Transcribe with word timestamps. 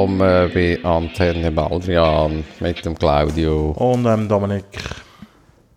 Willkommen 0.09 0.51
bei 0.55 0.83
Antenne 0.83 1.51
Baldrian 1.51 2.43
mit 2.59 2.83
dem 2.83 2.97
Claudio. 2.97 3.71
Und 3.73 4.07
ähm, 4.07 4.27
Dominik. 4.27 4.65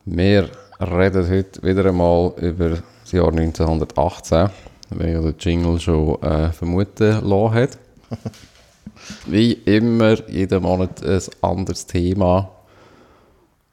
Wir 0.06 0.48
reden 0.80 1.28
heute 1.28 1.62
wieder 1.62 1.84
einmal 1.84 2.32
über 2.38 2.70
das 2.70 3.12
Jahr 3.12 3.28
1918, 3.28 4.48
wie 4.90 5.10
ja 5.10 5.20
der 5.20 5.34
Jingle 5.38 5.78
schon 5.78 6.22
äh, 6.22 6.50
vermuten 6.50 7.20
lassen 7.28 7.54
hat. 7.54 7.78
Wie 9.26 9.52
immer, 9.52 10.16
jeden 10.30 10.62
Monat 10.62 11.04
ein 11.04 11.20
anderes 11.42 11.86
Thema 11.86 12.50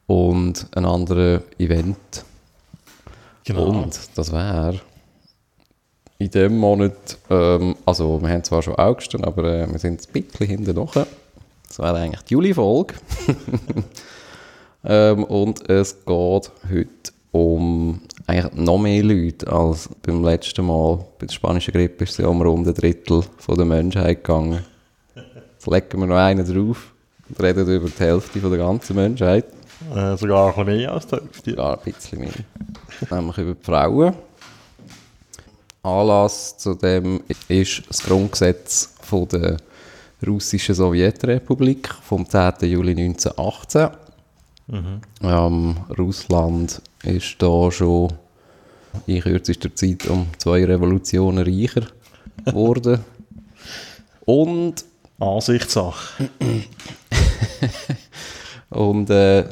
und 0.06 0.66
ein 0.74 0.84
anderes 0.84 1.40
Event. 1.58 2.24
Genau. 3.44 3.64
Und 3.64 3.98
das 4.14 4.30
wäre 4.30 4.78
in 6.20 6.30
dem 6.30 6.58
Monat, 6.58 7.18
ähm, 7.30 7.74
also 7.86 8.20
wir 8.20 8.28
haben 8.28 8.44
zwar 8.44 8.62
schon 8.62 8.74
August, 8.74 9.14
aber 9.14 9.42
äh, 9.44 9.72
wir 9.72 9.78
sind 9.78 10.06
ein 10.06 10.22
bisschen 10.22 10.46
hinten 10.46 10.74
noch. 10.74 10.92
Das 10.92 11.78
wäre 11.78 11.96
eigentlich 11.96 12.20
die 12.22 12.34
Juli-Folge. 12.34 12.94
ähm, 14.84 15.24
und 15.24 15.68
es 15.70 15.96
geht 16.04 16.52
heute 16.70 17.12
um 17.32 18.02
eigentlich 18.26 18.52
noch 18.52 18.78
mehr 18.78 19.02
Leute 19.02 19.50
als 19.50 19.88
beim 20.02 20.22
letzten 20.22 20.66
Mal. 20.66 20.98
Bei 21.18 21.24
der 21.24 21.32
spanischen 21.32 21.72
Grippe 21.72 22.04
ist 22.04 22.10
es 22.10 22.18
ja 22.18 22.26
um 22.26 22.42
rund 22.42 22.68
ein 22.68 22.74
Drittel 22.74 23.22
von 23.38 23.56
der 23.56 23.64
Menschheit 23.64 24.22
gegangen. 24.22 24.62
Jetzt 25.14 25.66
legen 25.66 26.00
wir 26.00 26.06
noch 26.06 26.16
einen 26.16 26.44
drauf 26.44 26.92
und 27.30 27.42
reden 27.42 27.66
über 27.66 27.88
die 27.88 28.04
Hälfte 28.04 28.40
von 28.40 28.50
der 28.50 28.58
ganzen 28.58 28.94
Menschheit. 28.94 29.46
Äh, 29.94 30.18
sogar 30.18 30.48
ein 30.48 30.66
bisschen 30.66 30.76
mehr 30.76 30.92
als 30.92 31.06
die 31.06 31.16
Hälfte. 31.16 31.50
Ja, 31.52 31.72
ein 31.72 31.78
bisschen 31.82 32.20
mehr. 32.20 32.30
Nämlich 33.10 33.38
über 33.38 33.54
die 33.54 33.64
Frauen. 33.64 34.14
Anlass 35.82 36.58
zu 36.58 36.74
dem 36.74 37.22
ist 37.48 37.82
das 37.88 38.02
Grundgesetz 38.02 38.94
von 39.00 39.26
der 39.28 39.56
russischen 40.26 40.74
Sowjetrepublik 40.74 41.88
vom 42.02 42.28
10. 42.28 42.52
Juli 42.62 42.92
1918. 42.92 43.88
Ähm, 45.22 45.76
Russland 45.98 46.80
ist 47.02 47.36
da 47.38 47.70
schon 47.70 48.12
in 49.06 49.20
kürzester 49.20 49.74
Zeit 49.74 50.06
um 50.06 50.26
zwei 50.38 50.64
Revolutionen 50.64 51.44
reicher 51.44 51.86
geworden. 52.44 53.00
Und 54.26 54.84
Ansichtssache. 55.18 56.28
und 58.70 59.10
äh, 59.10 59.44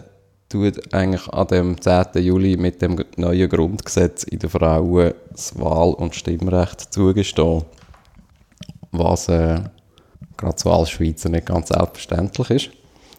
tut 0.48 0.94
eigentlich 0.94 1.28
an 1.28 1.46
dem 1.48 1.80
10. 1.80 2.22
Juli 2.22 2.56
mit 2.56 2.80
dem 2.80 3.04
neuen 3.16 3.48
Grundgesetz 3.48 4.24
in 4.24 4.38
den 4.38 4.50
Frauen 4.50 5.14
das 5.30 5.58
Wahl- 5.58 5.94
und 5.94 6.14
Stimmrecht 6.14 6.92
zugestehen. 6.92 7.64
Was 8.92 9.28
äh, 9.28 9.60
gerade 10.36 10.58
so 10.58 10.70
als 10.70 10.90
Schweizer 10.90 11.28
nicht 11.28 11.46
ganz 11.46 11.68
selbstverständlich 11.68 12.50
ist. 12.50 12.70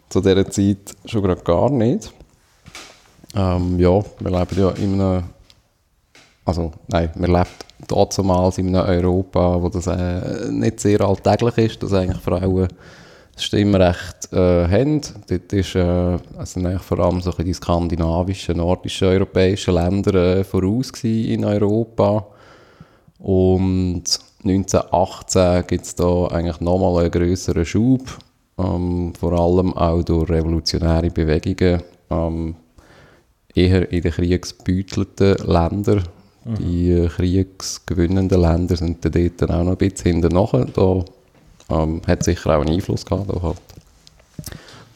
Zu 0.08 0.20
dieser 0.20 0.50
Zeit 0.50 0.96
schon 1.04 1.22
gerade 1.22 1.42
gar 1.42 1.70
nicht. 1.70 2.12
Ähm, 3.36 3.78
ja, 3.78 4.02
wir 4.18 4.30
leben 4.30 4.60
ja 4.60 4.70
in 4.70 5.00
einem, 5.00 5.24
also 6.44 6.72
nein, 6.88 7.10
wir 7.14 7.28
leben 7.28 7.46
damals 7.86 8.58
in 8.58 8.74
einem 8.74 9.04
Europa, 9.04 9.62
wo 9.62 9.68
das 9.68 9.86
äh, 9.86 10.50
nicht 10.50 10.80
sehr 10.80 11.00
alltäglich 11.02 11.58
ist, 11.58 11.82
dass 11.82 11.92
eigentlich 11.92 12.20
Frauen 12.20 12.68
das 13.40 13.46
Stimmrecht 13.46 14.32
äh, 14.32 14.68
haben. 14.68 15.00
Dort 15.28 15.52
ist, 15.52 15.74
äh, 15.74 15.80
also 16.36 16.60
eigentlich 16.60 16.82
vor 16.82 16.98
allem 17.00 17.20
so 17.20 17.32
die 17.32 17.52
skandinavischen, 17.52 18.58
nordischen, 18.58 19.08
europäischen 19.08 19.74
Länder 19.74 20.14
äh, 20.38 20.44
voraus 20.44 20.92
in 21.02 21.44
Europa. 21.44 22.26
Und 23.18 24.04
1918 24.44 25.66
gibt 25.66 25.84
es 25.84 25.94
da 25.94 26.26
eigentlich 26.26 26.60
nochmal 26.60 27.02
einen 27.02 27.10
größeren 27.10 27.64
Schub, 27.64 28.18
ähm, 28.58 29.12
vor 29.18 29.32
allem 29.32 29.74
auch 29.74 30.02
durch 30.02 30.30
revolutionäre 30.30 31.10
Bewegungen, 31.10 31.82
ähm, 32.10 32.56
eher 33.54 33.90
in 33.90 34.02
den 34.02 34.12
kriegsbeutelten 34.12 35.36
Ländern. 35.46 36.04
Die 36.58 36.90
äh, 36.92 37.08
kriegsgewinnenden 37.08 38.40
Länder 38.40 38.76
sind 38.76 39.04
dort 39.04 39.42
dann 39.42 39.50
auch 39.50 39.64
noch 39.64 39.72
ein 39.72 39.76
bisschen 39.76 40.22
hinten 40.22 40.34
nachher. 40.34 40.64
Da 40.66 41.04
ähm, 41.70 42.02
hat 42.06 42.22
sicher 42.22 42.56
auch 42.56 42.62
einen 42.62 42.74
Einfluss 42.74 43.04
gehabt. 43.04 43.30
Halt. 43.42 43.58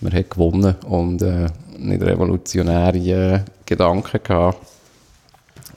Man 0.01 0.13
hat 0.13 0.31
gewonnen 0.31 0.75
und 0.87 1.23
äh, 1.23 1.47
nicht 1.79 2.03
revolutionäre 2.03 2.99
äh, 2.99 3.41
Gedanken 3.65 4.21
gehabt. 4.23 4.59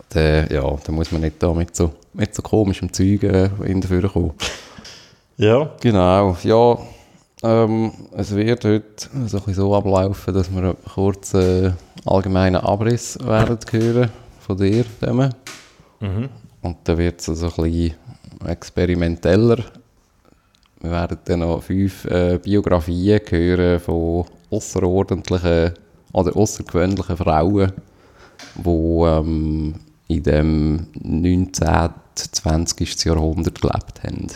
Dann, 0.09 0.47
ja, 0.49 0.77
da 0.83 0.91
muss 0.91 1.11
man 1.11 1.21
nicht 1.21 1.41
da 1.41 1.53
mit 1.53 1.75
so, 1.75 1.93
mit 2.13 2.33
so 2.33 2.41
komischem 2.41 2.91
Zeug 2.91 3.23
äh, 3.23 3.49
in 3.65 3.81
der 3.81 4.09
kommen. 4.09 4.31
Ja. 5.37 5.69
Genau, 5.81 6.35
ja. 6.43 6.77
Ähm, 7.43 7.91
es 8.15 8.35
wird 8.35 8.65
heute 8.65 9.07
so, 9.27 9.39
ein 9.45 9.53
so 9.53 9.75
ablaufen, 9.75 10.33
dass 10.33 10.51
wir 10.51 10.63
einen 10.63 10.83
kurzen 10.83 11.75
allgemeinen 12.05 12.55
Abriss 12.55 13.19
werden 13.23 13.59
hören 13.69 14.09
von 14.39 14.57
dir. 14.57 14.85
Mhm. 15.99 16.29
Und 16.61 16.77
dann 16.83 16.97
wird 16.97 17.21
es 17.21 17.29
also 17.29 17.47
ein 17.47 17.71
bisschen 17.71 17.93
experimenteller. 18.45 19.57
Wir 20.81 20.91
werden 20.91 21.17
dann 21.25 21.39
noch 21.39 21.63
fünf 21.63 22.05
äh, 22.05 22.39
Biografien 22.41 23.19
hören 23.29 23.79
von 23.79 24.25
außerordentlichen 24.51 25.73
oder 26.13 26.35
außergewöhnlichen 26.35 27.17
Frauen, 27.17 27.71
die 28.55 28.69
ähm, 28.69 29.75
in 30.07 30.23
dem 30.23 30.87
19. 31.03 31.67
20. 32.15 33.05
Jahrhundert 33.05 33.61
gelebt 33.61 34.03
haben. 34.03 34.27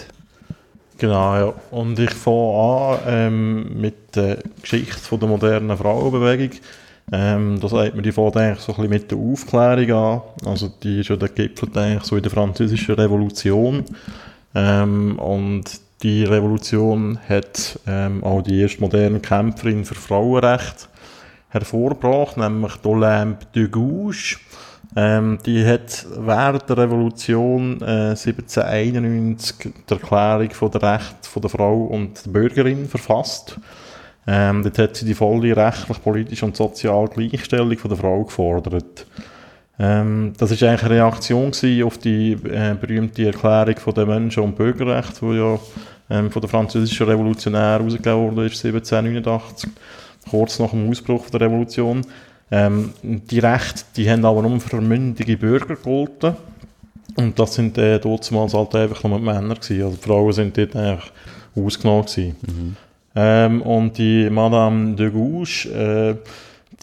Genau, 0.97 1.35
ja. 1.35 1.53
Und 1.71 1.97
ich 1.97 2.11
fange 2.11 2.53
an 2.53 2.99
ähm, 3.07 3.81
mit 3.81 4.15
der 4.15 4.37
Geschichte 4.61 4.99
von 4.99 5.19
der 5.19 5.29
modernen 5.29 5.75
Frauenbewegung. 5.75 6.59
Ähm, 7.11 7.59
da 7.59 7.67
sagt 7.67 7.95
man, 7.95 8.03
die 8.03 8.11
fängt 8.11 8.37
eigentlich 8.37 8.59
so 8.59 8.71
ein 8.73 8.75
bisschen 8.75 8.89
mit 8.89 9.11
der 9.11 9.17
Aufklärung 9.17 9.91
an. 9.91 10.21
Also 10.45 10.71
die 10.83 10.99
ist 10.99 11.09
ja 11.09 11.15
der 11.15 11.29
gipfelt 11.29 11.75
eigentlich 11.75 12.03
so 12.03 12.15
in 12.15 12.21
der 12.21 12.31
französischen 12.31 12.95
Revolution. 12.95 13.83
Ähm, 14.53 15.17
und 15.17 15.80
die 16.03 16.23
Revolution 16.23 17.19
hat 17.29 17.79
ähm, 17.87 18.23
auch 18.23 18.41
die 18.41 18.61
erste 18.61 18.81
moderne 18.81 19.19
Kämpferin 19.19 19.85
für 19.85 19.95
Frauenrecht 19.95 20.89
hervorgebracht, 21.49 22.37
nämlich 22.37 22.73
Olympe 22.83 23.45
de 23.53 23.67
Gouges. 23.67 24.39
Ähm, 24.95 25.37
die 25.45 25.65
hat 25.65 26.05
während 26.17 26.67
der 26.69 26.77
Revolution 26.77 27.81
äh, 27.81 28.09
1791 28.11 29.73
die 29.89 29.93
Erklärung 29.93 30.49
von 30.51 30.71
der 30.71 30.81
Recht 30.81 31.25
von 31.25 31.41
der 31.41 31.49
Frau 31.49 31.83
und 31.85 32.25
der 32.25 32.31
Bürgerin 32.31 32.89
verfasst. 32.89 33.57
Ähm, 34.27 34.63
dort 34.63 34.77
hat 34.77 34.95
sie 34.97 35.05
die 35.05 35.13
volle 35.13 35.55
rechtlich, 35.55 36.03
politische 36.03 36.45
und 36.45 36.57
soziale 36.57 37.07
Gleichstellung 37.07 37.77
von 37.77 37.89
der 37.89 37.97
Frau 37.97 38.23
gefordert. 38.23 39.05
Ähm, 39.83 40.33
das 40.37 40.51
ist 40.51 40.61
eigentlich 40.61 40.83
eine 40.83 40.95
Reaktion 40.95 41.51
auf 41.83 41.97
die 41.97 42.33
äh, 42.33 42.75
berühmte 42.79 43.25
Erklärung 43.25 43.77
von 43.77 43.93
der 43.95 44.05
Menschen- 44.05 44.43
und 44.43 44.55
Bürgerrecht, 44.55 45.19
die 45.19 45.33
ja 45.33 45.59
ähm, 46.11 46.29
von 46.29 46.39
der 46.39 46.49
französischen 46.49 47.07
Revolutionär 47.07 47.79
herausgegeben 47.79 48.35
wurde, 48.35 48.45
ist 48.45 48.63
1789, 48.63 49.71
kurz 50.29 50.59
nach 50.59 50.69
dem 50.69 50.87
Ausbruch 50.87 51.31
der 51.31 51.41
Revolution. 51.41 52.05
Ähm, 52.51 52.93
die 53.01 53.39
Rechte, 53.39 53.83
die 53.95 54.07
haben 54.07 54.23
aber 54.23 54.43
nur 54.43 54.59
für 54.59 54.79
mündige 54.79 55.35
Bürger 55.35 55.75
gegolten. 55.75 56.35
Und 57.15 57.39
das 57.39 57.55
sind 57.55 57.75
äh, 57.79 57.99
damals 57.99 58.53
halt 58.53 58.75
einfach 58.75 59.03
nur 59.03 59.19
Männer 59.19 59.55
gewesen. 59.55 59.83
Also 59.83 59.97
Frauen 59.99 60.31
sind 60.31 60.57
dort 60.57 60.75
eigentlich 60.75 61.11
ausgenommen 61.55 62.05
gewesen. 62.05 62.77
Ähm, 63.15 63.61
und 63.63 63.97
die 63.97 64.29
Madame 64.29 64.95
de 64.95 65.09
Gouges, 65.09 65.65
äh, 65.65 66.15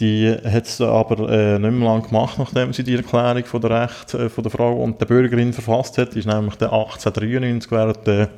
die 0.01 0.33
hat 0.33 0.67
es 0.67 0.81
aber 0.81 1.29
äh, 1.29 1.59
nicht 1.59 1.73
mehr 1.73 1.89
lange 1.89 2.03
gemacht, 2.03 2.39
nachdem 2.39 2.73
sie 2.73 2.85
die 2.85 2.95
Erklärung 2.95 3.45
von 3.45 3.61
der 3.61 3.83
Recht 3.83 4.15
äh, 4.15 4.29
von 4.29 4.45
der 4.45 4.51
Frau 4.51 4.83
und 4.83 5.01
der 5.01 5.07
Bürgerin 5.07 5.53
verfasst 5.53 5.99
hat. 5.99 6.15
Die 6.15 6.21
ist 6.21 6.27
nämlich 6.27 6.55
der 6.57 6.73
1893 6.73 7.71
während 7.71 8.07
der 8.07 8.29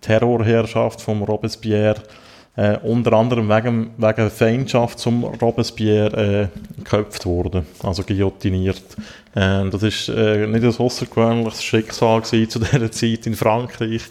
Terrorherrschaft 0.00 1.00
von 1.00 1.22
Robespierre 1.22 2.02
äh, 2.56 2.78
unter 2.78 3.12
anderem 3.14 3.48
wegen, 3.48 3.90
wegen 3.96 4.30
Feindschaft 4.30 4.98
zum 4.98 5.24
Robespierre 5.24 6.50
äh, 6.52 6.78
geköpft 6.78 7.26
worden, 7.26 7.66
also 7.82 8.02
guillotiniert. 8.02 8.82
Äh, 9.34 9.68
das 9.70 9.82
ist 9.82 10.08
äh, 10.08 10.46
nicht 10.46 10.64
ein 10.64 10.76
außergewöhnliches 10.76 11.64
Schicksal 11.64 12.22
zu 12.24 12.38
dieser 12.38 12.90
Zeit 12.90 13.26
in 13.26 13.34
Frankreich. 13.34 14.02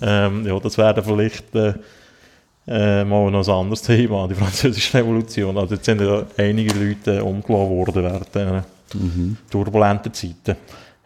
Ähm, 0.00 0.46
ja, 0.46 0.58
das 0.58 0.78
wäre 0.78 1.02
vielleicht 1.02 1.54
äh, 1.54 1.74
äh, 2.66 3.04
mal 3.04 3.30
noch 3.30 3.46
ein 3.46 3.54
anderes 3.54 3.82
Thema, 3.82 4.28
die 4.28 4.34
französische 4.34 4.98
Revolution. 4.98 5.56
Also 5.58 5.74
jetzt 5.74 5.84
sind 5.84 6.00
ja 6.00 6.24
einige 6.36 6.78
Leute 6.78 7.24
umgelassen 7.24 7.70
worden 7.70 8.04
während 8.04 8.34
dieser 8.34 8.64
mhm. 8.94 9.36
turbulenten 9.50 10.12
Zeiten. 10.12 10.56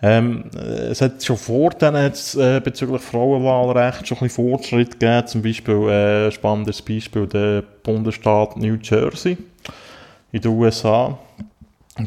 Ähm, 0.02 0.44
es 0.54 1.00
hat 1.00 1.24
schon 1.24 1.38
vor 1.38 1.70
dann 1.70 1.94
äh, 1.94 2.60
bezüglich 2.62 3.00
Frauenwahlrecht 3.00 4.06
schon 4.06 4.18
ein 4.18 4.24
bisschen 4.24 4.50
Fortschritt 4.50 5.00
gegeben, 5.00 5.26
zum 5.26 5.42
Beispiel 5.42 5.88
äh, 5.88 6.30
spannendes 6.30 6.82
Beispiel 6.82 7.26
der 7.26 7.62
Bundesstaat 7.82 8.58
New 8.58 8.76
Jersey 8.82 9.38
in 10.32 10.40
den 10.42 10.50
USA. 10.50 11.18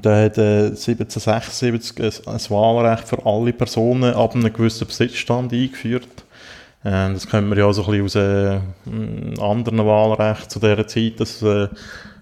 Da 0.04 0.24
hat 0.24 0.38
äh, 0.38 0.68
1776 0.68 1.98
ein, 2.00 2.36
ein 2.36 2.50
Wahlrecht 2.50 3.07
für 3.07 3.25
alle 3.25 3.54
Personen 3.54 4.13
ab 4.13 4.36
einem 4.36 4.54
gewissen 4.54 4.86
Besitzstand 4.86 5.52
eingeführt. 5.52 6.07
Äh, 6.84 7.14
das 7.14 7.28
können 7.28 7.50
wir 7.50 7.58
ja 7.58 7.66
auch 7.66 7.74
so 7.74 7.86
ein 7.86 8.04
bisschen 8.04 8.06
aus 8.06 8.16
äh, 8.16 9.42
anderen 9.42 9.86
Wahlrechten 9.86 10.50
zu 10.50 10.60
dieser 10.60 10.88
Zeit, 10.88 11.20
dass 11.20 11.42
äh, 11.42 11.68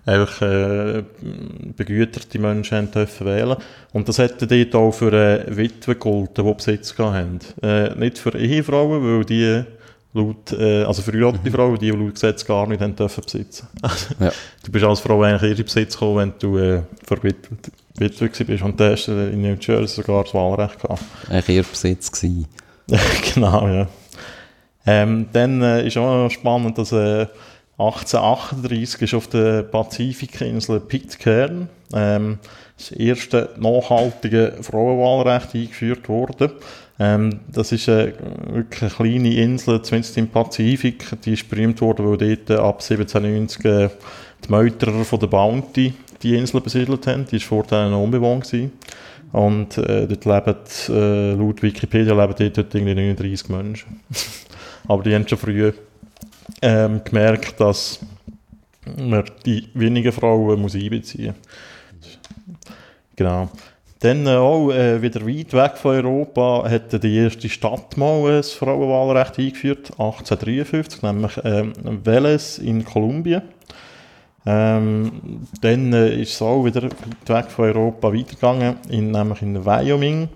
einfach 0.05 0.41
äh, 0.41 1.03
begüterte 1.75 2.39
Menschen 2.39 2.89
dürfen 2.89 3.27
wählen 3.27 3.57
Und 3.93 4.07
das 4.07 4.17
hätte 4.17 4.47
dort 4.47 4.75
auch 4.75 4.91
für 4.91 5.11
äh, 5.13 5.55
Witwen 5.55 5.93
gegolten, 5.93 6.45
die 6.45 6.53
Besitz 6.53 6.97
haben. 6.97 7.39
Äh, 7.61 7.93
nicht 7.95 8.17
für 8.17 8.37
Ehefrauen, 8.37 9.03
weil 9.03 9.25
die 9.25 9.63
laut, 10.13 10.51
äh, 10.53 10.83
also 10.83 11.01
für 11.01 11.11
verheiratete 11.11 11.49
mhm. 11.49 11.53
Frauen, 11.53 11.77
die 11.77 11.91
laut 11.91 12.13
Gesetz 12.13 12.45
gar 12.45 12.67
nicht 12.67 12.81
haben 12.81 12.95
dürfen 12.95 13.23
besitzen. 13.23 13.67
ja. 14.19 14.31
Du 14.63 14.71
bist 14.71 14.85
als 14.85 14.99
Frau 15.01 15.21
eigentlich 15.21 15.59
in 15.59 15.65
Besitz 15.65 15.93
gekommen, 15.93 16.17
wenn 16.17 16.33
du 16.39 16.57
äh, 16.57 16.81
verwitwet 17.05 17.69
Witwe 17.97 18.45
bist. 18.45 18.63
Und 18.63 18.79
da 18.79 18.91
hast 18.91 19.07
du 19.07 19.11
in 19.11 19.41
New 19.41 19.57
Jersey 19.59 19.87
sogar 19.87 20.23
das 20.23 20.33
Wahlrecht 20.33 20.79
gehabt. 20.81 21.03
Eigentlich 21.29 21.57
ihr 21.57 21.63
Besitz 21.63 22.11
gewesen. 22.11 22.47
genau, 23.33 23.67
ja. 23.67 23.87
Ähm, 24.87 25.27
dann 25.33 25.61
äh, 25.61 25.85
ist 25.85 25.97
auch 25.97 26.29
spannend, 26.29 26.77
dass 26.77 26.93
äh, 26.93 27.27
1838 27.77 29.01
ist 29.03 29.13
auf 29.13 29.27
der 29.27 29.61
Pazifikinsel 29.63 30.79
Pitcairn 30.79 31.69
ähm, 31.93 32.39
das 32.75 32.91
erste 32.91 33.49
nachhaltige 33.59 34.55
Frauenwahlrecht 34.61 35.53
eingeführt 35.53 36.09
worden. 36.09 36.51
Ähm, 36.99 37.41
das 37.51 37.71
ist 37.71 37.87
eine, 37.89 38.13
wirklich 38.49 38.81
eine 38.81 39.09
kleine 39.09 39.33
Insel, 39.35 39.81
zumindest 39.83 40.17
im 40.17 40.29
Pazifik. 40.29 41.05
Die 41.23 41.33
ist 41.33 41.49
berühmt 41.49 41.81
worden, 41.81 42.09
weil 42.09 42.17
dort 42.17 42.59
ab 42.59 42.81
1790 42.81 43.65
äh, 43.65 43.89
die 44.43 44.51
Meuterer 44.51 45.03
von 45.03 45.19
der 45.19 45.27
Bounty 45.27 45.93
die 46.23 46.35
Insel 46.35 46.61
besiedelt 46.61 47.05
haben. 47.05 47.25
Die 47.27 47.39
war 47.39 47.63
vorher 47.65 47.89
noch 47.89 48.01
unbewohnt. 48.01 48.45
Gewesen. 48.45 48.71
Und 49.33 49.77
äh, 49.77 50.07
dort 50.07 50.25
leben, 50.25 50.55
äh, 50.89 51.33
laut 51.33 51.61
Wikipedia 51.61 52.13
leben 52.13 52.53
dort 52.55 52.73
irgendwie 52.73 52.95
39 52.95 53.49
Menschen. 53.49 53.99
Aber 54.87 55.03
die 55.03 55.13
haben 55.13 55.27
schon 55.27 55.37
früh 55.37 55.71
ähm, 56.61 57.01
gemerkt, 57.03 57.59
dass 57.59 57.99
man 58.97 59.23
die 59.45 59.67
wenigen 59.73 60.11
Frauen 60.11 60.61
muss 60.61 60.75
einbeziehen 60.75 61.35
muss. 61.99 62.19
Genau. 63.15 63.49
Dann 63.99 64.27
äh, 64.27 64.35
auch 64.35 64.69
äh, 64.71 65.01
wieder 65.01 65.25
weit 65.25 65.53
weg 65.53 65.77
von 65.77 65.95
Europa 65.95 66.69
hat 66.69 67.03
die 67.03 67.17
erste 67.17 67.49
Stadt 67.49 67.97
mal 67.97 68.37
ein 68.37 68.43
Frauenwahlrecht 68.43 69.39
eingeführt, 69.39 69.91
1853, 69.91 71.01
nämlich 71.01 71.31
ähm, 71.43 71.73
Vélez 72.03 72.59
in 72.61 72.85
Kolumbien. 72.85 73.41
Ähm, 74.45 75.41
dann 75.61 75.91
äh, 75.93 76.21
ist 76.21 76.33
es 76.33 76.41
auch 76.41 76.63
wieder 76.63 76.83
weit 76.83 76.93
weg 77.27 77.51
von 77.51 77.65
Europa 77.65 78.13
weitergegangen, 78.13 78.75
in, 78.87 79.11
nämlich 79.11 79.41
in 79.41 79.65
Wyoming. 79.65 80.29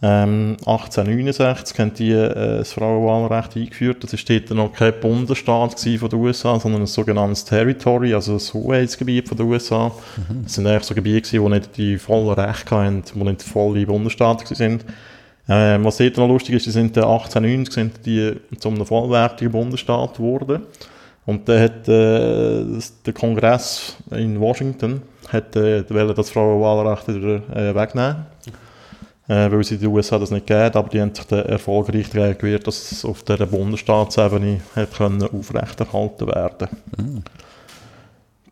Ähm, 0.00 0.56
1869 0.60 1.78
haben 1.78 1.94
die 1.94 2.12
äh, 2.12 2.58
das 2.58 2.72
Frauenwahlrecht 2.72 3.56
eingeführt. 3.56 4.04
Das 4.04 4.12
war 4.12 4.20
dort 4.28 4.50
noch 4.50 4.72
kein 4.72 5.00
Bundesstaat 5.00 5.80
von 5.80 6.08
den 6.08 6.18
USA, 6.20 6.60
sondern 6.60 6.82
ein 6.82 6.86
sogenanntes 6.86 7.44
Territory, 7.44 8.14
also 8.14 8.34
ein 8.34 8.38
Hoheitsgebiet 8.38 9.28
von 9.28 9.36
den 9.36 9.46
USA. 9.46 9.88
Mhm. 9.88 10.44
Das 10.44 10.54
sind 10.54 10.66
eigentlich 10.68 10.84
so 10.84 10.94
Gebiete, 10.94 11.30
die 11.30 11.40
nicht 11.40 11.76
die 11.76 11.98
vollen 11.98 12.28
Rechte 12.28 12.76
hatten, 12.76 13.02
die 13.12 13.24
nicht 13.24 13.42
volle 13.42 13.86
Bundesstaaten 13.86 14.58
waren. 14.58 14.80
Ähm, 15.48 15.84
was 15.84 15.96
dort 15.96 16.16
noch 16.16 16.28
lustig 16.28 16.54
ist, 16.54 16.66
die 16.66 16.70
sind 16.70 16.96
1890 16.96 17.74
sind 17.74 18.06
die 18.06 18.34
zu 18.58 18.68
einem 18.68 18.86
vollwertigen 18.86 19.50
Bundesstaat 19.50 20.14
geworden. 20.14 20.62
Und 21.26 21.48
dann 21.48 21.60
hat 21.60 21.88
äh, 21.88 22.64
der 23.04 23.12
Kongress 23.14 23.96
in 24.12 24.38
Washington 24.38 25.02
hat, 25.28 25.56
äh, 25.56 25.82
das 25.82 26.30
Frauenwahlrecht 26.30 27.08
wieder 27.08 27.42
äh, 27.54 27.74
wegnehmen 27.74 28.26
äh, 29.28 29.50
weil 29.50 29.60
es 29.60 29.70
in 29.70 29.78
den 29.78 29.88
USA 29.88 30.18
das 30.18 30.30
nicht 30.30 30.46
gibt, 30.46 30.74
aber 30.74 30.88
die 30.88 31.00
haben 31.00 31.14
sich 31.14 31.26
dann 31.26 31.46
erfolgreich 31.46 32.10
gewehrt, 32.10 32.66
dass 32.66 32.90
es 32.90 33.04
auf 33.04 33.22
der 33.22 33.36
Bundesstaatsebene 33.46 34.60
hat 34.74 34.94
können 34.94 35.22
aufrechterhalten 35.22 36.26
werden 36.26 36.68
mhm. 36.96 37.22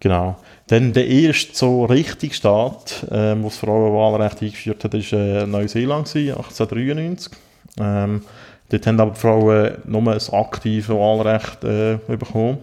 Genau. 0.01 0.37
Dann 0.69 0.93
der 0.93 1.07
erste 1.07 1.55
so 1.55 1.85
richtige 1.85 2.35
Staat, 2.35 3.07
ähm, 3.11 3.43
wo 3.43 3.49
das 3.49 3.59
Frauenwahlrecht 3.59 4.43
eingeführt 4.43 4.85
hat, 4.85 4.93
war 4.93 5.19
äh, 5.19 5.47
Neuseeland, 5.47 6.07
1893. 6.15 7.33
Ähm, 7.81 8.23
dort 8.69 8.87
haben 8.87 9.01
aber 9.01 9.13
die 9.13 9.21
Frauen 9.21 9.71
nur 9.87 10.13
ein 10.13 10.21
aktives 10.33 10.89
Wahlrecht 10.89 11.65
äh, 11.65 11.99
bekommen. 12.09 12.59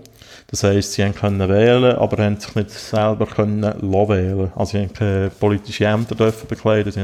Das 0.53 0.63
heisst, 0.63 0.93
sie 0.93 1.09
können 1.09 1.49
wählen, 1.49 1.95
aber 1.95 2.23
haben 2.23 2.39
sich 2.39 2.53
nicht 2.53 2.69
selber 2.69 3.25
können 3.25 3.63
wählen. 3.63 4.51
Also 4.55 4.73
sie 4.73 4.83
haben 4.83 4.93
keine 4.93 5.31
politischen 5.31 5.87
Ämter 5.87 6.13
dürfen 6.13 6.47
bekleiden, 6.47 6.91
sie 6.91 6.99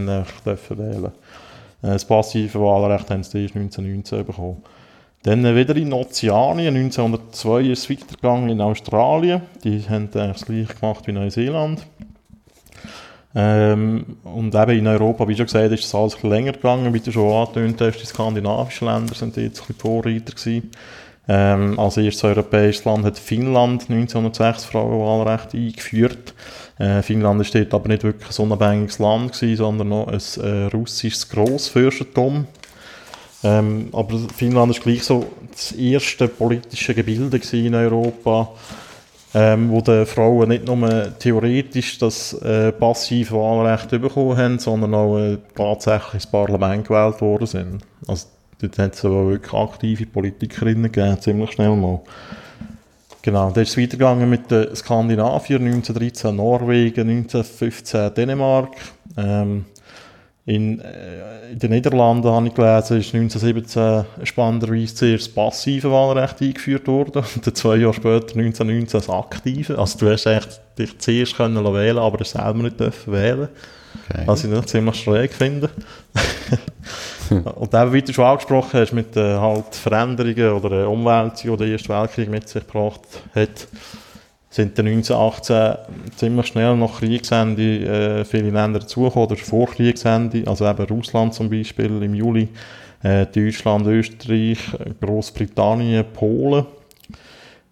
dürfen 0.45 0.77
wählen. 0.77 1.05
Äh, 1.81 1.87
das 1.87 2.05
passive 2.05 2.59
Wahlrecht 2.61 3.09
haben 3.09 3.23
sie 3.23 3.41
erst 3.41 3.55
1919 3.55 4.23
bekommen. 4.23 4.61
Dann 5.23 5.43
wieder 5.55 5.75
in 5.75 5.91
Ozeanien, 5.93 6.75
1902 6.75 7.61
ist 7.71 7.79
es 7.79 7.89
weitergegangen 7.89 8.49
in 8.49 8.61
Australien. 8.61 9.41
Die 9.63 9.81
haben 9.89 10.11
das 10.11 10.45
gleiche 10.45 10.75
gemacht 10.75 11.07
wie 11.07 11.11
Neuseeland. 11.13 11.87
Ähm, 13.33 14.17
und 14.25 14.53
eben 14.53 14.77
in 14.77 14.85
Europa, 14.85 15.27
wie 15.27 15.35
schon 15.35 15.47
gesagt, 15.47 15.71
ist 15.71 15.85
es 15.85 15.95
alles 15.95 16.21
länger 16.21 16.51
gegangen, 16.51 16.93
wie 16.93 16.99
du 16.99 17.11
schon 17.11 17.33
angetönt 17.33 17.81
hast, 17.81 17.99
die 17.99 18.05
skandinavischen 18.05 18.87
Länder 18.87 19.15
sind 19.15 19.35
jetzt 19.37 19.61
ein 19.61 19.73
bisschen 19.73 19.79
Vorreiter 19.79 20.35
gewesen. 20.35 20.69
Ähm, 21.31 21.79
als 21.79 21.95
erstes 21.97 22.23
europäisches 22.23 22.85
Land 22.85 23.05
hat 23.05 23.19
Finnland 23.19 23.83
1906 23.83 24.65
Frauenwahlrecht 24.65 25.53
eingeführt. 25.53 26.33
Äh, 26.79 27.03
Finnland 27.03 27.39
ist 27.41 27.53
dort 27.53 27.71
aber 27.71 27.87
nicht 27.87 28.03
wirklich 28.03 28.39
ein 28.39 28.45
unabhängiges 28.45 28.97
Land 28.97 29.33
gewesen, 29.33 29.57
sondern 29.57 29.89
noch 29.89 30.07
ein 30.07 30.43
äh, 30.43 30.65
russisches 30.73 31.29
Grossfürstentum. 31.29 32.47
Ähm, 33.43 33.89
aber 33.93 34.17
Finnland 34.35 34.71
ist 34.71 34.81
gleich 34.81 35.03
so 35.03 35.27
das 35.51 35.71
erste 35.73 36.27
politische 36.27 36.95
Gebilde 36.95 37.39
in 37.51 37.75
Europa, 37.75 38.49
ähm, 39.35 39.69
wo 39.69 39.81
die 39.81 40.07
Frauen 40.07 40.49
nicht 40.49 40.65
nur 40.65 41.13
theoretisch 41.19 41.99
das 41.99 42.33
äh, 42.41 42.71
passive 42.71 43.35
Wahlrecht 43.35 43.91
bekommen 43.91 44.35
haben, 44.35 44.57
sondern 44.57 44.95
auch 44.95 45.19
äh, 45.19 45.37
tatsächlich 45.55 46.15
ins 46.15 46.27
Parlament 46.27 46.87
gewählt 46.87 47.21
worden 47.21 47.45
sind. 47.45 47.81
Also 48.07 48.25
Dort 48.61 48.77
hat 48.77 48.93
es 48.95 49.05
aber 49.05 49.29
wirklich 49.29 49.53
aktive 49.53 50.05
Politikerinnen 50.05 50.91
gegeben, 50.91 51.19
ziemlich 51.21 51.51
schnell 51.51 51.75
mal. 51.75 52.01
Genau, 53.21 53.51
dann 53.51 53.63
ist 53.63 53.71
es 53.71 53.77
weitergegangen 53.77 54.29
mit 54.29 54.49
den 54.49 54.75
Skandinaviern, 54.75 55.65
1913 55.65 56.35
Norwegen, 56.35 57.09
1915 57.09 58.13
Dänemark. 58.13 58.75
Ähm, 59.17 59.65
in, 60.45 60.79
äh, 60.79 61.51
in, 61.51 61.59
den 61.59 61.71
Niederlanden 61.71 62.27
habe 62.27 62.47
ich 62.47 62.53
gelesen, 62.53 62.99
ist 62.99 63.13
1917 63.13 64.25
spannenderweise 64.25 64.95
zuerst 64.95 65.27
das 65.27 65.35
passive 65.35 65.91
Wahlrecht 65.91 66.41
eingeführt 66.41 66.87
worden 66.87 67.23
und 67.35 67.45
dann 67.45 67.55
zwei 67.55 67.75
Jahre 67.75 67.93
später, 67.93 68.35
1919, 68.35 68.99
das 68.99 69.09
aktive. 69.09 69.77
Also 69.77 69.99
du 69.99 70.11
hast 70.11 70.25
eigentlich 70.25 70.59
dich 70.77 70.97
zuerst 70.97 71.35
können 71.35 71.63
wählen 71.73 71.97
aber 71.97 72.23
selber 72.25 72.63
nicht 72.63 72.79
dürfen 72.79 73.13
wählen. 73.13 73.49
Okay. 74.09 74.23
Was 74.25 74.43
ich 74.43 74.49
nicht 74.49 74.69
ziemlich 74.69 74.95
schräg 74.95 75.33
finde. 75.33 75.69
Und 77.55 77.73
eben, 77.73 77.93
wie 77.93 78.01
du 78.01 78.13
schon 78.13 78.25
angesprochen 78.25 78.79
hast, 78.79 78.93
mit 78.93 79.15
äh, 79.15 79.37
halt 79.37 79.75
Veränderungen 79.75 80.53
oder 80.53 80.83
äh, 80.83 80.85
Umwälzungen, 80.85 81.57
die 81.57 81.63
der 81.63 81.73
Erste 81.73 81.89
Weltkrieg 81.89 82.29
mit 82.29 82.47
sich 82.49 82.65
gebracht 82.65 83.01
hat, 83.35 83.67
sind 84.49 84.77
dann 84.77 84.87
1918 84.87 86.15
ziemlich 86.15 86.47
schnell 86.47 86.75
nach 86.75 86.99
Kriegsende 86.99 88.21
äh, 88.21 88.25
viele 88.25 88.49
Länder 88.49 88.79
dazugekommen, 88.79 89.29
oder 89.29 89.35
vor 89.35 89.67
Kriegsende, 89.67 90.43
also 90.47 90.67
eben 90.67 90.85
Russland 90.85 91.33
zum 91.33 91.49
Beispiel 91.49 92.01
im 92.01 92.15
Juli, 92.15 92.49
äh, 93.03 93.27
Deutschland, 93.27 93.85
Österreich, 93.85 94.59
Großbritannien, 94.99 96.05
Polen. 96.13 96.65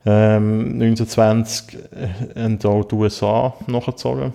Ähm, 0.06 0.80
1920 0.80 1.78
äh, 2.36 2.42
haben 2.42 2.60
auch 2.64 2.86
die 2.86 2.96
USA 2.96 3.54
nachgezogen. 3.66 4.34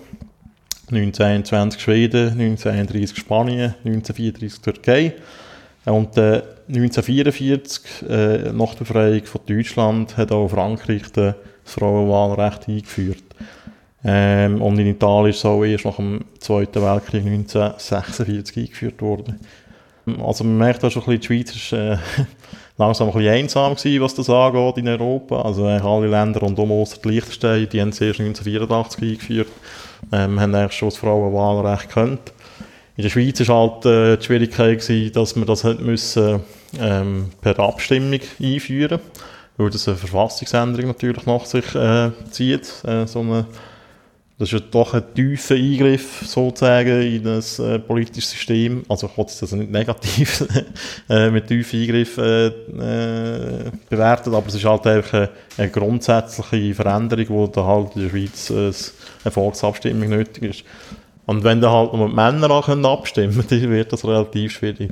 1921 0.90 1.80
Schweden, 1.80 2.30
1931 2.32 3.18
Spanien, 3.18 3.74
1934 3.84 4.60
Türkei. 4.60 5.14
Und 5.84 6.16
äh, 6.16 6.42
1944, 6.68 7.82
äh, 8.08 8.52
nach 8.52 8.74
der 8.74 8.84
Befreiung 8.84 9.24
von 9.24 9.40
Deutschland, 9.46 10.16
hat 10.16 10.32
auch 10.32 10.48
Frankreich 10.48 11.10
das 11.12 11.34
Frauenwahlrecht 11.64 12.68
eingeführt. 12.68 13.24
Ähm, 14.04 14.60
und 14.60 14.78
in 14.78 14.88
Italien 14.88 15.30
ist 15.30 15.38
es 15.38 15.44
auch 15.44 15.64
erst 15.64 15.84
nach 15.84 15.96
dem 15.96 16.24
Zweiten 16.38 16.82
Weltkrieg 16.82 17.24
1946 17.24 18.56
eingeführt 18.56 19.00
worden. 19.00 19.40
Also 20.20 20.44
man 20.44 20.58
merkt 20.58 20.84
auch 20.84 20.90
schon 20.90 21.02
ein 21.02 21.18
bisschen, 21.18 21.20
die 21.20 21.26
Schweiz 21.26 21.54
ist 21.54 21.72
äh, 21.72 21.96
langsam 22.76 23.08
ein 23.08 23.14
bisschen 23.14 23.32
einsam 23.32 23.74
gewesen, 23.74 24.02
was 24.02 24.14
das 24.14 24.30
angeht 24.30 24.78
in 24.78 24.88
Europa. 24.88 25.42
Also 25.42 25.66
äh, 25.66 25.78
alle 25.80 26.08
Länder 26.08 26.40
rundum 26.40 26.72
außer 26.72 26.98
Liechtenstein, 27.04 27.68
die 27.68 27.80
haben 27.80 27.90
es 27.90 28.00
erst 28.00 28.20
1984 28.20 29.02
eingeführt, 29.02 29.48
ähm, 30.12 30.40
haben 30.40 30.54
eigentlich 30.54 30.72
schon 30.72 30.88
das 30.88 30.98
Frauenwahlrecht 30.98 31.88
gekannt. 31.88 32.32
In 32.96 33.02
der 33.02 33.10
Schweiz 33.10 33.46
war 33.48 33.70
halt 33.70 33.86
äh, 33.86 34.16
die 34.16 34.24
Schwierigkeit, 34.24 34.80
gewesen, 34.80 35.12
dass 35.12 35.34
wir 35.34 35.44
das 35.44 35.64
müssen, 35.64 36.40
ähm, 36.80 37.30
per 37.40 37.58
Abstimmung 37.58 38.20
einführen 38.40 39.00
weil 39.56 39.70
das 39.70 39.88
eine 39.88 39.96
Verfassungsänderung 39.96 40.88
natürlich 40.88 41.26
nach 41.26 41.44
sich 41.44 41.74
äh, 41.74 42.10
zieht. 42.30 42.72
Äh, 42.84 43.06
so 43.06 43.20
eine, 43.20 43.46
das 44.42 44.52
ist 44.52 44.60
ja 44.60 44.66
doch 44.72 44.92
ein 44.92 45.04
tiefer 45.14 45.54
Eingriff 45.54 46.24
sozusagen 46.26 47.00
in 47.00 47.22
das 47.22 47.60
äh, 47.60 47.78
politische 47.78 48.26
System. 48.26 48.82
Also 48.88 49.06
ich 49.06 49.16
wollte 49.16 49.32
das 49.38 49.52
nicht 49.52 49.70
negativ 49.70 50.44
äh, 51.08 51.30
mit 51.30 51.46
tiefen 51.46 51.80
Eingriff 51.80 52.18
äh, 52.18 52.46
äh, 52.46 53.70
bewerten, 53.88 54.34
aber 54.34 54.48
es 54.48 54.56
ist 54.56 54.64
halt 54.64 54.84
einfach 54.88 55.14
eine, 55.14 55.28
eine 55.58 55.70
grundsätzliche 55.70 56.74
Veränderung, 56.74 57.26
wo 57.28 57.46
da 57.46 57.64
halt 57.64 57.94
in 57.94 58.02
der 58.02 58.10
Schweiz 58.10 58.50
eine 58.50 59.30
Volksabstimmung 59.30 60.08
nötig 60.08 60.42
ist. 60.42 60.64
Und 61.26 61.44
wenn 61.44 61.60
dann 61.60 61.70
halt 61.70 61.92
nur 61.92 62.08
die 62.08 62.14
Männer 62.16 62.50
auch 62.50 62.68
abstimmen 62.68 63.46
können, 63.46 63.70
wird 63.70 63.92
das 63.92 64.04
relativ 64.04 64.54
schwierig. 64.54 64.90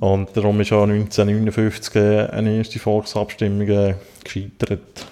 Und 0.00 0.36
darum 0.36 0.60
ist 0.60 0.70
auch 0.70 0.82
1959 0.82 1.96
eine 2.30 2.58
erste 2.58 2.78
Volksabstimmung 2.78 3.66
äh, 3.68 3.94
gescheitert. 4.22 5.06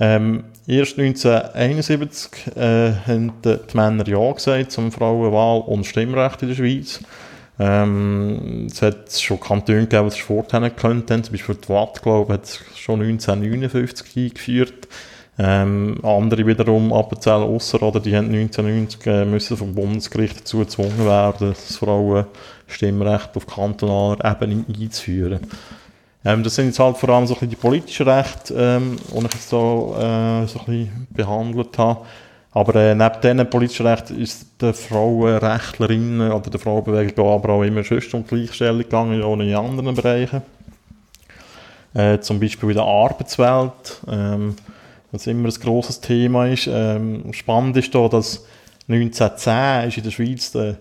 Ähm, 0.00 0.44
erst 0.66 0.98
1971 0.98 2.56
äh, 2.56 2.92
haben 3.06 3.32
die 3.44 3.58
Männer 3.74 4.08
Ja 4.08 4.32
gesagt 4.32 4.72
zum 4.72 4.90
Frauenwahl 4.90 5.60
und 5.60 5.84
Stimmrecht 5.84 6.40
in 6.40 6.48
der 6.48 6.54
Schweiz. 6.54 7.00
Ähm, 7.58 8.66
es 8.70 8.80
hat 8.80 9.12
schon 9.12 9.38
Kantone 9.38 9.80
gegeben, 9.80 10.08
die 10.08 10.16
es 10.16 10.22
vorher 10.22 10.70
können. 10.70 11.06
Zum 11.06 11.32
Beispiel 11.32 11.56
die 11.56 11.68
Watt, 11.68 12.00
glaube 12.02 12.32
hat 12.32 12.44
es 12.44 12.60
schon 12.74 13.02
1959 13.02 14.16
eingeführt. 14.16 14.88
Ähm, 15.38 15.98
andere 16.02 16.46
wiederum, 16.46 16.92
Appenzell 16.92 17.42
Ausser, 17.42 17.82
oder 17.82 18.00
die 18.00 18.16
haben 18.16 18.26
1990 18.26 19.06
äh, 19.06 19.24
müssen 19.24 19.56
vom 19.56 19.74
Bundesgericht 19.74 20.40
dazu 20.40 20.58
gezwungen 20.58 21.04
werden, 21.04 21.50
das 21.50 21.76
Frauenstimmrecht 21.76 23.36
auf 23.36 23.46
kantonaler 23.46 24.18
Ebene 24.24 24.64
einzuführen. 24.68 25.40
Ähm, 26.24 26.42
das 26.42 26.54
sind 26.54 26.66
jetzt 26.66 26.78
halt 26.78 26.96
vor 26.96 27.08
allem 27.10 27.26
so 27.26 27.34
die 27.34 27.56
politischen 27.56 28.08
Rechte, 28.08 28.54
ähm, 28.54 28.96
die 28.96 29.16
ich 29.16 29.34
jetzt 29.34 29.48
so, 29.48 29.96
äh, 29.98 30.46
so 30.46 30.60
ein 30.66 31.06
behandelt 31.10 31.78
habe. 31.78 32.04
Aber 32.52 32.74
äh, 32.74 32.94
neben 32.94 33.20
diesen 33.22 33.50
politischen 33.50 33.86
Rechten 33.86 34.20
ist 34.20 34.46
der 34.60 34.74
Frauenrechtlerin 34.74 36.20
oder 36.20 36.50
der 36.50 36.60
Frauenbewegung 36.60 37.32
aber 37.32 37.54
auch 37.54 37.62
immer 37.62 37.84
sonst 37.84 38.12
um 38.12 38.26
Gleichstellung 38.26 38.82
gegangen, 38.82 39.22
auch 39.22 39.38
in 39.38 39.54
anderen 39.54 39.94
Bereichen. 39.94 40.42
Äh, 41.94 42.18
zum 42.20 42.40
Beispiel 42.40 42.70
in 42.70 42.76
der 42.76 42.84
Arbeitswelt. 42.84 44.00
Ähm, 44.08 44.56
was 45.12 45.26
immer 45.26 45.48
ein 45.48 45.54
grosses 45.54 46.00
Thema 46.00 46.46
ist. 46.46 46.68
Ähm, 46.70 47.32
spannend 47.32 47.76
ist 47.76 47.94
da, 47.94 48.08
dass 48.08 48.44
1910 48.88 49.88
ist 49.88 49.96
in 49.96 50.04
der 50.04 50.10
Schweiz 50.10 50.52
der, 50.52 50.76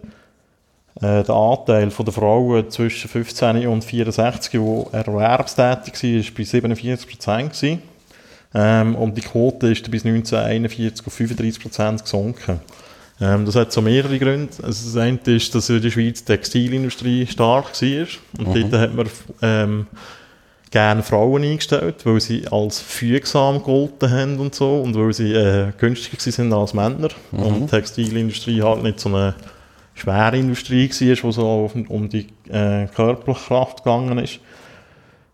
äh, 0.95 1.23
der 1.23 1.35
Anteil 1.35 1.89
der 1.89 2.13
Frauen 2.13 2.69
zwischen 2.69 3.09
15 3.09 3.67
und 3.67 3.83
64, 3.83 4.51
die 4.51 4.57
erwerbstätig 4.91 6.03
waren, 6.03 6.19
ist 6.19 6.35
bei 6.35 6.43
47 6.43 7.07
Prozent. 7.07 7.79
Ähm, 8.53 8.95
und 8.95 9.15
die 9.15 9.21
Quote 9.21 9.71
ist 9.71 9.89
bis 9.91 10.05
1941 10.05 11.05
auf 11.05 11.13
35 11.13 11.61
Prozent 11.61 12.03
gesunken. 12.03 12.59
Ähm, 13.21 13.45
das 13.45 13.55
hat 13.55 13.71
so 13.71 13.81
mehrere 13.81 14.17
Gründe. 14.17 14.51
Also 14.63 14.89
das 14.89 14.97
eine 14.97 15.19
ist, 15.25 15.53
dass 15.53 15.69
in 15.69 15.81
der 15.81 15.91
Schweiz 15.91 16.23
die 16.23 16.33
Textilindustrie 16.33 17.27
stark 17.27 17.65
war. 17.81 18.07
Und 18.39 18.55
mhm. 18.55 18.71
dort 18.71 18.81
hat 18.81 18.95
man 18.95 19.09
ähm, 19.41 19.87
gerne 20.71 21.03
Frauen 21.03 21.43
eingestellt, 21.43 22.05
weil 22.05 22.21
sie 22.21 22.47
als 22.49 22.79
fügsam 22.79 23.59
gegolten 23.59 24.09
haben 24.09 24.39
und 24.39 24.55
so 24.55 24.81
und 24.81 24.95
weil 24.95 25.13
sie 25.13 25.33
äh, 25.33 25.71
günstiger 25.77 26.19
sind 26.19 26.53
als 26.53 26.73
Männer 26.73 27.09
mhm. 27.31 27.39
und 27.39 27.59
die 27.61 27.67
Textilindustrie 27.67 28.61
halt 28.61 28.83
nicht 28.83 28.99
so 28.99 29.09
eine 29.09 29.35
schwere 29.99 30.37
Industrie 30.37 30.89
war, 30.89 31.23
wo 31.23 31.31
so 31.31 31.71
um 31.89 32.09
die 32.09 32.27
äh, 32.49 32.87
körperliche 32.87 33.47
Kraft 33.47 33.83
gegangen 33.83 34.17
ist. 34.19 34.39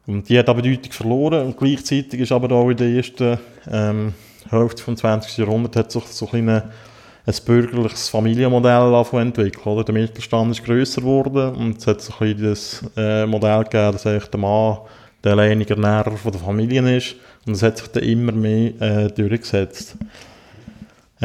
Und 0.07 0.29
die 0.29 0.37
hat 0.37 0.45
Bedeutung 0.45 0.91
verloren 0.91 1.47
und 1.47 1.57
gleichzeitig 1.57 2.19
ist 2.19 2.31
aber 2.31 2.51
auch 2.55 2.69
in 2.69 2.77
der 2.77 2.89
ersten 2.89 3.39
ähm, 3.71 4.13
Hälfte 4.49 4.83
des 4.91 4.99
20. 4.99 5.37
Jahrhunderts 5.37 5.93
sich 5.93 6.05
so 6.05 6.29
ein, 6.31 6.49
ein 6.49 6.63
bürgerliches 7.45 8.09
Familienmodell 8.09 8.93
entwickelt. 9.19 9.87
Der 9.87 9.93
Mittelstand 9.93 10.51
ist 10.51 10.63
grösser 10.63 11.01
geworden 11.01 11.55
und 11.55 11.77
es 11.79 11.87
hat 11.87 12.01
so 12.01 12.13
ein 12.19 12.39
das 12.39 12.83
äh, 12.95 13.25
Modell 13.25 13.63
gegeben, 13.63 13.93
dass 13.93 14.05
eigentlich 14.05 14.27
der 14.27 14.39
Mann 14.39 14.77
der 15.23 15.31
alleinige 15.31 15.73
Ernährer 15.73 16.13
der 16.23 16.39
Familie 16.39 16.97
ist. 16.97 17.15
Und 17.47 17.53
es 17.53 17.63
hat 17.63 17.79
sich 17.79 17.87
dann 17.87 18.03
immer 18.03 18.31
mehr 18.31 18.79
äh, 18.79 19.07
durchgesetzt. 19.07 19.97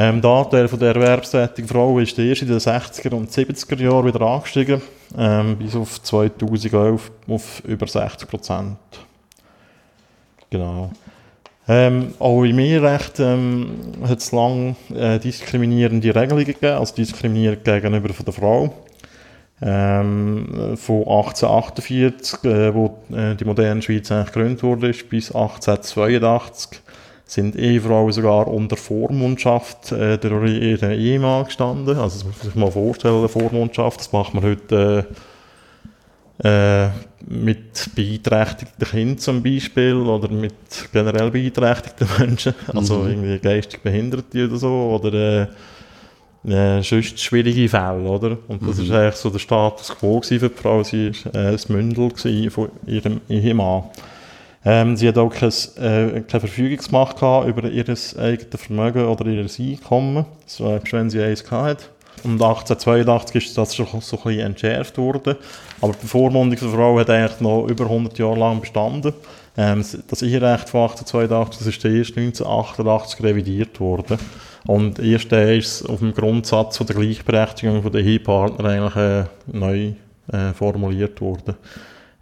Ähm, 0.03 0.23
der 0.23 0.31
Anteil 0.31 0.67
von 0.67 0.79
der 0.79 0.95
erwerbstätigen 0.95 1.69
Frau 1.69 1.99
ist 1.99 2.19
erst 2.19 2.41
in 2.41 2.49
den 2.49 2.57
60er 2.57 3.13
und 3.13 3.31
70er 3.31 3.83
Jahren 3.83 4.07
wieder 4.07 4.23
angestiegen, 4.23 4.81
ähm, 5.19 5.59
bis 5.59 5.77
auf 5.77 6.03
2011 6.03 7.11
auf 7.29 7.63
über 7.67 7.87
60 7.87 8.27
Prozent. 8.27 8.79
Genau. 10.49 10.91
Ähm, 11.69 12.15
auch 12.19 12.45
im 12.45 12.59
Eherecht 12.61 13.21
ähm, 13.21 13.93
hat 14.09 14.21
es 14.21 14.33
lange 14.33 14.75
äh, 14.95 15.19
diskriminierende 15.19 16.15
Regelungen 16.15 16.47
gegeben, 16.47 16.79
also 16.79 16.95
Diskriminierung 16.95 17.63
gegenüber 17.63 18.09
der 18.09 18.33
Frau 18.33 18.73
ähm, 19.61 20.79
von 20.79 21.01
1848, 21.01 22.45
äh, 22.45 22.75
wo 22.75 23.01
äh, 23.15 23.35
die 23.35 23.45
moderne 23.45 23.83
Schweiz 23.83 24.11
eigentlich 24.11 24.33
gegründet 24.33 24.63
wurde, 24.63 24.95
bis 25.11 25.27
1882 25.27 26.81
sind 27.31 27.55
Ehefrauen 27.55 28.11
sogar 28.11 28.49
unter 28.49 28.77
Vormundschaft 28.77 29.93
äh, 29.93 30.19
durch 30.19 30.51
ihren 30.51 30.91
Ehemann 30.91 31.45
gestanden. 31.45 31.97
Also 31.97 32.17
das 32.17 32.25
muss 32.25 32.37
man 32.39 32.47
sich 32.47 32.55
mal 32.57 32.71
vorstellen, 32.73 33.29
Vormundschaft, 33.29 34.01
das 34.01 34.11
macht 34.11 34.35
man 34.35 34.43
heute 34.43 35.07
äh, 36.43 36.89
mit 37.29 37.95
beeinträchtigten 37.95 38.85
Kindern 38.85 39.19
zum 39.19 39.43
Beispiel 39.45 39.95
oder 39.95 40.29
mit 40.29 40.55
generell 40.93 41.31
beeinträchtigten 41.31 42.09
Menschen, 42.19 42.55
also 42.75 42.99
mhm. 42.99 43.11
irgendwie 43.11 43.39
geistig 43.39 43.81
Behinderte 43.81 44.47
oder 44.47 44.57
so, 44.57 44.99
oder 45.01 45.15
äh, 45.15 45.47
äh, 46.53 46.83
sonst 46.83 47.21
schwierige 47.21 47.69
Fälle, 47.69 48.09
oder? 48.09 48.39
Und 48.49 48.67
das 48.67 48.79
mhm. 48.79 48.85
ist 48.85 48.91
eigentlich 48.91 49.17
so 49.17 49.31
der 49.31 49.39
Status 49.39 49.91
quo 49.91 50.21
für 50.21 50.49
die 50.49 50.49
Frau. 50.49 50.83
Sie 50.83 51.13
war 51.27 51.35
äh, 51.35 51.53
das 51.53 51.69
Mündel 51.69 52.11
von 52.51 52.71
ihrem 52.87 53.21
Ehemann. 53.29 53.85
Ähm, 54.65 54.97
sie 54.97 55.09
hat 55.09 55.17
auch 55.17 55.31
kein, 55.31 55.49
äh, 55.79 56.21
keine 56.21 56.41
Verfügungsmacht 56.41 57.19
gehabt 57.19 57.49
über 57.49 57.65
ihr 57.69 57.83
eigenes 57.83 58.17
Vermögen 58.57 59.07
oder 59.07 59.27
ihr 59.27 59.47
Einkommen, 59.59 60.27
so, 60.47 60.79
wenn 60.91 61.09
sie 61.09 61.23
eins 61.23 61.51
hatte. 61.51 61.85
Und 62.23 62.33
1882 62.33 63.47
ist 63.47 63.57
das 63.57 63.75
schon 63.75 63.87
so 63.87 64.19
ein 64.19 64.23
bisschen 64.23 64.41
entschärft 64.41 64.99
worden. 64.99 65.37
Aber 65.81 65.93
die 65.93 66.03
Bevormundung 66.03 66.59
der 66.59 66.69
Frau 66.69 66.99
hat 66.99 67.09
eigentlich 67.09 67.41
noch 67.41 67.67
über 67.67 67.85
100 67.85 68.19
Jahre 68.19 68.39
lang 68.39 68.61
bestanden. 68.61 69.15
Ähm, 69.57 69.85
das 70.09 70.23
Eherecht 70.23 70.69
von 70.69 70.83
1882 70.83 71.59
das 71.59 71.67
ist 71.67 71.85
erst 71.85 72.17
1988 72.17 73.23
revidiert 73.23 73.81
worden. 73.81 74.19
Und 74.67 74.99
erst 74.99 75.33
dann 75.33 75.49
ist 75.49 75.89
auf 75.89 76.01
dem 76.01 76.13
Grundsatz 76.13 76.77
von 76.77 76.87
der 76.87 76.97
Gleichberechtigung 76.97 77.91
der 77.91 78.03
Ehepartner 78.03 78.69
eigentlich 78.69 78.97
äh, 78.97 79.25
neu 79.47 79.93
äh, 80.33 80.53
formuliert 80.53 81.21
worden. 81.21 81.55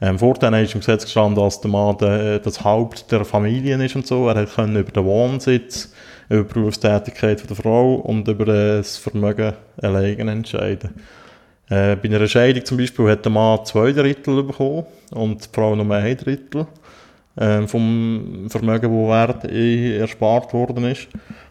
Ähm, 0.00 0.19
vorher 0.19 0.62
ist 0.62 0.75
im 0.75 0.81
Gesetz 0.81 1.05
gestanden, 1.05 1.43
dass 1.43 1.61
der 1.61 1.71
Mann 1.71 1.99
de, 1.99 2.38
das 2.38 2.62
Haupt 2.62 3.11
der 3.11 3.25
Familie 3.25 3.83
ist 3.85 3.97
und 3.97 4.07
so. 4.07 4.28
Er 4.28 4.47
konnte 4.47 4.81
über 4.81 4.93
den 4.93 5.05
Wohnsitz, 5.05 5.93
über 6.28 6.45
die 6.45 6.55
Berufstätigkeit 6.55 7.49
der 7.49 7.57
Frau 7.57 7.95
und 7.97 8.28
über 8.28 8.47
äh, 8.47 8.76
das 8.78 8.97
Vermögen 8.97 9.55
alleine 9.83 10.31
entscheiden. 10.31 10.90
Äh, 11.69 11.97
bei 11.97 12.09
einer 12.09 12.28
Scheidung 12.28 12.64
zum 12.64 12.78
Beispiel 12.78 13.11
hat 13.11 13.25
der 13.25 13.33
Mann 13.33 13.64
zwei 13.64 13.93
Drittel 13.93 14.43
bekommen 14.45 14.87
und 15.11 15.45
die 15.45 15.49
Frau 15.52 15.75
nur 15.75 15.95
ein 15.95 16.17
Drittel 16.17 16.67
äh, 17.35 17.67
vom 17.67 18.47
Vermögen, 18.49 19.05
das 19.11 19.50
Ehe 19.50 19.99
erspart 19.99 20.55
worden 20.55 20.85
ist. 20.85 21.09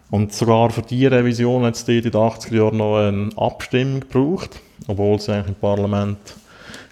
Und 0.10 0.32
sogar 0.32 0.70
für 0.70 0.84
diese 0.84 1.12
Revision 1.12 1.64
hat 1.64 1.76
es 1.76 1.88
in 1.88 2.02
den 2.02 2.14
80er 2.14 2.56
Jahren 2.56 2.78
noch 2.78 2.98
eine 2.98 3.30
Abstimmung 3.36 4.00
gebraucht, 4.00 4.62
obwohl 4.88 5.18
es 5.18 5.28
eigentlich 5.28 5.50
im 5.50 5.56
Parlament 5.56 6.18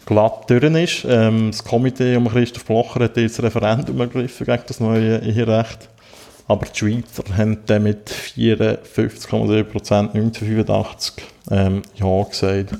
glatt 0.06 0.50
durch 0.50 0.64
ist. 0.64 1.06
Ähm, 1.08 1.52
das 1.52 1.64
Komitee 1.64 2.16
um 2.16 2.28
Christoph 2.28 2.66
Blocher 2.66 3.06
hat 3.06 3.18
jetzt 3.18 3.40
ein 3.40 3.46
Referendum 3.46 4.00
ergriffen 4.00 4.46
gegen 4.46 4.64
das 4.68 4.80
neue 4.80 5.18
Eherecht. 5.20 5.90
Aber 6.48 6.66
die 6.66 6.78
Schweizer 6.78 7.24
haben 7.36 7.58
dann 7.66 7.84
mit 7.84 8.10
54,7% 8.10 10.14
1985 10.14 11.24
ähm, 11.50 11.82
Ja 11.96 12.24
gesagt. 12.24 12.76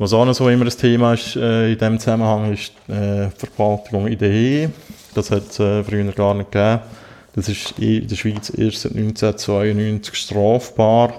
Was 0.00 0.12
auch 0.12 0.24
noch 0.24 0.34
so 0.34 0.48
immer 0.48 0.64
ein 0.64 0.70
Thema 0.70 1.14
ist 1.14 1.34
äh, 1.34 1.72
in 1.72 1.78
diesem 1.78 1.98
Zusammenhang, 1.98 2.52
ist 2.52 2.72
äh, 2.88 3.30
Vergewaltigung 3.30 4.06
in 4.06 4.18
der 4.18 4.30
Ehe. 4.30 4.70
Das 5.14 5.32
hat 5.32 5.50
es 5.50 5.58
äh, 5.58 5.82
früher 5.82 6.12
gar 6.12 6.34
nicht 6.34 6.52
gegeben. 6.52 6.80
Das 7.34 7.48
ist 7.48 7.74
in 7.78 8.06
der 8.06 8.14
Schweiz 8.14 8.52
erst 8.56 8.82
seit 8.82 8.92
1992 8.92 10.14
strafbar 10.14 11.14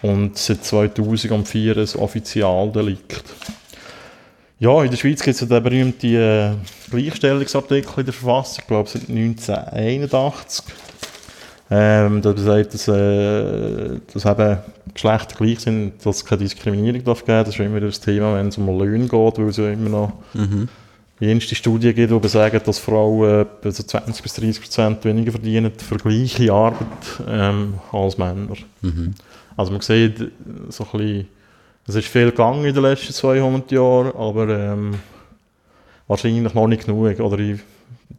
und 0.00 0.38
seit 0.38 0.64
2004 0.64 1.76
ein 1.76 2.00
Offizialdelikt. 2.00 3.24
Ja, 4.62 4.80
in 4.84 4.90
der 4.92 4.96
Schweiz 4.96 5.20
gibt 5.20 5.34
es 5.34 5.40
ja 5.40 5.46
den 5.48 5.60
berühmten 5.60 6.14
äh, 6.14 6.52
Gleichstellungsartikel 6.88 7.94
in 7.96 8.04
der 8.04 8.14
Verfassung, 8.14 8.58
ich 8.60 8.66
glaube 8.68 8.88
seit 8.88 9.08
1981. 9.08 10.64
Ähm, 11.68 12.22
da 12.22 12.36
sagt, 12.36 12.72
dass, 12.72 12.86
äh, 12.86 13.98
dass 14.12 14.24
eben 14.24 14.58
Geschlechter 14.94 15.34
gleich 15.34 15.58
sind, 15.58 15.94
dass 16.06 16.18
es 16.18 16.24
keine 16.24 16.42
Diskriminierung 16.42 17.02
darf 17.02 17.24
geben. 17.24 17.38
Das 17.44 17.48
ist 17.48 17.58
immer 17.58 17.80
das 17.80 17.98
Thema, 17.98 18.36
wenn 18.36 18.46
es 18.46 18.56
um 18.56 18.68
Löhne 18.78 19.08
geht, 19.08 19.38
weil 19.38 19.48
es 19.48 19.56
ja 19.56 19.68
immer 19.68 19.88
noch 19.88 20.12
mhm. 20.32 20.68
jenste 21.18 21.56
Studien 21.56 21.92
gibt, 21.92 22.24
die 22.24 22.28
sagen, 22.28 22.60
dass 22.64 22.78
Frauen 22.78 23.44
äh, 23.64 23.70
so 23.72 23.82
20 23.82 24.22
bis 24.22 24.34
30 24.34 24.62
Prozent 24.62 25.04
weniger 25.04 25.32
verdienen 25.32 25.72
für 25.76 25.96
gleiche 25.96 26.52
Arbeit 26.52 26.86
ähm, 27.26 27.80
als 27.90 28.16
Männer. 28.16 28.54
Mhm. 28.80 29.14
Also 29.56 29.72
man 29.72 29.80
sieht 29.80 30.30
so 30.68 30.84
ein 30.84 30.90
bisschen, 30.92 31.28
es 31.86 31.94
ist 31.94 32.08
viel 32.08 32.30
gegangen 32.30 32.64
in 32.64 32.74
den 32.74 32.82
letzten 32.82 33.12
200 33.12 33.70
Jahren, 33.72 34.14
aber 34.14 34.48
ähm, 34.48 34.94
wahrscheinlich 36.06 36.54
noch 36.54 36.66
nicht 36.66 36.86
genug, 36.86 37.18
oder 37.20 37.38
in 37.38 37.60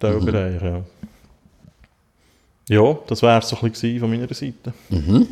diesem 0.02 0.20
mhm. 0.20 0.26
Bereich, 0.26 0.62
ja. 0.62 0.82
Ja, 2.70 2.98
das 3.08 3.22
wäre 3.22 3.40
es 3.40 3.50
so 3.50 3.58
ein 3.58 3.70
bisschen 3.70 4.00
von 4.00 4.10
meiner 4.10 4.34
Seite. 4.34 4.74
Mhm. 4.90 5.28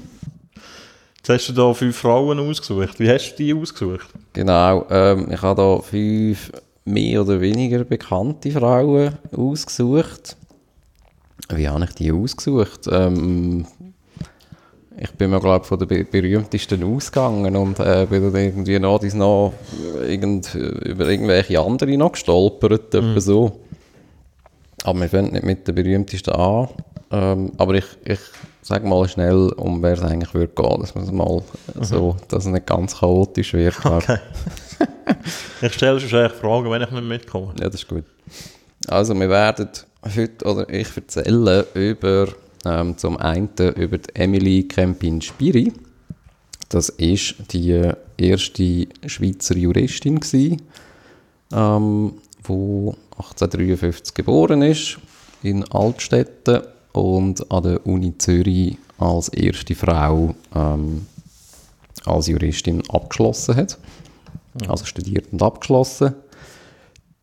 Jetzt 1.18 1.30
hast 1.30 1.50
du 1.50 1.54
da 1.54 1.74
fünf 1.74 1.98
Frauen 1.98 2.40
ausgesucht. 2.40 3.00
Wie 3.00 3.10
hast 3.10 3.34
du 3.34 3.44
die 3.44 3.54
ausgesucht? 3.54 4.08
Genau, 4.34 4.86
ähm, 4.90 5.32
ich 5.32 5.42
habe 5.42 5.62
da 5.62 5.80
fünf 5.80 6.52
mehr 6.84 7.22
oder 7.22 7.40
weniger 7.40 7.84
bekannte 7.84 8.52
Frauen 8.52 9.18
ausgesucht. 9.36 10.36
Wie 11.50 11.68
habe 11.70 11.84
ich 11.84 11.92
die 11.92 12.12
ausgesucht? 12.12 12.88
Ähm, 12.92 13.66
ich 15.02 15.12
bin 15.14 15.32
mir, 15.32 15.40
glaube 15.40 15.66
von 15.66 15.80
den 15.80 16.08
berühmtesten 16.10 16.84
ausgegangen 16.84 17.56
und 17.56 17.80
äh, 17.80 18.06
bin 18.08 18.32
dann 18.32 18.42
irgendwie 18.42 18.78
noch, 18.78 19.02
noch 19.02 19.54
irgend, 20.08 20.54
über 20.54 21.10
irgendwelche 21.10 21.60
andere 21.60 21.98
noch 21.98 22.12
gestolpert, 22.12 22.94
mhm. 22.94 23.20
so. 23.20 23.60
Aber 24.84 25.00
wir 25.00 25.10
fangen 25.10 25.34
nicht 25.34 25.44
mit 25.44 25.68
den 25.68 25.76
berühmtesten 25.76 26.34
an. 26.34 26.68
Ähm, 27.12 27.52
aber 27.58 27.74
ich, 27.74 27.86
ich 28.06 28.20
sage 28.62 28.88
mal 28.88 29.08
schnell, 29.10 29.50
um 29.58 29.82
wer 29.82 29.94
es 29.94 30.02
eigentlich 30.02 30.34
würde 30.36 30.54
gehen, 30.54 30.80
dass 30.80 30.94
man 30.94 31.04
es 31.04 31.12
mal 31.12 31.42
mhm. 31.74 31.84
so, 31.84 32.16
dass 32.28 32.46
es 32.46 32.52
nicht 32.52 32.68
ganz 32.68 33.00
chaotisch 33.00 33.54
wird. 33.54 33.84
Okay. 33.84 34.20
ich 35.62 35.74
stelle 35.74 36.00
schon 36.00 36.20
eigentlich 36.20 36.40
Fragen, 36.40 36.70
wenn 36.70 36.82
ich 36.84 36.92
nicht 36.92 37.04
mitkomme. 37.04 37.54
Ja, 37.60 37.66
das 37.66 37.82
ist 37.82 37.88
gut. 37.88 38.06
Also 38.88 39.20
wir 39.20 39.30
werden 39.30 39.70
heute, 40.16 40.46
oder 40.46 40.70
ich 40.70 40.96
erzähle 40.96 41.66
über, 41.74 42.28
ähm, 42.66 42.98
zum 42.98 43.18
einen 43.18 43.50
über 43.76 43.98
die 43.98 44.16
Emily 44.16 44.64
Kempin-Spiri. 44.64 45.74
Das 46.70 46.90
ist 46.90 47.36
die 47.52 47.92
erste 48.18 48.88
Schweizer 49.06 49.58
Juristin 49.58 50.20
ähm, 51.54 52.14
die 52.48 52.92
1853 53.18 54.14
geboren 54.14 54.62
ist 54.62 54.98
in 55.44 55.64
Altstädten 55.72 56.62
und 56.94 57.52
an 57.52 57.64
der 57.64 57.86
Uni 57.86 58.18
Zürich 58.18 58.78
als 58.98 59.30
erste 59.30 59.76
Frau 59.76 60.36
ähm, 60.56 61.08
als 62.06 62.28
Juristin 62.28 62.82
abgeschlossen 62.90 63.56
hat. 63.56 63.78
Also 64.68 64.86
studiert 64.86 65.32
und 65.32 65.42
abgeschlossen. 65.42 66.14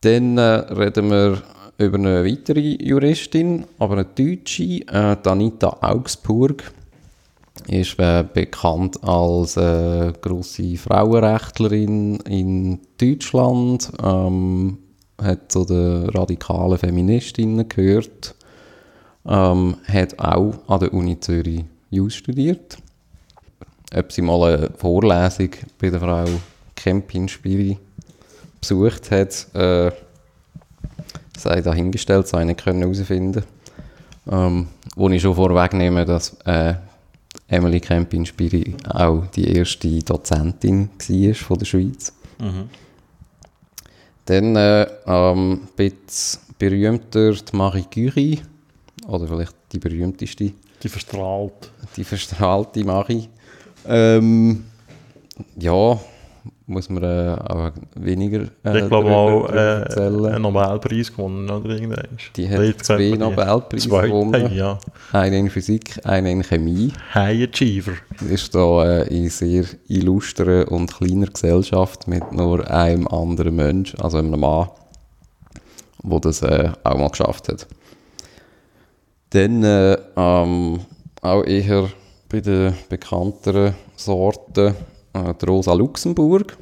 Dann 0.01 0.37
äh, 0.37 0.41
reden 0.41 1.11
wir 1.11 1.41
über 1.79 1.97
eine 1.97 2.25
weitere 2.25 2.77
Juristin, 2.81 3.65
aber 3.79 3.93
eine 3.93 4.05
Deutsche, 4.05 4.81
äh, 4.87 5.17
Anita 5.23 5.77
Augsburg. 5.81 6.71
Ist 7.67 7.99
äh, 7.99 8.23
bekannt 8.33 9.03
als 9.03 9.57
äh, 9.57 10.13
grosse 10.21 10.77
Frauenrechtlerin 10.77 12.17
in 12.21 12.79
Deutschland. 12.99 13.91
Ähm, 14.03 14.77
hat 15.21 15.51
zu 15.51 15.65
den 15.65 16.09
radikalen 16.09 16.77
Feministinnen 16.77 17.67
gehört 17.67 18.35
ähm, 19.29 19.77
hat 19.85 20.19
auch 20.19 20.55
an 20.67 20.79
der 20.79 20.93
Uni 20.93 21.19
Zürich 21.19 21.65
Jus 21.89 22.15
studiert. 22.15 22.77
Ob 23.95 24.11
sie 24.11 24.21
mal 24.21 24.53
eine 24.53 24.69
Vorlesung 24.77 25.49
bei 25.79 25.89
der 25.89 25.99
Frau 25.99 26.25
Kempin-Spiri 26.75 27.77
besucht 28.59 29.11
hat, 29.11 29.47
äh, 29.53 29.91
sei 31.39 31.61
dahingestellt, 31.61 32.27
sei 32.27 32.43
nicht 32.43 32.65
herausfinden 32.65 33.43
ähm, 34.31 34.67
Wo 34.95 35.09
ich 35.09 35.21
schon 35.21 35.35
vorwegnehme, 35.35 36.05
dass 36.05 36.37
äh, 36.45 36.75
Emily 37.47 37.79
Kempin-Spiri 37.79 38.75
auch 38.89 39.25
die 39.27 39.55
erste 39.55 39.99
Dozentin 39.99 40.89
war 40.89 41.35
von 41.35 41.57
der 41.57 41.65
Schweiz. 41.65 42.13
Mhm. 42.39 42.69
Dann 44.25 44.55
äh, 44.55 44.87
ähm, 45.07 45.53
ein 45.53 45.67
bisschen 45.75 46.41
berühmter 46.59 47.33
die 47.33 47.55
Marie 47.55 47.85
Curie, 47.91 48.41
oder 49.07 49.27
vielleicht 49.27 49.55
die 49.71 49.79
berühmteste. 49.79 50.51
Die 50.83 50.89
verstrahlt. 50.89 51.71
Die 51.97 52.03
verstrahlte 52.03 52.83
Marie. 52.83 53.27
Ähm, 53.87 54.65
ja, 55.57 55.99
muss 56.69 56.89
man 56.89 57.03
äh, 57.03 57.07
aber 57.07 57.73
weniger 57.95 58.43
äh, 58.63 58.79
Ich 58.79 58.87
glaube 58.87 59.09
auch 59.09 59.49
äh, 59.49 59.85
einen 59.97 60.41
Nobelpreis 60.41 61.11
gewonnen 61.11 61.49
oder 61.49 61.69
irgendwas. 61.71 62.05
Die 62.35 62.47
hat 62.47 62.85
zwei 62.85 63.09
Nobelpreise 63.17 63.89
gewonnen. 63.89 64.51
Ja. 64.59 64.79
Einen 65.11 65.45
in 65.45 65.49
Physik, 65.49 65.99
einen 66.05 66.27
in 66.27 66.43
Chemie. 66.43 66.91
High 67.13 67.49
Achiever. 67.49 67.93
Ist 68.29 68.53
da 68.53 69.01
äh, 69.01 69.07
in 69.07 69.29
sehr 69.29 69.65
illustrer 69.87 70.71
und 70.71 70.95
kleiner 70.95 71.27
Gesellschaft 71.27 72.07
mit 72.07 72.31
nur 72.31 72.69
einem 72.69 73.07
anderen 73.07 73.55
Mensch, 73.55 73.95
also 73.99 74.17
einem 74.17 74.39
Mann, 74.39 74.69
der 76.03 76.19
das 76.19 76.41
äh, 76.41 76.71
auch 76.83 76.97
mal 76.97 77.09
geschafft 77.09 77.49
hat. 77.49 77.67
Dann 79.31 79.63
äh, 79.63 79.97
ähm, 80.15 80.79
auch 81.21 81.43
eher 81.43 81.89
bei 82.29 82.41
den 82.41 82.73
bekannteren 82.89 83.73
Sorten 83.95 84.75
äh, 85.13 85.45
Rosa 85.45 85.73
Luxemburg, 85.73 86.57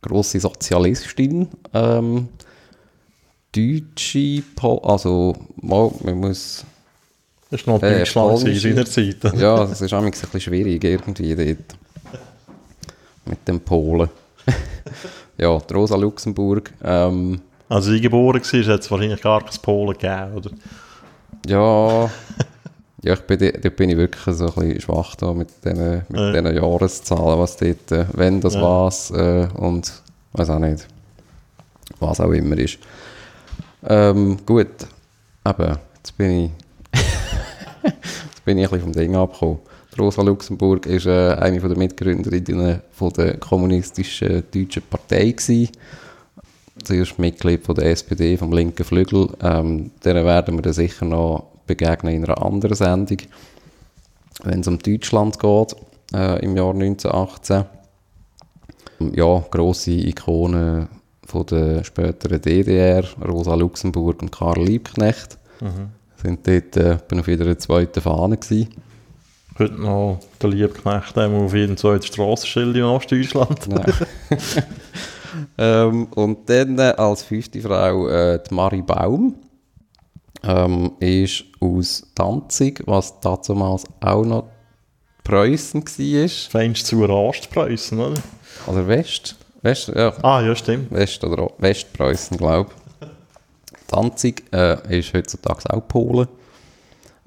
grosse 0.00 0.40
Sozialistin, 0.40 1.48
ähm, 1.72 2.28
deutsche, 3.54 4.42
po 4.56 4.78
also 4.78 5.34
mal, 5.60 5.90
man 6.04 6.18
muss... 6.18 6.64
Das 7.50 7.60
ist 7.60 7.66
noch 7.66 7.82
äh, 7.82 7.98
Deutschland 7.98 8.42
in 8.44 8.58
seiner 8.58 8.86
Zeit. 8.86 9.22
ja, 9.36 9.56
das 9.66 9.80
ist 9.80 9.92
auch 9.92 10.02
ein 10.02 10.10
bisschen 10.10 10.40
schwierig 10.40 10.82
irgendwie 10.82 11.34
dort. 11.34 11.76
Mit 13.26 13.46
den 13.46 13.60
Polen. 13.60 14.08
ja, 15.38 15.58
die 15.58 15.74
Rosa 15.74 15.96
Luxemburg. 15.96 16.72
Ähm, 16.82 17.40
Als 17.68 17.84
sie 17.84 18.00
geboren 18.00 18.40
war, 18.42 18.64
hat 18.74 18.80
es 18.80 18.90
wahrscheinlich 18.90 19.20
gar 19.20 19.44
kein 19.44 19.60
Polen 19.60 19.92
gegeben, 19.98 20.34
oder? 20.34 20.50
Ja, 21.46 22.10
ja 23.04 23.14
ich 23.14 23.20
bin, 23.20 23.38
da 23.38 23.68
bin 23.70 23.90
ich 23.90 23.96
wirklich 23.96 24.36
so 24.36 24.46
ein 24.46 24.52
bisschen 24.54 24.80
schwach 24.80 25.16
da 25.16 25.32
mit 25.32 25.48
diesen 25.64 26.02
mit 26.08 26.34
ja. 26.34 26.50
Jahreszahlen, 26.50 27.38
was 27.38 27.56
dort, 27.56 27.92
äh, 27.92 28.06
wenn 28.14 28.40
das 28.40 28.54
ja. 28.54 28.62
was 28.62 29.10
äh, 29.10 29.48
und 29.54 29.92
weiß 30.32 30.50
auch 30.50 30.58
nicht, 30.58 30.86
was 31.98 32.20
auch 32.20 32.32
immer 32.32 32.56
ist. 32.58 32.78
Ähm, 33.84 34.38
gut, 34.46 34.86
aber 35.44 35.80
jetzt 35.96 36.16
bin 36.16 36.30
ich, 36.30 36.50
jetzt 37.82 38.44
bin 38.44 38.58
ich 38.58 38.64
ein 38.64 38.70
bisschen 38.70 38.80
vom 38.80 38.92
Ding 38.92 39.16
abgekommen. 39.16 39.58
Rosa 39.98 40.22
Luxemburg 40.22 40.86
war 40.86 41.38
äh, 41.38 41.40
eine 41.42 41.60
der 41.60 41.76
Mitgründerinnen 41.76 42.80
von 42.92 43.12
der 43.12 43.36
kommunistischen 43.36 44.42
deutschen 44.52 44.82
Partei. 44.88 45.32
Gewesen. 45.32 45.68
Zuerst 46.82 47.18
Mitglied 47.18 47.64
von 47.64 47.74
der 47.74 47.90
SPD, 47.90 48.36
vom 48.38 48.52
linken 48.52 48.84
Flügel. 48.84 49.28
Ähm, 49.42 49.90
denen 50.02 50.24
werden 50.24 50.54
wir 50.54 50.62
dann 50.62 50.72
sicher 50.72 51.04
noch 51.04 51.51
begegnen 51.66 52.14
in 52.14 52.24
einer 52.24 52.42
anderen 52.42 52.74
Sendung, 52.74 53.18
wenn 54.44 54.60
es 54.60 54.68
um 54.68 54.78
Deutschland 54.78 55.38
geht, 55.38 55.76
äh, 56.14 56.44
im 56.44 56.56
Jahr 56.56 56.74
1918. 56.74 57.64
Ja, 59.14 59.44
grosse 59.50 59.90
Ikonen 59.92 60.88
von 61.26 61.46
der 61.46 61.84
späteren 61.84 62.40
DDR, 62.40 63.04
Rosa 63.26 63.54
Luxemburg 63.54 64.22
und 64.22 64.30
Karl 64.30 64.64
Liebknecht, 64.64 65.38
mhm. 65.60 65.90
sind 66.22 66.46
dort 66.46 66.76
äh, 66.76 67.18
auf 67.18 67.28
jeder 67.28 67.58
zweiten 67.58 68.00
Fahne 68.00 68.36
gewesen. 68.36 68.68
Heute 69.58 69.74
noch 69.74 70.20
der 70.40 70.50
Liebknecht 70.50 71.18
auf 71.18 71.54
jeden 71.54 71.76
zweiten 71.76 72.04
Strassenschild 72.04 72.76
in 72.76 72.84
Ostdeutschland. 72.84 73.68
Ähm, 75.58 76.06
und 76.14 76.48
dann 76.48 76.78
äh, 76.78 76.94
als 76.96 77.22
fünfte 77.22 77.60
Frau 77.60 78.08
äh, 78.08 78.38
die 78.48 78.54
Marie 78.54 78.82
Baum. 78.82 79.34
Ähm, 80.44 80.92
ist 80.98 81.44
aus 81.60 82.04
Danzig, 82.14 82.82
was 82.86 83.20
damals 83.20 83.84
auch 84.00 84.24
noch 84.24 84.48
Preußen 85.24 85.84
war. 85.84 86.28
Feinst 86.50 86.86
zu 86.86 87.08
Ostpreußen, 87.08 87.98
oder? 87.98 88.20
Oder 88.66 88.86
West. 88.88 89.36
West, 89.62 89.92
ja, 89.94 90.12
Ah, 90.22 90.40
ja, 90.42 90.54
stimmt. 90.56 90.90
West- 90.90 91.22
oder 91.22 91.50
Westpreußen, 91.58 92.36
glaube 92.36 92.70
ich. 92.70 93.08
Danzig 93.86 94.42
äh, 94.52 94.98
ist 94.98 95.14
heutzutage 95.14 95.72
auch 95.72 95.86
Polen. 95.86 96.26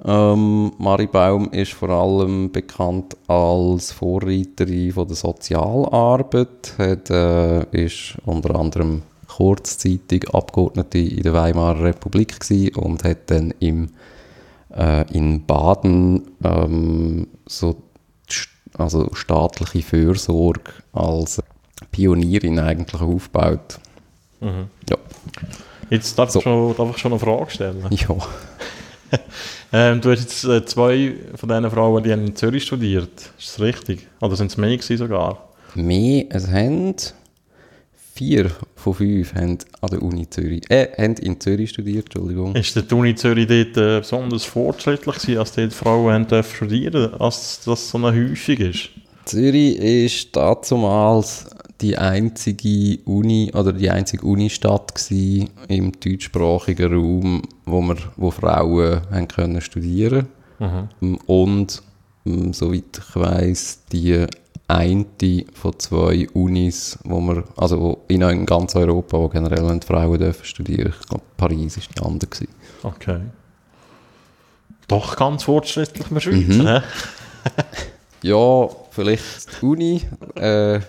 Ähm, 0.04 0.74
Marie 0.78 1.08
Baum 1.08 1.50
ist 1.52 1.72
vor 1.74 1.90
allem 1.90 2.52
bekannt 2.52 3.16
als 3.28 3.92
Vorreiterin 3.94 4.92
von 4.92 5.08
der 5.08 5.16
Sozialarbeit, 5.16 6.74
hat, 6.78 7.10
äh, 7.10 7.64
ist 7.72 8.18
unter 8.26 8.56
anderem 8.56 9.04
kurzzeitig 9.36 10.30
Abgeordnete 10.34 10.98
in 10.98 11.24
der 11.24 11.34
Weimarer 11.34 11.84
Republik 11.84 12.40
gewesen 12.40 12.76
und 12.76 13.04
hat 13.04 13.30
dann 13.30 13.54
im, 13.60 13.90
äh, 14.74 15.06
in 15.12 15.46
Baden 15.46 16.24
ähm, 16.44 17.28
so 17.46 17.76
also 18.78 19.10
staatliche 19.14 19.82
Fürsorge 19.82 20.72
als 20.94 21.42
Pionierin 21.92 22.60
eigentlich 22.60 23.02
aufgebaut. 23.02 23.80
Mhm. 24.42 24.68
Ja. 24.90 24.98
Jetzt 25.90 26.18
darf, 26.18 26.32
So. 26.32 26.40
ich 26.40 26.44
schon, 26.44 26.76
darf 26.76 26.90
ich 26.92 26.98
schon 26.98 27.12
eine 27.12 27.20
Frage 27.20 27.52
stellen. 27.52 27.86
ja. 27.90 28.16
Ähm, 29.74 30.00
du 30.00 30.12
hast 30.12 30.22
jetzt 30.22 30.44
äh, 30.46 30.66
zwei 30.66 31.16
von 31.36 31.50
diesen 31.50 31.70
Frauen, 31.70 32.04
die 32.04 32.12
haben 32.12 32.26
in 32.26 32.36
Zürich 32.36 32.64
studiert. 32.64 33.32
Ist 33.38 33.54
das 33.54 33.60
richtig? 33.60 34.08
Oder 34.22 34.36
sind 34.36 34.52
es 34.52 34.58
mehr 34.58 34.78
gewesen 34.78 34.98
sogar? 34.98 35.50
Mehr, 35.74 36.26
es 36.30 36.48
haben 36.48 36.96
vier 38.16 38.50
von 38.76 38.94
fünf 38.94 39.36
haben 39.36 39.58
an 39.82 39.90
der 39.92 40.02
Uni 40.02 40.30
Zürich, 40.30 40.64
äh, 40.70 40.88
haben 40.98 41.16
in 41.16 41.40
Zürich 41.40 41.72
studiert, 41.72 42.06
Entschuldigung. 42.06 42.56
Ist 42.56 42.76
die 42.90 42.96
Uni 42.96 43.14
Zürich 43.14 43.48
dort 43.48 43.78
äh, 43.78 44.00
besonders 44.00 44.46
fortschrittlich 44.46 45.18
gewesen, 45.18 45.38
als 45.38 45.52
dort 45.52 45.74
Frauen 45.74 46.14
haben 46.14 46.28
dürfen 46.28 46.56
studieren 46.56 47.14
als 47.16 47.62
das 47.66 47.90
so 47.90 47.98
eine 47.98 48.14
häufig 48.14 48.60
ist? 48.62 48.90
Zürich 49.26 49.78
ist 49.78 50.36
dazumals 50.36 51.48
die 51.82 51.98
einzige 51.98 53.00
Uni 53.04 53.52
oder 53.54 53.74
die 53.74 53.90
einzige 53.90 54.26
Unistadt 54.26 54.96
gsi 54.96 55.50
im 55.68 55.92
deutschsprachigen 56.00 56.94
Raum, 56.94 57.42
wo 57.66 57.82
wir, 57.82 57.98
wo 58.16 58.32
Frauen 58.32 59.02
haben 59.12 59.28
können 59.28 59.62
studieren 59.62 60.28
Mhm. 60.58 61.18
und 61.26 61.84
ähm, 62.26 62.54
soweit 62.54 62.98
ich 62.98 63.16
weiß 63.16 63.82
die 63.92 64.26
eine 64.68 65.06
von 65.54 65.78
zwei 65.80 66.28
Unis, 66.34 66.98
wo 67.04 67.20
wir, 67.22 67.44
also 67.56 67.80
wo 67.80 68.02
in 68.08 68.46
ganz 68.46 68.76
Europa, 68.76 69.18
wo 69.18 69.30
generell 69.30 69.68
haben 69.68 69.82
Frauen 69.82 70.20
dürfen 70.20 70.46
studieren. 70.46 70.94
Ich 71.00 71.08
glaube 71.08 71.24
Paris 71.38 71.78
ist 71.78 71.90
die 71.96 72.02
andere 72.04 72.30
gewesen. 72.30 72.54
Okay. 72.84 73.20
Doch 74.88 75.16
ganz 75.16 75.44
fortschrittlich 75.44 76.08
in 76.08 76.14
der 76.14 76.22
Schweiz, 76.22 76.48
Mhm. 76.48 76.82
Ja, 78.24 78.70
vielleicht 78.90 79.62
die 79.62 79.66
Uni. 79.66 80.02
Äh, 80.36 80.80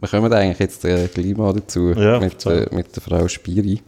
wir 0.00 0.08
kommen 0.10 0.32
eigentlich 0.32 0.58
jetzt 0.58 0.84
äh, 0.84 1.06
gleich 1.06 1.36
mal 1.36 1.52
dazu 1.52 1.92
Ja, 1.92 2.18
mit, 2.18 2.44
äh, 2.46 2.66
mit 2.72 2.94
der 2.96 3.02
Frau 3.02 3.28
Spiri. 3.28 3.80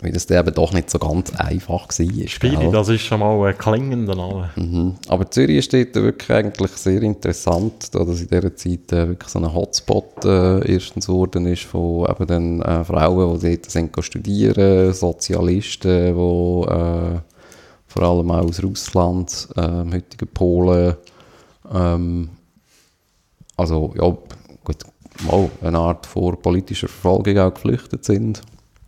Weil 0.00 0.12
das 0.12 0.30
eben 0.30 0.54
doch 0.54 0.72
nicht 0.72 0.90
so 0.90 1.00
ganz 1.00 1.34
einfach 1.34 1.88
war. 1.88 1.90
Spiri, 1.90 2.56
gell? 2.56 2.70
das 2.70 2.88
ist 2.88 3.02
schon 3.02 3.18
mal 3.18 3.48
ein 3.48 3.58
klingender 3.58 4.14
Name. 4.14 4.50
Mhm. 4.54 4.94
Aber 5.08 5.28
Zürich 5.28 5.56
ist 5.56 5.72
dort 5.72 5.94
wirklich 5.96 6.30
eigentlich 6.30 6.70
sehr 6.72 7.02
interessant, 7.02 7.92
da 7.92 8.04
das 8.04 8.20
in 8.20 8.28
dieser 8.28 8.54
Zeit 8.54 8.92
äh, 8.92 9.08
wirklich 9.08 9.28
so 9.28 9.40
ein 9.40 9.52
Hotspot 9.52 10.24
äh, 10.24 10.72
erstens 10.72 11.06
geworden 11.06 11.46
ist 11.46 11.64
von 11.64 12.08
eben 12.08 12.26
den 12.28 12.62
äh, 12.62 12.84
Frauen, 12.84 13.40
die 13.40 13.56
dort 13.56 13.70
sind 13.70 14.04
studieren, 14.04 14.92
Sozialisten, 14.92 16.14
die 16.14 16.70
äh, 16.70 17.18
vor 17.88 18.02
allem 18.02 18.30
auch 18.30 18.44
aus 18.44 18.62
Russland, 18.62 19.48
äh, 19.56 19.60
heutigen 19.62 20.28
Polen, 20.32 20.94
ähm, 21.74 22.28
also 23.56 23.92
ja, 23.96 24.16
gut, 24.62 24.84
mal 25.26 25.50
eine 25.62 25.78
Art 25.78 26.06
vor 26.06 26.40
politischer 26.40 26.86
Verfolgung 26.86 27.38
auch 27.38 27.52
geflüchtet 27.52 28.04
sind. 28.04 28.42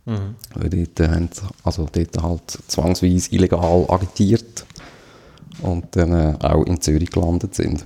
Mhm. 0.05 0.35
Weil 0.55 0.69
dort, 0.69 0.99
äh, 0.99 1.27
also 1.63 1.87
dort 1.91 2.21
halt 2.21 2.57
zwangsweise 2.67 3.33
illegal 3.33 3.85
agitiert 3.87 4.65
und 5.61 5.95
dann 5.95 6.13
äh, 6.13 6.35
auch 6.41 6.65
in 6.65 6.81
Zürich 6.81 7.09
gelandet 7.09 7.55
sind. 7.55 7.85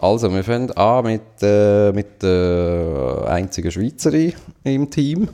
Also, 0.00 0.32
wir 0.32 0.44
fangen 0.44 0.70
an 0.72 1.04
mit, 1.04 1.42
äh, 1.42 1.92
mit 1.92 2.22
der 2.22 3.26
einzigen 3.28 3.70
Schweizerin 3.70 4.32
im 4.64 4.90
Team, 4.90 5.28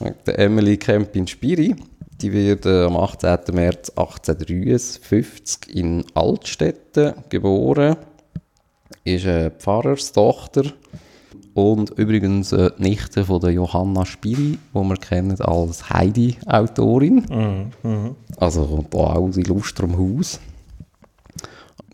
Emily 0.26 0.76
Kempin-Spiri. 0.76 1.76
Die 2.20 2.32
wird 2.32 2.66
äh, 2.66 2.84
am 2.84 2.96
18. 2.96 3.38
März 3.52 3.90
1853 3.90 5.76
in 5.76 6.04
Altstetten 6.14 7.14
geboren, 7.28 7.96
ist 9.04 9.26
eine 9.26 9.50
Pfarrerstochter 9.50 10.64
und 11.56 11.88
übrigens 11.98 12.52
äh, 12.52 12.70
die 12.78 12.82
Nichte 12.82 13.24
von 13.24 13.40
der 13.40 13.50
Johanna 13.50 14.04
Spiri, 14.04 14.58
die 14.74 14.78
wir 14.78 14.96
kennen 14.98 15.40
als 15.40 15.88
Heidi-Autorin. 15.88 17.24
Mhm. 17.30 17.90
Mhm. 17.90 18.16
Also 18.36 18.84
da 18.90 18.98
auch 18.98 19.14
aus 19.14 19.38
illustrem 19.38 19.96
Haus. 19.96 20.38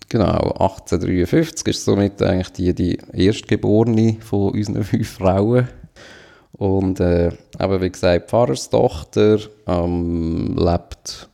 Genau, 0.09 0.51
1853 0.59 1.69
ist 1.69 1.85
somit 1.85 2.21
eigentlich 2.21 2.51
die, 2.55 2.75
die 2.75 2.99
Erstgeborene 3.13 4.17
von 4.19 4.51
unseren 4.51 4.83
fünf 4.83 5.09
Frauen. 5.09 5.69
Und 6.55 6.99
äh, 6.99 7.29
eben 7.29 7.81
wie 7.81 7.91
gesagt, 7.91 8.31
Pfarrerstochter 8.31 9.39
ähm, 9.69 10.57
lebt 10.57 11.29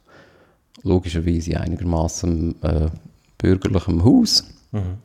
logischerweise 0.83 1.59
einigermaßen 1.59 2.63
äh, 2.63 2.89
bürgerlichem 3.39 4.05
Haus. 4.05 4.45
Mhm. 4.73 4.99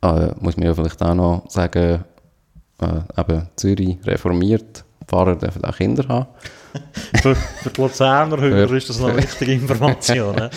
Äh, 0.00 0.30
muss 0.40 0.56
man 0.56 0.66
ja 0.68 0.74
vielleicht 0.74 1.02
auch 1.02 1.14
noch 1.14 1.50
sagen, 1.50 2.04
äh, 2.82 3.20
eben 3.20 3.48
Zürich 3.56 3.98
reformiert, 4.04 4.84
Pfarrer 5.06 5.36
dürfen 5.36 5.64
auch 5.64 5.76
Kinder 5.76 6.06
haben. 6.08 6.26
Für, 7.22 7.34
für 7.34 7.68
die 7.68 7.80
Luzerner 7.82 8.40
Hörer 8.40 8.72
ist 8.72 8.88
das 8.88 8.98
noch 8.98 9.10
eine 9.10 9.22
wichtige 9.22 9.52
Information. 9.52 10.34
hä? 10.40 10.48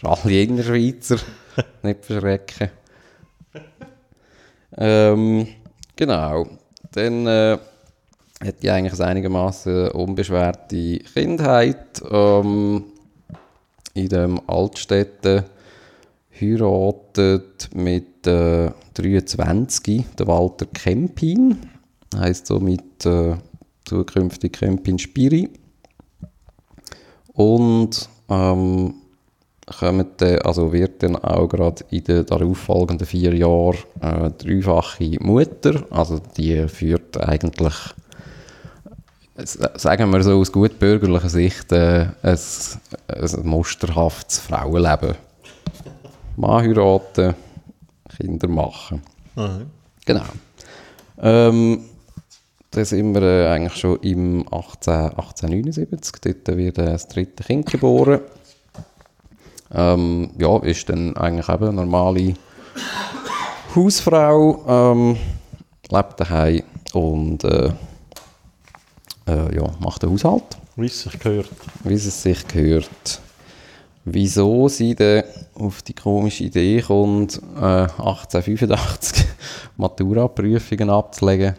Für 0.00 0.08
alle 0.08 0.42
Innerschweizer 0.42 1.16
nicht 1.82 2.06
verschrecken. 2.06 2.70
Ähm, 4.78 5.46
genau. 5.94 6.46
Dann 6.92 7.26
äh, 7.26 7.58
hat 8.42 8.62
die 8.62 8.70
eigentlich 8.70 8.98
eine 8.98 9.10
einigermaßen 9.10 9.90
unbeschwerte 9.90 11.00
Kindheit. 11.00 12.02
Ähm, 12.10 12.84
in 13.94 14.08
dem 14.08 14.40
Altstädten 14.48 15.44
heiratet 16.40 17.70
mit 17.74 18.06
äh, 18.26 18.70
23 18.94 20.04
der 20.18 20.26
Walter 20.26 20.66
Kempin. 20.66 21.58
Heißt 22.16 22.46
somit 22.46 23.04
äh, 23.06 23.36
zukünftig 23.84 24.52
Kempin 24.52 24.98
Spiri. 24.98 25.50
Und 27.32 28.08
ähm, 28.28 28.94
kommt 29.78 30.22
also 30.22 30.72
wird 30.72 31.02
dann 31.02 31.16
auch 31.16 31.48
gerade 31.48 31.84
in 31.90 32.04
den 32.04 32.26
darauffolgenden 32.26 33.06
vier 33.06 33.34
Jahren 33.34 33.78
äh, 34.00 34.30
dreifache 34.30 35.16
Mutter. 35.20 35.84
Also 35.90 36.20
die 36.36 36.68
führt 36.68 37.16
eigentlich, 37.16 37.74
sagen 39.76 40.10
wir 40.10 40.22
so 40.22 40.38
aus 40.38 40.52
gut 40.52 40.78
bürgerlicher 40.78 41.28
Sicht, 41.28 41.72
äh, 41.72 42.06
ein, 42.22 42.38
ein 43.08 43.46
musterhaftes 43.46 44.38
Frauenleben. 44.38 45.14
Mann 46.36 46.62
heiraten, 46.62 47.34
Kinder 48.16 48.48
machen. 48.48 49.02
Mhm. 49.36 49.66
Genau. 50.06 50.22
Ähm, 51.20 51.84
da 52.70 52.84
sind 52.84 53.14
wir 53.14 53.22
äh, 53.22 53.48
eigentlich 53.48 53.76
schon 53.76 53.98
im 54.00 54.44
18, 54.52 54.92
1879. 54.92 56.12
Dort 56.22 56.56
wird 56.56 56.78
äh, 56.78 56.84
das 56.86 57.06
dritte 57.08 57.44
Kind 57.44 57.66
geboren. 57.70 58.20
Ähm, 59.72 60.30
ja, 60.38 60.58
ist 60.58 60.88
dann 60.88 61.16
eigentlich 61.16 61.48
eben 61.48 61.64
eine 61.68 61.72
normale 61.74 62.34
Hausfrau, 63.74 64.64
ähm, 64.92 65.16
lebt 65.90 66.20
daheim 66.20 66.62
und 66.92 67.42
äh, 67.44 67.72
äh, 69.26 69.56
ja, 69.56 69.70
macht 69.80 70.02
den 70.02 70.10
Haushalt, 70.10 70.44
Wie 70.76 70.86
es 70.86 71.02
sich 71.02 71.18
gehört. 71.18 71.48
wie 71.82 71.94
es 71.94 72.22
sich 72.22 72.46
gehört. 72.46 73.20
Wieso 74.06 74.68
sie 74.68 74.94
dann 74.94 75.24
auf 75.54 75.80
die 75.82 75.94
komische 75.94 76.44
Idee 76.44 76.82
kommt, 76.82 77.40
äh, 77.56 77.88
1885 77.98 79.24
Matura-Prüfungen 79.78 80.90
abzulegen, 80.90 81.54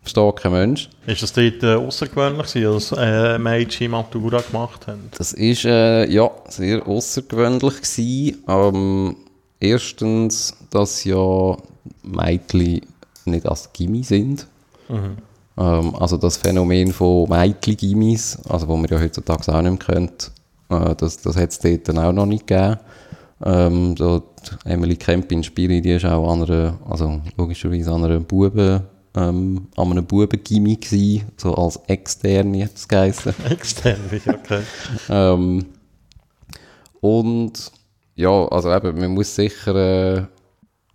versteht 0.00 0.36
kein 0.36 0.52
Mensch. 0.52 0.90
Ist 1.06 1.22
das 1.22 1.32
dort 1.32 1.62
äh, 1.62 1.74
außergewöhnlich 1.74 2.52
dass 2.52 2.92
äh, 2.92 3.38
Mädchen 3.38 3.92
Matura 3.92 4.40
gemacht 4.40 4.88
haben? 4.88 5.10
Das 5.16 5.32
ist 5.32 5.64
äh, 5.64 6.10
ja 6.10 6.28
sehr 6.48 6.86
außergewöhnlich 6.86 7.76
gewesen. 7.76 8.42
Ähm, 8.48 9.16
erstens, 9.60 10.56
dass 10.70 11.04
ja 11.04 11.56
Mädchen 12.02 12.80
nicht 13.26 13.46
als 13.46 13.72
Gimmi 13.72 14.02
sind. 14.02 14.46
Mhm. 14.88 15.18
Ähm, 15.56 15.94
also 15.94 16.16
das 16.16 16.36
Phänomen 16.36 16.92
von 16.92 17.28
Mädchen-Gimmis, 17.28 18.38
also 18.48 18.68
wo 18.68 18.76
man 18.76 18.90
ja 18.90 19.00
heutzutage 19.00 19.54
auch 19.54 19.62
nicht 19.62 19.86
mehr 19.86 19.96
kennt, 19.96 20.32
äh, 20.82 20.94
das, 20.96 21.18
das 21.18 21.36
hat 21.36 21.50
es 21.50 21.58
dort 21.58 21.88
dann 21.88 21.98
auch 21.98 22.12
noch 22.12 22.26
nicht 22.26 22.46
gegeben. 22.46 22.78
Ähm, 23.44 23.96
so 23.96 24.22
Emily 24.64 24.96
Kempin-Spiri, 24.96 25.80
die 25.80 25.92
ist 25.92 26.04
auch 26.04 26.32
an 26.32 26.44
einer, 26.44 26.78
also 26.88 27.20
logischerweise 27.36 27.92
an 27.92 28.04
einer 28.04 28.20
Buben, 28.20 28.82
ähm, 29.16 29.68
an 29.76 29.90
einem 29.90 30.06
Bubengimmi 30.06 30.76
gewesen, 30.76 31.24
so 31.36 31.54
als 31.54 31.76
externe 31.86 32.64
hat 32.64 32.74
es 32.74 32.88
geheißen. 32.88 33.34
Extern, 33.50 33.98
okay. 34.26 34.62
ähm, 35.08 35.66
und 37.00 37.72
ja, 38.14 38.48
also 38.48 38.72
eben, 38.72 38.98
man 38.98 39.10
muss 39.10 39.34
sicher 39.34 39.74
äh, 39.74 40.22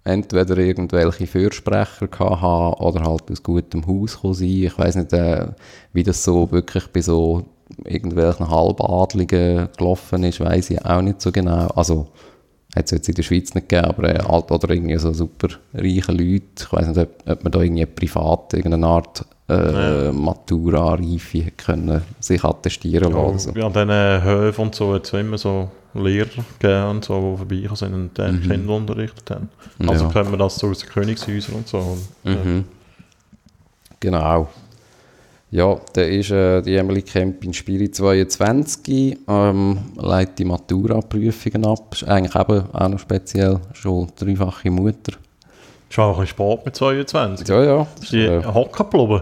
entweder 0.04 0.58
irgendwelche 0.58 1.28
Fürsprecher 1.28 2.08
gehabt 2.08 2.42
haben 2.42 2.74
oder 2.76 3.02
halt 3.02 3.30
aus 3.30 3.44
gutem 3.44 3.86
Haus 3.86 4.18
sein. 4.22 4.48
Ich 4.48 4.78
weiß 4.78 4.96
nicht, 4.96 5.14
äh, 5.14 5.48
wie 5.94 6.04
das 6.04 6.24
so 6.24 6.52
wirklich 6.52 6.88
bei 6.88 7.02
so 7.02 7.46
irgendwelchen 7.86 8.50
Halbadligen 8.50 9.70
gelaufen 9.78 10.24
ist, 10.24 10.40
weiß 10.40 10.72
ich 10.72 10.86
auch 10.86 11.02
nicht 11.02 11.22
so 11.22 11.32
genau. 11.32 11.68
Also 11.76 12.08
hat 12.76 12.86
es 12.86 12.92
jetzt 12.92 13.10
in 13.10 13.16
der 13.16 13.24
Schweiz 13.24 13.54
nicht 13.56 13.70
gegeben, 13.70 13.88
aber 13.90 14.10
äh, 14.16 14.20
alt 14.20 14.52
oder 14.52 14.70
irgendwie 14.70 14.98
so 14.98 15.12
super 15.14 15.48
reiche 15.74 16.12
Leute. 16.12 16.44
Ich 16.60 16.72
weiß 16.72 16.88
nicht, 16.88 17.00
ob, 17.00 17.10
ob 17.30 17.44
man 17.44 17.52
da 17.52 17.62
irgendwie 17.62 17.86
privat 17.86 18.54
irgendeine 18.54 18.86
Art 18.88 19.26
äh, 19.50 20.06
Ja. 20.06 20.12
Matura-Reife 20.12 21.52
können 21.58 22.02
sich 22.20 22.44
attestieren 22.44 23.12
Ja, 23.16 23.32
lassen. 23.32 23.60
An 23.62 23.74
diesen 23.74 24.24
Höfen 24.24 24.62
und 24.62 24.76
so 24.76 24.94
hat 24.94 25.06
es 25.06 25.14
immer 25.14 25.38
so 25.40 25.70
Lehrer 25.96 26.28
gegeben 26.60 26.90
und 26.90 27.06
so, 27.06 27.32
die 27.32 27.38
vorbeigekommen 27.38 27.76
sind 27.76 27.94
und 27.96 28.20
äh, 28.20 28.48
Kinder 28.48 28.76
unterrichtet 28.76 29.32
haben. 29.32 29.50
Also 29.88 30.06
Ja. 30.06 30.12
kennen 30.12 30.30
wir 30.32 30.38
das 30.38 30.58
so 30.58 30.68
aus 30.70 30.80
den 30.80 30.90
Königshäusern 30.90 31.56
und 31.56 31.68
so. 31.68 31.78
Und, 31.80 32.32
äh, 32.32 32.36
Mhm. 32.36 32.66
Genau. 34.00 34.48
Ja, 35.52 35.80
da 35.94 36.02
ist 36.02 36.30
äh, 36.30 36.62
die 36.62 36.76
Emily 36.76 37.02
Kemp 37.02 37.44
in 37.44 37.54
Spiri 37.54 37.90
22, 37.90 39.18
ähm, 39.28 39.78
leitet 39.96 40.40
die 40.40 40.46
Matura-Prüfungen 40.46 41.66
ab. 41.66 41.94
Ist 41.96 42.04
eigentlich 42.08 42.36
eben 42.36 42.64
auch 42.72 42.88
noch 42.88 43.00
speziell, 43.00 43.60
schon 43.74 44.08
dreifache 44.16 44.70
Mutter. 44.70 45.14
Ist 45.90 45.98
auch 45.98 46.20
ein 46.20 46.22
bisschen 46.22 46.28
spät 46.28 46.66
mit 46.66 46.76
22. 46.76 47.48
Ja, 47.48 47.64
ja. 47.64 47.88
Ist 48.00 48.12
die 48.12 48.26
äh, 48.26 48.44
hocken 48.46 48.86
geblieben? 48.90 49.22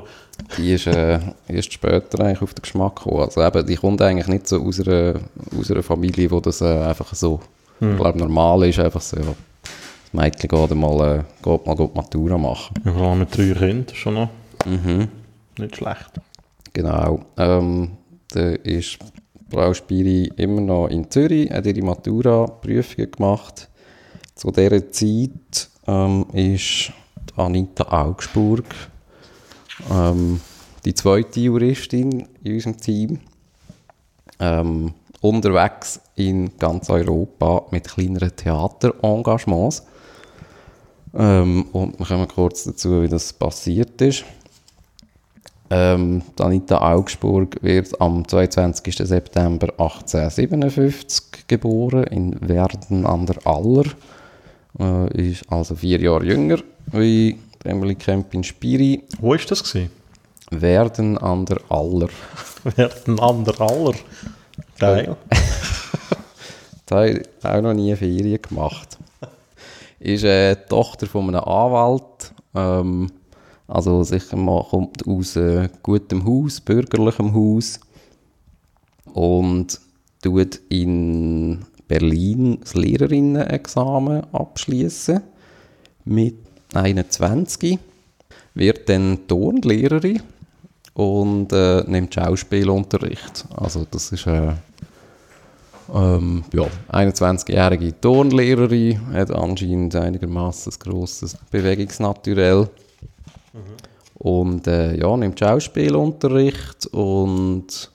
die 0.57 0.73
ist 0.73 0.85
äh, 0.87 1.17
erst 1.47 1.73
später 1.73 2.19
eigentlich 2.23 2.41
auf 2.41 2.53
den 2.53 2.61
Geschmack 2.61 2.97
gekommen. 2.97 3.21
Also 3.23 3.41
eben, 3.41 3.65
die 3.65 3.75
kommt 3.75 4.01
eigentlich 4.01 4.27
nicht 4.27 4.47
so 4.47 4.61
aus 4.61 4.79
einer, 4.81 5.15
aus 5.57 5.71
einer 5.71 5.81
Familie, 5.81 6.29
wo 6.29 6.39
das 6.41 6.61
äh, 6.61 6.65
einfach 6.65 7.13
so, 7.15 7.39
Hm. 7.79 7.91
ich 7.91 7.97
glaube, 7.97 8.17
normal 8.19 8.67
ist. 8.67 8.79
Einfach 8.79 9.01
so, 9.01 9.15
das 9.17 9.27
Mädchen 10.11 10.49
geht 10.49 10.75
mal, 10.75 11.19
äh, 11.19 11.23
geht 11.41 11.65
mal 11.65 11.75
geht 11.75 11.95
Matura 11.95 12.37
machen. 12.37 12.73
Ja, 12.83 13.15
mit 13.15 13.35
drei 13.37 13.53
Kindern, 13.53 13.85
schon 13.95 14.13
noch 14.15 14.29
Mhm. 14.65 15.07
Nicht 15.59 15.77
schlecht. 15.77 16.11
Genau. 16.73 17.21
Ähm, 17.37 17.97
da 18.29 18.49
ist 18.49 18.99
Frau 19.49 19.73
Spiri 19.73 20.31
immer 20.35 20.61
noch 20.61 20.87
in 20.87 21.09
Zürich, 21.09 21.49
hat 21.51 21.65
ihre 21.65 21.81
Matura-Prüfungen 21.81 23.11
gemacht. 23.11 23.69
Zu 24.35 24.51
dieser 24.51 24.91
Zeit 24.91 25.69
ähm, 25.87 26.25
ist 26.33 26.91
Anita 27.35 27.85
Augsburg 27.85 28.65
ähm, 29.91 30.39
die 30.85 30.93
zweite 30.93 31.39
Juristin 31.39 32.27
in 32.43 32.53
unserem 32.53 32.77
Team. 32.77 33.19
Ähm, 34.39 34.93
unterwegs 35.21 35.99
in 36.15 36.57
ganz 36.57 36.89
Europa 36.89 37.65
mit 37.71 37.87
kleineren 37.87 38.35
Theaterengagements. 38.35 39.83
Ähm, 41.15 41.65
und 41.71 41.99
wir 41.99 42.05
kommen 42.05 42.27
kurz 42.27 42.63
dazu, 42.65 43.01
wie 43.01 43.07
das 43.07 43.33
passiert 43.33 43.99
ist. 44.01 44.25
Ähm, 45.69 46.21
Anita 46.39 46.93
Augsburg 46.93 47.57
wird 47.61 47.99
am 47.99 48.27
22. 48.27 48.95
September 48.95 49.67
1857 49.77 51.47
geboren 51.47 52.03
in 52.05 52.47
Werden 52.47 53.05
an 53.05 53.25
der 53.25 53.45
Aller. 53.45 53.85
Äh, 54.79 55.31
ist 55.31 55.43
also 55.51 55.75
vier 55.75 55.99
Jahre 55.99 56.25
jünger 56.25 56.59
wie 56.91 57.37
Emily 57.63 57.95
Kempin 57.95 58.43
Spiri. 58.43 59.03
Wo 59.19 59.31
war 59.31 59.37
das? 59.37 59.63
Gewesen? 59.63 59.91
Werden 60.51 61.17
an 61.17 61.45
der 61.45 61.59
Aller. 61.69 62.09
Wer 62.63 62.85
hat 62.85 63.07
ein 63.07 63.19
anderer 63.19 63.69
aller? 63.69 63.95
Geil. 64.79 65.15
Da 66.89 66.99
habe 66.99 67.09
ich 67.09 67.27
auch 67.43 67.61
noch 67.61 67.73
nie 67.73 67.93
Ferien 67.97 68.41
gemacht. 68.41 68.97
Ist 69.99 70.23
äh, 70.23 70.55
Tochter 70.55 71.05
von 71.05 71.27
einem 71.27 71.43
Anwalt. 71.43 72.31
Ähm, 72.55 73.11
also 73.67 74.03
sicher 74.03 74.37
mal 74.37 74.63
kommt 74.63 75.05
aus 75.07 75.35
äh, 75.35 75.69
gutem 75.83 76.25
Haus, 76.25 76.61
bürgerlichem 76.61 77.33
Haus. 77.33 77.79
Und 79.13 79.79
tut 80.21 80.61
in 80.69 81.65
Berlin 81.87 82.59
das 82.61 82.75
Lehrerinnenexamen 82.75 84.23
abschließen 84.33 85.21
mit 86.05 86.35
21. 86.73 87.79
Wird 88.53 88.89
dann 88.89 89.27
Turnlehrerin 89.27 90.21
und 90.93 91.51
äh, 91.53 91.83
nimmt 91.87 92.13
Schauspielunterricht. 92.13 93.45
Also 93.55 93.85
das 93.89 94.11
ist 94.11 94.27
äh, 94.27 94.53
ähm, 95.93 96.43
ja, 96.53 96.67
21-jährige 96.89 97.99
Turnlehrerin, 98.01 99.13
hat 99.13 99.31
anscheinend 99.31 99.95
einigermaßen 99.95 100.73
ein 100.73 100.79
grosses 100.79 101.37
Bewegungsnaturell. 101.51 102.69
Und 104.15 104.67
äh, 104.67 104.97
ja, 104.97 105.15
nimmt 105.15 105.39
Schauspielunterricht 105.39 106.87
und 106.87 107.91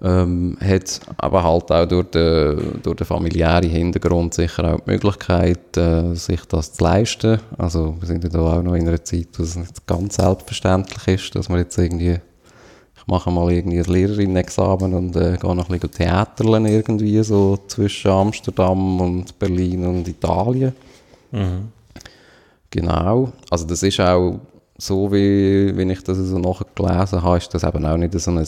ähm, 0.00 0.56
hat 0.60 1.00
aber 1.16 1.42
halt 1.44 1.70
auch 1.70 1.86
durch 1.86 2.10
den, 2.10 2.80
durch 2.82 2.96
den 2.96 3.06
familiären 3.06 3.68
Hintergrund 3.68 4.34
sicher 4.34 4.74
auch 4.74 4.80
die 4.80 4.90
Möglichkeit, 4.90 5.76
äh, 5.76 6.14
sich 6.14 6.44
das 6.46 6.72
zu 6.72 6.84
leisten. 6.84 7.40
Also 7.58 7.96
wir 7.98 8.06
sind 8.06 8.24
ja 8.24 8.30
da 8.30 8.58
auch 8.58 8.62
noch 8.62 8.74
in 8.74 8.88
einer 8.88 9.02
Zeit, 9.02 9.28
wo 9.36 9.42
es 9.42 9.56
nicht 9.56 9.86
ganz 9.86 10.16
selbstverständlich 10.16 11.08
ist, 11.08 11.34
dass 11.34 11.48
man 11.48 11.58
jetzt 11.58 11.78
irgendwie 11.78 12.18
ich 13.02 13.08
mache 13.08 13.32
mal 13.32 13.50
irgendwie 13.50 13.80
ein 13.80 13.84
Lehrerinnenexamen 13.84 14.94
und 14.94 15.16
äh, 15.16 15.36
gehe 15.36 15.56
noch 15.56 15.68
ein 15.68 15.72
bisschen 15.72 15.90
Theaterlen 15.90 16.66
irgendwie 16.66 17.20
so 17.24 17.58
zwischen 17.66 18.12
Amsterdam 18.12 19.00
und 19.00 19.36
Berlin 19.40 19.84
und 19.86 20.06
Italien. 20.06 20.72
Mhm. 21.32 21.72
Genau. 22.70 23.32
Also 23.50 23.66
das 23.66 23.82
ist 23.82 23.98
auch 23.98 24.38
so, 24.82 25.12
wie, 25.12 25.76
wie 25.76 25.92
ich 25.92 26.02
das 26.02 26.18
so 26.18 26.38
nachher 26.38 26.66
gelesen 26.74 27.22
habe, 27.22 27.38
ist 27.38 27.54
das 27.54 27.62
eben 27.62 27.86
auch 27.86 27.96
nicht 27.96 28.18
so 28.18 28.32
ein 28.32 28.38
ähm, 28.38 28.46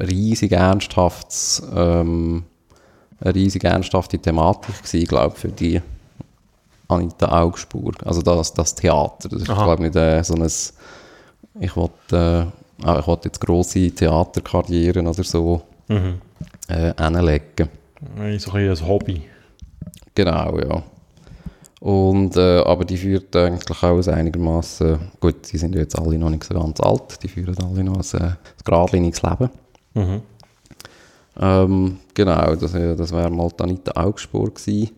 riesig 0.00 0.52
ernsthaftes, 0.52 1.62
ähm, 1.76 2.44
eine 3.20 3.34
riesig 3.34 3.64
ernsthafte 3.64 4.18
Thematik 4.18 4.82
gewesen, 4.82 5.06
glaube 5.06 5.36
für 5.36 5.48
die 5.48 5.82
Anita 6.88 7.42
Augsburg. 7.42 7.96
Also 8.06 8.22
das, 8.22 8.54
das 8.54 8.74
Theater. 8.74 9.28
Das 9.28 9.42
ist, 9.42 9.50
Aha. 9.50 9.64
glaube 9.64 9.86
ich, 9.86 9.92
nicht 9.92 9.96
äh, 9.96 10.22
so 10.24 10.34
ein, 10.34 10.50
ich 11.60 11.76
wollte, 11.76 12.50
äh, 12.82 12.86
ah, 12.86 12.98
ich 13.00 13.06
wollte 13.06 13.28
jetzt 13.28 13.40
grosse 13.42 13.90
Theaterkarrieren 13.90 15.06
oder 15.06 15.22
so 15.22 15.62
Mhm. 15.88 16.14
äh, 16.68 16.94
hinlegen. 16.98 17.68
So 18.38 18.52
ein 18.52 18.70
ein 18.70 18.88
Hobby. 18.88 19.22
Genau, 20.14 20.58
ja. 20.58 20.82
Und, 21.84 22.38
äh, 22.38 22.60
aber 22.60 22.86
die 22.86 22.96
führt 22.96 23.36
eigentlich 23.36 23.82
auch 23.82 24.08
ein 24.08 24.14
einigermaßen, 24.14 24.98
gut, 25.20 25.52
die 25.52 25.58
sind 25.58 25.74
ja 25.74 25.82
jetzt 25.82 25.98
alle 25.98 26.16
noch 26.16 26.30
nicht 26.30 26.44
so 26.44 26.54
ganz 26.54 26.80
alt, 26.80 27.22
die 27.22 27.28
führen 27.28 27.54
alle 27.58 27.84
noch 27.84 27.96
ein, 27.96 28.20
äh, 28.20 28.24
ein 28.24 28.36
geradliniges 28.64 29.20
Leben. 29.20 29.50
Mhm. 29.92 30.22
Ähm, 31.38 31.98
genau, 32.14 32.54
das, 32.54 32.72
äh, 32.72 32.96
das 32.96 33.12
wäre 33.12 33.28
mal 33.28 33.50
die 33.50 33.62
Anita 33.62 34.02
Augsburg 34.02 34.54
gewesen. 34.54 34.92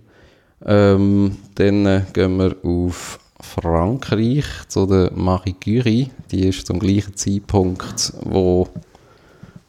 Ähm, 0.64 1.36
dann 1.56 1.86
äh, 1.86 2.02
gehen 2.12 2.36
wir 2.36 2.54
auf 2.62 3.18
Frankreich 3.40 4.44
zu 4.68 4.86
der 4.86 5.10
Marie 5.12 5.54
Curie. 5.54 6.12
Die 6.30 6.46
ist 6.46 6.68
zum 6.68 6.78
gleichen 6.78 7.16
Zeitpunkt, 7.16 8.12
wo 8.22 8.68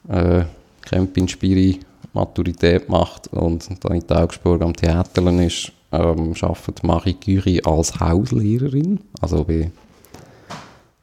äh, 0.08 0.43
Kempin 0.84 1.27
Spiri 1.27 1.80
Maturität 2.13 2.88
macht 2.89 3.25
und 3.34 3.67
die 3.67 3.89
Anita 3.89 4.21
Augsburg 4.21 4.62
am 4.62 4.75
Theaterlen 4.75 5.39
ist, 5.39 5.71
ähm, 5.91 6.34
arbeitet 6.41 6.84
Marie 6.84 7.13
Curie 7.13 7.63
als 7.63 8.00
Hauslehrerin. 8.00 9.00
Also 9.21 9.43
bei, 9.43 9.71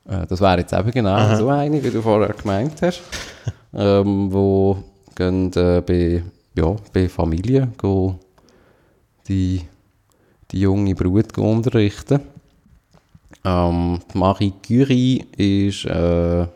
äh, 0.08 0.26
das 0.28 0.40
wäre 0.40 0.60
jetzt 0.60 0.72
eben 0.72 0.90
genau 0.90 1.14
Aha. 1.14 1.36
so 1.36 1.48
eine, 1.48 1.82
wie 1.82 1.90
du 1.90 2.02
vorher 2.02 2.34
gemeint 2.34 2.80
hast. 2.82 3.02
ähm, 3.74 4.32
wo 4.32 4.76
gehen 5.14 5.52
äh, 5.54 5.80
bei, 5.80 6.22
ja, 6.56 6.76
bei 6.92 7.08
Familien 7.08 7.72
die, 9.28 9.62
die 10.50 10.60
junge 10.60 10.94
Brut 10.94 11.36
unterrichten. 11.38 12.20
Ähm, 13.44 14.00
Marie 14.14 14.52
Curie 14.66 15.24
ist 15.36 15.84
äh, 15.86 16.46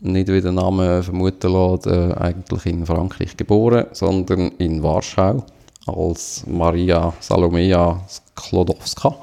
nicht 0.00 0.28
wie 0.28 0.40
der 0.40 0.52
Name 0.52 1.02
vermuten 1.02 1.52
lässt, 1.52 1.86
äh, 1.86 2.12
eigentlich 2.14 2.66
in 2.66 2.86
Frankreich 2.86 3.36
geboren, 3.36 3.86
sondern 3.92 4.52
in 4.58 4.82
Warschau 4.82 5.44
als 5.88 6.44
Maria 6.46 7.12
Salomea 7.20 8.00
Sklodowska. 8.08 9.14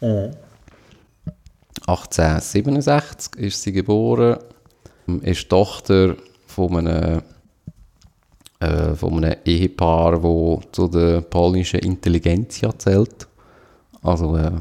Mhm. 0.00 0.30
1867 1.86 3.36
ist 3.36 3.62
sie 3.62 3.72
geboren, 3.72 4.38
ist 5.22 5.48
Tochter 5.48 6.16
von 6.46 6.76
einem 6.76 7.22
äh, 8.58 8.94
von 8.94 9.22
einem 9.22 9.36
Ehepaar, 9.44 10.22
wo 10.22 10.60
zu 10.72 10.88
der 10.88 11.20
polnischen 11.20 11.80
Intelligenzia 11.80 12.76
zählt. 12.78 13.28
Also 14.02 14.36
äh, 14.36 14.52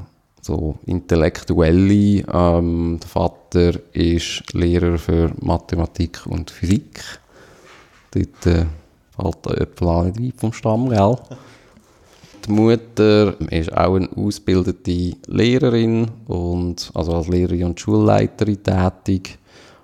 so 0.41 0.77
Intellektuelle. 0.85 2.23
Ähm, 2.31 2.99
der 3.01 3.09
Vater 3.09 3.73
ist 3.93 4.43
Lehrer 4.53 4.97
für 4.97 5.31
Mathematik 5.39 6.25
und 6.27 6.51
Physik. 6.51 7.01
Dort 8.11 8.45
äh, 8.45 8.65
auch 9.17 9.35
nicht 9.45 9.81
weit 9.81 10.33
vom 10.37 10.53
Stamm, 10.53 10.89
gell? 10.89 11.15
Die 12.45 12.51
Mutter 12.51 13.41
ist 13.51 13.73
auch 13.75 13.95
eine 13.95 14.09
ausgebildete 14.15 15.17
Lehrerin 15.27 16.07
und 16.27 16.91
also 16.93 17.15
als 17.15 17.27
Lehrerin 17.27 17.65
und 17.65 17.79
Schulleiterin 17.79 18.61
tätig 18.61 19.39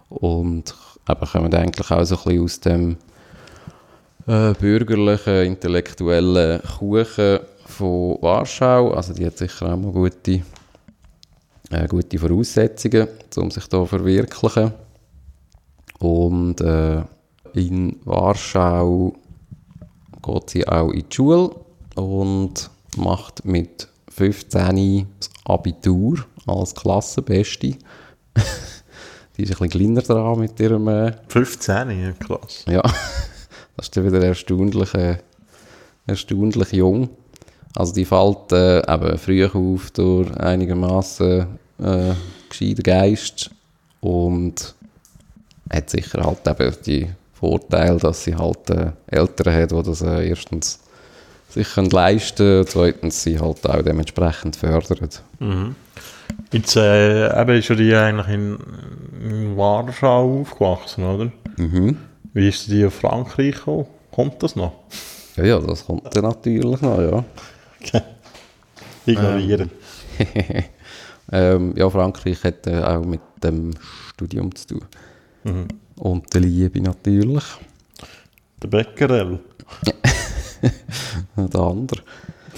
und 0.10 0.76
eben 1.10 1.26
kommen 1.32 1.54
eigentlich 1.54 1.89
auch 1.89 2.04
so 2.04 2.17
ein 2.17 2.24
bisschen 2.24 2.44
aus 2.44 2.60
dem 2.60 2.98
äh, 4.28 4.54
bürgerlichen, 4.54 5.46
intellektuellen 5.46 6.62
Kuchen 6.78 7.39
von 7.65 8.17
Warschau. 8.22 8.91
Also 8.91 9.13
die 9.13 9.26
hat 9.26 9.38
sicher 9.38 9.74
auch 9.74 9.78
mal 9.78 9.91
gute, 9.91 10.41
äh, 11.72 11.88
gute 11.88 12.20
Voraussetzungen, 12.20 13.08
um 13.38 13.50
sich 13.50 13.65
da 13.67 13.80
zu 13.80 13.86
verwirklichen. 13.88 14.72
Und 16.00 16.62
äh, 16.62 17.02
in 17.54 17.98
Warschau 18.06 19.15
geht 20.22 20.50
sie 20.50 20.68
auch 20.68 20.92
in 20.92 21.06
die 21.10 21.16
Schule 21.16 21.52
und 21.96 22.70
macht 22.98 23.46
mit 23.46 23.88
15 24.10 25.08
das 25.20 25.30
Abitur 25.46 26.26
als 26.46 26.76
Klassenbeste. 26.76 27.68
die 29.38 29.44
ist 29.44 29.52
ein 29.52 29.68
bisschen 29.68 29.70
kleiner 29.70 30.02
dran 30.02 30.40
mit 30.40 30.60
ihrem... 30.60 30.88
Äh, 30.88 31.14
15, 31.28 32.02
ja, 32.02 32.12
klasse. 32.14 32.72
ja, 32.72 32.82
das 33.78 33.88
ist 33.88 33.98
dann 33.98 34.06
wieder 34.06 34.24
erstaunlich, 34.24 34.94
äh, 34.94 35.18
erstaunlich 36.08 36.72
jung. 36.72 37.10
Also 37.76 37.94
die 37.94 38.06
fällt 38.06 38.52
äh, 38.52 38.80
eben 38.80 39.18
früh 39.18 39.46
auf 39.46 39.92
durch 39.92 40.36
einigermaßen 40.38 41.48
äh, 41.80 42.14
gescheiten 42.50 42.84
Geist 42.84 43.50
und 44.02 44.76
hat 45.70 45.90
sicher 45.90 46.24
halt 46.24 46.46
eben 46.48 46.76
die 46.86 47.10
Vorteil, 47.42 47.98
dass 47.98 48.24
sie 48.24 48.36
halt 48.36 48.70
äh, 48.70 48.92
Eltern 49.08 49.54
hat, 49.54 49.72
die 49.72 49.84
das 49.84 50.02
äh, 50.02 50.30
erstens 50.30 50.80
sich 51.50 51.74
können 51.74 51.90
leisten 51.90 52.60
und 52.60 52.70
zweitens 52.70 53.24
sie 53.24 53.40
halt 53.40 53.68
auch 53.68 53.82
dementsprechend 53.82 54.56
fördern. 54.56 55.10
Mhm. 55.40 55.76
Jetzt 56.52 56.76
äh, 56.78 57.42
eben 57.42 57.58
ist 57.58 57.68
ja 57.68 57.76
die 57.76 57.94
eigentlich 57.96 58.28
in, 58.28 58.58
in 59.22 59.58
Warschau 59.58 60.42
aufgewachsen, 60.42 61.04
oder? 61.04 61.32
Mhm. 61.58 61.98
Wie 62.34 62.48
ist 62.48 62.68
die 62.68 62.86
auf 62.86 62.94
Frankreich 62.94 63.56
gekommen? 63.56 63.88
Kommt 64.12 64.42
das 64.44 64.56
noch? 64.56 64.74
Ja, 65.36 65.44
ja, 65.44 65.60
das 65.60 65.86
kommt 65.86 66.16
dann 66.16 66.24
natürlich 66.24 66.80
noch, 66.82 67.02
ja. 67.02 67.24
Ignorieren. 69.06 69.72
ähm, 71.32 71.74
ja, 71.76 71.90
Frankreich 71.90 72.44
hat 72.44 72.68
äh, 72.68 72.82
auch 72.82 73.04
mit 73.04 73.22
dem 73.44 73.72
Studium 74.14 74.54
zu 74.54 74.68
tun. 74.68 74.86
Mhm. 75.44 75.68
Und 76.02 76.34
der 76.34 76.42
Liebe 76.42 76.82
natürlich. 76.82 77.44
Der 78.60 78.68
Becquerel. 78.70 79.40
Der 81.38 81.62
andere. 81.62 82.02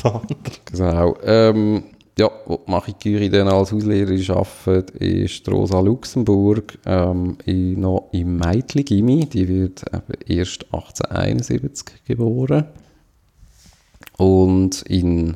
Der 0.01 0.15
andere. 0.15 0.37
Genau. 0.71 1.17
Ähm, 1.25 1.83
ja, 2.17 2.31
wo 2.45 2.61
die 2.65 2.71
Machi 2.71 2.93
Curie 2.93 3.29
dann 3.29 3.49
als 3.49 3.73
Hauslehrerin 3.73 4.31
arbeitet, 4.31 4.91
ist 4.91 5.49
Rosa 5.49 5.81
Luxemburg 5.81 6.79
ähm, 6.85 7.37
in, 7.43 7.81
noch 7.81 8.07
im 8.13 8.37
Meitli-Gimmi. 8.37 9.25
Die 9.25 9.45
wird 9.45 9.83
eben 9.91 10.37
erst 10.39 10.63
1871 10.73 12.05
geboren. 12.05 12.67
Und 14.15 14.83
in 14.83 15.35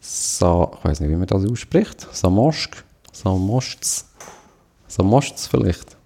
Sa... 0.00 0.70
Ich 0.78 0.84
weiß 0.84 1.00
nicht, 1.00 1.10
wie 1.10 1.16
man 1.16 1.26
das 1.26 1.46
ausspricht. 1.50 2.06
Samoschk? 2.12 2.84
Samoschz? 3.10 4.10
Samoschz 4.86 5.46
vielleicht? 5.46 5.96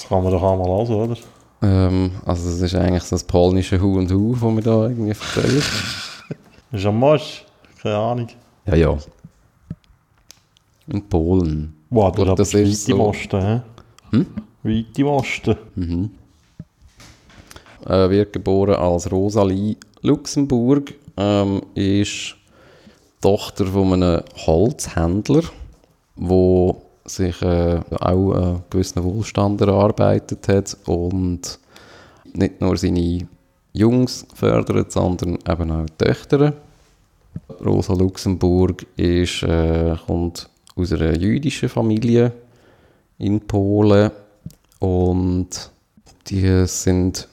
Das 0.00 0.08
kann 0.08 0.22
man 0.24 0.32
doch 0.32 0.42
einmal 0.42 0.66
hören, 0.88 1.10
oder? 1.10 1.16
Ähm, 1.62 2.12
also 2.24 2.48
das 2.48 2.60
ist 2.62 2.74
eigentlich 2.74 3.02
so 3.02 3.16
das 3.16 3.24
polnische 3.24 3.78
Hu 3.80 3.98
und 3.98 4.10
Hu, 4.10 4.32
das 4.32 4.40
wir 4.42 4.62
da 4.62 4.88
irgendwie 4.88 5.10
erzählen. 5.10 5.62
Marsch? 6.98 7.44
Keine 7.82 7.96
Ahnung. 7.96 8.28
Ja, 8.66 8.76
ja. 8.76 8.98
In 10.86 11.06
Polen. 11.06 11.74
Wow, 11.90 12.12
du 12.14 12.24
das 12.34 12.54
ist 12.54 12.88
im 12.88 12.96
so- 12.96 13.08
Osten, 13.08 13.42
hä? 13.42 13.60
Hm? 14.12 14.26
Weit 14.62 14.98
im 14.98 15.06
Osten. 15.06 15.56
Mhm. 15.74 16.10
Äh, 17.86 18.08
wird 18.10 18.32
geboren 18.32 18.76
als 18.76 19.10
Rosalie 19.12 19.76
Luxemburg, 20.00 20.94
ähm, 21.18 21.60
ist 21.74 22.36
Tochter 23.20 23.66
von 23.66 23.92
einem 23.92 24.22
Holzhändler, 24.46 25.42
wo 26.16 26.80
sich 27.14 27.40
äh, 27.42 27.80
auch 28.00 28.32
einen 28.32 28.62
gewissen 28.70 29.02
Wohlstand 29.04 29.60
erarbeitet 29.60 30.48
hat 30.48 30.76
und 30.86 31.58
nicht 32.32 32.60
nur 32.60 32.76
seine 32.76 33.26
Jungs 33.72 34.26
fördert, 34.34 34.92
sondern 34.92 35.38
eben 35.48 35.70
auch 35.70 35.86
die 35.86 36.04
Töchter. 36.04 36.52
Rosa 37.64 37.94
Luxemburg 37.94 38.86
ist, 38.96 39.42
äh, 39.42 39.96
kommt 40.06 40.48
aus 40.76 40.92
einer 40.92 41.16
jüdischen 41.16 41.68
Familie 41.68 42.32
in 43.18 43.40
Polen 43.40 44.10
und 44.78 45.70
die 46.26 46.66
sind 46.66 47.28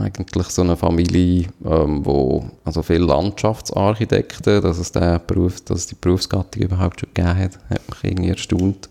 eigentlich 0.00 0.46
so 0.48 0.62
eine 0.62 0.76
Familie, 0.76 1.48
ähm, 1.64 2.04
wo 2.04 2.44
also 2.64 2.82
viele 2.82 3.06
Landschaftsarchitekten, 3.06 4.62
dass 4.62 4.78
es 4.78 4.92
der 4.92 5.18
Beruf, 5.18 5.60
dass 5.62 5.78
es 5.78 5.86
die 5.86 5.96
Berufsgattung 6.00 6.62
überhaupt 6.62 7.00
schon 7.00 7.10
gegeben 7.12 7.38
hat, 7.38 7.58
hat 7.70 7.80
mich 7.88 8.04
irgendwie 8.04 8.30
erstaunt. 8.30 8.88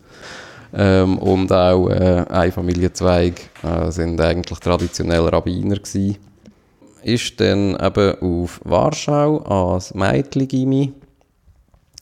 Ähm, 0.73 1.17
und 1.19 1.51
auch 1.51 1.89
äh, 1.89 2.25
ein 2.29 2.51
Familienzweig 2.51 3.49
äh, 3.63 3.91
sind 3.91 4.19
eigentlich 4.19 4.59
traditionell 4.59 5.27
Rabbiner 5.27 5.77
gewesen. 5.77 6.17
Ist 7.01 7.39
dann 7.39 7.77
eben 7.79 8.19
auf 8.19 8.59
Warschau 8.63 9.37
als 9.39 9.93
Mädchen-Gimmi. 9.93 10.91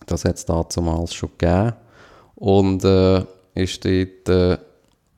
Das 0.07 0.25
hat 0.25 0.37
es 0.37 0.45
damals 0.45 1.13
schon 1.13 1.29
gegeben. 1.37 1.73
Und 2.35 2.83
äh, 2.83 3.23
ist 3.53 3.85
dort 3.85 4.29
äh, 4.29 4.57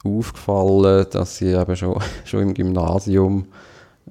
aufgefallen, 0.03 1.05
dass 1.11 1.37
sie 1.37 1.53
eben 1.53 1.75
schon, 1.75 1.99
schon 2.25 2.41
im 2.41 2.53
Gymnasium 2.53 3.45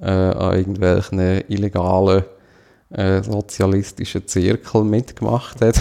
äh, 0.01 0.09
an 0.09 0.57
irgendwelchen 0.57 1.19
illegalen 1.49 2.23
äh, 2.89 3.21
sozialistischen 3.23 4.27
Zirkeln 4.27 4.89
mitgemacht 4.89 5.61
hat. 5.61 5.79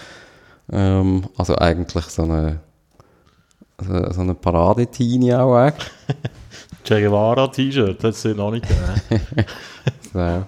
ähm, 0.72 1.28
also 1.36 1.56
eigentlich 1.56 2.04
so 2.06 2.22
eine, 2.22 2.60
so, 3.80 4.12
so 4.12 4.20
eine 4.20 4.34
Paradetini 4.34 5.34
auch. 5.34 5.54
eigentlich. 5.54 5.90
Che 6.84 7.02
Guevara-T-Shirt, 7.02 8.02
das 8.02 8.24
ist 8.24 8.36
noch 8.36 8.52
nicht 8.52 8.66
gegeben. 8.68 9.46
So. 10.12 10.44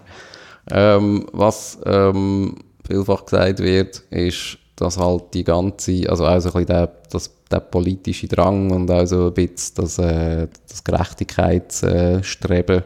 Ähm, 0.70 1.26
was 1.32 1.78
ähm, 1.84 2.56
vielfach 2.86 3.24
gesagt 3.24 3.58
wird, 3.58 3.98
ist, 4.10 4.58
dass 4.76 4.98
halt 4.98 5.34
die 5.34 5.44
ganze, 5.44 6.08
also 6.08 6.26
auch 6.26 6.40
so 6.40 6.48
ein 6.48 6.52
bisschen 6.52 6.66
der, 6.66 6.92
das, 7.10 7.30
der 7.50 7.60
politische 7.60 8.28
Drang 8.28 8.70
und 8.70 8.90
auch 8.90 9.06
so 9.06 9.28
ein 9.28 9.34
bisschen 9.34 9.74
das, 9.76 9.98
äh, 9.98 10.48
das 10.68 10.84
Gerechtigkeitsstreben 10.84 12.82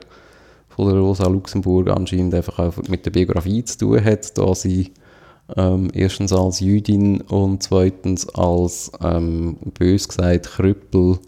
von 0.68 0.90
Rosa 0.90 1.26
Luxemburg 1.26 1.90
anscheinend 1.90 2.34
einfach 2.34 2.58
auch 2.58 2.76
mit 2.88 3.04
der 3.04 3.10
Biografie 3.10 3.64
zu 3.64 3.78
tun 3.78 4.04
hat, 4.04 4.36
da 4.38 4.54
sie 4.54 4.92
ähm, 5.56 5.90
erstens 5.92 6.32
als 6.32 6.60
Jüdin 6.60 7.20
und 7.22 7.62
zweitens 7.62 8.28
als, 8.30 8.90
ähm, 9.02 9.56
bös 9.78 10.08
gesagt, 10.08 10.46
Krüppel 10.46 11.18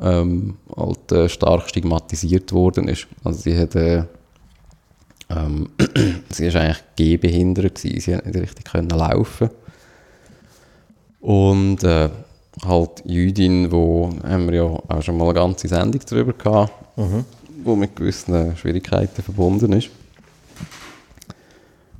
ähm, 0.00 0.56
halt, 0.76 1.12
äh, 1.12 1.28
stark 1.28 1.68
stigmatisiert 1.68 2.52
worden 2.52 2.88
ist. 2.88 3.08
Also 3.24 3.40
sie 3.40 3.58
hat 3.58 3.74
äh, 3.74 4.04
ähm, 5.30 5.68
sie 6.30 6.52
war 6.54 6.62
eigentlich 6.62 6.84
gehbehindert, 6.96 7.78
sie 7.78 8.14
hat 8.14 8.26
nicht 8.26 8.40
richtig 8.40 8.64
können 8.64 8.88
laufen. 8.90 9.50
Und 11.20 11.82
äh, 11.84 12.08
halt 12.64 13.02
Jüdin, 13.04 13.70
wo 13.70 14.10
haben 14.24 14.48
wir 14.48 14.54
ja 14.54 14.64
auch 14.64 15.02
schon 15.02 15.16
mal 15.16 15.24
eine 15.24 15.34
ganze 15.34 15.68
Sendung 15.68 16.00
darüber 16.08 16.32
gehabt, 16.32 16.72
wo 17.64 17.76
mit 17.76 17.94
gewissen 17.96 18.56
Schwierigkeiten 18.56 19.22
verbunden 19.22 19.72
ist. 19.72 19.90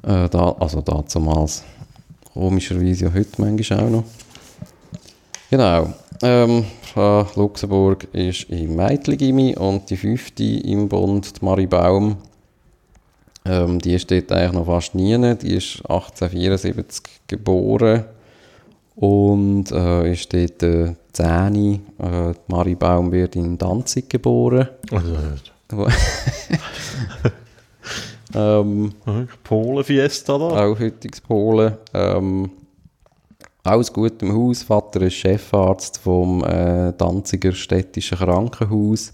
Äh, 0.02 0.28
da, 0.28 0.56
also 0.59 0.80
damals, 0.80 1.64
komischerweise 2.32 3.06
ja 3.06 3.12
heute 3.12 3.30
manchmal 3.38 3.80
auch 3.80 3.90
noch. 3.90 4.04
Genau. 5.50 5.92
Ähm, 6.22 6.64
Frau 6.82 7.26
Luxemburg 7.36 8.09
ist 8.12 8.50
im 8.50 8.74
Meitligimi 8.76 9.54
und 9.56 9.88
die 9.88 9.96
fünfte 9.96 10.42
im 10.42 10.88
Bund, 10.88 11.40
die 11.40 11.44
Marie 11.44 11.66
Baum, 11.66 12.16
ähm, 13.44 13.78
die 13.78 13.98
steht 13.98 14.32
eigentlich 14.32 14.52
noch 14.52 14.66
fast 14.66 14.94
nie. 14.94 15.16
Die 15.36 15.54
ist 15.54 15.80
1874 15.88 17.02
geboren 17.26 18.04
und 19.01 19.70
äh, 19.70 20.12
ist 20.12 20.32
dort 20.32 20.62
äh, 20.64 20.94
10. 21.12 21.24
Äh, 21.24 21.78
die 21.99 22.34
Marie 22.49 22.74
Baum 22.74 23.12
wird 23.12 23.36
in 23.36 23.57
Danzig 23.57 24.11
geboren. 24.11 24.68
Also, 24.90 25.16
ähm, 28.34 28.92
Polen-Fiesta 29.44 30.36
da. 30.38 30.66
auch 30.66 30.80
heutiges 30.80 31.20
Polen. 31.20 31.76
Ähm, 31.94 32.51
alles 33.62 33.92
gut 33.92 34.20
im 34.22 34.34
Haus. 34.34 34.64
Vater 34.64 35.03
ist 35.03 35.14
Chefarzt 35.14 35.99
vom 35.99 36.42
äh, 36.42 36.92
Danziger 36.96 37.53
städtischen 37.53 38.18
Krankenhaus. 38.18 39.12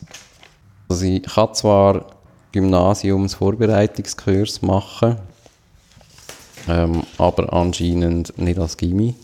also 0.88 1.04
ich 1.04 1.22
kann 1.22 1.54
zwar 1.54 2.06
Gymnasiums-Vorbereitungskurs 2.52 4.62
machen, 4.62 5.16
ähm, 6.68 7.02
aber 7.18 7.52
anscheinend 7.52 8.38
nicht 8.38 8.60
als 8.60 8.76
Gimmi. 8.76 9.16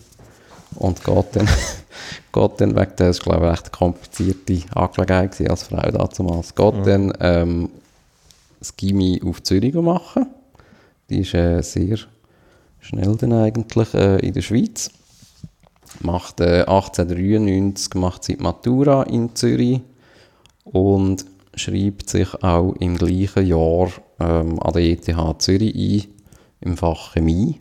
Und 0.76 1.04
geht 1.04 1.26
dann, 1.32 1.48
geht 2.32 2.60
dann 2.60 2.76
weg, 2.76 2.96
das 2.96 3.24
war 3.26 3.38
glaube 3.38 3.46
ich 3.46 3.52
echt 3.52 3.64
eine 3.64 3.70
komplizierte 3.70 4.62
Angelegenheit 4.74 5.50
als 5.50 5.62
Frau 5.64 6.08
damals. 6.08 6.54
Geht 6.54 6.86
dann 6.86 7.12
ähm, 7.20 7.70
das 8.58 8.76
Gimmi 8.76 9.20
auf 9.24 9.42
Zürich 9.42 9.74
machen. 9.74 10.26
Die 11.08 11.20
ist 11.20 11.34
äh, 11.34 11.62
sehr 11.62 11.98
schnell 12.80 13.16
dann 13.16 13.32
eigentlich 13.32 13.94
äh, 13.94 14.18
in 14.18 14.32
der 14.32 14.42
Schweiz 14.42 14.90
macht 16.00 16.40
äh, 16.40 16.64
1893 16.66 17.94
macht 17.94 18.24
sie 18.24 18.36
die 18.36 18.42
Matura 18.42 19.04
in 19.04 19.34
Zürich 19.34 19.80
und 20.64 21.24
schreibt 21.54 22.10
sich 22.10 22.42
auch 22.42 22.74
im 22.80 22.96
gleichen 22.96 23.46
Jahr 23.46 23.90
ähm, 24.20 24.60
an 24.60 24.72
der 24.72 24.82
ETH 24.82 25.42
Zürich 25.42 25.74
ein, 25.74 26.08
im 26.60 26.76
Fach 26.76 27.12
Chemie. 27.12 27.60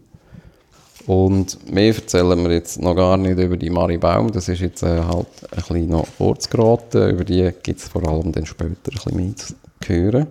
Und 1.08 1.72
mehr 1.72 1.96
erzählen 1.96 2.42
wir 2.44 2.52
jetzt 2.52 2.82
noch 2.82 2.96
gar 2.96 3.16
nicht 3.18 3.38
über 3.38 3.58
die 3.58 3.70
Marie 3.70 3.98
Baum, 3.98 4.32
das 4.32 4.50
ist 4.50 4.62
jetzt 4.62 4.82
äh, 4.82 5.02
halt 5.02 5.28
ein 5.52 5.56
bisschen 5.56 5.90
noch 5.90 6.08
kurz 6.18 6.50
geraten, 6.50 7.10
über 7.10 7.24
die 7.24 7.52
gibt 7.62 7.80
es 7.80 7.88
vor 7.88 8.08
allem 8.08 8.32
dann 8.32 8.46
später 8.46 8.72
ein 8.72 8.76
bisschen 8.84 9.16
mehr 9.16 9.36
zu 9.36 9.54
hören. 9.86 10.28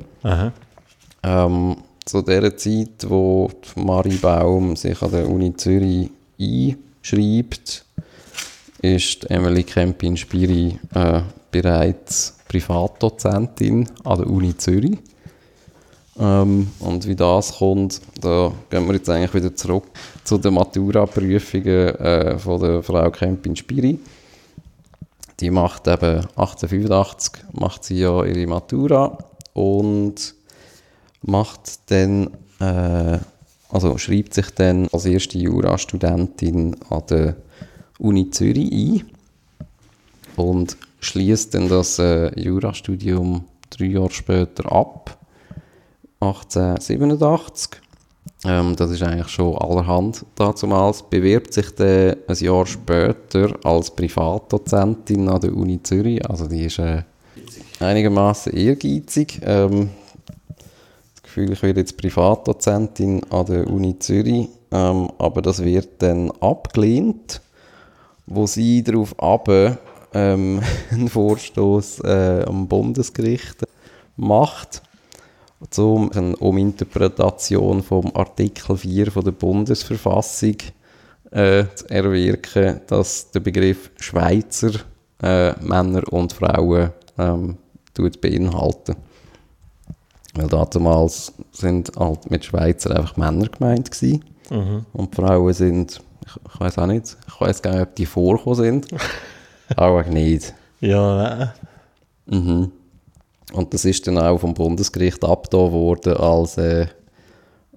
Ähm, 1.22 1.76
zu 2.04 2.22
der 2.22 2.56
Zeit, 2.56 3.08
wo 3.08 3.50
die 3.76 3.80
Marie 3.80 4.16
Baum 4.16 4.74
sich 4.76 5.00
an 5.00 5.12
der 5.12 5.28
Uni 5.28 5.56
Zürich 5.56 6.10
einschreibt, 6.40 7.84
ist 8.82 9.30
Emily 9.30 9.62
Kempin-Spiri 9.62 10.78
äh, 10.94 11.20
bereits 11.50 12.36
Privatdozentin 12.48 13.88
an 14.04 14.18
der 14.18 14.28
Uni 14.28 14.56
Zürich. 14.56 14.98
Ähm, 16.18 16.68
und 16.78 17.06
wie 17.08 17.16
das 17.16 17.58
kommt, 17.58 18.00
da 18.20 18.52
gehen 18.70 18.86
wir 18.86 18.94
jetzt 18.94 19.10
eigentlich 19.10 19.34
wieder 19.34 19.54
zurück 19.54 19.84
zu 20.22 20.38
den 20.38 20.54
Matura-Prüfungen 20.54 21.66
äh, 21.66 22.38
von 22.38 22.60
der 22.60 22.82
Frau 22.82 23.10
Kempin-Spiri. 23.10 23.98
Die 25.40 25.50
macht 25.50 25.88
eben 25.88 26.26
1885 26.36 27.42
macht 27.52 27.84
sie 27.84 27.98
ja 28.00 28.24
ihre 28.24 28.46
Matura 28.46 29.18
und 29.52 30.34
macht 31.22 31.90
dann, 31.90 32.30
äh, 32.60 33.18
also 33.68 33.98
schreibt 33.98 34.34
sich 34.34 34.50
dann 34.50 34.88
als 34.92 35.06
erste 35.06 35.38
Jurastudentin 35.38 36.76
an 36.90 37.02
der 37.10 37.36
Uni 37.98 38.30
Zürich 38.30 38.72
ein 38.72 39.04
und 40.36 40.76
schließt 41.00 41.54
dann 41.54 41.68
das 41.68 41.98
äh, 41.98 42.38
Jurastudium 42.40 43.44
drei 43.70 43.86
Jahre 43.86 44.10
später 44.10 44.70
ab, 44.70 45.18
1887. 46.20 47.80
Ähm, 48.44 48.76
das 48.76 48.90
ist 48.90 49.02
eigentlich 49.02 49.28
schon 49.28 49.56
allerhand 49.56 50.24
dazumals. 50.34 51.02
Bewirbt 51.02 51.52
sich 51.52 51.74
dann 51.74 52.16
ein 52.26 52.36
Jahr 52.36 52.66
später 52.66 53.54
als 53.64 53.90
Privatdozentin 53.90 55.28
an 55.28 55.40
der 55.40 55.54
Uni 55.54 55.82
Zürich. 55.82 56.28
Also 56.28 56.46
die 56.46 56.64
ist 56.64 56.78
äh, 56.78 57.02
einigermaßen 57.80 58.52
ehrgeizig. 58.52 59.40
Ähm, 59.42 59.90
das 61.14 61.22
Gefühl, 61.22 61.52
ich 61.52 61.62
werde 61.62 61.80
jetzt 61.80 61.96
Privatdozentin 61.96 63.22
an 63.30 63.46
der 63.46 63.66
Uni 63.66 63.98
Zürich, 63.98 64.48
ähm, 64.70 65.10
aber 65.18 65.40
das 65.40 65.64
wird 65.64 66.02
dann 66.02 66.30
abgelehnt, 66.40 67.40
wo 68.26 68.46
sie 68.46 68.82
darauf 68.82 69.18
ab 69.18 69.48
ähm, 69.48 70.60
einen 70.90 71.08
Vorstoß 71.08 72.00
äh, 72.00 72.44
am 72.46 72.68
Bundesgericht 72.68 73.64
macht 74.16 74.82
zum 75.70 76.10
eine 76.12 76.36
Uminterpretation 76.36 77.82
vom 77.82 78.10
Artikel 78.14 78.76
4 78.76 79.10
von 79.10 79.24
der 79.24 79.32
Bundesverfassung 79.32 80.56
äh, 81.30 81.64
zu 81.74 81.88
erwirken, 81.88 82.80
dass 82.86 83.30
der 83.30 83.40
Begriff 83.40 83.90
Schweizer 83.98 84.72
äh, 85.22 85.52
Männer 85.60 86.02
und 86.12 86.32
Frauen 86.32 86.90
ähm, 87.18 87.56
beinhalten. 88.20 88.96
Weil 90.34 90.48
damals 90.48 91.32
sind 91.52 91.92
halt 91.96 92.30
mit 92.30 92.44
Schweizer 92.44 92.96
einfach 92.96 93.16
Männer 93.16 93.48
gemeint 93.48 93.90
gewesen. 93.90 94.24
Mhm. 94.50 94.84
und 94.92 95.14
Frauen 95.14 95.54
sind, 95.54 96.02
ich, 96.26 96.36
ich 96.52 96.60
weiß 96.60 96.78
auch 96.78 96.86
nicht, 96.86 97.16
ich 97.26 97.40
weiß 97.40 97.62
gar 97.62 97.72
nicht, 97.72 97.82
ob 97.82 97.96
die 97.96 98.04
vorgekommen 98.04 98.56
sind, 98.56 98.86
aber 99.74 100.00
auch 100.00 100.06
nicht. 100.06 100.52
Ja, 100.80 101.52
nein. 102.26 102.42
Mhm. 102.42 102.72
Und 103.54 103.72
das 103.72 103.84
ist 103.84 104.06
dann 104.06 104.18
auch 104.18 104.38
vom 104.38 104.52
Bundesgericht 104.52 105.24
abgetan 105.24 105.70
worden, 105.72 106.16
als 106.16 106.58
äh, 106.58 106.86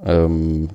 ähm, 0.04 0.70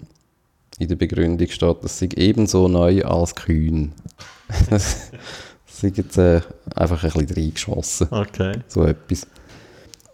in 0.78 0.88
der 0.88 0.96
Begründung 0.96 1.48
steht, 1.48 1.76
das 1.82 1.98
sei 1.98 2.08
ebenso 2.16 2.68
neu 2.68 3.02
als 3.02 3.34
kühn. 3.34 3.92
das 4.70 5.10
ist 5.82 5.96
jetzt 5.96 6.18
äh, 6.18 6.40
einfach 6.76 7.02
ein 7.02 7.10
bisschen 7.26 7.36
reingeschossen, 7.44 8.08
Okay. 8.12 8.60
so 8.68 8.84
etwas. 8.84 9.26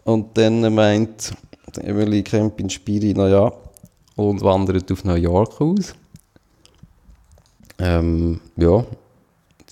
Und 0.04 0.36
dann 0.38 0.74
meint 0.74 1.34
Emily 1.82 2.22
Kempin-Spiri, 2.22 3.12
naja, 3.12 3.52
und 4.16 4.40
wandert 4.40 4.90
auf 4.90 5.04
New 5.04 5.14
York 5.14 5.60
aus. 5.60 5.94
Ähm, 7.78 8.40
ja, 8.56 8.84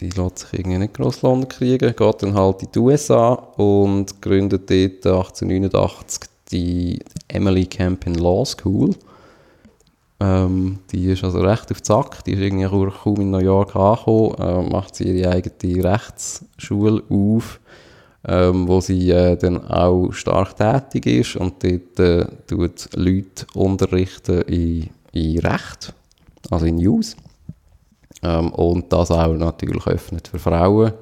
die 0.00 0.10
lässt 0.10 0.38
sich 0.40 0.58
irgendwie 0.58 0.78
nicht 0.78 0.94
gross 0.94 1.22
Lohn 1.22 1.48
kriegen, 1.48 1.94
geht 1.94 2.22
dann 2.22 2.34
halt 2.34 2.62
in 2.62 2.68
die 2.72 2.78
USA 2.78 3.32
und 3.32 4.20
gründet 4.20 4.68
dort 4.70 5.06
1889 5.06 6.28
die 6.52 6.98
Emily 7.28 7.66
Campion 7.66 8.14
Law 8.14 8.44
School. 8.44 8.94
Ähm, 10.20 10.78
die 10.92 11.06
ist 11.06 11.24
also 11.24 11.40
recht 11.40 11.70
auf 11.70 11.82
Zack, 11.82 12.24
die 12.24 12.32
ist 12.32 12.40
irgendwie 12.40 12.66
auch 12.66 13.02
kaum 13.02 13.20
in 13.20 13.30
New 13.30 13.38
York 13.38 13.76
angekommen, 13.76 14.34
äh, 14.38 14.70
macht 14.70 14.96
sie 14.96 15.04
ihre 15.04 15.30
eigene 15.30 15.84
Rechtsschule 15.84 17.02
auf, 17.10 17.60
ähm, 18.26 18.66
wo 18.66 18.80
sie 18.80 19.10
äh, 19.10 19.36
dann 19.36 19.66
auch 19.66 20.12
stark 20.12 20.56
tätig 20.56 21.06
ist 21.06 21.36
und 21.36 21.62
dort 21.62 22.00
äh, 22.00 22.26
tut 22.46 22.88
Leute 22.94 23.46
unterrichten 23.54 24.42
in, 24.42 24.88
in 25.12 25.38
Recht, 25.40 25.92
also 26.50 26.64
in 26.64 26.76
News. 26.76 27.16
Ähm, 28.22 28.52
und 28.52 28.92
das 28.92 29.10
auch 29.10 29.34
natürlich 29.34 29.86
öffnet 29.86 30.28
für 30.28 30.38
Frauen. 30.38 30.92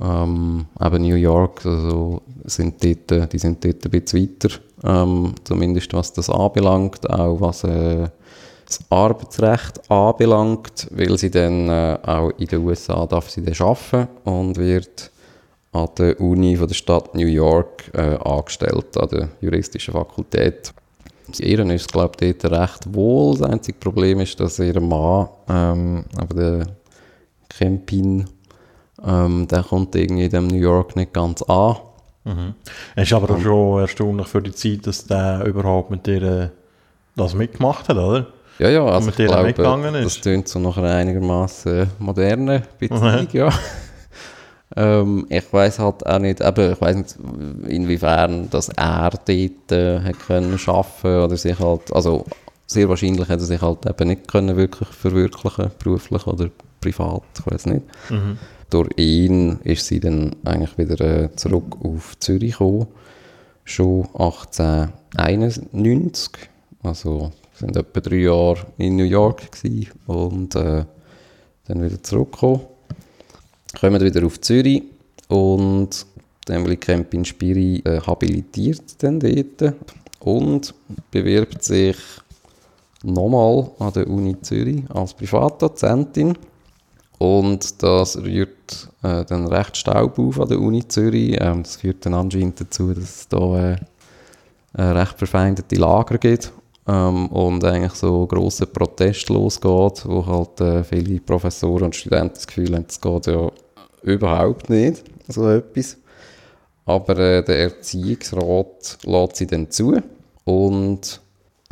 Ähm, 0.00 0.66
eben 0.80 1.02
New 1.02 1.16
York, 1.16 1.64
also 1.66 2.22
sind 2.44 2.84
dort, 2.84 3.12
äh, 3.12 3.26
die 3.26 3.38
sind 3.38 3.64
dort 3.64 3.84
ein 3.84 3.90
bisschen 3.90 4.22
weiter, 4.22 4.54
ähm, 4.84 5.34
zumindest 5.44 5.92
was 5.92 6.12
das 6.12 6.30
anbelangt, 6.30 7.08
auch 7.08 7.40
was 7.40 7.64
äh, 7.64 8.08
das 8.66 8.80
Arbeitsrecht 8.90 9.90
anbelangt, 9.90 10.88
weil 10.90 11.16
sie 11.18 11.30
dann 11.30 11.68
äh, 11.68 11.98
auch 12.02 12.30
in 12.38 12.46
den 12.46 12.64
USA 12.64 13.06
darf 13.06 13.30
sie 13.30 13.42
dann 13.42 13.54
arbeiten 13.66 14.08
und 14.24 14.56
wird 14.58 15.10
an 15.72 15.88
der 15.96 16.20
Uni 16.20 16.56
von 16.56 16.68
der 16.68 16.74
Stadt 16.74 17.14
New 17.14 17.26
York 17.26 17.90
äh, 17.94 18.16
angestellt, 18.16 18.96
an 18.96 19.08
der 19.08 19.28
juristischen 19.40 19.94
Fakultät. 19.94 20.72
Ihren 21.40 21.70
ist, 21.70 21.92
glaube 21.92 22.14
ich, 22.24 22.38
dort 22.38 22.52
recht 22.52 22.94
wohl. 22.94 23.36
Das 23.36 23.50
einzige 23.50 23.78
Problem 23.78 24.20
ist, 24.20 24.38
dass 24.40 24.58
ihr 24.58 24.80
Mann, 24.80 25.28
ähm, 25.48 26.04
aber 26.16 26.34
der 26.34 26.66
Kempin, 27.48 28.28
ähm, 29.04 29.46
der 29.48 29.62
kommt 29.62 29.94
irgendwie 29.94 30.24
in 30.24 30.30
dem 30.30 30.46
New 30.48 30.56
York 30.56 30.96
nicht 30.96 31.12
ganz 31.12 31.42
an. 31.42 31.76
Mhm. 32.24 32.54
Es 32.96 33.04
ist 33.04 33.12
aber 33.12 33.34
auch 33.34 33.40
schon 33.40 33.80
erstaunlich 33.80 34.26
für 34.26 34.42
die 34.42 34.52
Zeit, 34.52 34.86
dass 34.86 35.06
der 35.06 35.44
überhaupt 35.44 35.90
mit 35.90 36.06
dir 36.06 36.22
äh, 36.22 36.48
das 37.16 37.34
mitgemacht 37.34 37.88
hat, 37.88 37.96
oder? 37.96 38.26
Ja, 38.58 38.70
ja, 38.70 38.84
also 38.84 39.06
mit 39.06 39.18
ich 39.18 39.26
glaube, 39.26 39.44
mitgegangen 39.44 39.94
ist. 39.94 40.04
das 40.04 40.20
tönt 40.20 40.48
so 40.48 40.58
nach 40.58 40.76
einer 40.76 40.90
einigermaßen 40.90 41.90
modernen 41.98 42.62
Beziehung, 42.78 43.28
ja. 43.32 43.50
Ähm, 44.76 45.26
ich 45.28 45.52
weiß 45.52 45.78
halt 45.78 46.06
auch 46.06 46.18
nicht, 46.18 46.40
eben, 46.40 46.72
ich 46.72 46.80
weiß 46.80 46.96
nicht, 46.96 47.16
inwiefern 47.68 48.50
dass 48.50 48.68
er 48.70 49.10
dort 49.10 49.72
äh, 49.72 50.00
hat 50.00 50.18
können 50.26 50.58
schaffen 50.58 51.22
oder 51.22 51.36
sich 51.36 51.58
halt, 51.58 51.92
also 51.92 52.24
sehr 52.66 52.88
wahrscheinlich 52.88 53.28
hat 53.28 53.40
er 53.40 53.46
sich 53.46 53.60
halt 53.60 53.86
eben 53.86 54.08
nicht 54.08 54.28
können 54.28 54.56
wirklich 54.56 54.88
verwirklichen, 54.88 55.70
beruflich 55.82 56.26
oder 56.26 56.50
privat, 56.80 57.22
ich 57.38 57.46
weiß 57.50 57.66
nicht. 57.66 57.82
Mhm. 58.10 58.38
Durch 58.70 58.88
ihn 58.96 59.58
ist 59.64 59.86
sie 59.86 60.00
dann 60.00 60.36
eigentlich 60.44 60.76
wieder 60.76 61.00
äh, 61.00 61.34
zurück 61.34 61.78
auf 61.82 62.18
Zürich 62.18 62.52
gekommen, 62.52 62.86
schon 63.64 64.06
1891, 64.12 66.30
also 66.82 67.32
sind 67.54 67.76
etwa 67.76 68.00
drei 68.00 68.16
Jahre 68.16 68.66
in 68.76 68.96
New 68.96 69.04
York 69.04 69.50
gewesen 69.50 69.92
und 70.06 70.54
äh, 70.54 70.84
dann 71.66 71.82
wieder 71.82 72.02
zurückgekommen. 72.02 72.60
Kommen 73.80 74.00
wieder 74.00 74.26
auf 74.26 74.40
Zürich 74.40 74.82
und 75.28 76.04
Emily 76.48 76.76
Kempin 76.76 77.24
Spiri 77.24 77.80
äh, 77.84 78.00
habilitiert 78.00 79.00
dann 79.02 79.20
dort 79.20 79.74
und 80.18 80.74
bewirbt 81.12 81.62
sich 81.62 81.96
nochmal 83.04 83.70
an 83.78 83.92
der 83.92 84.08
Uni 84.08 84.40
Zürich 84.40 84.82
als 84.90 85.14
Privatdozentin. 85.14 86.36
Und 87.18 87.80
das 87.80 88.16
rührt 88.16 88.88
äh, 89.04 89.24
dann 89.24 89.46
recht 89.46 89.76
Staub 89.76 90.18
auf 90.18 90.40
an 90.40 90.48
der 90.48 90.60
Uni 90.60 90.88
Zürich. 90.88 91.36
Ähm, 91.40 91.62
das 91.62 91.76
führt 91.76 92.04
dann 92.04 92.14
anscheinend 92.14 92.60
dazu, 92.60 92.92
dass 92.92 93.04
es 93.04 93.28
da 93.28 93.74
äh, 93.74 93.76
recht 94.82 95.18
verfeindete 95.18 95.76
Lager 95.76 96.18
gibt 96.18 96.52
ähm, 96.88 97.28
und 97.28 97.62
eigentlich 97.64 97.94
so 97.94 98.26
grosse 98.26 98.66
Protest 98.66 99.28
losgeht, 99.28 100.04
wo 100.04 100.26
halt 100.26 100.60
äh, 100.60 100.82
viele 100.82 101.20
Professoren 101.20 101.84
und 101.84 101.96
Studenten 101.96 102.34
das 102.34 102.46
Gefühl 102.46 102.74
haben, 102.74 102.86
das 102.86 103.00
geht 103.00 103.26
ja 103.28 103.50
überhaupt 104.02 104.70
nicht, 104.70 105.04
so 105.28 105.48
etwas. 105.48 105.96
Aber 106.86 107.18
äh, 107.18 107.42
der 107.44 107.58
Erziehungsrat 107.58 108.98
lässt 109.04 109.36
sie 109.36 109.46
dann 109.46 109.70
zu 109.70 110.00
und 110.44 111.20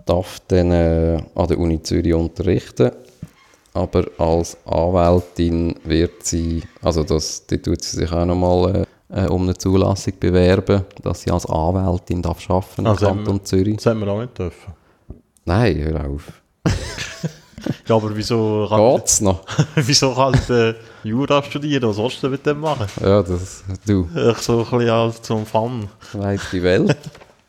darf 0.04 0.40
dann 0.48 0.70
äh, 0.70 1.22
an 1.34 1.48
der 1.48 1.58
Uni 1.58 1.82
Zürich 1.82 2.14
unterrichten. 2.14 2.90
Aber 3.72 4.06
als 4.18 4.56
Anwältin 4.64 5.74
wird 5.84 6.24
sie, 6.24 6.62
also 6.82 7.04
das, 7.04 7.46
die 7.46 7.58
tut 7.58 7.82
sie 7.82 7.96
sich 7.96 8.12
auch 8.12 8.24
nochmal 8.24 8.86
äh, 9.10 9.24
äh, 9.24 9.28
um 9.28 9.42
eine 9.42 9.56
Zulassung 9.56 10.14
bewerben, 10.18 10.84
dass 11.02 11.22
sie 11.22 11.30
als 11.30 11.46
Anwältin 11.46 12.22
darf 12.22 12.48
arbeiten 12.50 12.82
im 12.82 12.86
Also, 12.86 13.06
Kanton 13.06 13.44
Zürich. 13.44 13.76
Das 13.76 13.86
hätten 13.86 14.00
wir 14.00 14.08
auch 14.08 14.20
nicht 14.20 14.38
dürfen. 14.38 14.72
Nein, 15.44 15.76
hör 15.78 16.10
auf. 16.10 16.42
Ja, 17.88 17.96
aber 17.96 18.14
wieso 18.14 18.68
Geht's 18.70 19.20
noch? 19.20 19.40
wieso 19.74 20.14
kann 20.14 20.38
der 20.48 20.76
Jura 21.06 21.42
studieren? 21.42 21.88
Was 21.88 21.98
willst 21.98 22.22
du 22.22 22.28
mit 22.28 22.44
dem 22.44 22.60
machen? 22.60 22.86
Ja, 23.00 23.22
das, 23.22 23.64
du, 23.86 24.08
Ich 24.14 24.38
so 24.38 24.58
ein 24.58 24.64
bisschen 24.64 24.90
als 24.90 25.22
zum 25.22 25.46
Fun. 25.46 25.88
weiss 26.12 26.42
die 26.52 26.62
Welt. 26.62 26.96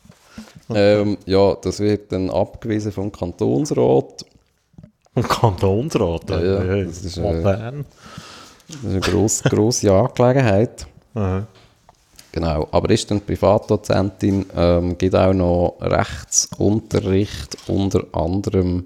ähm, 0.74 1.18
ja, 1.26 1.56
das 1.56 1.80
wird 1.80 2.12
dann 2.12 2.30
abgewiesen 2.30 2.92
vom 2.92 3.12
Kantonsrat. 3.12 4.26
Und 5.16 5.28
Kantonsrat. 5.28 6.30
Ja, 6.30 6.40
ja, 6.42 6.84
das 6.84 7.04
ist, 7.04 7.18
äh, 7.18 7.22
modern. 7.22 7.86
Das 8.68 8.78
ist 8.78 8.86
eine 8.86 9.00
grosse, 9.00 9.50
grosse 9.50 9.92
Angelegenheit. 9.92 10.86
Genau, 12.32 12.68
aber 12.72 12.90
ist 12.92 13.10
dann 13.10 13.22
Privatdozentin, 13.22 14.46
ähm, 14.56 14.98
gibt 14.98 15.16
auch 15.16 15.34
noch 15.34 15.78
Rechtsunterricht, 15.82 17.58
unter 17.68 18.04
anderem 18.12 18.86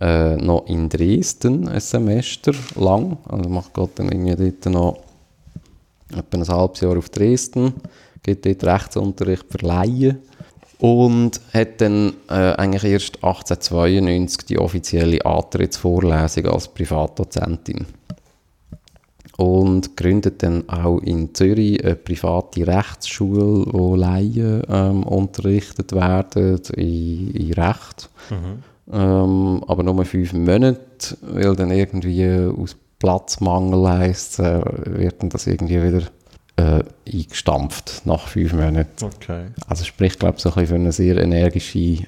äh, 0.00 0.36
noch 0.36 0.66
in 0.66 0.88
Dresden 0.88 1.68
ein 1.68 1.80
Semester 1.80 2.52
lang. 2.76 3.18
Also 3.28 3.48
macht 3.48 3.72
Gott 3.72 3.90
dann 3.96 4.10
irgendwie 4.10 4.50
dort 4.50 4.72
noch 4.72 4.98
etwa 6.16 6.38
ein 6.38 6.48
halbes 6.48 6.80
Jahr 6.80 6.96
auf 6.96 7.08
Dresden, 7.08 7.74
gibt 8.22 8.46
dort 8.46 8.64
Rechtsunterricht 8.64 9.44
für 9.50 9.66
Laien 9.66 10.18
und 10.78 11.40
hat 11.52 11.80
dann 11.80 12.14
äh, 12.28 12.52
eigentlich 12.52 12.84
erst 12.84 13.16
1892 13.16 14.46
die 14.46 14.58
offizielle 14.58 15.24
Antrittsvorlesung 15.24 16.46
als 16.46 16.68
Privatdozentin 16.68 17.86
und 19.36 19.96
gründet 19.96 20.42
dann 20.42 20.68
auch 20.68 20.98
in 20.98 21.32
Zürich 21.32 21.82
eine 21.84 21.94
private 21.94 22.66
Rechtsschule, 22.66 23.66
wo 23.72 23.94
Laien 23.94 24.62
ähm, 24.68 25.04
unterrichtet 25.04 25.92
werden 25.92 26.60
in, 26.74 27.30
in 27.30 27.52
Recht. 27.52 28.10
Ähm, 28.90 29.62
aber 29.66 29.82
nur 29.82 30.04
fünf 30.04 30.32
Monate, 30.32 31.16
weil 31.20 31.54
dann 31.54 31.70
irgendwie 31.70 32.26
aus 32.26 32.76
Platzmangel 32.98 33.88
heisst, 33.88 34.38
äh, 34.40 34.60
wird 34.86 35.22
dann 35.22 35.28
das 35.28 35.46
irgendwie 35.46 35.82
wieder 35.82 36.02
äh, 36.56 36.82
eingestampft 37.06 38.02
nach 38.04 38.28
fünf 38.28 38.52
Monaten. 38.52 39.04
Okay. 39.04 39.46
Also 39.68 39.84
sprich, 39.84 40.18
glaube 40.18 40.36
ich, 40.36 40.42
so 40.42 40.48
ein 40.48 40.54
bisschen 40.54 40.66
für 40.68 40.74
eine 40.74 40.92
sehr 40.92 41.16
energische, 41.18 41.78
äh, 41.78 42.04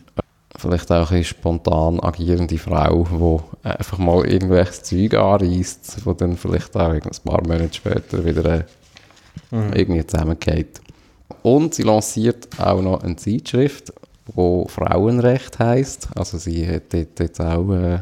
vielleicht 0.57 0.91
auch 0.91 1.11
ein 1.11 1.23
spontan 1.23 2.01
agierende 2.01 2.59
Frau, 2.59 3.07
die 3.63 3.69
einfach 3.69 3.99
mal 3.99 4.27
irgendwelches 4.27 4.83
Zeug 4.83 5.15
anreißt, 5.15 6.05
wo 6.05 6.15
dann 6.15 6.37
vielleicht 6.37 6.75
auch 6.77 6.93
ein 6.93 7.03
paar 7.25 7.43
Monate 7.43 7.75
später 7.75 8.25
wieder 8.25 8.45
äh, 8.55 8.63
irgendwie 9.75 10.07
zusammengeht. 10.07 10.81
Und 11.43 11.75
sie 11.75 11.83
lanciert 11.83 12.49
auch 12.59 12.83
noch 12.83 13.03
eine 13.03 13.17
Zeitschrift, 13.17 13.93
wo 14.35 14.67
Frauenrecht 14.69 15.59
heißt. 15.59 16.09
Also 16.15 16.39
sie 16.39 16.67
hat 16.67 16.93
dort 16.93 17.19
jetzt 17.19 17.41
auch, 17.41 17.73
äh, 17.73 18.01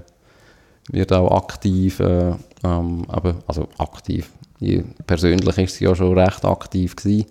wird 0.91 1.13
auch 1.13 1.31
aktiv, 1.37 2.01
äh, 2.01 2.33
ähm, 2.65 3.05
aber, 3.09 3.37
also 3.47 3.69
aktiv. 3.79 4.31
Persönlich 5.07 5.59
ist 5.59 5.77
sie 5.77 5.85
ja 5.85 5.95
schon 5.95 6.19
recht 6.19 6.45
aktiv 6.45 6.97
gewesen, 6.97 7.27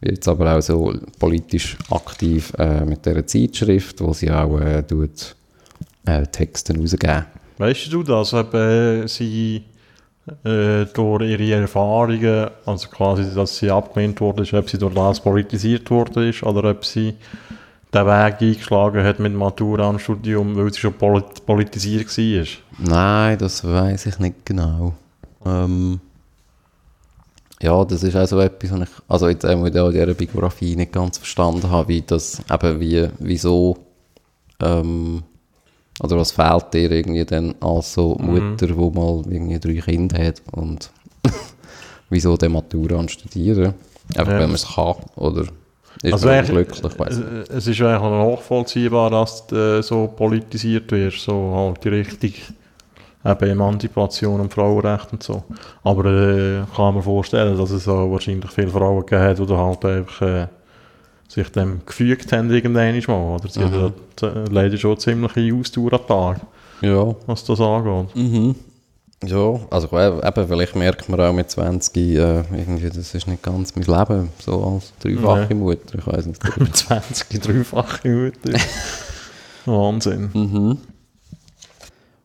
wird 0.00 0.16
jetzt 0.16 0.28
aber 0.28 0.56
auch 0.56 0.62
so 0.62 0.94
politisch 1.18 1.76
aktiv 1.90 2.52
äh, 2.58 2.84
mit 2.84 3.04
dieser 3.04 3.26
Zeitschrift, 3.26 4.00
wo 4.00 4.12
sie 4.12 4.30
auch 4.30 4.60
äh, 4.60 4.82
tut, 4.82 5.34
äh, 6.06 6.24
Texte 6.26 6.76
rausgeben. 6.78 7.24
Weißt 7.58 7.92
du 7.92 8.04
das, 8.04 8.32
ob 8.34 8.54
äh, 8.54 9.08
sie 9.08 9.64
äh, 10.44 10.84
durch 10.94 11.22
ihre 11.22 11.62
Erfahrungen, 11.62 12.48
also 12.64 12.88
quasi, 12.88 13.34
dass 13.34 13.58
sie 13.58 13.70
abgelehnt 13.70 14.20
wurde, 14.20 14.42
ist, 14.42 14.54
ob 14.54 14.68
sie 14.70 14.78
durch 14.78 14.94
das 14.94 15.20
politisiert 15.20 15.90
wurde 15.90 16.28
ist 16.28 16.42
oder 16.42 16.70
ob 16.70 16.84
sie 16.84 17.14
den 17.94 18.06
Weg 18.06 18.42
eingeschlagen 18.42 19.04
hat 19.04 19.18
mit 19.18 19.34
Matura 19.34 19.88
und 19.88 20.00
Studium, 20.00 20.56
weil 20.56 20.72
sie 20.72 20.80
schon 20.80 20.92
polit 20.94 21.44
politisiert 21.46 22.06
war? 22.16 22.46
Nein, 22.78 23.38
das 23.38 23.64
weiß 23.64 24.06
ich 24.06 24.18
nicht 24.18 24.44
genau. 24.44 24.94
Ähm, 25.46 26.00
ja, 27.60 27.84
das 27.84 28.02
ist 28.02 28.14
auch 28.16 28.26
so 28.26 28.38
etwas, 28.40 28.70
was 28.72 28.80
ich, 28.82 28.94
also 29.08 29.28
jetzt 29.28 29.44
einmal 29.44 29.68
in 29.68 29.72
dieser 29.92 30.14
Biografie 30.14 30.76
nicht 30.76 30.92
ganz 30.92 31.18
verstanden 31.18 31.70
habe, 31.70 31.88
wie 31.88 32.02
das, 32.02 32.40
eben 32.52 32.80
wie, 32.80 33.08
wieso, 33.18 33.78
ähm, 34.60 35.22
oder 36.00 36.16
was 36.18 36.30
fehlt 36.32 36.72
dir 36.74 36.90
irgendwie 36.90 37.24
dann 37.24 37.54
als 37.60 37.94
so 37.94 38.14
Mutter, 38.20 38.76
wo 38.76 38.90
mal 38.90 39.24
irgendwie 39.32 39.58
drei 39.58 39.80
Kinder 39.80 40.22
hat 40.24 40.40
und 40.52 40.90
wieso 42.10 42.36
der 42.36 42.48
Matura 42.50 43.08
studieren? 43.08 43.74
Einfach, 44.14 44.32
Ja. 44.34 44.38
wenn 44.38 44.46
man 44.50 44.54
es 44.54 44.66
kann, 44.74 44.94
oder 45.16 45.46
ist 46.02 46.12
Also 46.12 46.28
man 46.28 46.44
glücklich, 46.44 46.80
Es 47.50 47.66
ist 47.66 47.80
eigentlich 47.80 48.02
nachvollziehbar, 48.02 49.10
dass 49.10 49.46
du 49.46 49.82
so 49.82 50.06
politisiert 50.08 50.90
wirst, 50.92 51.20
so 51.22 51.52
halt 51.54 51.84
die 51.84 51.88
Richtung 51.88 52.32
eben 53.24 53.50
Emanzipation 53.50 54.40
und 54.40 54.52
Frauenrecht 54.54 55.12
und 55.12 55.22
so. 55.22 55.42
Aber 55.82 56.04
äh, 56.06 56.62
kann 56.74 56.94
mir 56.94 57.02
vorstellen, 57.02 57.58
dass 57.58 57.70
es 57.70 57.88
auch 57.88 58.10
wahrscheinlich 58.10 58.50
viele 58.50 58.68
Frauen 58.68 59.04
gegeben 59.04 59.22
hat, 59.22 59.38
die 59.38 59.54
halt 59.54 59.84
einfach 59.84 60.22
äh, 60.22 60.46
sich 61.26 61.50
dem 61.50 61.80
gefügt 61.84 62.32
haben 62.32 62.50
irgendwann 62.50 62.96
mal. 63.08 63.34
Oder 63.34 63.48
sie 63.48 63.60
Mhm. 63.60 63.92
äh, 64.22 64.44
leider 64.50 64.76
schon 64.78 64.98
ziemliche 64.98 65.54
Ausdauer 65.54 65.92
am 65.94 66.06
Tag, 66.06 66.40
Ja. 66.80 67.14
was 67.26 67.44
das 67.44 67.60
angeht. 67.60 68.14
Mhm. 68.14 68.54
Ja, 69.24 69.58
also 69.70 69.88
äh, 69.96 70.26
eben, 70.26 70.48
vielleicht 70.48 70.76
merkt 70.76 71.08
man 71.08 71.20
auch 71.20 71.32
mit 71.32 71.50
20, 71.50 71.96
äh, 71.96 72.44
irgendwie, 72.56 72.88
das 72.88 73.14
ist 73.14 73.26
nicht 73.26 73.42
ganz 73.42 73.74
mein 73.74 73.84
Leben, 73.84 74.28
so 74.38 74.62
als 74.64 74.92
dreifache 75.00 75.54
Nee. 75.54 75.60
Mutter, 75.60 75.98
ich 75.98 76.06
weiß 76.06 76.26
nicht. 76.26 76.58
Mit 76.58 76.76
20, 76.76 77.40
dreifache 77.40 78.08
Mutter. 78.08 78.58
Wahnsinn. 79.66 80.30
mhm. 80.32 80.78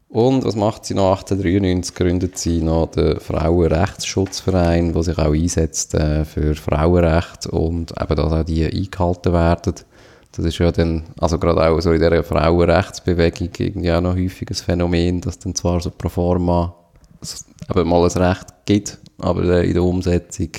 Und 0.09 0.45
was 0.45 0.55
macht 0.55 0.85
sie 0.85 0.93
noch? 0.93 1.21
1893 1.21 1.95
gründet 1.95 2.37
sie 2.37 2.61
noch 2.61 2.91
den 2.91 3.19
Frauenrechtsschutzverein, 3.19 4.93
der 4.93 5.01
sich 5.01 5.17
auch 5.17 5.33
einsetzt 5.33 5.95
äh, 5.95 6.23
für 6.23 6.53
Frauenrecht 6.53 7.47
und 7.47 7.91
eben, 7.99 8.15
dass 8.15 8.31
auch 8.31 8.43
die 8.43 8.63
eingehalten 8.63 9.33
werden. 9.33 9.73
Das 10.31 10.45
ist 10.45 10.59
ja 10.59 10.71
dann, 10.71 11.05
also 11.19 11.39
gerade 11.39 11.67
auch 11.67 11.79
so 11.81 11.91
in 11.91 11.99
dieser 11.99 12.23
Frauenrechtsbewegung 12.23 13.49
irgendwie 13.57 13.91
auch 13.91 14.01
noch 14.01 14.15
häufiges 14.15 14.61
Phänomen, 14.61 15.19
dass 15.21 15.39
dann 15.39 15.55
zwar 15.55 15.79
so 15.81 15.89
pro 15.89 16.09
forma 16.09 16.75
eben 17.69 17.89
mal 17.89 18.03
ein 18.03 18.21
Recht 18.21 18.45
gibt, 18.65 18.97
aber 19.19 19.43
äh, 19.43 19.67
in 19.67 19.73
der 19.73 19.83
Umsetzung 19.83 20.49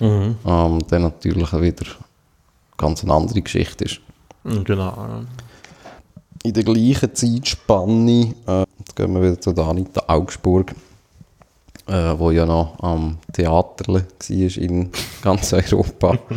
Mhm. 0.00 0.36
ähm, 0.44 0.78
dann 0.88 1.02
natürlich 1.02 1.52
wieder 1.52 1.86
ganz 2.76 3.04
eine 3.04 3.12
andere 3.14 3.40
Geschichte 3.40 3.84
ist. 3.84 4.00
Genau. 4.64 5.20
In 6.42 6.52
der 6.52 6.64
gleichen 6.64 7.14
Zeitspanne, 7.14 8.34
äh, 8.46 8.64
jetzt 8.78 8.96
gehen 8.96 9.14
wir 9.14 9.22
wieder 9.22 9.40
zu 9.40 9.52
der 9.52 9.64
Anita 9.64 10.02
Augsburg, 10.08 10.74
äh, 11.86 12.12
wo 12.18 12.32
ja 12.32 12.44
noch 12.44 12.76
am 12.80 13.18
Theater 13.32 13.92
war 13.94 14.02
in 14.28 14.90
ganz 15.22 15.52
Europa. 15.52 16.18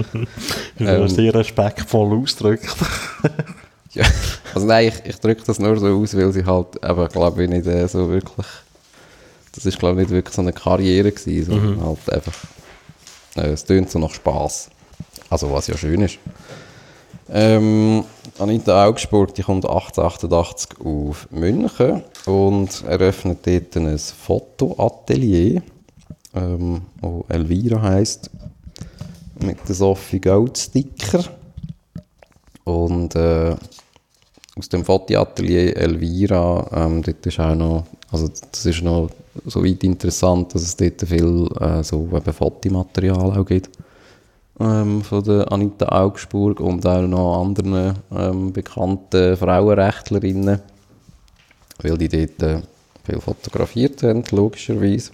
Ich 0.75 0.85
Ähm. 0.85 1.01
ähm, 1.01 1.07
sehr 1.07 1.33
respektvoll 1.33 2.19
ausdrückt. 2.21 2.67
Ja, 3.93 4.05
also 4.53 4.67
nein, 4.67 4.89
ich, 4.89 5.09
ich 5.09 5.19
drücke 5.19 5.41
das 5.47 5.57
nur 5.57 5.75
so 5.79 5.87
aus, 5.87 6.15
weil 6.15 6.31
sie 6.31 6.45
halt, 6.45 6.83
aber 6.83 7.07
glaube 7.07 7.43
ich, 7.43 7.49
nicht 7.49 7.65
äh, 7.65 7.87
so 7.87 8.07
wirklich, 8.09 8.45
das 9.57 9.65
ist 9.65 9.79
glaube 9.79 10.01
ich 10.01 10.07
nicht 10.07 10.15
wirklich 10.15 10.35
so 10.35 10.41
eine 10.43 10.53
Karriere 10.53 11.11
gewesen, 11.11 11.51
sondern 11.51 11.83
halt 11.83 12.13
einfach, 12.13 12.37
äh, 13.35 13.49
es 13.49 13.65
tönt 13.65 13.89
so 13.89 13.97
nach 13.97 14.13
Spass. 14.13 14.69
Also 15.31 15.51
was 15.51 15.65
ja 15.67 15.75
schön 15.75 16.01
ist. 16.01 16.19
Ähm, 17.29 18.05
Anita 18.37 18.85
Augsburg, 18.85 19.33
die 19.33 19.41
kommt 19.41 19.65
1888 19.65 20.79
auf 20.85 21.27
München 21.31 22.03
und 22.27 22.83
eröffnet 22.83 23.39
dort 23.45 23.75
ein 23.75 23.97
Fotoatelier, 23.97 25.63
ähm, 26.35 26.83
wo 27.01 27.25
Elvira 27.27 27.81
heisst, 27.81 28.29
mit 29.39 29.57
der 29.67 29.75
Sophie 29.75 30.21
Goldsticker. 30.21 31.23
Und 32.63 33.15
äh, 33.15 33.55
aus 34.55 34.69
dem 34.69 34.85
Fotoatelier 34.85 35.75
Elvira, 35.75 36.69
ähm, 36.73 37.01
dort 37.01 37.25
ist 37.25 37.39
auch 37.39 37.55
noch, 37.55 37.85
also 38.11 38.29
das 38.51 38.65
ist 38.65 38.81
noch 38.81 39.09
so 39.45 39.63
weit 39.63 39.83
interessant, 39.83 40.53
dass 40.55 40.63
es 40.63 40.75
dort 40.75 41.01
viel 41.01 41.49
äh, 41.59 41.83
so 41.83 42.07
eben 42.13 42.33
Fotomaterial 42.33 43.37
auch 43.37 43.45
gibt 43.45 43.69
ähm, 44.59 45.01
von 45.01 45.23
der 45.23 45.51
Anita 45.51 45.87
Augsburg 45.89 46.59
und 46.59 46.85
auch 46.85 47.01
noch 47.01 47.41
anderen 47.41 47.95
ähm, 48.11 48.53
bekannten 48.53 49.37
Frauenrechtlerinnen, 49.37 50.59
weil 51.81 51.97
die 51.97 52.09
dort 52.09 52.43
äh, 52.43 52.61
viel 53.05 53.21
fotografiert 53.21 54.03
haben, 54.03 54.23
logischerweise. 54.31 55.11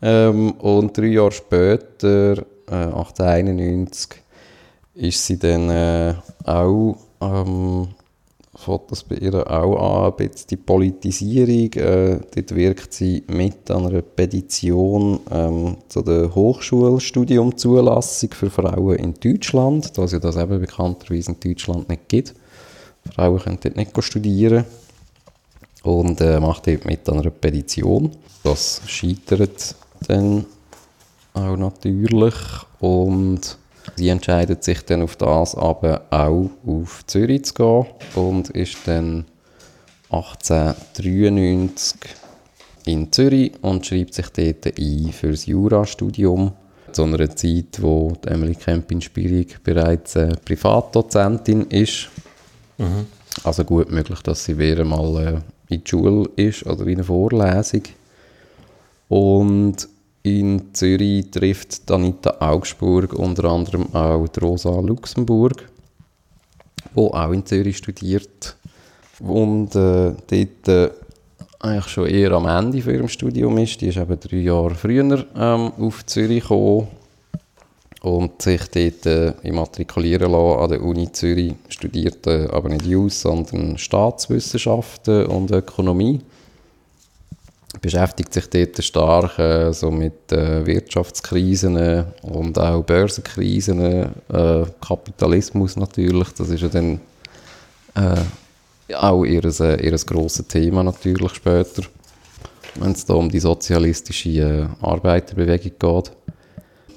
Ähm, 0.00 0.52
und 0.52 0.96
drei 0.96 1.06
Jahre 1.06 1.32
später, 1.32 2.38
äh, 2.68 2.74
1891, 2.74 4.10
ist 4.94 5.26
sie 5.26 5.38
dann 5.38 5.70
äh, 5.70 6.14
auch, 6.44 6.96
ähm, 7.20 7.88
fängt 8.58 8.90
das 8.90 9.04
bei 9.04 9.16
ihr 9.16 9.34
auch 9.50 10.08
an, 10.08 10.30
die 10.50 10.56
Politisierung. 10.56 11.72
Äh, 11.74 12.18
dort 12.34 12.54
wirkt 12.54 12.92
sie 12.92 13.22
mit 13.28 13.70
an 13.70 13.86
einer 13.86 14.02
Petition 14.02 15.20
ähm, 15.30 15.76
zu 15.88 16.02
der 16.02 16.34
Hochschulstudiumzulassung 16.34 18.30
für 18.32 18.50
Frauen 18.50 18.96
in 18.96 19.14
Deutschland, 19.14 19.96
da 19.96 20.02
es 20.02 20.12
ja 20.12 20.18
das 20.18 20.36
eben 20.36 20.60
bekannterweise 20.60 21.32
in 21.32 21.40
Deutschland 21.40 21.88
nicht 21.88 22.08
gibt. 22.08 22.34
Frauen 23.14 23.38
können 23.38 23.58
dort 23.62 23.76
nicht 23.76 24.02
studieren 24.02 24.64
und 25.84 26.20
äh, 26.20 26.40
macht 26.40 26.66
dort 26.66 26.84
mit 26.84 27.08
an 27.08 27.20
einer 27.20 27.30
Petition. 27.30 28.10
Das 28.42 28.82
scheitert 28.86 29.76
dann 30.06 30.44
auch 31.34 31.56
natürlich 31.56 32.44
und 32.80 33.56
sie 33.96 34.08
entscheidet 34.08 34.64
sich 34.64 34.84
dann 34.84 35.02
auf 35.02 35.16
das 35.16 35.54
aber 35.54 36.02
auch 36.10 36.50
auf 36.66 37.04
Zürich 37.06 37.44
zu 37.44 37.54
gehen 37.54 37.86
und 38.14 38.50
ist 38.50 38.76
dann 38.86 39.24
1893 40.10 41.98
in 42.86 43.12
Zürich 43.12 43.52
und 43.62 43.84
schreibt 43.84 44.14
sich 44.14 44.28
dort 44.28 44.78
ein 44.78 45.12
für 45.12 45.30
das 45.30 45.46
Jurastudium. 45.46 46.52
Zu 46.92 47.02
einer 47.02 47.36
Zeit, 47.36 47.82
wo 47.82 48.14
Emily 48.24 48.54
Kempin-Spierig 48.54 49.58
bereits 49.62 50.14
Privatdozentin 50.44 51.66
ist. 51.68 52.08
Also 53.44 53.64
gut 53.64 53.90
möglich, 53.90 54.20
dass 54.22 54.44
sie 54.44 54.58
wieder 54.58 54.84
mal 54.84 55.42
äh, 55.70 55.74
in 55.74 55.84
die 55.84 55.88
Schule 55.88 56.28
ist 56.36 56.64
oder 56.66 56.86
in 56.86 56.94
einer 56.96 57.04
Vorlesung. 57.04 57.82
Und 59.08 59.88
in 60.22 60.74
Zürich 60.74 61.30
trifft 61.30 61.90
Anita 61.90 62.36
Augsburg 62.40 63.12
unter 63.12 63.44
anderem 63.44 63.94
auch 63.94 64.26
Rosa 64.40 64.80
Luxemburg, 64.80 65.68
wo 66.94 67.08
auch 67.08 67.32
in 67.32 67.46
Zürich 67.46 67.78
studiert 67.78 68.56
und 69.20 69.74
äh, 69.74 70.14
dort 70.30 70.68
äh, 70.68 70.90
eigentlich 71.60 71.88
schon 71.88 72.06
eher 72.06 72.32
am 72.32 72.46
Ende 72.46 72.82
von 72.82 72.94
ihrem 72.94 73.08
Studium 73.08 73.58
ist. 73.58 73.80
Die 73.80 73.88
ist 73.88 73.96
eben 73.96 74.18
drei 74.20 74.36
Jahre 74.36 74.74
früher 74.74 75.26
ähm, 75.36 75.72
auf 75.78 76.06
Zürich 76.06 76.42
gekommen 76.42 76.88
und 78.02 78.40
sich 78.40 78.62
dort 78.68 79.06
äh, 79.06 79.32
immatrikulieren 79.42 80.30
lassen 80.30 80.60
an 80.60 80.70
der 80.70 80.82
Uni 80.82 81.10
Zürich, 81.10 81.54
studiert 81.68 82.26
äh, 82.26 82.48
aber 82.50 82.68
nicht 82.68 82.86
Jus, 82.86 83.20
sondern 83.20 83.76
Staatswissenschaften 83.76 85.26
und 85.26 85.50
Ökonomie 85.50 86.20
beschäftigt 87.80 88.32
sich 88.32 88.48
dort 88.48 88.84
stark 88.84 89.38
äh, 89.38 89.72
so 89.72 89.90
mit 89.90 90.32
äh, 90.32 90.64
Wirtschaftskrisen 90.66 91.76
äh, 91.76 92.04
und 92.22 92.58
auch 92.58 92.82
Börsenkrisen, 92.82 93.80
äh, 93.80 94.64
Kapitalismus 94.80 95.76
natürlich, 95.76 96.28
das 96.36 96.48
ist 96.50 96.62
ja 96.62 96.68
dann 96.68 97.00
äh, 97.94 98.94
auch 98.94 99.24
ihr, 99.24 99.44
äh, 99.44 99.86
ihr 99.86 99.96
grosses 99.98 100.46
Thema 100.48 100.82
natürlich 100.82 101.32
später, 101.34 101.82
wenn 102.76 102.92
es 102.92 103.04
da 103.04 103.14
um 103.14 103.28
die 103.28 103.40
sozialistische 103.40 104.68
Arbeiterbewegung 104.80 105.72
geht. 105.78 106.12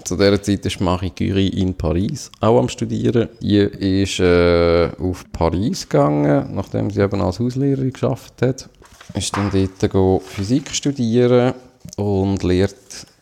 Zu 0.03 0.15
dieser 0.15 0.41
Zeit 0.41 0.65
ist 0.65 0.81
Marie 0.81 1.11
Curie 1.11 1.49
in 1.49 1.75
Paris 1.75 2.31
auch 2.39 2.59
am 2.59 2.69
Studieren. 2.69 3.29
Die 3.39 3.57
ist 3.57 4.19
auf 4.19 5.25
Paris 5.31 5.87
gegangen, 5.87 6.55
nachdem 6.55 6.89
sie 6.89 7.01
eben 7.01 7.21
als 7.21 7.39
Hauslehrerin 7.39 7.93
geschafft 7.93 8.41
hat 8.41 8.67
ist 9.13 9.35
dann 9.35 9.51
dort 9.51 10.23
Physik 10.23 10.73
studieren 10.73 11.53
und 11.97 12.43
lernt 12.43 12.75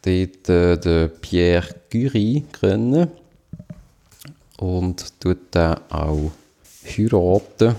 dort 0.04 0.50
äh, 0.50 0.78
den 0.78 1.12
Pierre 1.22 1.76
Curie 1.92 2.46
kennen 2.60 3.10
und 4.60 5.20
tut 5.20 5.38
dann 5.52 5.80
auch 5.90 6.32
heiraten, 6.86 7.76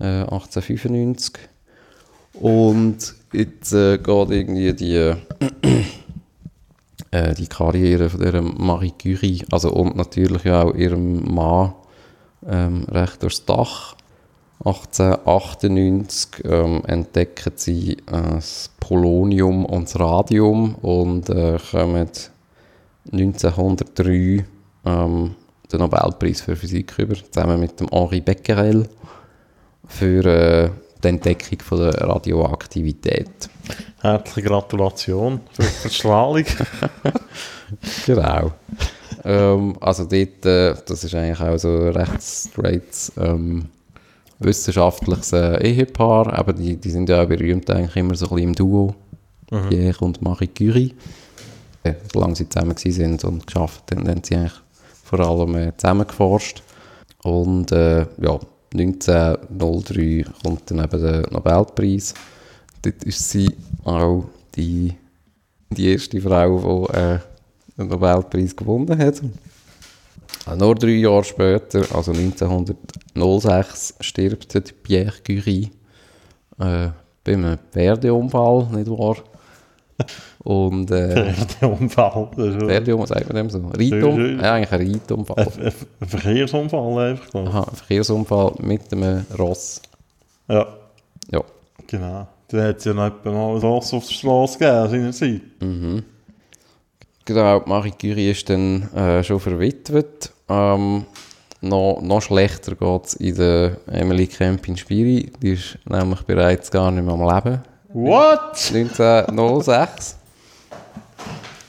äh, 0.00 0.22
1895. 0.22 1.34
Und 2.34 3.14
jetzt 3.32 3.72
äh, 3.72 3.98
geht 3.98 4.30
irgendwie 4.30 4.72
die, 4.72 4.94
äh, 7.10 7.34
die 7.34 7.46
Karriere 7.46 8.10
von 8.10 8.20
dieser 8.20 8.42
Marie 8.42 8.92
Curie, 9.00 9.44
also 9.50 9.72
und 9.72 9.96
natürlich 9.96 10.50
auch 10.50 10.74
ihrem 10.74 11.34
Mann, 11.34 11.74
ähm, 12.46 12.84
recht 12.84 13.22
durchs 13.22 13.44
Dach. 13.44 13.95
1898 14.64 16.44
ähm, 16.44 16.82
entdecken 16.86 17.52
sie 17.56 17.92
äh, 17.92 17.96
das 18.06 18.70
Polonium 18.80 19.64
und 19.64 19.84
das 19.84 20.00
Radium 20.00 20.74
und 20.76 21.28
äh, 21.28 21.58
kommen 21.70 22.08
1903 23.12 24.44
ähm, 24.84 25.34
den 25.72 25.80
Nobelpreis 25.80 26.40
für 26.40 26.56
Physik 26.56 26.98
über, 26.98 27.14
zusammen 27.14 27.60
mit 27.60 27.78
dem 27.80 27.88
Henri 27.88 28.20
Becquerel 28.20 28.88
für 29.86 30.24
äh, 30.24 30.70
die 31.02 31.08
Entdeckung 31.08 31.60
von 31.60 31.78
der 31.78 32.00
Radioaktivität. 32.00 33.50
Herzliche 34.00 34.48
Gratulation 34.48 35.40
für 35.52 35.88
die 35.88 35.94
Strahlung. 35.94 36.44
genau. 38.06 38.52
ähm, 39.24 39.76
also 39.80 40.04
dort, 40.04 40.46
äh, 40.46 40.74
das 40.86 41.04
ist 41.04 41.14
eigentlich 41.14 41.40
auch 41.40 41.58
so 41.58 41.88
recht 41.90 42.22
straight 42.22 43.12
ähm, 43.18 43.68
wissenschaftliches 44.38 45.32
äh, 45.32 45.62
Ehepaar, 45.62 46.32
aber 46.32 46.52
die, 46.52 46.76
die 46.76 46.90
sind 46.90 47.08
ja 47.08 47.22
auch 47.22 47.26
berühmt 47.28 47.70
eigentlich 47.70 47.96
immer 47.96 48.14
so 48.14 48.26
ein 48.26 48.34
bisschen 48.34 48.48
im 48.48 48.54
Duo, 48.54 48.94
Mhm. 49.50 49.68
Pierre 49.68 50.04
und 50.04 50.22
Marie 50.22 50.48
Curie. 50.48 50.94
Äh, 51.82 51.94
solange 52.12 52.36
sie 52.36 52.48
zusammen 52.48 52.76
sind 52.76 53.24
und 53.24 53.46
geschafft 53.46 53.90
haben, 53.92 54.08
haben 54.08 54.22
sie 54.24 54.36
eigentlich 54.36 54.60
vor 55.04 55.20
allem 55.20 55.54
äh, 55.54 55.76
zusammen 55.76 56.06
geforscht. 56.06 56.62
Und 57.22 57.72
äh, 57.72 58.06
ja, 58.20 58.38
1903 58.74 60.24
kommt 60.42 60.70
dann 60.70 60.84
eben 60.84 61.00
der 61.00 61.30
Nobelpreis. 61.30 62.14
Dort 62.82 63.04
ist 63.04 63.30
sie 63.30 63.48
auch 63.84 64.24
die, 64.54 64.94
die 65.70 65.92
erste 65.92 66.20
Frau, 66.20 66.88
die 66.88 66.96
äh, 66.96 67.18
den 67.78 67.88
Nobelpreis 67.88 68.54
gewonnen 68.54 68.98
hat. 68.98 69.22
Äh, 70.46 70.56
Nur 70.56 70.74
drei 70.74 70.88
Jahre 70.90 71.24
später, 71.24 71.82
also 71.94 72.12
1906, 72.12 73.94
stirbt 74.00 74.82
Pierre 74.82 75.12
Curie 75.24 75.70
äh, 76.58 76.88
bei 77.24 77.32
einem 77.32 77.58
Pferdeunfall, 77.72 78.68
nicht 78.72 78.88
wahr? 78.90 79.16
Und 80.44 80.90
äh, 80.90 81.32
Der 81.60 81.72
Unfall. 81.72 82.28
Das 82.36 82.46
ist 82.54 82.62
Pferdeunfall, 82.62 83.06
sagt 83.08 83.26
man 83.32 83.36
dem 83.36 83.50
so? 83.50 83.62
Schön. 83.78 84.38
Ja, 84.40 84.54
eigentlich 84.54 84.72
ein 84.72 84.92
Reitunfall. 84.92 85.48
ein, 86.00 86.08
Verkehrsunfall 86.08 87.10
einfach. 87.10 87.34
Aha, 87.34 87.62
ein 87.70 87.76
Verkehrsunfall 87.76 88.52
mit 88.60 88.92
einem 88.92 89.24
Ross. 89.38 89.80
Ja, 90.48 90.66
Ja. 91.32 91.42
genau. 91.86 92.28
Da 92.48 92.62
hat 92.68 92.76
es 92.78 92.84
ja 92.84 92.94
noch 92.94 93.24
mal 93.24 93.30
ein 93.34 93.58
Ross 93.58 93.92
auf 93.92 94.06
der 94.06 94.14
Straße 94.14 94.58
gegeben 94.58 95.12
seinerzeit. 95.12 95.40
Genau, 97.24 97.62
Marie 97.66 97.90
Curie 97.90 98.30
ist 98.30 98.48
dann 98.48 98.82
äh, 98.94 99.24
schon 99.24 99.40
verwitwet. 99.40 100.30
Ähm, 100.48 101.04
noch, 101.60 102.00
noch 102.02 102.20
schlechter 102.22 102.74
geht 102.74 103.04
es 103.06 103.14
in 103.14 103.34
der 103.36 103.76
Emily 103.86 104.26
Kempin-Spiri. 104.26 105.32
Die 105.42 105.52
ist 105.52 105.78
nämlich 105.86 106.22
bereits 106.22 106.70
gar 106.70 106.90
nicht 106.90 107.04
mehr 107.04 107.14
am 107.14 107.22
Leben. 107.22 107.62
What? 107.92 108.70
1906. 108.72 110.16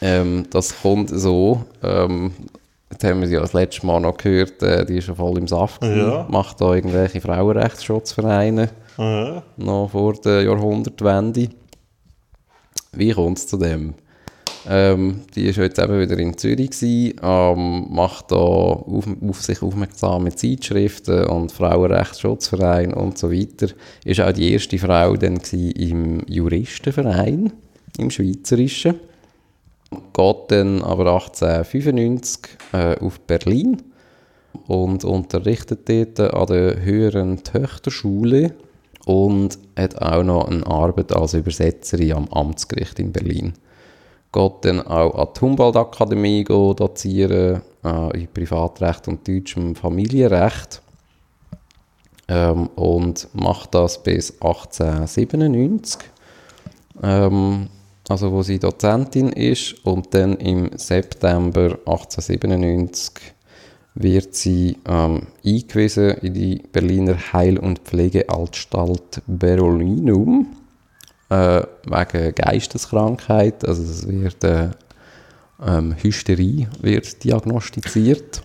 Ähm, 0.01 0.45
das 0.51 0.79
kommt 0.81 1.09
so. 1.09 1.63
Ähm, 1.81 2.31
Jetzt 2.89 3.03
haben 3.03 3.19
wir 3.19 3.27
sie 3.27 3.33
ja 3.33 3.41
das 3.41 3.51
letzte 3.51 3.85
Mal 3.85 3.99
noch 3.99 4.15
gehört, 4.15 4.63
äh, 4.63 4.85
die 4.85 4.97
ist 4.99 5.09
ja 5.09 5.13
voll 5.13 5.37
im 5.37 5.47
Saft. 5.47 5.83
Ja. 5.83 6.25
Macht 6.29 6.61
da 6.61 6.73
irgendwelche 6.73 7.19
Frauenrechtsschutzvereine, 7.19 8.69
Ja. 8.97 9.43
noch 9.57 9.89
vor 9.91 10.13
der 10.13 10.43
Jahrhundertwende. 10.43 11.49
Wie 12.93 13.11
kommt 13.11 13.39
es 13.39 13.47
zu 13.47 13.57
dem? 13.57 13.93
Ähm, 14.69 15.21
die 15.33 15.45
ist 15.45 15.57
jetzt 15.57 15.79
eben 15.79 15.99
wieder 15.99 16.17
in 16.17 16.37
Zürich 16.37 16.71
gewesen, 16.71 17.13
ähm, 17.23 17.87
macht 17.89 18.31
da 18.31 18.35
auf, 18.35 19.05
auf 19.25 19.41
sich 19.41 19.61
aufmerksam 19.61 20.25
mit 20.25 20.37
Zeitschriften 20.37 21.25
und 21.25 21.53
Frauenrechtsschutzverein 21.53 22.93
und 22.93 23.17
so 23.17 23.31
weiter. 23.31 23.67
Ist 24.03 24.19
auch 24.19 24.33
die 24.33 24.51
erste 24.51 24.77
Frau 24.77 25.15
dann 25.15 25.39
im 25.53 26.21
Juristenverein, 26.27 27.53
im 27.97 28.11
Schweizerischen. 28.11 28.95
Geht 29.89 30.37
dann 30.49 30.83
aber 30.83 31.13
1895 31.13 32.49
äh, 32.73 32.99
auf 32.99 33.21
Berlin 33.21 33.81
und 34.67 35.05
unterrichtet 35.05 35.87
dort 35.87 36.19
an 36.33 36.47
der 36.47 36.83
höheren 36.83 37.41
Töchterschule 37.41 38.53
und 39.05 39.57
hat 39.77 40.01
auch 40.01 40.23
noch 40.23 40.49
eine 40.49 40.67
Arbeit 40.67 41.13
als 41.13 41.35
Übersetzerin 41.35 42.11
am 42.11 42.27
Amtsgericht 42.27 42.99
in 42.99 43.13
Berlin. 43.13 43.53
Geht 44.31 44.53
dann 44.61 44.81
auch 44.81 45.15
an 45.15 45.27
die 45.35 45.41
Humboldt-Akademie 45.41 46.43
dozieren, 46.43 47.61
äh, 47.83 48.21
in 48.21 48.27
Privatrecht 48.33 49.07
und 49.07 49.27
deutschem 49.27 49.75
Familienrecht. 49.75 50.81
Ähm, 52.27 52.67
und 52.75 53.29
macht 53.33 53.73
das 53.73 54.03
bis 54.03 54.33
1897, 54.41 56.01
ähm, 57.01 57.69
also 58.09 58.31
wo 58.31 58.43
sie 58.43 58.59
Dozentin 58.59 59.29
ist. 59.29 59.75
Und 59.85 60.13
dann 60.13 60.35
im 60.37 60.71
September 60.77 61.77
1897 61.85 63.33
wird 63.95 64.35
sie 64.35 64.77
ähm, 64.85 65.27
eingewiesen 65.45 66.11
in 66.21 66.33
die 66.33 66.63
Berliner 66.71 67.15
Heil- 67.33 67.59
und 67.59 67.79
Pflegeanstalt 67.79 69.21
Berolinum 69.25 70.47
äh, 71.29 71.61
wegen 71.85 72.35
Geisteskrankheit. 72.35 73.67
Also 73.67 73.83
es 73.83 74.07
wird 74.07 74.43
äh, 74.43 74.69
ähm, 75.65 75.95
Hysterie 76.01 76.67
wird 76.81 77.23
diagnostiziert. 77.23 78.43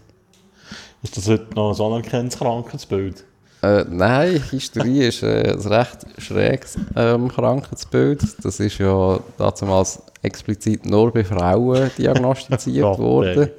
Ist 1.03 1.17
das 1.17 1.29
heute 1.29 1.55
noch 1.55 1.79
ein 1.79 1.85
anerkanntes 1.85 2.39
Krankheitsbild? 2.39 3.25
Äh, 3.63 3.85
nein, 3.89 4.43
Hysterie 4.51 5.09
ist 5.09 5.23
äh, 5.23 5.53
ein 5.53 5.61
recht 5.61 6.07
schräges 6.19 6.77
ähm, 6.97 7.29
Krankheitsbild. 7.29 8.23
Das 8.43 8.59
ist 8.59 8.79
ja 8.79 9.21
damals 9.37 10.03
explizit 10.23 10.87
nur 10.87 11.13
bei 11.13 11.25
Frauen 11.25 11.91
diagnostiziert 11.97 12.85
Gott, 12.85 12.99
worden. 12.99 13.51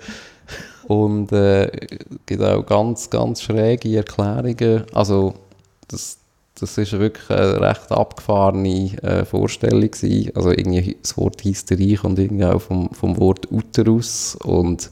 Und 0.87 1.31
äh, 1.31 1.67
es 1.67 1.97
gibt 2.25 2.41
auch 2.41 2.65
ganz, 2.65 3.09
ganz 3.09 3.41
schräge 3.41 3.95
Erklärungen. 3.95 4.83
Also, 4.93 5.35
das, 5.87 6.17
das 6.59 6.77
ist 6.77 6.91
wirklich 6.93 7.29
eine 7.29 7.61
recht 7.61 7.91
abgefahrene 7.91 9.01
äh, 9.01 9.25
Vorstellung 9.25 9.89
gewesen. 9.89 10.31
Also, 10.35 10.51
irgendwie 10.51 10.97
das 11.01 11.17
Wort 11.17 11.43
Hysterie 11.43 11.95
kommt 11.95 12.19
irgendwie 12.19 12.45
auch 12.45 12.61
vom, 12.61 12.89
vom 12.91 13.17
Wort 13.17 13.51
Uterus. 13.51 14.35
Und 14.35 14.91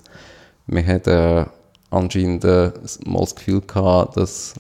wir 0.68 0.86
hatten 0.86 1.10
äh, 1.10 1.46
anscheinend 1.92 2.44
äh, 2.46 2.72
mal 3.06 3.20
das 3.20 3.36
Gefühl 3.36 3.62
gehabt, 3.62 4.18
dass, 4.18 4.56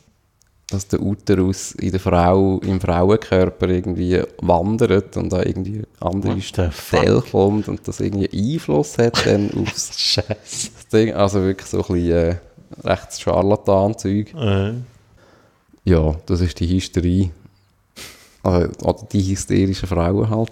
dass 0.69 0.87
der 0.89 1.01
Uterus 1.01 1.71
in 1.71 1.91
der 1.91 1.99
Frau, 1.99 2.59
im 2.59 2.79
Frauenkörper 2.79 3.67
irgendwie 3.69 4.21
wandert 4.41 5.17
und 5.17 5.33
da 5.33 5.41
irgendwie 5.41 5.81
andere? 5.99 6.39
Stelle 6.71 7.23
kommt 7.31 7.67
und 7.67 7.87
das 7.87 7.99
irgendwie 7.99 8.29
Einfluss 8.53 8.99
hat 8.99 9.25
dann 9.25 9.49
aufs 9.57 10.19
Ding, 10.93 11.13
also 11.13 11.41
wirklich 11.41 11.67
so 11.67 11.77
ein 11.79 11.93
bisschen 11.93 12.11
äh, 12.11 12.35
rechts 12.83 13.21
Scharlatan-Zeug. 13.21 14.33
Äh, 14.35 14.73
Ja, 15.83 16.15
das 16.25 16.41
ist 16.41 16.59
die 16.59 16.67
Hysterie. 16.67 17.31
Also, 18.43 18.67
die 19.11 19.23
hysterischen 19.31 19.87
Frauen 19.87 20.29
halt. 20.29 20.51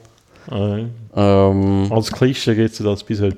äh. 0.52 0.86
Ähm, 1.16 1.92
Als 1.92 2.12
Klischee 2.12 2.56
gibt 2.56 2.72
es 2.72 2.78
das 2.78 3.04
bis 3.04 3.22
heute. 3.22 3.38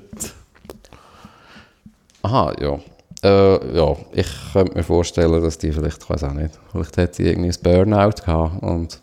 aha, 2.22 2.52
ja. 2.60 2.78
Äh, 3.22 3.76
ja, 3.76 3.96
ich 4.12 4.26
könnte 4.52 4.74
mir 4.74 4.82
vorstellen, 4.82 5.40
dass 5.42 5.56
die 5.56 5.70
vielleicht, 5.72 6.02
ich 6.02 6.10
weiß 6.10 6.24
auch 6.24 6.32
nicht, 6.32 6.58
vielleicht 6.70 6.98
hat 6.98 7.14
sie 7.14 7.24
irgendwie 7.28 7.50
ein 7.50 7.56
Burnout 7.62 8.22
gehabt 8.24 8.62
und 8.62 8.98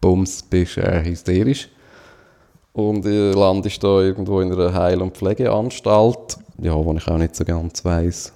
bums, 0.00 0.42
bist 0.42 0.78
äh, 0.78 1.04
hysterisch. 1.04 1.68
Und 2.72 3.04
äh, 3.04 3.32
landest 3.32 3.82
da 3.84 4.00
irgendwo 4.00 4.40
in 4.40 4.52
einer 4.52 4.72
Heil- 4.72 5.02
und 5.02 5.14
Pflegeanstalt, 5.16 6.38
ja, 6.58 6.74
wo 6.74 6.94
ich 6.94 7.06
auch 7.08 7.18
nicht 7.18 7.36
so 7.36 7.44
ganz 7.44 7.84
weiss, 7.84 8.32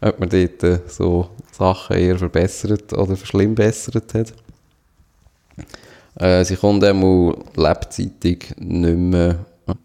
ob 0.00 0.20
man 0.20 0.28
dort 0.28 0.62
äh, 0.62 0.80
so 0.86 1.28
Sachen 1.50 1.96
eher 1.96 2.18
verbessert 2.18 2.92
oder 2.92 3.16
verschlimmbessert 3.16 4.14
hat. 4.14 4.32
Äh, 6.16 6.44
sie 6.44 6.56
kommt 6.56 6.84
einmal 6.84 7.36
lebzeitig 7.56 8.54
nicht 8.58 8.96
mehr 8.96 9.38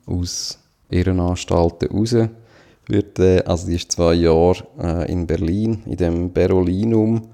aus 0.06 0.60
ihren 0.90 1.20
Anstalten 1.20 1.90
raus. 1.90 2.16
Wird, 2.88 3.20
äh, 3.20 3.44
also 3.44 3.68
die 3.68 3.76
ist 3.76 3.92
zwei 3.92 4.14
Jahre 4.14 4.64
äh, 4.80 5.12
in 5.12 5.28
Berlin, 5.28 5.84
in 5.86 5.98
dem 5.98 6.32
Berolinum 6.32 7.28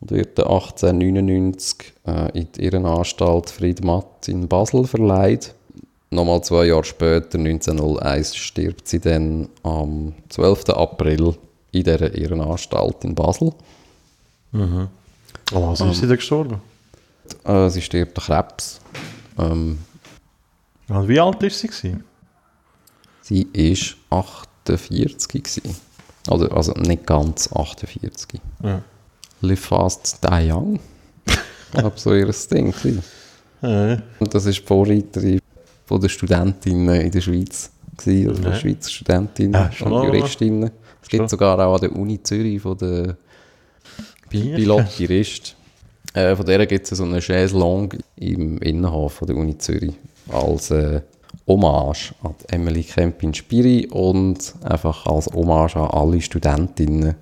und 0.00 0.10
wird 0.10 0.38
dann 0.38 0.46
1899 0.46 1.92
äh, 2.06 2.38
in 2.38 2.48
die 2.52 2.64
Irrenanstalt 2.64 3.50
Friedmatt 3.50 4.28
in 4.28 4.46
Basel 4.46 4.86
verleiht. 4.86 5.54
Nochmal 6.10 6.44
zwei 6.44 6.66
Jahre 6.66 6.84
später, 6.84 7.38
1901, 7.38 8.36
stirbt 8.36 8.86
sie 8.86 9.00
dann 9.00 9.48
am 9.64 10.14
12. 10.28 10.70
April 10.70 11.34
in 11.74 11.84
dieser 11.84 12.14
Irrenanstalt 12.14 13.04
in 13.04 13.14
Basel. 13.14 13.52
Oh, 14.52 15.70
was 15.70 15.80
ist 15.80 16.00
sie 16.00 16.06
denn 16.06 16.16
gestorben? 16.16 16.60
Äh, 17.44 17.68
sie 17.70 17.82
stirbt 17.82 18.18
an 18.18 18.24
Krebs. 18.24 18.80
Ähm, 19.38 19.78
Und 20.88 21.08
wie 21.08 21.18
alt 21.20 21.42
ist 21.42 21.58
sie? 21.60 21.68
Gewesen? 21.68 22.04
sie 23.22 23.42
ist 23.54 23.96
48 24.10 25.28
gewesen. 25.42 25.76
Also, 26.28 26.48
also 26.50 26.72
nicht 26.74 27.06
ganz 27.06 27.50
48. 27.52 28.40
Ja. 28.62 28.82
Live 29.40 29.60
fast, 29.60 30.18
die 30.22 30.50
young. 30.52 30.78
Ich 31.74 31.80
glaube, 31.80 31.98
so 31.98 32.14
ihr 32.14 32.30
Ding. 32.52 32.72
Äh, 33.62 33.96
Und 34.20 34.32
das 34.32 34.46
ist 34.46 34.60
die 34.60 34.64
Vorreiterin 34.64 35.40
von 35.86 36.00
der 36.00 36.08
Studentinnen 36.08 37.00
in 37.00 37.10
der 37.10 37.20
Schweiz. 37.20 37.70
Gewesen, 37.96 38.28
also 38.30 38.42
Ja. 38.42 38.50
der 38.50 38.56
Schweizer 38.60 38.90
Studentinnen 38.90 39.52
Ja, 39.54 39.86
und. 39.86 40.04
Juristinnen. 40.14 40.70
Es 41.04 41.10
gibt 41.10 41.28
sogar 41.28 41.58
auch 41.58 41.74
an 41.74 41.80
der 41.82 41.94
Uni 41.94 42.22
Zürich 42.22 42.62
von 42.62 42.78
der 42.78 43.16
Bier? 44.30 44.56
Pilot-Jurist. 44.56 45.54
Äh, 46.14 46.34
von 46.34 46.46
der 46.46 46.66
gibt 46.66 46.90
es 46.90 46.96
so 46.96 47.04
eine 47.04 47.20
Chaise 47.20 47.58
Longue 47.58 47.98
im 48.16 48.56
Innenhof 48.58 49.20
der 49.28 49.36
Uni 49.36 49.58
Zürich 49.58 49.92
als 50.32 50.70
äh, 50.70 51.02
Hommage 51.46 52.14
an 52.22 52.34
Emily 52.48 52.82
Kempin-Spiri 52.82 53.88
und 53.88 54.54
einfach 54.64 55.04
als 55.04 55.26
Hommage 55.26 55.76
an 55.76 55.90
alle 55.90 56.22
Studentinnen 56.22 57.14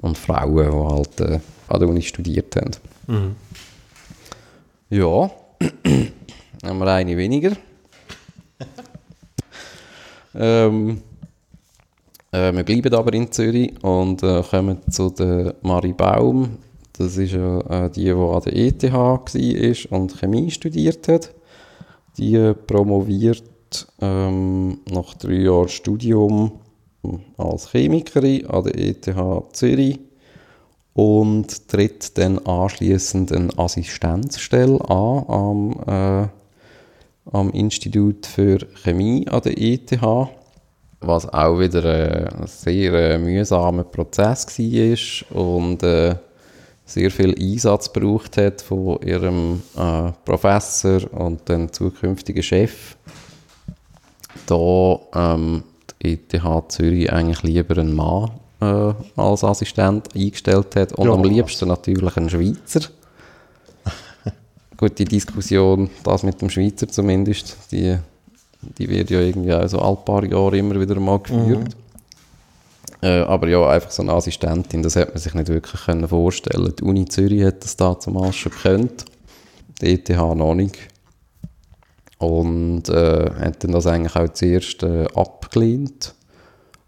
und 0.00 0.16
Frauen, 0.16 0.70
die 0.70 0.94
halt 0.94 1.20
äh, 1.20 1.40
an 1.68 1.80
der 1.80 1.88
Uni 1.88 2.02
studiert 2.02 2.54
haben. 2.54 2.70
Mhm. 3.08 3.36
Ja, 4.88 5.30
haben 6.64 6.78
wir 6.78 6.86
eine 6.86 7.16
weniger. 7.16 7.56
ähm, 10.34 11.02
äh, 12.32 12.52
wir 12.52 12.62
bleiben 12.64 12.94
aber 12.94 13.12
in 13.14 13.30
Zürich 13.32 13.72
und 13.82 14.22
äh, 14.22 14.42
kommen 14.42 14.78
zu 14.90 15.10
der 15.10 15.54
Marie 15.62 15.92
Baum. 15.92 16.58
Das 16.92 17.16
ist 17.16 17.32
ja 17.32 17.60
äh, 17.86 17.90
die, 17.90 18.04
die 18.04 18.10
an 18.12 18.42
der 18.44 18.56
ETH 18.56 18.92
war 18.92 19.22
und 19.90 20.18
Chemie 20.18 20.50
studiert 20.50 21.08
hat. 21.08 21.32
Die 22.18 22.34
äh, 22.34 22.54
promoviert 22.54 23.42
ähm, 24.00 24.80
nach 24.90 25.14
drei 25.14 25.34
Jahren 25.34 25.68
Studium 25.68 26.52
als 27.38 27.70
Chemikerin 27.70 28.46
an 28.46 28.64
der 28.64 28.78
ETH 28.78 29.08
Zürich 29.52 29.98
und 30.92 31.68
tritt 31.68 32.18
dann 32.18 32.38
anschließend 32.38 33.32
eine 33.32 33.58
Assistenzstelle 33.58 34.80
an 34.88 35.24
am, 35.28 35.80
äh, 35.86 36.28
am 37.32 37.50
Institut 37.52 38.26
für 38.26 38.58
Chemie 38.82 39.26
an 39.28 39.42
der 39.42 39.58
ETH, 39.58 39.90
was 41.00 41.28
auch 41.32 41.58
wieder 41.58 41.84
äh, 41.84 42.28
ein 42.28 42.46
sehr 42.46 42.92
äh, 42.92 43.18
mühsamer 43.18 43.84
Prozess 43.84 44.46
war 44.58 45.40
und 45.40 45.82
äh, 45.82 46.14
sehr 46.84 47.10
viel 47.10 47.34
Einsatz 47.38 47.92
gebraucht 47.92 48.36
hat 48.36 48.60
von 48.62 49.00
ihrem 49.02 49.62
äh, 49.76 50.10
Professor 50.24 51.00
und 51.12 51.48
dem 51.48 51.72
zukünftigen 51.72 52.42
Chef. 52.42 52.96
Da 54.46 54.98
ähm, 55.14 55.62
die 56.02 56.12
ETH 56.14 56.72
Zürich 56.72 57.12
eigentlich 57.12 57.42
lieber 57.42 57.78
einen 57.78 57.94
Mann 57.94 58.30
äh, 58.60 58.92
als 59.16 59.44
Assistent 59.44 60.14
eingestellt 60.14 60.76
hat 60.76 60.92
und 60.94 61.06
Ja. 61.06 61.12
am 61.14 61.24
liebsten 61.24 61.68
natürlich 61.68 62.16
einen 62.16 62.28
Schweizer. 62.30 62.88
Gut, 64.76 64.98
die 64.98 65.04
Diskussion, 65.04 65.90
das 66.04 66.22
mit 66.22 66.40
dem 66.42 66.50
Schweizer 66.50 66.88
zumindest, 66.88 67.56
die, 67.70 67.96
die 68.62 68.88
wird 68.88 69.10
ja 69.10 69.20
irgendwie 69.20 69.52
auch 69.52 69.66
so 69.68 69.78
alle 69.78 69.96
paar 69.96 70.24
Jahre 70.24 70.58
immer 70.58 70.80
wieder 70.80 70.98
mal 71.00 71.18
geführt. 71.18 71.76
Äh, 73.02 73.20
aber 73.20 73.48
ja, 73.48 73.66
einfach 73.68 73.90
so 73.90 74.02
eine 74.02 74.12
Assistentin, 74.12 74.82
das 74.82 74.96
hätte 74.96 75.12
man 75.12 75.18
sich 75.18 75.32
nicht 75.32 75.48
wirklich 75.48 75.80
können 75.82 76.06
vorstellen 76.06 76.74
Die 76.78 76.84
Uni 76.84 77.06
Zürich 77.06 77.44
hat 77.44 77.64
das 77.64 77.76
damals 77.76 78.36
schon 78.36 78.52
gekannt, 78.52 79.06
die 79.80 79.94
ETH 79.94 80.08
noch 80.10 80.54
nicht. 80.54 80.78
Und 82.18 82.90
äh, 82.90 83.30
hat 83.40 83.64
dann 83.64 83.72
das 83.72 83.86
eigentlich 83.86 84.16
auch 84.16 84.28
zuerst 84.28 84.82
äh, 84.82 85.06
abgelehnt. 85.14 86.14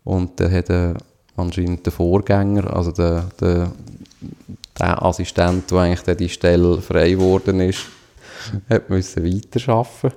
Und 0.04 0.38
dann 0.38 0.52
hat 0.52 0.68
äh, 0.68 0.92
anscheinend 1.36 1.86
der 1.86 1.92
Vorgänger, 1.92 2.74
also 2.74 2.92
der, 2.92 3.30
der, 3.40 3.72
der 4.78 5.02
Assistent, 5.02 5.70
der 5.70 5.78
eigentlich 5.78 6.02
dann 6.02 6.18
die 6.18 6.28
Stelle 6.28 6.82
frei 6.82 7.12
geworden 7.12 7.60
ist, 7.60 7.86
hat 8.68 8.90
müssen 8.90 9.24
weiterarbeiten 9.24 10.12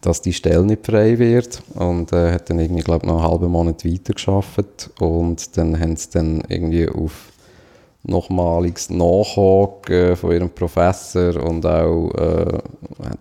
dass 0.00 0.22
die 0.22 0.32
Stelle 0.32 0.64
nicht 0.64 0.86
frei 0.86 1.18
wird. 1.18 1.62
Und 1.74 2.12
äh, 2.12 2.32
hat 2.32 2.50
dann 2.50 2.58
irgendwie, 2.58 2.82
glaube 2.82 3.06
noch 3.06 3.18
einen 3.18 3.30
halben 3.30 3.50
Monat 3.50 3.84
weitergearbeitet. 3.84 4.90
Und 5.00 5.56
dann 5.56 5.78
haben 5.78 5.96
sie 5.96 6.10
dann 6.12 6.42
irgendwie 6.48 6.88
auf 6.88 7.32
nochmaliges 8.06 8.90
Nachhaken 8.90 9.94
äh, 9.94 10.16
von 10.16 10.32
ihrem 10.32 10.50
Professor 10.50 11.42
und 11.42 11.66
auch, 11.66 12.10
äh, 12.14 12.58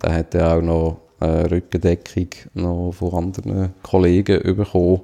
der 0.04 0.14
hat 0.14 0.36
auch 0.36 0.62
noch 0.62 0.98
äh, 1.20 1.48
Rückendeckung 1.48 2.28
noch 2.54 2.92
von 2.92 3.14
anderen 3.14 3.74
Kollegen 3.82 4.56
bekommen, 4.56 5.02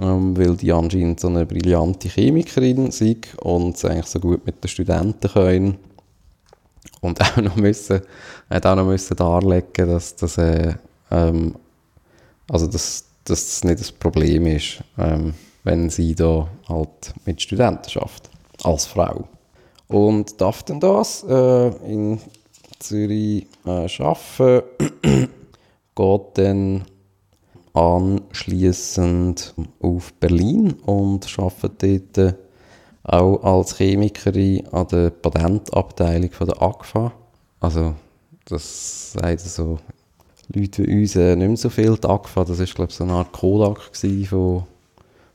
ähm, 0.00 0.36
weil 0.36 0.56
die 0.56 0.72
anscheinend 0.72 1.20
so 1.20 1.28
eine 1.28 1.46
brillante 1.46 2.08
Chemikerin 2.08 2.86
ist 2.86 3.02
und 3.42 3.76
es 3.76 3.84
eigentlich 3.84 4.06
so 4.06 4.20
gut 4.20 4.46
mit 4.46 4.62
den 4.62 4.68
Studenten 4.68 5.28
können. 5.28 5.76
Und 7.02 7.20
auch 7.22 7.36
noch 7.36 7.56
müssen, 7.56 8.00
hat 8.50 8.66
auch 8.66 8.76
noch 8.76 8.86
müssen 8.86 9.16
darlegen, 9.16 9.88
dass 9.88 10.16
das, 10.16 10.38
äh, 10.38 10.74
ähm, 11.10 11.54
also 12.50 12.66
dass, 12.66 13.04
dass 13.24 13.46
das 13.46 13.64
nicht 13.64 13.80
das 13.80 13.92
Problem 13.92 14.46
ist, 14.46 14.82
ähm, 14.98 15.34
wenn 15.64 15.88
sie 15.88 16.14
da 16.14 16.48
halt 16.68 17.14
mit 17.24 17.40
Studenten 17.40 17.88
schafft 17.88 18.28
als 18.62 18.86
Frau. 18.86 19.28
Und 19.88 20.40
darf 20.40 20.62
denn 20.64 20.80
das 20.80 21.24
äh, 21.24 21.68
in 21.90 22.20
Zürich 22.78 23.46
äh, 23.64 23.88
arbeiten, 24.02 24.62
geht 25.94 26.22
dann 26.34 26.84
anschließend 27.72 29.54
auf 29.80 30.12
Berlin 30.14 30.72
und 30.86 31.38
arbeitet 31.38 32.16
dort 32.16 32.36
auch 33.02 33.42
als 33.42 33.76
Chemikerin 33.78 34.66
an 34.68 34.86
der 34.88 35.10
Patentabteilung 35.10 36.30
von 36.30 36.46
der 36.48 36.62
AGFA. 36.62 37.12
Also, 37.60 37.94
das 38.50 39.12
sagen 39.12 39.38
so 39.38 39.78
Leute 40.52 40.86
wie 40.86 41.00
uns 41.00 41.16
äh, 41.16 41.36
nicht 41.36 41.48
mehr 41.48 41.56
so 41.56 41.70
viel. 41.70 41.96
Die 41.96 42.08
AGFA, 42.08 42.44
das 42.44 42.58
war, 42.58 42.66
glaube 42.66 42.90
ich, 42.90 42.96
so 42.96 43.04
eine 43.04 43.12
Art 43.14 43.32
Kodak 43.32 43.80
von, 44.28 44.64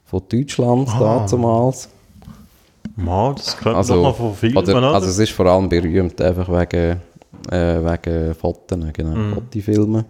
von 0.05 0.21
Deutschland 0.29 0.89
ah. 0.89 1.25
damals. 1.29 1.89
Mal, 2.97 3.35
das 3.35 3.57
kennt 3.57 3.75
also, 3.75 4.01
man 4.01 4.13
von 4.13 4.33
Filmen, 4.35 4.57
oder, 4.57 4.77
oder? 4.77 4.93
Also 4.93 5.09
es 5.09 5.19
ist 5.19 5.31
vor 5.31 5.47
allem 5.47 5.67
berühmt, 5.67 6.21
einfach 6.21 6.47
wegen, 6.47 7.01
äh, 7.51 7.79
wegen 7.81 8.35
Fotos, 8.35 8.79
genau, 8.93 9.15
mm. 9.15 9.33
Fotofilmen. 9.33 10.05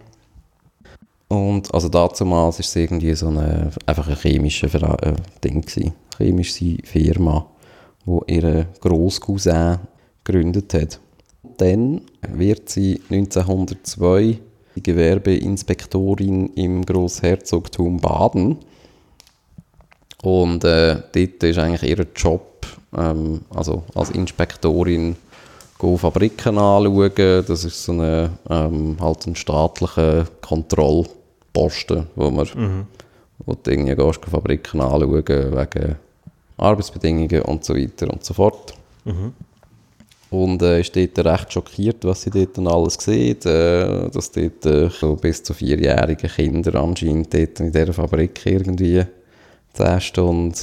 Und 1.28 1.74
also 1.74 1.88
damals 1.88 2.20
war 2.20 2.48
es 2.48 2.76
irgendwie 2.76 3.14
so 3.14 3.28
eine, 3.28 3.70
einfach 3.86 4.08
ein 4.08 4.16
chemisches 4.16 4.74
äh, 4.74 5.14
Ding 5.42 5.62
gewesen 5.62 5.94
chemische 6.16 6.78
Firma, 6.84 7.46
wo 8.04 8.22
ihre 8.26 8.66
Großcousin 8.80 9.78
gegründet 10.24 10.74
hat. 10.74 11.00
Dann 11.56 12.02
wird 12.28 12.68
sie 12.68 13.00
1902 13.10 14.38
die 14.76 14.82
Gewerbeinspektorin 14.82 16.50
im 16.54 16.84
Großherzogtum 16.84 17.98
Baden. 17.98 18.58
Und 20.22 20.64
äh, 20.64 21.02
dort 21.12 21.42
ist 21.42 21.58
eigentlich 21.58 21.82
ihr 21.82 22.06
Job, 22.14 22.66
ähm, 22.96 23.42
also 23.54 23.84
als 23.94 24.10
Inspektorin, 24.10 25.16
Fabriken 25.78 26.58
anschauen. 26.58 27.44
Das 27.46 27.64
ist 27.64 27.84
so 27.84 27.92
eine, 27.92 28.30
ähm, 28.48 28.96
halt 29.00 29.26
ein 29.26 29.36
staatlicher 29.36 30.26
Kontrollposten, 30.40 32.06
wo 32.16 32.30
man 32.30 32.46
mhm. 32.54 32.86
wo 33.44 33.54
du 33.54 33.70
irgendwie 33.70 33.94
gehst, 33.94 34.24
Fabriken 34.24 34.80
anschauen 34.80 35.12
wegen 35.12 35.96
Arbeitsbedingungen 36.56 37.42
und 37.42 37.64
so 37.64 37.76
weiter 37.76 38.10
und 38.10 38.24
so 38.24 38.34
fort. 38.34 38.74
Mhm. 39.04 39.34
Und 40.30 40.60
äh, 40.62 40.80
ist 40.80 40.96
dort 40.96 41.18
recht 41.24 41.52
schockiert, 41.52 42.04
was 42.04 42.22
sie 42.22 42.30
dort 42.30 42.58
alles 42.58 42.94
sieht, 42.94 43.46
äh, 43.46 44.08
dass 44.10 44.32
dort 44.32 44.66
äh, 44.66 44.88
so 44.90 45.14
bis 45.14 45.42
zu 45.42 45.54
vierjährige 45.54 46.28
Kinder 46.28 46.74
anscheinend 46.74 47.32
dort 47.32 47.60
in 47.60 47.70
dieser 47.70 47.92
Fabrik 47.92 48.40
irgendwie 48.44 49.04
10 49.74 50.00
Stunden 50.00 50.54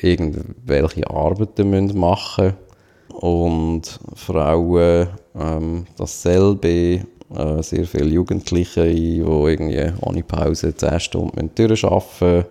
irgendwelche 0.00 1.10
Arbeiten 1.10 1.70
müssen 1.70 1.98
machen 1.98 2.54
und 3.12 3.98
Frauen 4.14 5.08
ähm, 5.34 5.86
dasselbe, 5.96 6.68
äh, 7.34 7.62
sehr 7.62 7.86
viele 7.86 8.10
Jugendliche, 8.10 8.84
die 8.88 9.16
irgendwie 9.18 9.92
ohne 10.00 10.22
Pause 10.22 10.76
10 10.76 11.00
Stunden 11.00 11.50
durcharbeiten 11.54 12.36
müssen. 12.36 12.44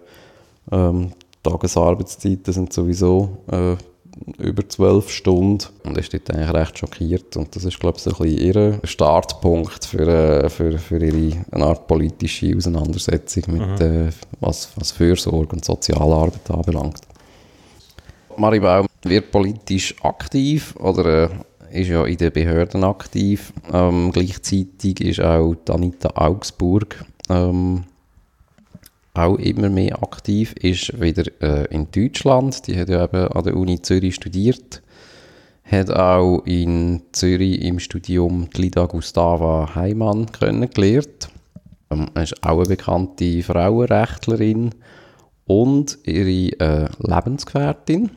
Ähm, 0.72 1.12
Tagesarbeitszeiten 1.44 2.54
sind 2.54 2.74
sowieso 2.74 3.38
äh, 3.52 3.76
über 4.38 4.68
zwölf 4.68 5.10
Stunden 5.10 5.66
und 5.84 5.98
ist 5.98 6.14
dort 6.14 6.32
eigentlich 6.32 6.54
recht 6.54 6.80
schockiert 6.80 7.36
und 7.38 7.56
das 7.56 7.66
ist 7.66 7.80
glaube 7.80 7.98
ich 7.98 8.04
so 8.04 8.12
ein 8.12 8.18
bisschen 8.18 8.38
ihr 8.38 8.80
Startpunkt 8.84 9.86
für, 9.86 10.08
äh, 10.08 10.50
für, 10.50 10.78
für 10.78 11.04
ihre 11.04 11.46
eine 11.52 11.66
Art 11.66 11.88
politische 11.88 12.56
Auseinandersetzung 12.56 13.44
mit 13.48 13.80
mhm. 13.80 14.08
äh, 14.08 14.10
was, 14.40 14.70
was 14.76 14.92
Fürsorge 14.92 15.56
und 15.56 15.66
Sozialarbeit 15.66 16.50
anbelangt. 16.50 17.02
Maribau 18.38 18.86
wird 19.04 19.32
politisch 19.32 19.96
aktiv 20.04 20.76
oder 20.78 21.30
äh, 21.72 21.82
ist 21.82 21.90
ja 21.90 22.06
in 22.06 22.18
den 22.18 22.32
Behörden 22.32 22.84
aktiv. 22.84 23.54
Ähm, 23.72 24.12
gleichzeitig 24.12 25.02
ist 25.02 25.22
auch 25.22 25.56
Anita 25.70 26.10
Augsburg 26.16 27.06
ähm, 27.30 27.84
auch 29.16 29.38
immer 29.38 29.70
mehr 29.70 30.02
aktiv 30.04 30.54
ist, 30.54 31.00
wieder 31.00 31.24
äh, 31.42 31.66
in 31.74 31.88
Deutschland. 31.92 32.68
Die 32.68 32.78
hat 32.78 32.90
ja 32.90 33.06
eben 33.06 33.28
an 33.28 33.44
der 33.44 33.56
Uni 33.56 33.82
Zürich 33.82 34.16
studiert. 34.16 34.82
Hat 35.64 35.90
auch 35.90 36.44
in 36.46 37.02
Zürich 37.12 37.62
im 37.62 37.80
Studium 37.80 38.50
die 38.56 38.64
Lida 38.64 38.86
Gustava 38.86 39.74
Heimann 39.74 40.32
kennengelernt. 40.32 41.30
Ähm, 41.90 42.08
ist 42.16 42.44
auch 42.44 42.60
eine 42.60 42.68
bekannte 42.68 43.42
Frauenrechtlerin 43.42 44.76
und 45.46 45.98
ihre 46.04 46.60
äh, 46.60 46.90
Lebensgefährtin 47.00 48.12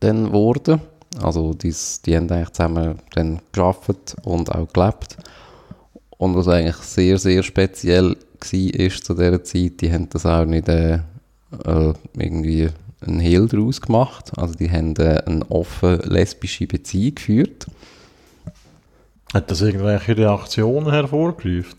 dann 0.00 0.32
wurde. 0.32 0.80
Also 1.22 1.54
dies, 1.54 2.02
die 2.02 2.16
haben 2.16 2.30
eigentlich 2.30 2.50
zusammen 2.50 2.98
dann 3.14 3.40
gearbeitet 3.52 4.16
und 4.24 4.54
auch 4.54 4.68
gelebt. 4.68 5.16
Und 6.18 6.34
was 6.34 6.48
eigentlich 6.48 6.76
sehr, 6.76 7.18
sehr 7.18 7.42
speziell 7.42 8.16
war 8.40 9.02
zu 9.02 9.14
dieser 9.14 9.44
Zeit, 9.44 9.80
die 9.80 9.92
haben 9.92 10.08
das 10.10 10.26
auch 10.26 10.44
nicht 10.44 10.68
äh, 10.68 11.00
äh, 11.64 11.92
irgendwie 12.14 12.68
einen 13.00 13.20
Hehl 13.20 13.46
daraus 13.46 13.80
gemacht. 13.80 14.32
Also 14.36 14.54
die 14.54 14.70
haben 14.70 14.94
äh, 14.96 15.22
eine 15.26 15.50
offen 15.50 15.98
lesbische 16.00 16.66
Beziehung 16.66 17.14
geführt. 17.14 17.66
Hat 19.32 19.50
das 19.50 19.60
irgendwelche 19.60 20.16
Reaktionen 20.16 20.90
hervorgerufen? 20.90 21.78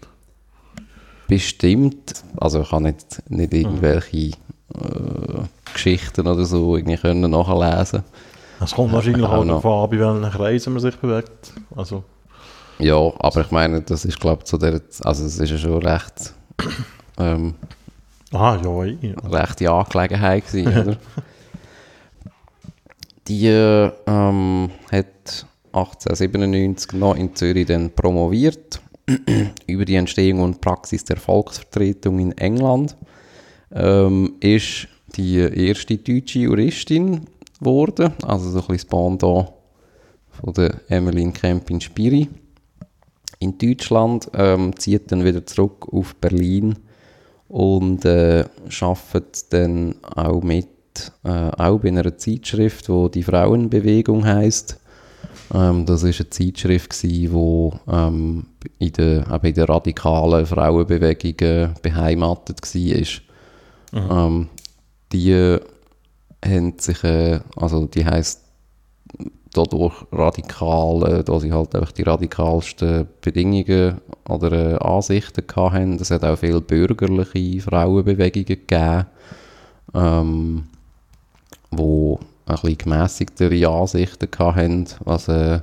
Bestimmt. 1.28 2.24
Also 2.38 2.62
ich 2.62 2.72
habe 2.72 2.84
nicht, 2.84 3.30
nicht 3.30 3.54
mhm. 3.54 3.60
irgendwelche 3.60 4.18
äh, 4.18 5.42
Geschichten 5.74 6.28
oder 6.28 6.46
so 6.46 6.78
irgendwie 6.78 6.98
können 6.98 7.32
nachlesen. 7.32 8.04
Es 8.60 8.74
kommt 8.74 8.92
wahrscheinlich 8.92 9.26
auch 9.26 9.46
davon 9.46 9.84
an, 9.84 9.90
bei 9.90 10.00
welchen 10.00 10.32
Kreisen 10.32 10.74
man 10.74 10.82
sich 10.82 10.96
bewegt. 10.96 11.54
Also. 11.76 12.04
Ja, 12.80 13.12
aber 13.20 13.42
ich 13.42 13.52
meine, 13.52 13.82
das 13.82 14.06
ist 14.06 14.20
glaube 14.20 14.42
ich 14.42 14.46
zu 14.46 14.58
der, 14.58 14.82
also 15.04 15.26
es 15.26 15.40
ist 15.40 15.50
ja 15.50 15.58
schon 15.58 15.82
recht 15.84 16.34
ähm, 17.18 17.56
ah, 18.32 18.60
ja, 18.64 18.86
ja. 18.86 19.16
rechte 19.24 19.72
Angelegenheit 19.72 20.48
gewesen, 20.48 20.78
oder? 20.78 20.98
Die 23.28 23.48
ähm, 23.48 24.70
hat 24.90 25.46
1897 25.74 26.94
noch 26.94 27.16
in 27.16 27.36
Zürich 27.36 27.66
dann 27.66 27.92
promoviert 27.92 28.82
über 29.68 29.84
die 29.84 29.96
Entstehung 29.96 30.40
und 30.40 30.62
Praxis 30.62 31.04
der 31.04 31.18
Volksvertretung 31.18 32.20
in 32.20 32.32
England. 32.38 32.96
Ähm, 33.74 34.36
ist 34.40 34.88
die 35.18 35.40
erste 35.40 35.98
deutsche 35.98 36.40
Juristin 36.40 37.26
geworden, 37.60 38.14
also 38.24 38.50
so 38.50 38.62
ein 38.62 38.68
bisschen 38.68 38.90
Pendant 38.90 39.52
von 40.30 40.54
der 40.54 40.80
Emmeline 40.88 41.34
Kempin-Spiri 41.34 42.30
in 43.40 43.58
Deutschland, 43.58 44.30
ähm, 44.34 44.76
zieht 44.78 45.12
dann 45.12 45.24
wieder 45.24 45.46
zurück 45.46 45.88
auf 45.92 46.16
Berlin 46.16 46.76
und 47.48 48.04
äh, 48.06 48.46
arbeitet 48.70 49.46
dann 49.52 49.96
auch 50.16 50.42
mit, 50.42 50.68
äh, 51.24 51.30
auch 51.30 51.80
bei 51.80 51.90
einer 51.90 52.18
Zeitschrift, 52.18 52.90
wo 52.90 53.08
die 53.10 53.24
Frauenbewegung 53.24 54.26
heißt. 54.26 54.80
Ähm, 55.54 55.86
das 55.86 56.04
ist 56.04 56.20
eine 56.20 56.30
Zeitschrift 56.30 56.94
die 56.94 57.80
ähm, 57.88 58.48
in, 58.80 58.92
der, 58.94 59.44
in 59.44 59.54
der 59.54 59.70
radikalen 59.70 60.46
Frauenbewegung 60.46 61.74
beheimatet 61.82 62.60
war. 62.64 64.02
Mhm. 64.02 64.10
Ähm, 64.12 64.48
die 65.14 65.58
haben 66.44 66.74
sich, 66.80 67.04
äh, 67.04 67.40
also 67.56 67.86
die 67.88 68.06
heisst 68.06 68.47
dadurch 69.58 69.96
radikal, 70.12 71.04
äh, 71.04 71.24
da 71.24 71.40
sie 71.40 71.52
halt 71.52 71.76
einfach 71.76 71.92
die 71.92 72.04
radikalsten 72.04 73.08
Bedingungen 73.22 74.00
oder 74.30 74.52
äh, 74.52 74.76
Ansichten 74.76 75.44
hatten. 75.56 75.96
Es 75.96 76.12
hat 76.12 76.24
auch 76.24 76.38
viele 76.38 76.62
bürgerliche 76.62 77.62
Frauenbewegungen 77.62 78.46
gegeben, 78.46 79.06
ähm, 79.94 80.64
wo 81.72 82.20
ein 82.46 82.56
bisschen 82.56 82.78
gemässigtere 82.78 83.68
Ansichten 83.68 84.30
hatten, 84.38 84.86
was, 85.04 85.28
äh, 85.28 85.60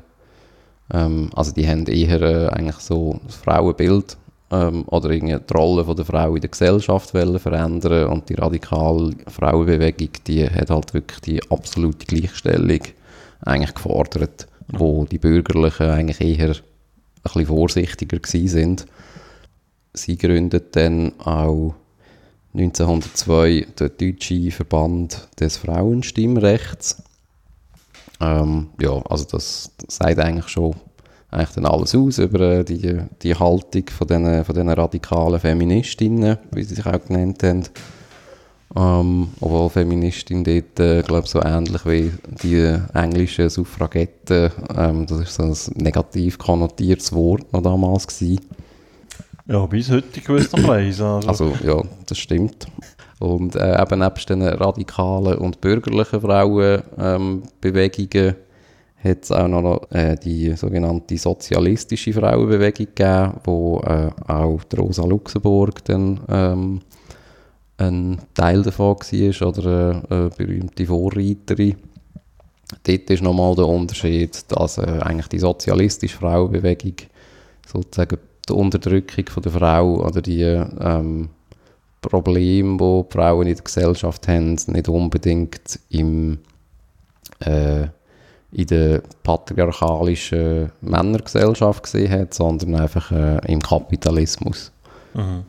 ähm, 0.92 1.30
also 1.34 1.52
die 1.52 1.66
haben 1.68 1.86
eher 1.86 2.20
äh, 2.22 2.48
eigentlich 2.48 2.76
so 2.76 3.18
das 3.24 3.36
Frauenbild 3.36 4.16
ähm, 4.50 4.84
oder 4.88 5.08
die 5.08 5.36
Rolle 5.54 5.94
der 5.94 6.04
Frau 6.04 6.34
in 6.34 6.40
der 6.40 6.50
Gesellschaft 6.50 7.10
verändern 7.10 8.08
und 8.08 8.28
die 8.28 8.34
radikale 8.34 9.12
Frauenbewegung, 9.28 10.10
die 10.26 10.48
hat 10.48 10.70
halt 10.70 10.94
wirklich 10.94 11.20
die 11.20 11.50
absolute 11.50 12.04
Gleichstellung 12.06 12.80
eigentlich 13.44 13.74
gefordert, 13.74 14.46
wo 14.68 15.04
die 15.04 15.18
Bürgerlichen 15.18 15.90
eigentlich 15.90 16.20
eher 16.20 16.50
ein 16.50 16.56
bisschen 17.22 17.46
vorsichtiger 17.46 18.18
gewesen 18.18 18.48
sind. 18.48 18.86
Sie 19.92 20.16
gründet 20.16 20.74
dann 20.76 21.18
auch 21.20 21.74
1902 22.54 23.66
den 23.78 23.90
Deutschen 23.98 24.50
Verband 24.50 25.28
des 25.38 25.56
Frauenstimmrechts. 25.56 27.02
Ähm, 28.20 28.68
ja, 28.80 29.02
also 29.08 29.24
das, 29.24 29.72
sagt 29.88 30.18
eigentlich 30.18 30.48
schon 30.48 30.74
eigentlich 31.30 31.50
dann 31.50 31.66
alles 31.66 31.94
aus 31.94 32.18
über 32.18 32.40
äh, 32.40 32.64
die, 32.64 32.98
die 33.22 33.34
Haltung 33.34 33.84
von 33.90 34.06
diesen, 34.06 34.44
von 34.44 34.68
radikalen 34.68 35.40
Feministinnen, 35.40 36.38
wie 36.52 36.62
sie 36.62 36.76
sich 36.76 36.86
auch 36.86 37.04
genannt 37.04 37.42
haben. 37.42 37.64
Ähm, 38.76 39.28
obwohl 39.40 39.70
Feministin 39.70 40.42
dort, 40.42 40.80
äh, 40.80 41.02
glaube 41.02 41.28
so 41.28 41.40
ähnlich 41.40 41.86
wie 41.86 42.10
die 42.42 42.76
englischen 42.92 43.48
Suffragetten, 43.48 44.50
ähm, 44.76 45.06
das 45.06 45.20
ist 45.20 45.34
so 45.34 45.44
ein 45.44 45.82
negativ 45.82 46.38
konnotiertes 46.38 47.12
Wort 47.12 47.52
noch 47.52 47.62
damals 47.62 48.06
gewesen. 48.06 48.40
Ja, 49.46 49.64
bis 49.66 49.90
heute 49.90 50.20
gewisserweise. 50.20 51.04
Also. 51.04 51.28
also 51.52 51.52
ja, 51.64 51.82
das 52.06 52.18
stimmt. 52.18 52.66
Und 53.20 53.54
äh, 53.54 53.80
eben 53.80 54.00
nebst 54.00 54.28
den 54.28 54.42
radikalen 54.42 55.38
und 55.38 55.60
bürgerlichen 55.60 56.20
Frauenbewegungen 56.20 58.28
ähm, 58.28 58.34
hat 59.04 59.22
es 59.22 59.30
auch 59.30 59.48
noch 59.48 59.90
äh, 59.90 60.16
die 60.16 60.56
sogenannte 60.56 61.18
sozialistische 61.18 62.12
Frauenbewegung 62.12 62.86
gegeben, 62.94 63.34
wo 63.44 63.80
äh, 63.80 64.10
auch 64.26 64.60
Rosa 64.76 65.04
Luxemburg 65.04 65.84
dann 65.84 66.20
ähm, 66.28 66.80
ein 67.76 68.18
Teil 68.34 68.62
davon 68.62 68.96
war 68.96 69.48
oder 69.48 70.02
eine, 70.10 70.30
berühmte 70.30 70.86
Vorreiterin. 70.86 71.76
Dort 72.82 73.10
ist 73.10 73.22
nochmal 73.22 73.54
der 73.54 73.66
Unterschied, 73.66 74.44
dass 74.48 74.78
äh, 74.78 74.82
eigentlich 75.00 75.28
die 75.28 75.38
sozialistische 75.38 76.18
Frauenbewegung 76.18 76.94
sozusagen 77.66 78.18
die 78.48 78.52
Unterdrückung 78.52 79.26
von 79.28 79.42
der 79.42 79.52
Frau 79.52 80.04
oder 80.04 80.20
die 80.20 80.42
ähm, 80.42 81.28
Probleme, 82.00 82.76
die, 82.76 83.08
die 83.08 83.12
Frauen 83.12 83.46
in 83.46 83.54
der 83.54 83.64
Gesellschaft 83.64 84.28
haben, 84.28 84.58
nicht 84.66 84.88
unbedingt 84.88 85.78
im, 85.90 86.38
äh, 87.40 87.86
in 88.52 88.66
der 88.66 89.02
patriarchalischen 89.22 90.70
Männergesellschaft 90.80 91.84
gesehen 91.84 92.12
hat, 92.12 92.34
sondern 92.34 92.76
einfach 92.76 93.10
äh, 93.10 93.52
im 93.52 93.60
Kapitalismus. 93.60 94.70
Mhm. 95.14 95.44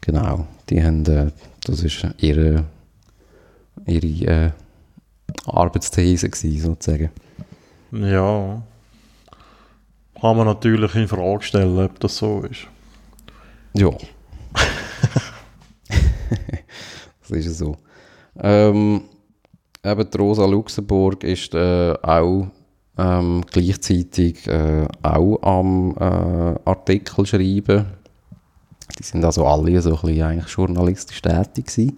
Genau, 0.00 0.46
die 0.70 0.82
haben 0.82 1.04
äh, 1.06 1.30
das 1.64 1.84
war 1.84 2.14
ihre, 2.18 2.64
ihre 3.86 4.06
äh, 4.06 4.50
Arbeitsthese, 5.46 6.28
gewesen, 6.28 6.60
sozusagen. 6.60 7.10
Ja. 7.92 8.62
Kann 10.20 10.36
man 10.36 10.46
natürlich 10.46 10.94
in 10.94 11.08
Frage 11.08 11.42
stellen, 11.42 11.78
ob 11.78 12.00
das 12.00 12.16
so 12.16 12.42
ist. 12.42 12.66
Ja. 13.74 13.90
das 17.20 17.30
ist 17.30 17.58
so. 17.58 17.76
Ähm, 18.36 19.02
eben 19.84 20.08
Rosa 20.18 20.46
Luxemburg 20.46 21.22
ist 21.24 21.54
äh, 21.54 21.94
auch 22.02 22.48
ähm, 22.98 23.44
gleichzeitig 23.50 24.46
äh, 24.48 24.86
auch 25.02 25.38
am 25.42 25.94
äh, 25.96 26.58
Artikel 26.68 27.26
schreiben 27.26 27.86
die 28.98 29.02
sind 29.02 29.24
also 29.24 29.46
alle 29.46 29.80
so 29.80 29.90
ein 29.90 30.00
bisschen 30.00 30.22
eigentlich 30.22 30.52
journalistisch 30.52 31.22
tätig. 31.22 31.94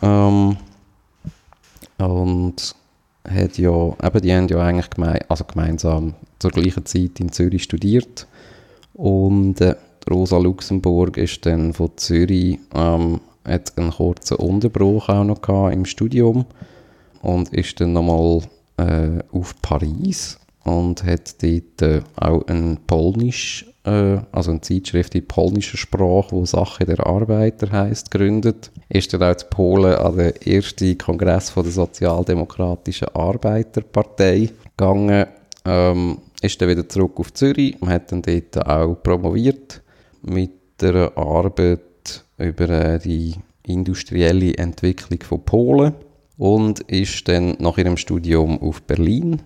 Ähm, 0.00 0.56
und 1.98 2.74
hat 3.28 3.58
ja, 3.58 3.96
eben, 4.02 4.22
die 4.22 4.34
haben 4.34 4.48
ja 4.48 4.58
eigentlich 4.58 4.90
geme 4.90 5.20
also 5.28 5.44
gemeinsam 5.44 6.14
zur 6.38 6.50
gleichen 6.50 6.86
Zeit 6.86 7.20
in 7.20 7.30
Zürich 7.30 7.62
studiert. 7.62 8.26
Und 8.94 9.60
äh, 9.60 9.76
Rosa 10.10 10.38
Luxemburg 10.38 11.16
ist 11.16 11.46
dann 11.46 11.72
von 11.72 11.90
Zürich, 11.96 12.58
ähm, 12.74 13.20
hat 13.44 13.76
einen 13.76 13.90
kurzen 13.90 14.36
Unterbruch 14.36 15.08
auch 15.08 15.24
noch 15.24 15.70
im 15.70 15.84
Studium 15.84 16.44
und 17.22 17.48
ist 17.50 17.80
dann 17.80 17.92
nochmal 17.92 18.42
äh, 18.76 19.22
auf 19.32 19.54
Paris 19.62 20.38
und 20.64 21.04
hat 21.04 21.42
dort 21.42 21.82
äh, 21.82 22.02
auch 22.16 22.46
ein 22.46 22.78
Polnisch 22.86 23.66
äh, 23.68 23.71
also 23.84 24.52
eine 24.52 24.60
Zeitschrift 24.60 25.14
in 25.14 25.26
polnischer 25.26 25.76
Sprache, 25.76 26.32
wo 26.32 26.44
Sache 26.44 26.84
der 26.84 27.04
Arbeiter 27.04 27.70
heißt, 27.70 28.10
gegründet. 28.10 28.70
Ist 28.88 29.12
dann 29.12 29.22
auch 29.22 29.30
in 29.30 29.50
Polen 29.50 29.94
an 29.94 30.16
den 30.16 30.36
ersten 30.42 30.96
Kongress 30.98 31.50
von 31.50 31.64
der 31.64 31.72
Sozialdemokratischen 31.72 33.08
Arbeiterpartei 33.14 34.50
gegangen. 34.76 35.26
Ähm, 35.64 36.18
ist 36.42 36.60
dann 36.60 36.68
wieder 36.68 36.88
zurück 36.88 37.18
auf 37.18 37.32
Zürich 37.32 37.80
und 37.80 37.88
hat 37.88 38.12
dann 38.12 38.22
dort 38.22 38.66
auch 38.66 38.94
promoviert 39.02 39.80
mit 40.22 40.50
der 40.80 41.16
Arbeit 41.16 42.24
über 42.38 42.68
äh, 42.68 42.98
die 42.98 43.34
industrielle 43.64 44.56
Entwicklung 44.56 45.20
von 45.22 45.44
Polen 45.44 45.94
und 46.36 46.80
ist 46.80 47.28
dann 47.28 47.56
nach 47.60 47.78
ihrem 47.78 47.96
Studium 47.96 48.60
auf 48.60 48.82
Berlin, 48.82 49.40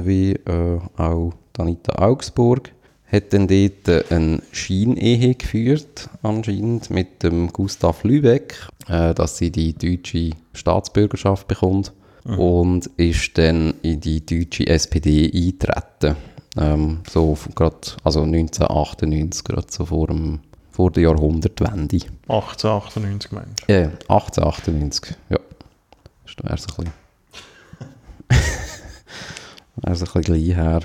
wie 0.00 0.32
äh, 0.32 0.78
auch 0.96 1.32
Danita 1.52 2.00
Augsburg, 2.00 2.70
hat 3.06 3.32
dann 3.32 3.46
dort 3.46 4.10
eine 4.10 4.42
Schienehe 4.52 5.34
geführt, 5.34 6.08
anscheinend, 6.22 6.90
mit 6.90 7.22
dem 7.22 7.52
Gustav 7.52 8.02
Lübeck, 8.04 8.68
äh, 8.88 9.14
dass 9.14 9.38
sie 9.38 9.50
die 9.50 9.74
deutsche 9.74 10.30
Staatsbürgerschaft 10.52 11.46
bekommt 11.46 11.92
mhm. 12.24 12.38
und 12.38 12.86
ist 12.96 13.38
dann 13.38 13.74
in 13.82 14.00
die 14.00 14.24
deutsche 14.24 14.66
SPD 14.66 15.30
eingetreten. 15.32 16.16
Ähm, 16.58 17.00
so 17.08 17.36
gerade, 17.54 17.76
also 18.02 18.22
1998, 18.22 19.44
gerade 19.44 19.66
so 19.70 19.84
vor, 19.84 20.08
dem, 20.08 20.40
vor 20.70 20.90
der 20.90 21.04
Jahrhundertwende. 21.04 22.00
1898 22.28 23.32
meinst 23.32 23.68
du? 23.68 23.72
Ja, 23.72 23.82
1898, 24.08 25.14
ja. 25.28 25.38
Das 26.24 26.34
wäre 26.42 26.58
so 26.58 26.66
ein 26.78 26.84
bisschen, 26.84 26.92
wäre 29.76 29.94
so 29.94 30.06
ein 30.06 30.12
bisschen 30.12 30.22
gleich 30.22 30.56
her. 30.56 30.80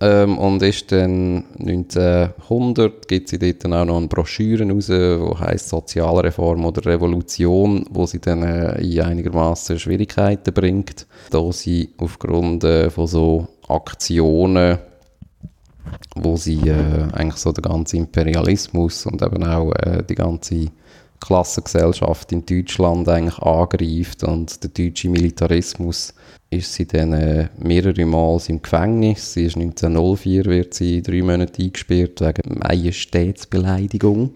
Ähm, 0.00 0.38
und 0.38 0.62
ist 0.62 0.92
dann 0.92 1.44
1900, 1.58 3.08
gibt 3.08 3.28
sie 3.28 3.38
dort 3.38 3.64
dann 3.64 3.72
auch 3.72 3.84
noch 3.84 3.96
eine 3.96 4.06
Broschüre 4.06 4.64
raus, 4.70 4.86
die 4.86 5.34
heisst 5.40 5.70
Sozialreform 5.70 6.64
oder 6.64 6.86
Revolution, 6.86 7.84
wo 7.90 8.06
sie 8.06 8.20
dann 8.20 8.44
äh, 8.44 8.80
in 8.80 9.00
einigermaßen 9.00 9.76
Schwierigkeiten 9.78 10.54
bringt, 10.54 11.06
da 11.30 11.50
sie 11.50 11.90
aufgrund 11.98 12.62
äh, 12.62 12.90
von 12.90 13.08
so 13.08 13.48
Aktionen, 13.66 14.78
wo 16.14 16.36
sie 16.36 16.68
äh, 16.68 17.08
eigentlich 17.12 17.40
so 17.40 17.50
den 17.50 17.62
ganzen 17.62 17.96
Imperialismus 17.96 19.04
und 19.04 19.20
eben 19.20 19.42
auch 19.42 19.72
äh, 19.72 20.04
die 20.08 20.14
ganze 20.14 20.66
Klassengesellschaft 21.20 22.32
in 22.32 22.46
Deutschland 22.46 23.08
eigentlich 23.08 23.38
angreift 23.38 24.24
und 24.24 24.62
der 24.62 24.70
deutsche 24.70 25.08
Militarismus 25.08 26.14
ist 26.50 26.72
sie 26.74 26.86
dann 26.86 27.12
äh, 27.12 27.48
mehrere 27.58 28.06
Mal 28.06 28.38
im 28.48 28.62
Gefängnis. 28.62 29.34
Sie 29.34 29.44
ist 29.44 29.56
1904 29.56 30.44
wird 30.46 30.74
sie 30.74 31.02
drei 31.02 31.22
Monate 31.22 31.62
eingesperrt 31.62 32.20
wegen 32.20 32.58
Majestätsbeleidigung. 32.58 34.30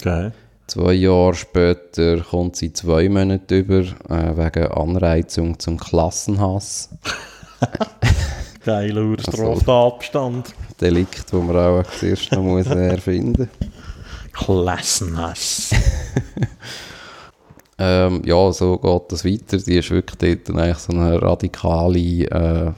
Okay. 0.00 0.32
Zwei 0.66 0.92
Jahre 0.92 1.34
später 1.34 2.20
kommt 2.20 2.56
sie 2.56 2.72
zwei 2.72 3.08
Monate 3.08 3.58
über 3.58 3.80
äh, 4.10 4.36
wegen 4.36 4.70
Anreizung 4.72 5.58
zum 5.58 5.78
Klassenhass. 5.78 6.90
Geiler 8.64 9.16
Straftatbestand. 9.18 10.48
Also, 10.48 10.54
Delikt, 10.80 11.32
das 11.32 11.40
man 11.40 11.56
auch 11.56 11.82
zuerst 11.98 12.32
noch 12.32 12.42
muss 12.42 12.66
erfinden 12.66 13.48
muss. 13.60 13.77
Klassenhass. 14.38 15.70
ähm, 17.78 18.22
ja, 18.24 18.52
so 18.52 18.78
geht 18.78 19.12
das 19.12 19.24
weiter. 19.24 19.58
Die 19.58 19.76
ist 19.76 19.90
wirklich 19.90 20.42
dort 20.44 20.56
eigentlich 20.56 20.78
so 20.78 20.92
eine 20.92 21.20
radikale, 21.20 21.98
äh, 21.98 22.72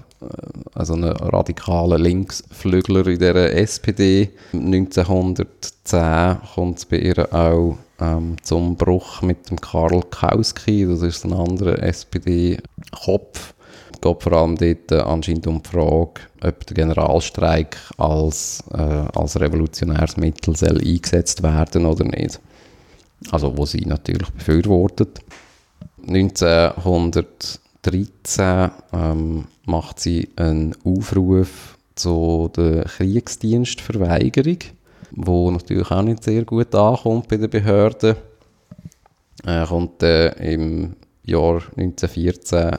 also 0.75 0.95
ein 0.95 1.05
radikaler 1.05 1.99
Linksflügler 1.99 3.07
in 3.07 3.19
der 3.19 3.57
SPD. 3.57 4.31
1910 4.53 6.39
kommt 6.55 6.79
es 6.79 6.87
bei 6.87 6.99
ihr 6.99 7.33
auch 7.33 7.77
ähm, 8.01 8.37
zum 8.43 8.77
Bruch 8.77 9.23
mit 9.23 9.51
dem 9.51 9.61
Karl 9.61 10.03
Kauski, 10.11 10.87
das 10.87 11.03
ist 11.03 11.25
ein 11.25 11.33
anderer 11.33 11.83
SPD-Kopf. 11.83 13.55
Es 14.03 14.09
geht 14.09 14.23
vor 14.23 14.33
allem 14.33 14.57
dort 14.57 14.93
äh, 14.93 15.01
anscheinend 15.01 15.47
um 15.47 15.63
die 15.63 15.69
Frage, 15.69 16.23
ob 16.43 16.67
der 16.67 16.75
Generalstreik 16.75 17.77
als, 17.99 18.65
äh, 18.73 18.79
als 18.79 19.39
revolutionäres 19.39 20.17
Mittel 20.17 20.57
soll 20.57 20.79
eingesetzt 20.79 21.43
werden 21.43 21.85
oder 21.85 22.05
nicht. 22.05 22.41
Also, 23.31 23.59
wo 23.59 23.67
sie 23.67 23.85
natürlich 23.85 24.31
befürwortet. 24.31 25.21
1913 26.09 28.71
ähm, 28.95 29.45
macht 29.67 30.01
sie 30.01 30.31
einen 30.37 30.75
Aufruf 30.83 31.77
zu 31.95 32.51
der 32.57 32.85
Kriegsdienstverweigerung, 32.85 34.61
wo 35.11 35.51
natürlich 35.51 35.91
auch 35.91 36.01
nicht 36.01 36.25
sehr 36.25 36.47
gut 36.47 36.75
ankommt 36.75 37.29
bei 37.29 37.37
den 37.37 37.51
Behörden. 37.51 38.17
Er 39.45 39.67
kommt 39.67 40.03
äh, 40.03 40.31
im 40.55 40.97
Jahr 41.23 41.57
1914 41.77 42.79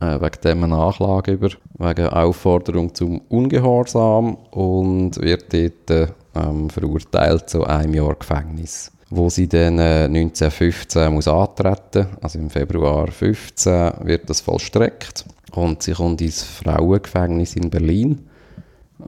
äh, 0.00 0.20
wegen 0.20 0.40
dem 0.44 0.64
eine 0.64 0.76
Anklage 0.76 1.32
über, 1.32 1.50
wegen 1.78 2.08
Aufforderung 2.08 2.94
zum 2.94 3.20
Ungehorsam 3.28 4.36
und 4.50 5.20
wird 5.20 5.52
dort 5.52 6.12
ähm, 6.34 6.70
verurteilt 6.70 7.48
zu 7.48 7.64
einem 7.64 7.94
Jahr 7.94 8.14
Gefängnis 8.14 8.92
wo 9.10 9.28
sie 9.28 9.48
dann 9.48 9.78
äh, 9.78 10.04
1915 10.04 11.12
muss 11.12 11.26
antreten, 11.28 12.06
also 12.20 12.38
im 12.38 12.48
Februar 12.48 13.08
15 13.08 13.92
wird 14.04 14.30
das 14.30 14.40
vollstreckt 14.40 15.24
und 15.52 15.82
sie 15.82 15.92
kommt 15.92 16.20
ins 16.20 16.44
Frauengefängnis 16.44 17.56
in 17.56 17.70
Berlin. 17.70 18.28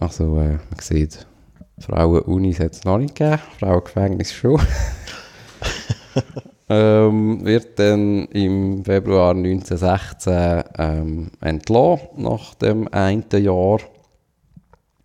Also 0.00 0.38
äh, 0.40 0.54
man 0.54 0.80
sieht, 0.80 1.24
Frauen-Unis 1.78 2.58
hat 2.58 2.72
es 2.72 2.84
noch 2.84 2.98
nicht 2.98 3.14
gegeben, 3.14 3.40
Frauengefängnis 3.58 4.32
schon. 4.32 4.60
ähm, 6.68 7.44
wird 7.44 7.78
dann 7.78 8.26
im 8.26 8.84
Februar 8.84 9.30
1916 9.30 10.62
ähm, 10.78 11.30
entlassen, 11.40 12.08
nach 12.16 12.54
dem 12.54 12.88
einen 12.88 13.24
Jahr. 13.32 13.78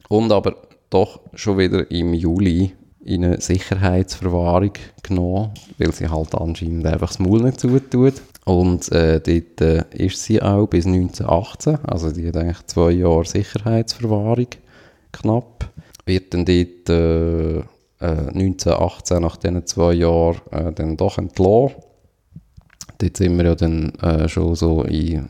Und 0.10 0.32
aber 0.32 0.56
doch 0.90 1.20
schon 1.34 1.58
wieder 1.58 1.90
im 1.92 2.14
Juli 2.14 2.74
in 3.04 3.24
eine 3.24 3.42
Sicherheitsverwahrung 3.42 4.74
genommen, 5.02 5.52
weil 5.78 5.94
sie 5.94 6.10
halt 6.10 6.36
anscheinend 6.36 6.86
einfach 6.86 7.08
das 7.08 7.20
Maul 7.20 7.42
nicht 7.42 7.60
zutut. 7.60 8.16
Und 8.46 8.92
äh, 8.92 9.20
dort 9.20 9.62
äh, 9.62 9.84
ist 9.92 10.24
sie 10.24 10.42
auch 10.42 10.68
bis 10.68 10.86
1918, 10.86 11.86
also 11.86 12.12
die 12.12 12.28
hat 12.28 12.38
eigentlich 12.38 12.66
zwei 12.68 12.92
Jahre 12.92 13.26
Sicherheitsverwahrung 13.26 14.48
knapp. 15.12 15.70
Wird 16.06 16.34
dann 16.34 16.46
dort 16.46 16.90
äh, 16.90 17.64
1918 18.00 19.18
äh, 19.18 19.20
nach 19.20 19.38
diesen 19.38 19.66
zwei 19.66 19.94
Jahren 19.94 20.42
äh, 20.52 20.72
dann 20.72 20.98
doch 20.98 21.18
entlassen. 21.18 21.76
Dort 23.00 23.18
sind 23.18 23.38
wir 23.38 23.46
ja 23.46 23.56
dann 23.56 23.94
äh, 23.96 24.28
schon 24.28 24.56
so 24.56 24.84
in 24.84 25.30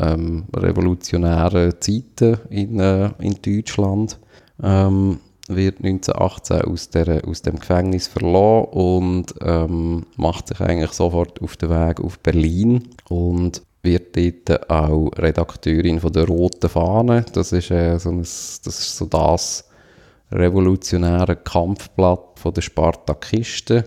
ähm, 0.00 0.44
revolutionären 0.54 1.74
Zeiten 1.80 2.38
in, 2.50 2.80
äh, 2.80 3.10
in 3.20 3.36
Deutschland. 3.42 4.18
Ähm, 4.62 5.20
wird 5.48 5.78
1918 5.78 6.62
aus, 6.62 6.90
der, 6.90 7.26
aus 7.26 7.42
dem 7.42 7.58
Gefängnis 7.58 8.06
verloren 8.06 8.66
und 8.66 9.34
ähm, 9.40 10.04
macht 10.16 10.48
sich 10.48 10.60
eigentlich 10.60 10.92
sofort 10.92 11.40
auf 11.40 11.56
den 11.56 11.70
Weg 11.70 12.00
auf 12.00 12.18
Berlin 12.18 12.88
und 13.08 13.62
wird 13.82 14.16
dort 14.16 14.70
auch 14.70 15.10
Redakteurin 15.16 16.00
von 16.00 16.12
der 16.12 16.26
Roten 16.26 16.68
Fahne. 16.68 17.24
Das 17.32 17.52
ist, 17.52 17.70
äh, 17.70 17.98
so, 17.98 18.10
ein, 18.10 18.20
das, 18.20 18.60
ist 18.64 18.96
so 18.96 19.06
das 19.06 19.67
revolutionäre 20.30 21.36
Kampfblatt 21.36 22.38
von 22.38 22.54
der 22.54 22.62
Spartakisten. 22.62 23.84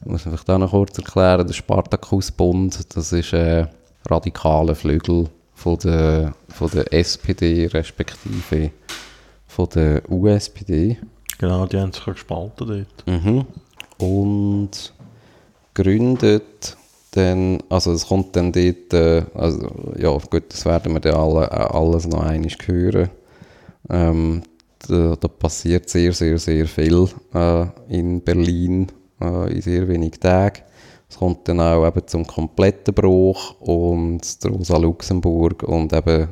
Ich 0.00 0.06
muss 0.06 0.22
vielleicht 0.22 0.48
auch 0.48 0.58
noch 0.58 0.70
kurz 0.70 0.98
erklären, 0.98 1.46
der 1.46 1.54
Spartakusbund, 1.54 2.94
das 2.94 3.12
ist 3.12 3.34
ein 3.34 3.68
radikaler 4.08 4.74
Flügel 4.74 5.28
von 5.54 5.78
der, 5.78 6.34
von 6.48 6.70
der 6.70 6.92
SPD 6.92 7.66
respektive 7.66 8.70
von 9.46 9.68
der 9.74 10.02
USPD. 10.10 10.98
Genau, 11.38 11.66
die 11.66 11.78
haben 11.78 11.92
sich 11.92 12.04
gespalten 12.04 12.66
dort. 12.68 13.06
Mhm. 13.06 13.46
Und 13.98 14.92
gründet 15.74 16.76
dann, 17.12 17.62
also 17.70 17.92
es 17.92 18.06
kommt 18.06 18.36
dann 18.36 18.52
dort, 18.52 18.92
äh, 18.92 19.24
also 19.34 19.94
ja 19.98 20.10
gut, 20.10 20.44
das 20.50 20.64
werden 20.66 20.92
wir 20.92 21.00
dann 21.00 21.14
alle, 21.14 21.46
äh, 21.46 21.76
alles 21.76 22.06
noch 22.06 22.22
einmal 22.22 22.50
hören. 22.66 23.10
Ähm, 23.88 24.42
da, 24.88 25.16
da, 25.16 25.28
passiert 25.28 25.88
sehr, 25.88 26.12
sehr, 26.12 26.38
sehr 26.38 26.66
viel 26.66 27.08
äh, 27.34 27.66
in 27.88 28.20
Berlin 28.22 28.86
äh, 29.20 29.52
in 29.52 29.62
sehr 29.62 29.86
wenigen 29.88 30.20
Tagen. 30.20 30.62
Es 31.08 31.18
kommt 31.18 31.48
dann 31.48 31.60
auch 31.60 31.86
eben 31.86 32.06
zum 32.06 32.26
kompletten 32.26 32.94
Bruch 32.94 33.60
und 33.60 34.20
Rosa 34.44 34.76
Luxemburg 34.76 35.62
und 35.62 35.92
eben 35.92 36.28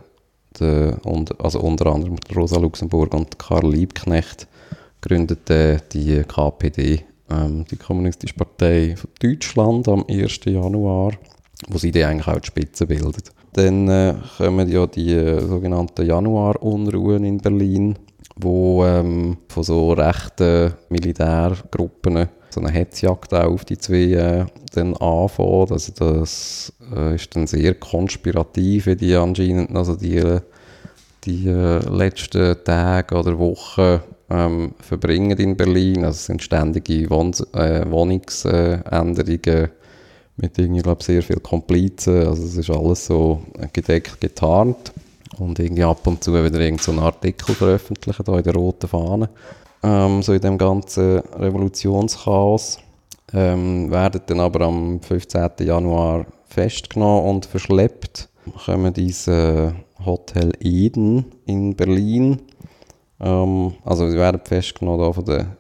der, 0.58 0.98
und, 1.04 1.40
also 1.40 1.60
unter 1.60 1.86
anderem 1.86 2.16
Rosa 2.34 2.58
Luxemburg 2.58 3.14
und 3.14 3.38
Karl 3.38 3.70
Liebknecht 3.70 4.48
gründeten 5.00 5.80
die 5.92 6.22
KPD, 6.22 7.04
ähm, 7.30 7.64
die 7.70 7.76
Kommunistische 7.76 8.34
Partei 8.34 8.96
von 8.96 9.10
Deutschland, 9.20 9.88
am 9.88 10.04
1. 10.08 10.40
Januar, 10.46 11.12
wo 11.68 11.78
sie 11.78 11.90
dann 11.90 12.10
eigentlich 12.10 12.28
auch 12.28 12.40
die 12.40 12.46
Spitze 12.46 12.86
bildet. 12.86 13.30
Dann 13.52 13.88
äh, 13.88 14.14
kommen 14.38 14.68
ja 14.68 14.86
die 14.86 15.12
äh, 15.12 15.40
sogenannten 15.40 16.06
Januarunruhen 16.06 17.24
in 17.24 17.38
Berlin, 17.38 17.96
wo 18.36 18.84
ähm, 18.84 19.38
von 19.48 19.62
so 19.62 19.92
rechten 19.92 20.74
Militärgruppen 20.88 22.28
so 22.54 22.60
eine 22.60 22.70
Hetzjagd 22.70 23.34
auch 23.34 23.52
auf 23.52 23.64
die 23.64 23.78
zwei 23.78 24.12
äh, 24.12 24.46
dann 24.74 24.96
anfangen. 24.96 25.72
Also 25.72 25.92
das 25.92 26.72
äh, 26.94 27.16
ist 27.16 27.34
dann 27.34 27.46
sehr 27.46 27.74
konspirativ, 27.74 28.88
die 28.96 29.14
anscheinend 29.14 29.76
also 29.76 29.96
die, 29.96 30.38
die 31.24 31.48
äh, 31.48 31.78
letzten 31.90 32.56
Tage 32.64 33.14
oder 33.16 33.38
Wochen 33.38 34.00
ähm, 34.30 34.74
verbringen 34.78 35.38
in 35.38 35.56
Berlin. 35.56 36.04
Also 36.04 36.16
es 36.16 36.26
sind 36.26 36.42
ständige 36.42 37.10
Wohn 37.10 37.32
äh, 37.52 37.90
Wohnungsänderungen 37.90 39.70
mit 40.36 40.58
irgendwie, 40.58 40.82
glaube 40.82 41.02
sehr 41.02 41.22
viel 41.22 41.40
Komplizen. 41.40 42.26
Also 42.26 42.42
es 42.44 42.56
ist 42.56 42.70
alles 42.70 43.06
so 43.06 43.42
gedeckt, 43.72 44.20
getarnt. 44.20 44.92
Und 45.38 45.58
irgendwie 45.58 45.82
ab 45.82 46.06
und 46.06 46.22
zu 46.22 46.32
wieder 46.32 46.60
irgendeinen 46.60 46.98
so 46.98 47.02
Artikel 47.02 47.54
veröffentlichen, 47.54 48.24
da 48.24 48.36
in 48.38 48.44
der 48.44 48.54
roten 48.54 48.88
Fahne 48.88 49.28
ähm, 49.84 50.22
so 50.22 50.32
in 50.32 50.40
dem 50.40 50.58
ganzen 50.58 51.18
Revolutionschaos. 51.18 52.78
Ähm, 53.32 53.90
werden 53.90 54.22
dann 54.26 54.40
aber 54.40 54.62
am 54.66 55.00
15. 55.00 55.50
Januar 55.60 56.26
festgenommen 56.46 57.28
und 57.28 57.46
verschleppt. 57.46 58.28
Kommen 58.64 58.92
diese 58.94 59.74
Hotel 60.04 60.52
Eden 60.60 61.26
in 61.46 61.74
Berlin. 61.74 62.40
Ähm, 63.20 63.74
also 63.84 64.08
sie 64.08 64.16
werden 64.16 64.40
festgenommen 64.44 65.12
von 65.12 65.24
der 65.24 65.56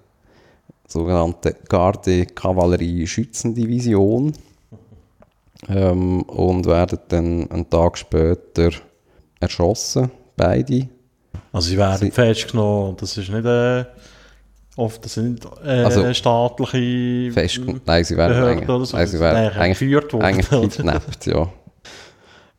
sogenannten 0.86 1.54
Garde 1.68 2.26
Kavallerie 2.26 3.06
Schützendivision 3.06 4.32
ähm, 5.68 6.22
und 6.22 6.66
werden 6.66 6.98
dann 7.08 7.50
einen 7.50 7.68
Tag 7.68 7.98
später 7.98 8.70
erschossen, 9.44 10.10
beide. 10.36 10.88
Also 11.52 11.68
sie 11.68 11.78
werden 11.78 11.98
sie, 11.98 12.10
festgenommen, 12.10 12.96
das 12.98 13.16
ist 13.16 13.30
nicht... 13.30 13.44
Äh 13.44 13.84
Oft 14.76 15.08
sind 15.08 15.46
äh, 15.64 15.84
also, 15.84 16.12
staatliche 16.12 17.30
fest, 17.32 17.60
nein, 17.86 18.02
sie 18.02 18.16
werden 18.16 18.42
eigentlich, 18.42 18.68
oder 18.68 18.84
so. 18.84 18.96
nein, 18.96 19.06
sie 19.06 19.20
werden 19.20 19.52
eigentlich, 19.52 19.78
geführt 19.78 20.12
worden, 20.12 20.24
eigentlich 20.24 20.48
kidnappt, 20.48 21.26
ja. 21.26 21.48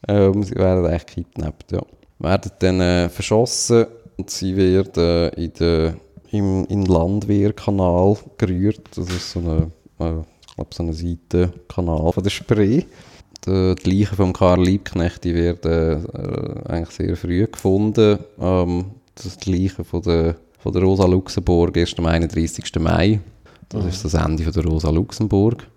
Ähm, 0.07 0.43
sie 0.43 0.55
werden 0.55 0.85
eigentlich 0.85 1.05
kidnappt, 1.07 1.73
ja. 1.73 1.81
Werden 2.19 2.51
dann 2.59 2.79
äh, 2.79 3.09
verschossen 3.09 3.87
und 4.17 4.29
sie 4.29 4.55
werden 4.55 5.03
äh, 5.03 5.27
in 5.43 5.53
der, 5.59 5.95
im, 6.31 6.65
im 6.67 6.85
Landwehrkanal 6.85 8.15
gerührt. 8.37 8.81
Das 8.95 9.09
ist 9.09 9.31
so 9.31 9.39
eine, 9.39 9.71
äh, 9.99 10.21
ich 10.47 10.55
glaube, 10.55 10.73
so 10.73 10.83
eine 10.83 10.93
Seitenkanal 10.93 12.13
von 12.13 12.23
der 12.23 12.29
Spree. 12.29 12.83
Die, 13.45 13.75
Leichen 13.83 14.15
von 14.15 14.33
Karl 14.33 14.63
Liebknecht, 14.63 15.23
die 15.23 15.35
werden 15.35 16.05
äh, 16.13 16.69
eigentlich 16.69 16.95
sehr 16.95 17.15
früh 17.15 17.45
gefunden. 17.45 18.19
Ähm, 18.39 18.85
das 19.15 19.37
die 19.37 19.63
Leichen 19.63 19.85
von 19.85 20.01
der 20.01 20.35
von 20.65 20.73
der 20.73 20.81
Rosa 20.81 21.05
Luxemburg 21.05 21.77
erst 21.77 21.99
am 21.99 22.07
31. 22.07 22.79
Mai. 22.79 23.19
Das 23.69 23.83
mhm. 23.83 23.89
ist 23.89 24.03
das 24.03 24.15
Ende 24.15 24.43
von 24.43 24.51
der 24.51 24.65
Rosa 24.65 24.89
Luxemburg. 24.89 25.67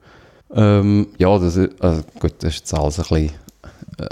Ähm, 0.55 1.09
ja, 1.19 1.39
das 1.39 1.57
ist, 1.57 1.79
also 1.79 2.03
gut, 2.19 2.33
das 2.39 2.55
ist 2.55 2.61
jetzt 2.61 2.75
alles 2.75 2.99
ein 2.99 3.05
bisschen 3.05 3.33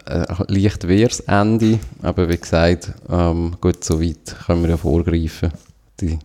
äh, 0.04 0.26
leicht 0.48 0.86
wehres 0.86 1.20
Ende, 1.20 1.78
aber 2.02 2.28
wie 2.28 2.36
gesagt, 2.36 2.92
ähm, 3.08 3.56
gut, 3.58 3.82
so 3.84 4.02
weit 4.02 4.36
können 4.44 4.64
wir 4.64 4.70
ja 4.70 4.76
vorgreifen. 4.76 5.50
Die 5.98 6.18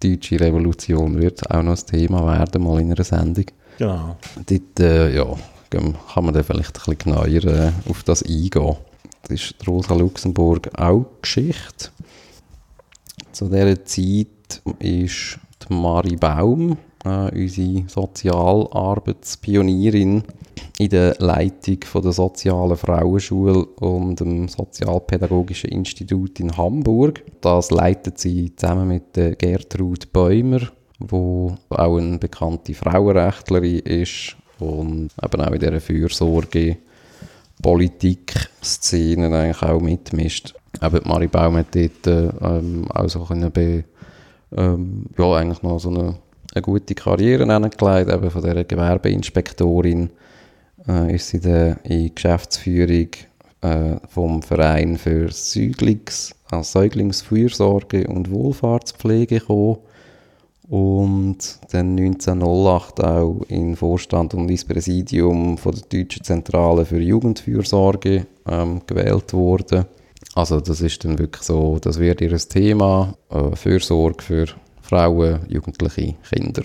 deutsche 0.00 0.38
Revolution 0.38 1.20
wird 1.20 1.50
auch 1.50 1.64
noch 1.64 1.76
ein 1.76 1.86
Thema 1.86 2.24
werden, 2.24 2.62
mal 2.62 2.80
in 2.80 2.92
einer 2.92 3.02
Sendung. 3.02 3.46
Genau. 3.78 4.16
Dort, 4.46 4.78
äh, 4.78 5.16
ja, 5.16 5.26
kann 5.70 6.24
man 6.24 6.34
dann 6.34 6.44
vielleicht 6.44 6.76
ein 6.76 6.94
bisschen 6.94 6.98
genauer 6.98 7.26
äh, 7.26 7.72
auf 7.88 8.02
das 8.02 8.22
eingehen. 8.22 8.76
Das 9.22 9.30
ist 9.30 9.54
Rosa 9.66 9.94
Luxemburg 9.94 10.70
auch 10.78 11.06
Geschichte. 11.20 11.88
Zu 13.32 13.48
dieser 13.48 13.84
Zeit 13.84 14.62
ist 14.78 15.38
die 15.68 15.72
Mari 15.72 16.14
Baum 16.16 16.76
äh, 17.04 17.30
unsere 17.34 17.84
Sozialarbeitspionierin 17.88 20.22
in 20.78 20.88
der 20.88 21.16
Leitung 21.18 21.78
von 21.84 22.02
der 22.02 22.12
sozialen 22.12 22.76
Frauenschule 22.76 23.64
und 23.64 24.20
dem 24.20 24.46
Sozialpädagogischen 24.48 25.70
Institut 25.70 26.38
in 26.40 26.56
Hamburg. 26.56 27.22
Das 27.40 27.70
leitet 27.70 28.18
sie 28.18 28.56
zusammen 28.56 28.88
mit 28.88 29.12
Gertrud 29.38 30.12
Bäumer, 30.12 30.60
wo 30.98 31.54
auch 31.68 31.98
eine 31.98 32.18
bekannte 32.18 32.74
Frauenrechtlerin 32.74 33.78
ist 33.80 34.37
und 34.60 35.10
eben 35.22 35.40
auch 35.40 35.52
in 35.52 35.60
dieser 35.60 35.80
Fürsorge 35.80 36.76
Politik-Szenen 37.62 39.32
eigentlich 39.32 39.62
auch 39.62 39.80
mitmischt. 39.80 40.54
Eben 40.82 41.00
Marie 41.04 41.26
Baum 41.26 41.56
hat 41.56 41.74
dort 41.74 42.06
ähm, 42.06 42.88
auch 42.90 43.08
so 43.08 43.24
können 43.24 43.50
be, 43.50 43.84
ähm, 44.56 45.06
ja, 45.18 45.32
eigentlich 45.34 45.62
noch 45.62 45.78
so 45.78 45.90
eine, 45.90 46.16
eine 46.54 46.62
gute 46.62 46.94
Karriere 46.94 47.44
hingelegt, 47.44 48.12
eben 48.12 48.30
von 48.30 48.42
dieser 48.42 48.64
Gewerbeinspektorin 48.64 50.10
äh, 50.86 51.14
ist 51.14 51.28
sie 51.28 51.40
dann 51.40 51.78
in 51.84 52.14
Geschäftsführung 52.14 53.08
äh, 53.62 53.96
vom 54.08 54.42
Verein 54.42 54.96
für 54.96 55.30
Säuglings, 55.32 56.34
als 56.50 56.72
Säuglingsfürsorge 56.72 58.06
und 58.06 58.30
Wohlfahrtspflege 58.30 59.40
gekommen 59.40 59.78
und 60.68 61.58
dann 61.70 61.98
1908 61.98 63.02
auch 63.02 63.40
in 63.48 63.74
Vorstand 63.74 64.34
und 64.34 64.50
ins 64.50 64.64
Präsidium 64.64 65.56
von 65.56 65.74
der 65.74 65.82
Deutschen 66.00 66.24
Zentrale 66.24 66.84
für 66.84 67.00
Jugendfürsorge 67.00 68.26
ähm, 68.46 68.82
gewählt 68.86 69.32
worden. 69.32 69.86
Also 70.34 70.60
das 70.60 70.82
ist 70.82 71.04
dann 71.04 71.18
wirklich 71.18 71.42
so, 71.42 71.78
das 71.80 71.98
wird 71.98 72.20
ihr 72.20 72.36
Thema, 72.36 73.14
äh, 73.30 73.56
Fürsorge 73.56 74.22
für 74.22 74.46
Frauen, 74.82 75.40
Jugendliche, 75.48 76.14
Kinder. 76.30 76.62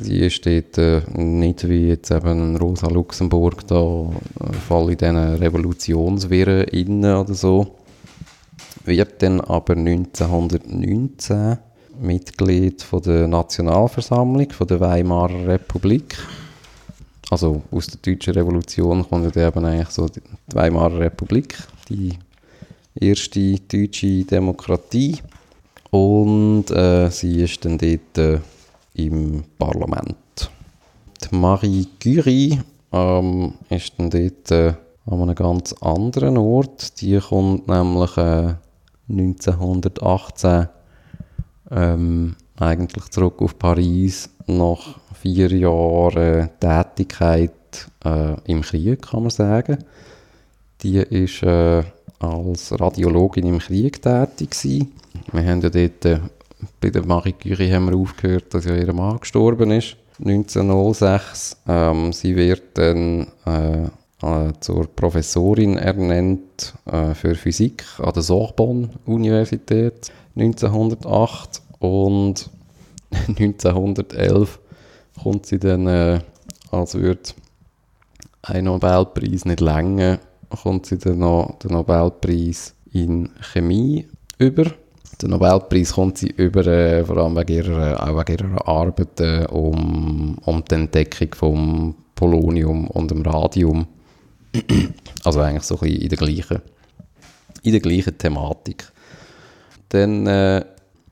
Sie 0.00 0.20
ist 0.20 0.46
dort 0.46 0.78
äh, 0.78 1.02
nicht 1.14 1.68
wie 1.68 1.88
jetzt 1.88 2.12
eben 2.12 2.56
Rosa 2.56 2.86
Luxemburg 2.86 3.66
da 3.66 4.04
äh, 4.40 4.52
voll 4.68 4.92
in 4.92 4.98
diesen 4.98 5.16
Revolutionswirren 5.16 6.68
inne 6.68 7.20
oder 7.20 7.34
so. 7.34 7.78
Wird 8.84 9.20
dann 9.22 9.40
aber 9.40 9.74
1919 9.74 11.58
Mitglied 12.02 12.82
von 12.82 13.02
der 13.02 13.26
Nationalversammlung 13.28 14.50
von 14.50 14.66
der 14.66 14.80
Weimarer 14.80 15.46
Republik. 15.46 16.18
Also 17.30 17.62
aus 17.70 17.86
der 17.86 18.00
deutschen 18.02 18.34
Revolution 18.34 19.08
kommt 19.08 19.36
eben 19.36 19.64
eigentlich 19.64 19.88
so 19.88 20.06
die 20.08 20.20
Weimarer 20.52 20.98
Republik, 20.98 21.56
die 21.88 22.18
erste 22.94 23.58
deutsche 23.60 24.24
Demokratie. 24.24 25.18
Und 25.90 26.70
äh, 26.70 27.10
sie 27.10 27.42
ist 27.42 27.64
dann 27.64 27.78
dort 27.78 28.18
äh, 28.18 28.38
im 28.94 29.44
Parlament. 29.58 30.50
Die 31.22 31.34
Marie 31.34 31.86
Curie 32.02 32.60
ähm, 32.92 33.54
ist 33.70 33.92
dann 33.96 34.10
dort 34.10 34.50
äh, 34.50 34.74
an 35.06 35.22
einem 35.22 35.34
ganz 35.34 35.72
anderen 35.74 36.36
Ort. 36.38 37.00
Die 37.00 37.18
kommt 37.18 37.68
nämlich 37.68 38.16
äh, 38.16 38.54
1918 39.08 40.68
ähm, 41.72 42.36
eigentlich 42.56 43.08
zurück 43.10 43.40
auf 43.40 43.58
Paris 43.58 44.30
nach 44.46 45.00
vier 45.14 45.52
Jahren 45.52 46.50
Tätigkeit 46.60 47.52
äh, 48.04 48.34
im 48.44 48.62
Krieg, 48.62 49.02
kann 49.02 49.22
man 49.22 49.30
sagen. 49.30 49.78
Die 50.82 50.96
ist 50.98 51.42
äh, 51.42 51.82
als 52.18 52.78
Radiologin 52.78 53.46
im 53.46 53.58
Krieg 53.58 54.02
tätig 54.02 54.50
gewesen. 54.50 54.92
Wir 55.32 55.44
haben 55.44 55.60
ja 55.60 55.70
dort, 55.70 56.04
äh, 56.04 56.20
bei 56.80 56.90
der 56.90 57.06
Marie 57.06 57.32
Curie 57.32 57.72
haben 57.72 57.90
wir 57.90 57.96
aufgehört, 57.96 58.52
dass 58.54 58.64
ja 58.64 58.76
ihr 58.76 58.92
Mann 58.92 59.20
gestorben 59.20 59.70
ist, 59.70 59.96
1906. 60.18 61.56
Ähm, 61.68 62.12
sie 62.12 62.36
wird 62.36 62.78
dann 62.78 63.26
äh, 63.46 63.84
äh, 64.22 64.52
zur 64.60 64.86
Professorin 64.86 65.76
ernannt 65.76 66.74
äh, 66.86 67.14
für 67.14 67.34
Physik 67.34 67.84
an 67.98 68.12
der 68.12 68.22
Sorbonne 68.22 68.90
Universität 69.06 70.12
1908 70.36 71.61
und 71.82 72.48
1911 73.28 74.60
kommt 75.20 75.46
sie 75.46 75.58
dann, 75.58 75.86
äh, 75.86 76.20
als 76.70 76.94
würde 76.94 77.20
ein 78.42 78.64
Nobelpreis 78.64 79.44
nicht 79.44 79.60
länger, 79.60 80.20
kommt 80.48 80.86
sie 80.86 80.98
dann 80.98 81.18
noch 81.18 81.58
den 81.58 81.72
Nobelpreis 81.72 82.74
in 82.92 83.30
Chemie 83.52 84.06
über. 84.38 84.64
Den 85.20 85.30
Nobelpreis 85.30 85.94
kommt 85.94 86.18
sie 86.18 86.28
über, 86.28 86.66
äh, 86.66 87.04
vor 87.04 87.16
allem 87.18 87.36
wegen 87.36 87.52
ihrer, 87.52 88.00
auch 88.00 88.16
wegen 88.16 88.48
ihrer 88.48 88.68
Arbeit 88.68 89.20
äh, 89.20 89.46
um, 89.50 90.38
um 90.44 90.64
die 90.64 90.74
Entdeckung 90.76 91.34
vom 91.34 91.94
Polonium 92.14 92.86
und 92.88 93.10
dem 93.10 93.22
Radium. 93.22 93.86
also 95.24 95.40
eigentlich 95.40 95.64
so 95.64 95.74
ein 95.76 95.80
bisschen 95.80 96.02
in 96.02 96.08
der 96.08 96.18
gleichen, 96.18 96.62
in 97.64 97.72
der 97.72 97.80
gleichen 97.80 98.18
Thematik. 98.18 98.84
Dann 99.88 100.26
äh, 100.26 100.64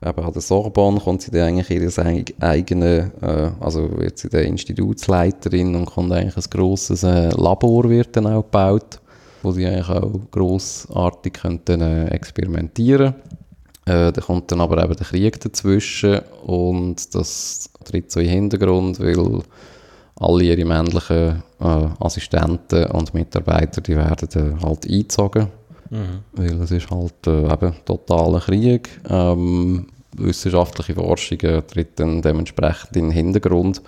eben 0.03 0.25
an 0.25 0.33
der 0.33 0.41
Sorbonne 0.41 0.99
kommt 0.99 1.21
sie 1.21 1.31
dann 1.31 1.47
eigentlich 1.47 1.69
ihre 1.69 2.25
eigene, 2.39 3.11
äh, 3.21 3.63
also 3.63 3.89
wird 3.97 4.17
sie 4.17 4.29
dann 4.29 4.43
Institutsleiterin 4.43 5.75
und 5.75 5.85
kommt 5.85 6.11
eigentlich 6.11 6.37
ein 6.37 6.49
grosses 6.49 7.03
äh, 7.03 7.29
Labor 7.29 7.89
wird 7.89 8.15
dann 8.15 8.27
auch 8.27 8.43
gebaut, 8.43 8.99
wo 9.43 9.51
sie 9.51 9.65
eigentlich 9.65 9.89
auch 9.89 10.11
grossartig 10.31 11.33
könnten 11.33 11.81
äh, 11.81 12.07
experimentieren. 12.07 13.13
Äh, 13.85 14.11
da 14.11 14.21
kommt 14.21 14.51
dann 14.51 14.61
aber 14.61 14.83
eben 14.83 14.95
der 14.95 15.05
Krieg 15.05 15.39
dazwischen 15.39 16.19
und 16.45 17.13
das 17.13 17.69
tritt 17.83 18.11
so 18.11 18.19
in 18.19 18.27
den 18.27 18.33
Hintergrund, 18.33 18.99
weil 18.99 19.41
alle 20.15 20.43
ihre 20.43 20.65
männlichen 20.65 21.43
äh, 21.59 21.87
Assistenten 21.99 22.85
und 22.91 23.13
Mitarbeiter, 23.13 23.81
die 23.81 23.95
werden 23.95 24.27
dann 24.31 24.61
halt 24.61 24.85
eingezogen 24.85 25.47
Mhm. 25.91 26.23
Weil 26.31 26.59
es 26.61 26.71
ist 26.71 26.89
halt 26.89 27.27
äh, 27.27 27.53
eben 27.53 27.75
totaler 27.85 28.39
Krieg. 28.39 28.89
Ähm, 29.07 29.87
wissenschaftliche 30.17 30.95
Forschung 30.95 31.39
tritt 31.39 31.99
dann 31.99 32.21
dementsprechend 32.21 32.95
in 32.95 33.05
den 33.05 33.11
Hintergrund. 33.11 33.81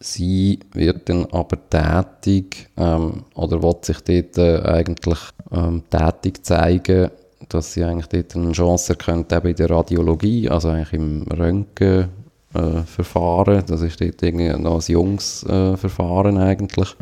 Sie 0.00 0.60
wird 0.72 1.08
dann 1.08 1.26
aber 1.26 1.58
tätig 1.68 2.68
ähm, 2.76 3.24
oder 3.34 3.60
will 3.62 3.76
sich 3.82 4.00
dort 4.00 4.38
äh, 4.38 4.62
eigentlich 4.62 5.18
ähm, 5.52 5.82
tätig 5.90 6.44
zeigen, 6.44 7.10
dass 7.48 7.72
sie 7.72 7.84
eigentlich 7.84 8.08
dort 8.08 8.36
eine 8.36 8.52
Chance 8.52 8.92
erkennt, 8.92 9.32
eben 9.32 9.48
in 9.48 9.56
der 9.56 9.70
Radiologie, 9.70 10.48
also 10.48 10.68
eigentlich 10.68 10.92
im 10.92 11.22
Röntgenverfahren. 11.22 13.58
Äh, 13.58 13.64
das 13.64 13.82
ist 13.82 14.00
dort 14.00 14.22
irgendwie 14.22 14.50
noch 14.50 14.76
ein 14.76 14.92
junges 14.92 15.42
äh, 15.44 15.74
eigentlich. 15.74 16.94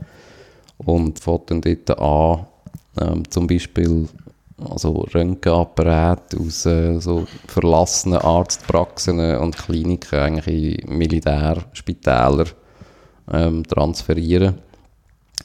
Und 0.78 1.18
fängt 1.18 1.50
dann 1.50 1.60
dort 1.60 1.98
an, 1.98 2.46
ähm, 3.00 3.30
zum 3.30 3.46
Beispiel 3.46 4.08
also 4.58 5.06
Röntgenapparate 5.14 6.38
aus 6.38 6.64
äh, 6.66 6.98
so 6.98 7.26
verlassenen 7.46 8.18
Arztpraxen 8.18 9.20
und 9.36 9.56
Kliniken 9.56 10.18
eigentlich 10.18 10.82
in 10.82 10.96
Militärspitäler 10.96 12.46
ähm, 13.32 13.64
transferieren. 13.66 14.58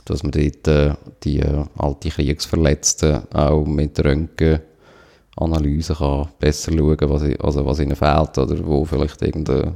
Dass 0.06 0.24
man 0.24 0.32
dort 0.32 0.68
äh, 0.68 0.96
die 1.24 1.40
äh, 1.40 1.66
alte 1.78 2.10
Kriegsverletzten 2.10 3.32
auch 3.34 3.66
mit 3.66 4.00
Röntgenanalyse 4.04 5.96
kann 5.96 6.30
besser 6.40 6.72
schauen 6.72 6.98
was, 7.02 7.24
also 7.40 7.66
was 7.66 7.80
ihnen 7.80 7.96
fehlt 7.96 8.38
oder 8.38 8.66
wo 8.66 8.86
vielleicht 8.86 9.22
irgendeine, 9.22 9.74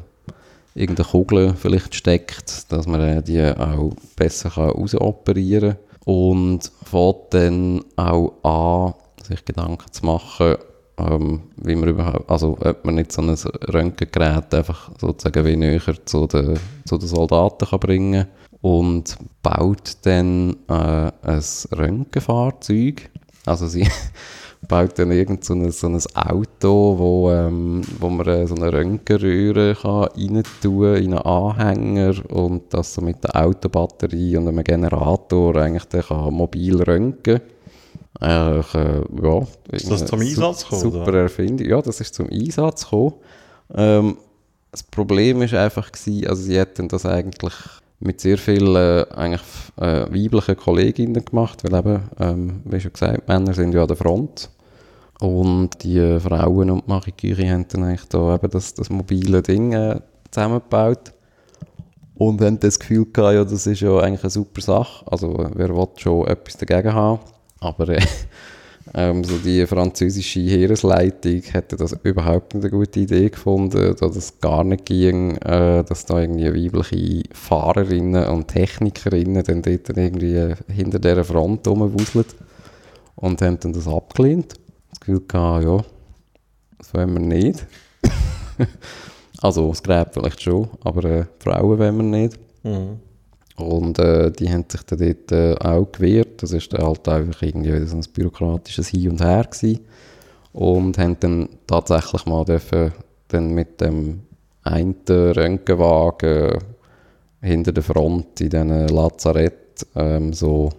irgendeine 0.74 1.10
Kugel 1.10 1.54
vielleicht 1.56 1.94
steckt, 1.94 2.72
dass 2.72 2.88
man 2.88 3.02
äh, 3.02 3.22
die 3.22 3.42
auch 3.44 3.94
besser 4.16 4.50
kann 4.50 4.70
rausoperieren 4.70 5.72
kann. 5.72 5.85
Und 6.06 6.72
fängt 6.84 7.34
dann 7.34 7.84
auch 7.96 8.34
an, 8.44 8.94
sich 9.26 9.44
Gedanken 9.44 9.92
zu 9.92 10.06
machen, 10.06 10.56
ähm, 10.98 11.42
wie 11.58 11.76
man 11.76 11.90
überhaupt, 11.90 12.30
also 12.30 12.58
ob 12.60 12.86
man 12.86 12.96
nicht 12.96 13.12
so 13.12 13.22
ein 13.22 13.36
Röntgengerät 13.74 14.54
einfach 14.54 14.92
sozusagen 15.00 15.46
wie 15.46 15.58
näher 15.58 15.82
zu 16.06 16.28
den, 16.28 16.60
zu 16.86 16.98
den 16.98 17.08
Soldaten 17.08 17.68
kann 17.68 17.80
bringen 17.80 18.28
und 18.62 19.18
baut 19.44 19.98
dann 20.04 20.56
äh, 20.68 21.12
ein 21.22 21.44
Röntgenfahrzeug. 21.76 23.10
Also 23.46 23.68
sie 23.68 23.88
baut 24.68 24.98
dann 24.98 25.12
irgend 25.12 25.44
so 25.44 25.54
ein, 25.54 25.72
so 25.72 25.88
ein 25.88 26.00
Auto, 26.16 26.96
wo, 26.98 27.32
ähm, 27.32 27.82
wo 28.00 28.10
man 28.10 28.28
äh, 28.28 28.48
so 28.48 28.56
eine 28.56 28.72
Röntgenröhre 28.74 29.76
kann 29.76 30.10
rein 30.16 30.44
tun 30.62 30.96
in 30.96 31.14
einen 31.14 31.20
Anhänger 31.20 32.14
und 32.32 32.74
das 32.74 32.94
so 32.94 33.02
mit 33.02 33.24
der 33.24 33.36
Autobatterie 33.36 34.38
und 34.38 34.48
einem 34.48 34.64
Generator 34.64 35.56
eigentlich 35.56 35.86
dann 35.86 36.02
kann 36.02 36.34
mobil 36.34 36.82
röntgen 36.82 37.42
eigentlich, 38.20 38.74
äh, 38.76 39.02
ja, 39.24 39.48
ist 39.72 39.92
das 39.92 40.06
zum 40.06 40.22
Einsatz 40.22 40.64
gekommen? 40.64 40.82
Super 40.82 41.08
oder? 41.08 41.22
Erfindung. 41.24 41.68
Ja, 41.68 41.82
das 41.82 42.00
ist 42.00 42.16
zum 42.16 42.30
Einsatz 42.30 42.86
gekommen. 42.86 43.14
Ähm, 43.76 44.18
das 44.72 44.84
Problem 44.84 45.42
ist 45.42 45.54
einfach 45.54 45.92
gewesen, 45.92 46.28
also 46.28 46.42
sie 46.42 46.58
hätten 46.58 46.88
das 46.88 47.06
eigentlich 47.06 47.54
mit 48.00 48.22
sehr 48.22 48.38
vielen 48.38 48.76
äh, 48.76 49.06
eigentlich, 49.16 49.42
äh, 49.78 50.06
weiblichen 50.12 50.58
Kolleginnen 50.58 51.24
gemacht, 51.24 51.64
weil 51.64 51.80
eben, 51.80 52.02
ähm, 52.20 52.62
wie 52.66 52.80
schon 52.80 52.94
gesagt, 52.94 53.28
Männer 53.28 53.54
sind 53.54 53.74
ja 53.74 53.82
an 53.82 53.88
der 53.88 53.98
Front. 53.98 54.50
Und 55.20 55.84
die 55.84 55.98
äh, 55.98 56.20
Frauen 56.20 56.70
und 56.72 56.88
Marie 56.88 57.14
Curie 57.14 57.50
haben 57.50 57.66
dann 57.70 57.84
eigentlich 57.84 58.08
da 58.10 58.36
eben 58.36 58.50
das, 58.50 58.74
das 58.74 58.90
mobile 58.90 59.42
Ding 59.42 59.74
äh, 59.74 60.00
zusammengebaut. 60.32 61.14
Und 62.16 62.42
haben 62.42 62.60
das 62.60 62.80
Gefühl 62.80 63.06
gehabt, 63.12 63.36
ja, 63.36 63.44
das 63.44 63.68
ist 63.68 63.82
ja 63.82 63.98
eigentlich 63.98 64.24
eine 64.24 64.30
super 64.30 64.62
Sache. 64.62 65.06
Also, 65.12 65.50
wer 65.54 65.76
will 65.76 65.88
schon 65.98 66.28
etwas 66.28 66.58
dagegen 66.58 66.94
haben? 66.94 67.20
Aber 67.60 67.90
äh, 67.90 68.02
ähm, 68.98 69.26
so 69.26 69.38
die 69.38 69.68
französische 69.68 70.40
Heeresleitung 70.40 71.42
hätte 71.42 71.76
das 71.76 71.98
überhaupt 72.04 72.54
nicht 72.54 72.64
eine 72.64 72.72
gute 72.72 73.02
Idee 73.02 73.30
gefunden, 73.30 73.94
dass 74.00 74.16
es 74.16 74.40
gar 74.40 74.64
nicht 74.64 74.86
ging, 74.86 75.36
äh, 75.38 75.84
dass 75.84 76.06
da 76.06 76.22
irgendwie 76.22 76.74
weibliche 76.74 77.24
Fahrerinnen 77.34 78.26
und 78.30 78.48
Technikerinnen 78.48 79.44
dann 79.44 79.62
dort 79.62 79.90
irgendwie 79.90 80.54
hinter 80.74 81.00
dieser 81.00 81.26
Front 81.26 81.68
rumwuseln. 81.68 82.26
Und 83.18 83.42
haben 83.42 83.60
dann 83.60 83.74
das 83.74 83.88
abgelehnt. 83.88 84.54
Das 84.92 85.00
Gefühl 85.02 85.22
gehabt, 85.28 85.66
ja, 85.66 85.84
das 86.78 86.94
wollen 86.94 87.14
wir 87.14 87.20
nicht. 87.20 87.66
also 89.42 89.70
das 89.70 89.84
Gräb 89.84 90.10
vielleicht 90.14 90.42
schon, 90.42 90.70
aber 90.86 91.04
äh, 91.04 91.26
Frauen 91.40 91.80
wollen 91.80 91.98
wir 91.98 92.04
nicht. 92.04 92.40
Mhm. 92.64 93.00
Und 93.58 94.00
äh, 94.00 94.32
die 94.32 94.50
haben 94.52 94.66
sich 94.68 94.84
dann 94.84 95.00
dort 95.00 95.32
äh, 95.32 95.56
auch 95.56 95.92
gewehrt. 95.92 96.44
Das 96.44 96.52
ist 96.52 96.74
dann 96.74 96.86
halt 96.86 97.08
einfach 97.08 97.42
irgendwie 97.42 97.86
so 97.86 97.96
ein 97.96 98.06
bürokratisches 98.14 98.90
Hin 98.90 99.12
und 99.12 99.22
Her 99.22 99.46
gewesen. 99.46 99.80
Und 100.52 100.98
haben 100.98 101.18
dann 101.20 101.50
tatsächlich 101.68 102.26
mal 102.26 102.46
dürfen, 102.46 102.92
dann 103.30 103.54
mit 103.54 103.82
dem 103.82 104.22
einen 104.64 104.96
Röntgenwagen 105.08 106.60
hinter 107.42 107.72
der 107.72 107.84
Front 107.84 108.42
in 108.42 108.50
diesen 108.50 108.88
Lazarett 108.88 109.86
ähm, 109.96 110.34
so 110.34 110.70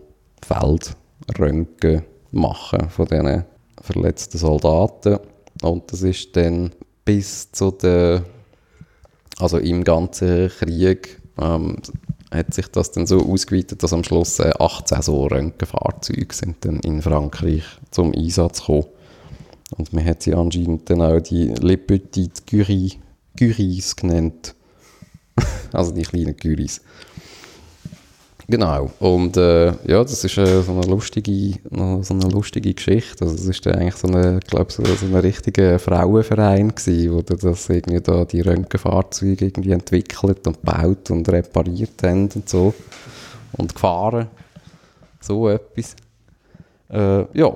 Feldröntgen 0.44 2.03
machen 2.32 2.90
von 2.90 3.07
diesen 3.07 3.44
verletzten 3.81 4.39
Soldaten. 4.39 5.19
Und 5.62 5.93
das 5.93 6.03
ist 6.03 6.36
dann 6.36 6.73
bis 7.05 7.53
zu 7.53 7.70
der, 7.70 8.24
also 9.39 9.59
im 9.59 9.85
ganzen 9.85 10.48
Krieg, 10.48 11.20
ähm, 11.40 11.77
hat 12.31 12.55
sich 12.55 12.69
das 12.69 12.90
dann 12.93 13.07
so 13.07 13.20
ausgeweitet, 13.20 13.82
dass 13.82 13.93
am 13.93 14.05
Schluss 14.05 14.39
äh, 14.40 14.53
18 14.59 15.03
so 15.03 15.27
Röntgenfahrzeuge 15.27 16.35
sind 16.35 16.65
dann 16.65 16.81
in 16.81 17.03
Frankreich 17.03 17.65
zum 17.90 18.12
Einsatz 18.12 18.61
gekommen. 18.61 18.86
Und 19.77 19.93
man 19.93 20.05
hat 20.05 20.23
sie 20.23 20.35
anscheinend 20.35 20.89
dann 20.90 21.03
auch 21.03 21.20
die 21.20 21.48
Le 21.48 21.77
Petites 21.77 22.44
Curies, 22.47 22.97
Curies 23.36 23.97
genannt. 23.97 24.55
also 25.73 25.93
die 25.93 26.03
kleinen 26.03 26.36
Curies. 26.36 26.81
Genau. 28.48 28.90
Und 29.01 29.36
äh, 29.36 29.73
ja, 29.90 30.02
das 30.02 30.23
ist 30.23 30.39
äh, 30.39 30.62
so, 30.62 30.73
eine 30.73 30.86
lustige, 30.86 31.59
so 32.02 32.14
eine 32.14 32.28
lustige 32.28 32.73
Geschichte. 32.73 33.24
Also 33.24 33.36
das 33.36 33.60
dann 33.60 33.74
eigentlich 33.74 33.97
so 33.97 34.06
eine, 34.06 34.39
glaube 34.40 34.70
so, 34.70 34.85
so 34.85 35.06
ein 35.06 35.16
richtiger 35.16 35.81
Frauenverein 35.81 36.73
gewesen, 36.73 37.12
wo 37.12 37.23
das 37.23 37.68
irgendwie 37.68 38.01
da 38.01 38.24
die 38.24 38.43
Röntgenfahrzeuge 38.43 39.47
irgendwie 39.47 39.73
entwickelt 39.73 40.47
und 40.47 40.60
gebaut 40.60 41.10
und 41.10 41.28
repariert 41.28 42.01
haben 42.05 42.28
und 42.35 42.48
so. 42.48 42.73
Und 43.56 43.74
gefahren. 43.74 44.28
So 45.20 45.48
etwas. 45.48 45.97
Äh, 46.89 47.24
ja. 47.36 47.52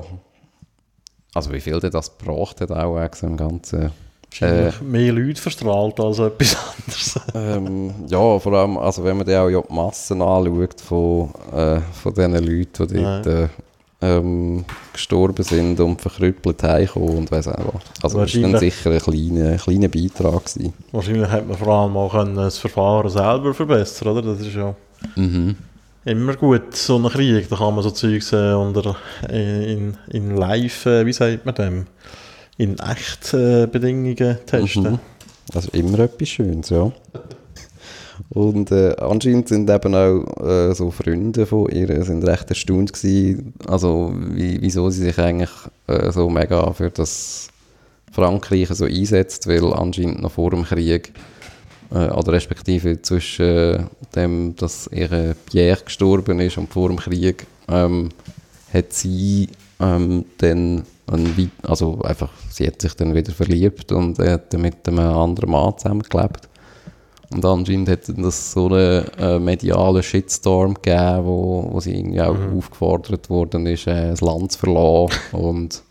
Also 1.33 1.53
wie 1.53 1.61
viel 1.61 1.79
das 1.79 2.19
gebracht 2.19 2.61
hat 2.61 2.73
auch, 2.73 2.99
auch 2.99 3.23
im 3.23 3.37
ganzen 3.37 3.93
Wahrscheinlich 4.31 4.81
mehr 4.81 5.13
Leute 5.13 5.41
verstrahlt 5.41 5.99
als 6.01 6.19
etwas 6.19 6.57
anderes. 6.57 7.21
ähm, 7.35 7.95
ja, 8.09 8.39
vor 8.39 8.53
allem, 8.53 8.79
also 8.79 9.03
wenn 9.05 9.17
man 9.17 9.27
dann 9.27 9.47
auch 9.47 9.49
ja 9.49 9.61
die 9.61 9.73
Massen 9.75 10.23
anschaut 10.23 10.81
von, 10.81 11.31
äh, 11.53 11.81
von 12.01 12.15
diesen 12.15 12.33
Leuten, 12.35 12.87
die 12.89 12.95
dort 13.03 13.27
äh, 13.27 13.49
ähm, 14.03 14.65
gestorben 14.93 15.43
sind 15.43 15.79
und 15.81 16.01
verkrüppelt 16.01 16.63
heimgekommen 16.63 17.19
und 17.19 17.31
weiss 17.31 17.49
auch 17.49 17.75
was. 17.75 17.83
Also 18.05 18.21
das 18.21 18.35
war 18.35 18.43
dann 18.51 18.59
sicher 18.59 18.91
ein 18.93 18.99
kleiner, 18.99 19.57
kleiner 19.57 19.89
Beitrag. 19.89 20.45
Gewesen. 20.47 20.73
Wahrscheinlich 20.93 21.31
hätte 21.31 21.47
man 21.49 21.57
vor 21.59 21.69
allem 21.69 21.97
auch 21.97 22.11
können 22.13 22.37
das 22.37 22.57
Verfahren 22.59 23.11
selber 23.11 23.53
verbessern 23.53 24.09
oder? 24.09 24.23
Das 24.23 24.41
ist 24.41 24.55
ja 24.55 24.75
Mhm. 25.17 25.57
immer 26.05 26.35
gut, 26.35 26.75
so 26.77 26.97
ein 26.99 27.09
Krieg, 27.09 27.49
da 27.49 27.57
kann 27.57 27.75
man 27.75 27.83
so 27.83 27.91
Zeugs 27.91 28.33
äh, 28.33 28.53
unter, 28.53 28.97
äh, 29.29 29.73
in, 29.73 29.97
in 30.09 30.37
live, 30.37 30.87
wie 30.87 31.13
sagt 31.13 31.45
man 31.47 31.55
dem, 31.55 31.87
in 32.61 32.79
echten 32.79 33.63
äh, 33.63 33.67
Bedingungen 33.67 34.37
testen. 34.45 34.83
Mhm. 34.83 34.99
Ist 35.59 35.75
immer 35.75 35.99
etwas 36.01 36.29
Schönes, 36.29 36.69
ja. 36.69 36.93
Und 38.29 38.71
äh, 38.71 38.95
anscheinend 39.01 39.49
sind 39.49 39.71
eben 39.71 39.95
auch 39.95 40.47
äh, 40.47 40.75
so 40.75 40.91
Freunde 40.91 41.47
von 41.47 41.71
ihr 41.71 42.05
sind 42.05 42.23
recht 42.23 42.51
erstaunt 42.51 42.93
gewesen, 42.93 43.55
also 43.67 44.13
wie, 44.15 44.61
wieso 44.61 44.91
sie 44.91 45.05
sich 45.05 45.19
eigentlich 45.19 45.51
äh, 45.87 46.13
so 46.13 46.29
mega 46.29 46.71
für 46.75 46.91
das 46.91 47.49
Frankreich 48.13 48.69
so 48.69 48.85
einsetzt, 48.85 49.47
weil 49.47 49.73
anscheinend 49.73 50.21
noch 50.21 50.33
vor 50.33 50.51
dem 50.51 50.65
Krieg 50.65 51.15
äh, 51.91 52.11
oder 52.11 52.33
respektive 52.33 53.01
zwischen 53.01 53.89
dem, 54.15 54.55
dass 54.57 54.89
ihre 54.93 55.35
Pierre 55.47 55.83
gestorben 55.83 56.41
ist 56.41 56.59
und 56.59 56.71
vor 56.71 56.89
dem 56.89 56.99
Krieg 56.99 57.47
ähm, 57.69 58.11
hat 58.73 58.93
sie 58.93 59.49
ähm, 59.81 60.27
dann 60.39 60.85
ein, 61.13 61.51
also 61.63 62.01
einfach, 62.03 62.31
sie 62.51 62.67
hat 62.67 62.81
sich 62.81 62.95
dann 62.95 63.15
wieder 63.15 63.33
verliebt 63.33 63.93
und 63.93 64.19
er 64.19 64.35
hat 64.35 64.53
mit 64.55 64.87
einem 64.89 64.99
anderen 64.99 65.51
Mann 65.51 65.77
zusammengelebt. 65.77 66.49
Und 67.33 67.45
anscheinend 67.45 67.89
hat 67.89 68.09
das 68.09 68.53
so 68.53 68.67
einen 68.67 69.07
äh, 69.19 69.39
medialen 69.39 70.03
Shitstorm 70.03 70.75
gegeben, 70.75 71.25
wo, 71.25 71.69
wo 71.71 71.81
sie 71.81 71.97
irgendwie 71.97 72.21
auch 72.21 72.37
aufgefordert 72.57 73.31
worden 73.31 73.67
ist, 73.67 73.87
äh, 73.87 74.11
das 74.11 74.21
Land 74.21 74.53
zu 74.53 74.59
verlassen. 74.59 75.21
und 75.33 75.83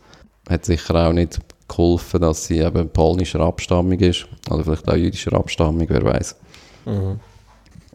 hat 0.50 0.66
sicher 0.66 0.96
auch 1.08 1.14
nicht 1.14 1.40
geholfen, 1.70 2.22
dass 2.22 2.46
sie 2.46 2.60
eben 2.60 2.90
polnischer 2.90 3.40
Abstammung 3.40 4.00
ist. 4.00 4.28
Oder 4.50 4.64
vielleicht 4.64 4.90
auch 4.90 4.96
jüdischer 4.96 5.34
Abstammung, 5.34 5.86
wer 5.88 6.04
weiß. 6.04 6.36
Mhm. 6.86 7.20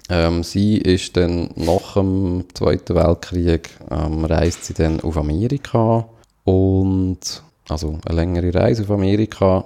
Ähm, 0.09 0.43
sie 0.43 0.79
ist 0.79 1.17
dann 1.17 1.51
nach 1.57 1.95
dem 1.95 2.45
Zweiten 2.55 2.95
Weltkrieg 2.95 3.71
ähm, 3.91 4.25
reist 4.25 4.65
sie 4.65 4.75
dann 4.75 5.01
auf 5.01 5.17
Amerika 5.17 6.07
und 6.45 7.43
also 7.69 7.99
eine 8.05 8.17
längere 8.17 8.55
Reise 8.55 8.83
auf 8.83 8.91
Amerika, 8.91 9.65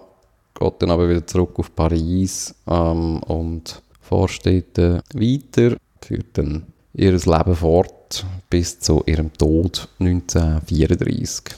geht 0.58 0.74
dann 0.78 0.90
aber 0.90 1.08
wieder 1.08 1.26
zurück 1.26 1.58
auf 1.58 1.74
Paris 1.74 2.54
ähm, 2.68 3.22
und 3.24 3.82
forscht 4.00 4.46
dort 4.46 4.78
äh, 4.78 5.00
weiter, 5.14 5.76
führt 6.00 6.26
dann 6.38 6.66
ihr 6.94 7.12
Leben 7.12 7.54
fort 7.54 8.24
bis 8.50 8.80
zu 8.80 9.02
ihrem 9.06 9.32
Tod 9.32 9.88
1934. 10.00 11.54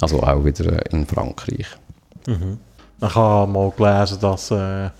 Also 0.00 0.22
auch 0.22 0.44
wieder 0.44 0.72
äh, 0.72 0.96
in 0.96 1.06
Frankreich. 1.06 1.66
Mhm. 2.26 2.58
Ich 3.00 3.14
habe 3.14 3.50
mal 3.50 3.70
gelesen, 3.76 4.18
dass 4.20 4.50
äh, 4.50 4.90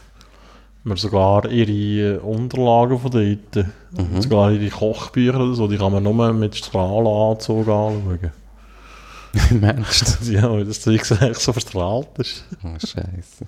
man 0.85 0.97
sogar 0.97 1.49
ihre 1.51 2.21
Unterlagen 2.21 2.99
von 2.99 3.11
dort, 3.11 3.67
Mhm. 3.91 4.23
sogar 4.23 4.53
ihre 4.53 4.69
Kochbücher 4.71 5.37
oder 5.41 5.55
so, 5.55 5.67
die 5.67 5.79
kann 5.79 5.93
man 5.93 6.03
nur 6.03 6.33
mit 6.33 6.55
Strahlenanzug 6.57 7.67
anschauen. 7.67 8.31
Wie 9.33 9.55
meinst 9.55 10.19
du? 10.21 10.25
ja, 10.33 10.51
weil 10.51 10.65
das 10.65 10.81
Zeug 10.81 11.01
eigentlich 11.13 11.39
so 11.39 11.53
verstrahlt 11.53 12.19
ist. 12.19 12.45
Oh, 12.63 12.79
Scheiße. 12.79 13.47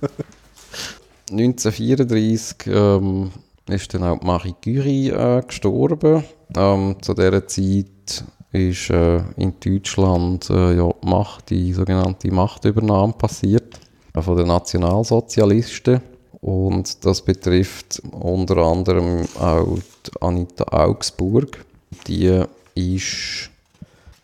1934 1.31 2.67
ähm, 2.67 3.31
ist 3.69 3.95
dann 3.95 4.05
auch 4.05 4.19
die 4.19 4.27
Marie 4.27 4.55
Curie 4.63 5.11
äh, 5.11 5.43
gestorben. 5.47 6.25
Ähm, 6.57 6.97
zu 7.01 7.15
dieser 7.15 7.47
Zeit 7.47 8.25
ist 8.53 8.91
äh, 8.91 9.23
in 9.37 9.55
Deutschland 9.61 10.51
äh, 10.51 10.77
ja, 10.77 10.89
die, 10.89 11.07
Macht, 11.07 11.51
die 11.51 11.73
sogenannte 11.73 12.31
Machtübernahme 12.31 13.13
passiert 13.13 13.79
äh, 14.15 14.23
von 14.23 14.37
den 14.37 14.49
Nationalsozialisten. 14.49 16.01
Und 16.41 17.05
das 17.05 17.23
betrifft 17.23 18.03
unter 18.13 18.57
anderem 18.59 19.27
auch 19.39 19.79
die 20.07 20.23
Anita 20.23 20.65
Augsburg. 20.65 21.65
Die 22.07 22.45
ist 22.75 23.51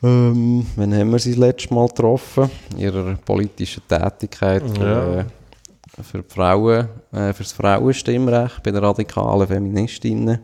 ähm, 0.06 0.66
wann 0.76 0.94
haben 0.94 1.10
wir 1.10 1.18
sie 1.18 1.30
das 1.30 1.38
letzte 1.38 1.74
Mal 1.74 1.88
getroffen? 1.88 2.50
In 2.72 2.78
ihrer 2.78 3.14
politischen 3.24 3.82
Tätigkeit 3.88 4.62
für, 4.70 4.84
Ja. 4.84 5.20
äh, 5.20 5.24
für 6.02 6.22
die 6.22 6.32
Frauen, 6.34 6.88
äh, 7.12 7.32
für 7.32 7.42
das 7.42 7.52
Frauenstimmrecht 7.52 8.62
bei 8.62 8.70
den 8.70 8.84
radikalen 8.84 9.46
Feministinnen. 9.46 10.38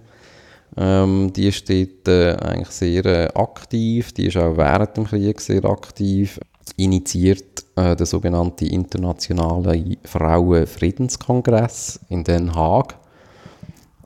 Ähm, 0.76 1.30
die 1.34 1.48
ist 1.48 1.68
dort 1.68 2.08
äh, 2.08 2.34
eigentlich 2.36 2.70
sehr 2.70 3.04
äh, 3.04 3.28
aktiv, 3.34 4.12
die 4.12 4.26
ist 4.28 4.38
auch 4.38 4.56
während 4.56 4.96
dem 4.96 5.04
Krieg 5.04 5.38
sehr 5.40 5.64
aktiv, 5.66 6.40
initiiert 6.76 7.64
äh, 7.76 7.94
den 7.94 8.06
sogenannten 8.06 8.64
Internationalen 8.66 9.96
Frauenfriedenskongress 10.04 12.00
in 12.08 12.24
Den 12.24 12.54
Haag. 12.54 12.94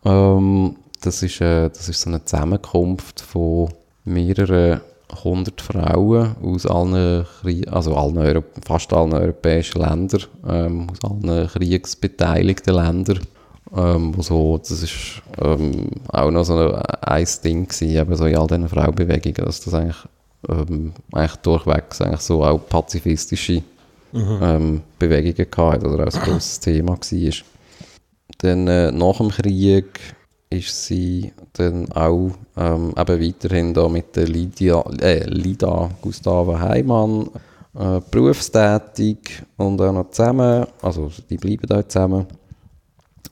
Ähm, 0.04 0.76
das, 1.00 1.22
ist, 1.22 1.40
äh, 1.40 1.68
das 1.68 1.88
ist 1.88 2.00
so 2.00 2.10
eine 2.10 2.24
Zusammenkunft 2.24 3.20
von 3.20 3.68
mehreren 4.04 4.80
hundert 5.24 5.60
Frauen 5.60 6.36
aus 6.42 6.66
allen, 6.66 7.26
also 7.70 7.94
allen 7.94 8.18
Euro 8.18 8.44
fast 8.64 8.92
allen 8.92 9.12
europäischen 9.12 9.80
Ländern, 9.80 10.22
ähm, 10.48 10.88
aus 10.90 10.98
allen 11.10 11.48
kriegsbeteiligten 11.48 12.74
Ländern. 12.74 13.20
Ähm, 13.74 14.16
wo 14.16 14.22
so, 14.22 14.58
das 14.58 14.70
ist 14.70 15.22
ähm, 15.42 15.88
auch 16.08 16.30
noch 16.30 16.44
so 16.44 16.72
ein, 16.72 16.82
ein 17.02 17.26
Ding 17.42 17.66
gewesen, 17.66 17.96
eben 17.96 18.16
so 18.16 18.26
in 18.26 18.36
all 18.36 18.46
diesen 18.46 18.68
Frauenbewegungen, 18.68 19.44
dass 19.44 19.60
das 19.60 19.74
eigentlich, 19.74 19.96
ähm, 20.48 20.92
eigentlich 21.12 21.36
durchweg 21.36 21.84
eigentlich 22.00 22.20
so 22.20 22.44
auch 22.44 22.58
pazifistische 22.58 23.62
ähm, 24.14 24.82
Bewegungen 24.98 25.50
gehabt 25.50 25.84
oder 25.84 26.06
auch 26.06 26.14
ein 26.14 26.22
grosses 26.22 26.60
Thema 26.60 26.92
war. 26.92 27.32
Dann 28.38 28.68
äh, 28.68 28.92
nach 28.92 29.16
dem 29.18 29.30
Krieg 29.30 30.15
ist 30.50 30.86
sie 30.86 31.32
dann 31.54 31.90
auch 31.92 32.30
ähm, 32.56 32.94
eben 32.96 33.20
weiterhin 33.20 33.74
da 33.74 33.88
mit 33.88 34.14
der 34.16 34.28
Lydia, 34.28 34.80
äh, 35.00 35.24
Lida 35.28 35.90
Gustava 36.00 36.60
Heimann 36.60 37.28
äh, 37.74 38.00
berufstätig 38.10 39.42
und 39.56 39.80
auch 39.80 39.92
noch 39.92 40.10
zusammen, 40.10 40.66
also 40.82 41.10
die 41.28 41.36
bleiben 41.36 41.70
auch 41.70 41.86
zusammen 41.88 42.26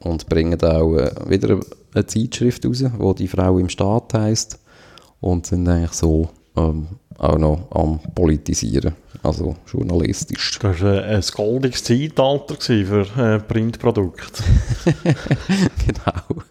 und 0.00 0.28
bringen 0.28 0.60
auch 0.62 0.96
äh, 0.96 1.12
wieder 1.28 1.60
eine 1.94 2.06
Zeitschrift 2.06 2.66
raus, 2.66 2.84
wo 2.98 3.12
die 3.14 3.28
Frau 3.28 3.58
im 3.58 3.68
Staat 3.68 4.14
heißt 4.14 4.58
und 5.20 5.46
sind 5.46 5.68
eigentlich 5.68 5.92
so 5.92 6.28
ähm, 6.56 6.88
auch 7.16 7.38
noch 7.38 7.68
am 7.70 8.00
Politisieren, 8.12 8.96
also 9.22 9.54
journalistisch. 9.72 10.58
Das 10.58 10.80
war 10.82 11.04
ein 11.04 11.22
goldiges 11.32 11.84
Zeitalter 11.84 12.56
für 12.60 13.06
äh, 13.16 13.38
Printprodukte. 13.38 14.42
genau. 15.86 16.42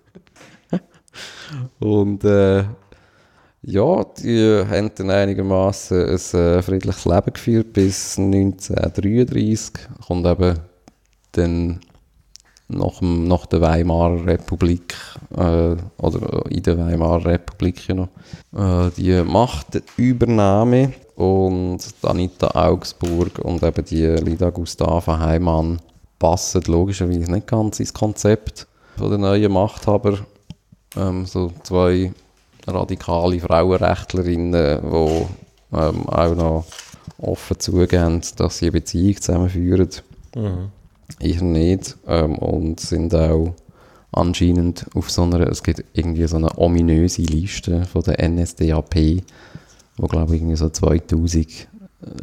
Und 1.80 2.24
äh, 2.24 2.64
ja, 3.62 4.04
die 4.22 4.64
haben 4.70 4.92
dann 4.96 5.10
einigermaßen 5.10 5.98
ein 5.98 6.40
äh, 6.40 6.62
friedliches 6.62 7.06
Leben 7.06 7.34
geführt 7.34 7.74
bis 7.74 8.18
1933. 8.18 9.72
Kommt 10.06 10.26
eben 10.26 10.60
dann 11.32 11.80
nach, 12.68 13.00
dem, 13.00 13.28
nach 13.28 13.46
der 13.46 13.62
Weimarer 13.62 14.26
Republik 14.26 14.96
äh, 15.36 15.76
oder 15.98 16.46
in 16.50 16.64
der 16.64 16.78
Weimarer 16.78 17.26
Republik 17.26 17.88
ja 17.88 17.96
noch, 17.96 18.10
äh, 18.54 18.90
die 18.98 19.22
Machtübernahme 19.24 20.94
und 21.16 21.80
Anita 22.02 22.48
Augsburg 22.48 23.40
und 23.40 23.64
eben 23.64 23.86
die 23.86 24.06
Lida 24.06 24.50
Gustava 24.50 25.20
Heimann 25.20 25.80
passen 26.20 26.64
logischerweise 26.68 27.32
nicht 27.32 27.48
ganz 27.48 27.80
ins 27.80 27.94
Konzept 27.94 28.68
der 29.00 29.18
neuen 29.18 29.52
Machthaber. 29.52 30.20
Ähm, 30.96 31.26
so 31.26 31.52
zwei 31.64 32.12
radikale 32.68 33.40
Frauenrechtlerinnen, 33.40 34.82
die 34.82 35.26
ähm, 35.76 36.08
auch 36.08 36.36
noch 36.36 36.66
offen 37.18 37.60
zugeben, 37.60 38.22
dass 38.38 38.58
sie 38.58 38.66
eine 38.66 38.74
Beziehung 38.74 39.20
zusammenführen. 39.20 39.90
Mhm. 40.36 40.70
Ich 41.20 41.42
nicht. 41.42 41.98
Ähm, 42.08 42.38
und 42.38 42.80
sind 42.80 43.14
auch 43.16 43.54
anscheinend 44.12 44.86
auf 44.94 45.10
so 45.10 45.24
einer, 45.24 45.42
es 45.48 45.64
gibt 45.64 45.84
irgendwie 45.94 46.28
so 46.28 46.38
eine 46.38 46.58
ominöse 46.58 47.24
Liste 47.24 47.86
von 47.86 48.04
der 48.04 48.28
NSDAP, 48.30 49.24
wo 49.98 50.08
glaube 50.08 50.36
ich 50.36 50.42
irgendwie 50.42 50.56
so 50.56 50.70
2000 50.70 51.68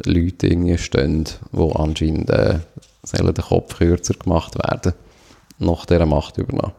Leute 0.05 0.47
irgendwie 0.47 0.77
stehen, 0.77 1.25
wo 1.51 1.71
anscheinend 1.73 2.29
äh, 2.29 2.59
sollen 3.03 3.33
den 3.33 3.43
Kopf 3.43 3.77
kürzer 3.77 4.13
gemacht 4.13 4.55
werden 4.63 4.93
nach 5.59 5.85
dieser 5.85 6.05
Machtübernahme. 6.05 6.73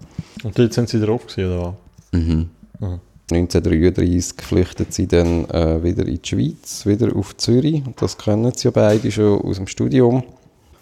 Und 0.44 0.58
dort 0.58 0.72
sind 0.72 0.88
sie 0.88 1.00
drauf 1.00 1.26
gewesen, 1.26 1.58
oder 1.58 1.76
Mhm. 2.12 2.50
Mhm. 2.80 3.00
1933 3.30 4.44
flüchtet 4.44 4.92
sie 4.92 5.06
dann 5.06 5.48
äh, 5.50 5.82
wieder 5.82 6.06
in 6.06 6.20
die 6.20 6.28
Schweiz, 6.28 6.84
wieder 6.84 7.14
auf 7.16 7.36
Zürich. 7.36 7.82
Das 7.98 8.18
kennen 8.18 8.52
sie 8.54 8.68
ja 8.68 8.70
beide 8.70 9.10
schon 9.10 9.40
aus 9.40 9.56
dem 9.56 9.66
Studium. 9.66 10.22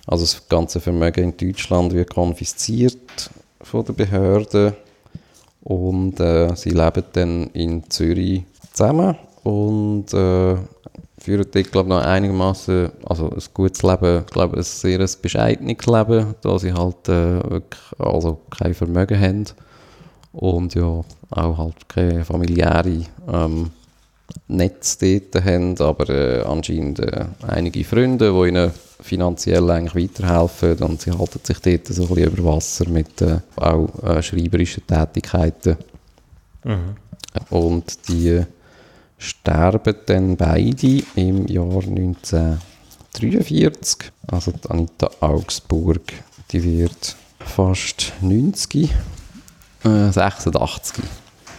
Also 0.07 0.25
das 0.25 0.49
ganze 0.49 0.81
Vermögen 0.81 1.33
in 1.33 1.37
Deutschland 1.37 1.93
wird 1.93 2.11
konfisziert 2.13 3.31
von 3.63 3.85
der 3.85 3.93
Behörde 3.93 4.75
und 5.63 6.19
äh, 6.19 6.55
sie 6.57 6.71
leben 6.71 7.05
dann 7.13 7.47
in 7.53 7.89
Zürich 7.89 8.43
zusammen 8.73 9.17
und 9.45 10.13
äh, 10.13 10.57
führen 11.19 11.47
dort, 11.53 11.71
glaube 11.71 11.89
ich, 11.89 11.95
noch 11.95 12.03
einigermaßen, 12.03 12.91
also 13.05 13.31
ein 13.31 13.43
gutes 13.53 13.83
Leben, 13.83 14.25
glaube 14.27 14.57
ein 14.57 14.63
sehr 14.63 15.07
bescheidenes 15.21 15.87
Leben, 15.87 16.35
da 16.41 16.59
sie 16.59 16.73
halt 16.73 17.09
äh, 17.09 17.51
wirklich 17.51 17.83
also 17.99 18.41
kein 18.51 18.75
Vermögen 18.75 19.21
haben 19.21 19.47
und 20.33 20.75
ja, 20.75 21.05
auch 21.31 21.59
halt 21.59 21.89
keine 21.89 22.25
familiäre 22.25 23.05
ähm, 23.31 23.71
Netz 24.49 24.99
dort 24.99 25.45
haben, 25.45 25.81
aber 25.81 26.11
äh, 26.11 26.43
anscheinend 26.43 26.99
äh, 27.01 27.27
einige 27.47 27.85
Freunde, 27.85 28.33
die 28.33 28.49
ihnen 28.49 28.73
finanziell 29.01 29.71
eigentlich 29.71 30.11
weiterhelfen 30.11 30.79
und 30.79 31.01
sie 31.01 31.13
halten 31.13 31.41
sich 31.43 31.59
dort 31.59 31.87
so 31.89 32.03
ein 32.03 32.09
bisschen 32.09 32.33
über 32.33 32.55
Wasser 32.55 32.89
mit 32.89 33.21
äh, 33.23 33.39
auch 33.57 33.89
äh, 34.05 34.23
schreiberischen 34.23 34.87
Tätigkeiten. 34.87 35.77
Mhm. 36.65 36.97
Und 37.51 38.09
die 38.09 38.43
sterben 39.19 39.97
dann 40.07 40.37
beide 40.37 41.03
im 41.15 41.47
Jahr 41.47 41.65
1943. 41.65 44.11
Also 44.29 44.53
Anita 44.69 45.11
Augsburg, 45.21 46.13
die 46.51 46.63
wird 46.63 47.17
fast 47.39 48.13
90 48.21 48.91
äh, 49.85 50.11
86. 50.11 51.03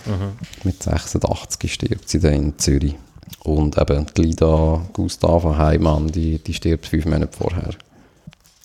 Mhm. 0.05 0.37
Mit 0.63 0.81
86 0.81 1.73
stirbt 1.73 2.09
sie 2.09 2.19
dann 2.19 2.33
in 2.33 2.59
Zürich. 2.59 2.95
Und 3.43 3.77
eben 3.77 4.05
die 4.15 4.21
Lida 4.21 4.81
Gustava 4.93 5.57
Heimann, 5.57 6.07
die, 6.07 6.37
die 6.39 6.53
stirbt 6.53 6.85
fünf 6.85 7.05
Monate 7.05 7.35
vorher. 7.35 7.73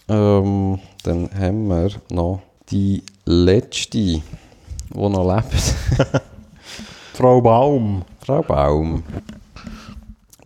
Ähm, 0.09 0.79
dann 1.03 1.31
haben 1.39 1.69
wir 1.69 1.91
noch 2.11 2.43
die 2.71 3.03
letzte, 3.25 3.99
die 3.99 4.23
noch 4.91 5.37
lebt. 5.37 5.75
Frau 7.15 7.41
Baum. 7.41 8.05
Frau 8.21 8.43
Baum. 8.43 9.03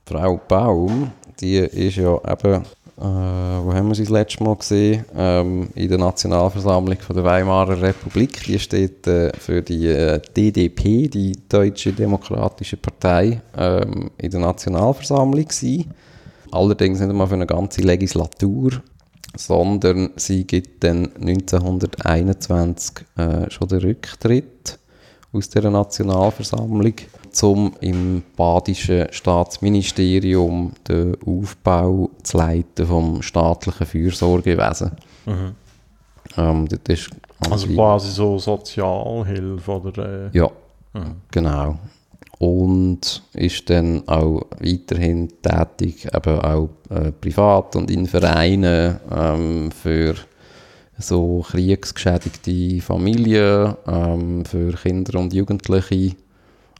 Frau 0.06 0.40
Baum, 0.48 1.12
die 1.40 1.56
ist 1.56 1.96
ja 1.96 2.18
eben 2.30 2.64
äh, 3.00 3.02
wo 3.02 3.72
haben 3.72 3.88
wir 3.88 3.94
sie 3.94 4.02
das 4.02 4.10
letzte 4.10 4.44
Mal 4.44 4.56
gesehen? 4.56 5.06
Ähm, 5.16 5.70
in 5.74 5.88
der 5.88 5.96
Nationalversammlung 5.96 6.98
von 6.98 7.16
der 7.16 7.24
Weimarer 7.24 7.80
Republik. 7.80 8.44
Die 8.44 8.58
steht 8.58 9.06
äh, 9.06 9.32
für 9.38 9.62
die 9.62 9.86
äh, 9.86 10.20
DDP, 10.36 11.08
die 11.08 11.32
Deutsche 11.48 11.94
Demokratische 11.94 12.76
Partei, 12.76 13.40
ähm, 13.56 14.10
in 14.18 14.30
der 14.30 14.40
Nationalversammlung 14.40 15.46
gewesen. 15.46 15.94
Allerdings 16.52 17.00
nicht 17.00 17.08
einmal 17.08 17.26
für 17.26 17.34
eine 17.34 17.46
ganze 17.46 17.80
Legislatur, 17.80 18.82
sondern 19.34 20.10
sie 20.16 20.46
gibt 20.46 20.84
dann 20.84 21.06
1921 21.14 23.06
äh, 23.16 23.50
schon 23.50 23.68
den 23.68 23.78
Rücktritt 23.78 24.78
aus 25.32 25.48
der 25.48 25.70
Nationalversammlung 25.70 26.94
um 27.42 27.72
im 27.80 28.22
badischen 28.36 29.06
Staatsministerium 29.10 30.72
den 30.88 31.16
Aufbau 31.26 32.10
zu 32.22 32.38
leiten 32.38 32.86
vom 32.86 33.22
staatlichen 33.22 33.86
Fürsorgewesen. 33.86 34.92
Mhm. 35.26 35.54
Ähm, 36.36 36.68
also 37.50 37.66
quasi 37.68 38.10
so 38.10 38.38
Sozialhilfe 38.38 39.70
oder? 39.70 40.26
Äh... 40.26 40.38
Ja, 40.38 40.50
mhm. 40.92 41.16
genau. 41.30 41.78
Und 42.38 43.22
ist 43.34 43.68
dann 43.68 44.08
auch 44.08 44.46
weiterhin 44.60 45.28
tätig, 45.42 46.08
eben 46.14 46.40
auch 46.40 46.70
äh, 46.88 47.12
privat 47.12 47.76
und 47.76 47.90
in 47.90 48.06
Vereinen 48.06 48.98
ähm, 49.14 49.70
für 49.70 50.14
so 50.96 51.44
kriegsgeschädigte 51.46 52.80
Familien, 52.80 53.74
ähm, 53.86 54.44
für 54.44 54.72
Kinder 54.72 55.18
und 55.18 55.34
Jugendliche 55.34 56.16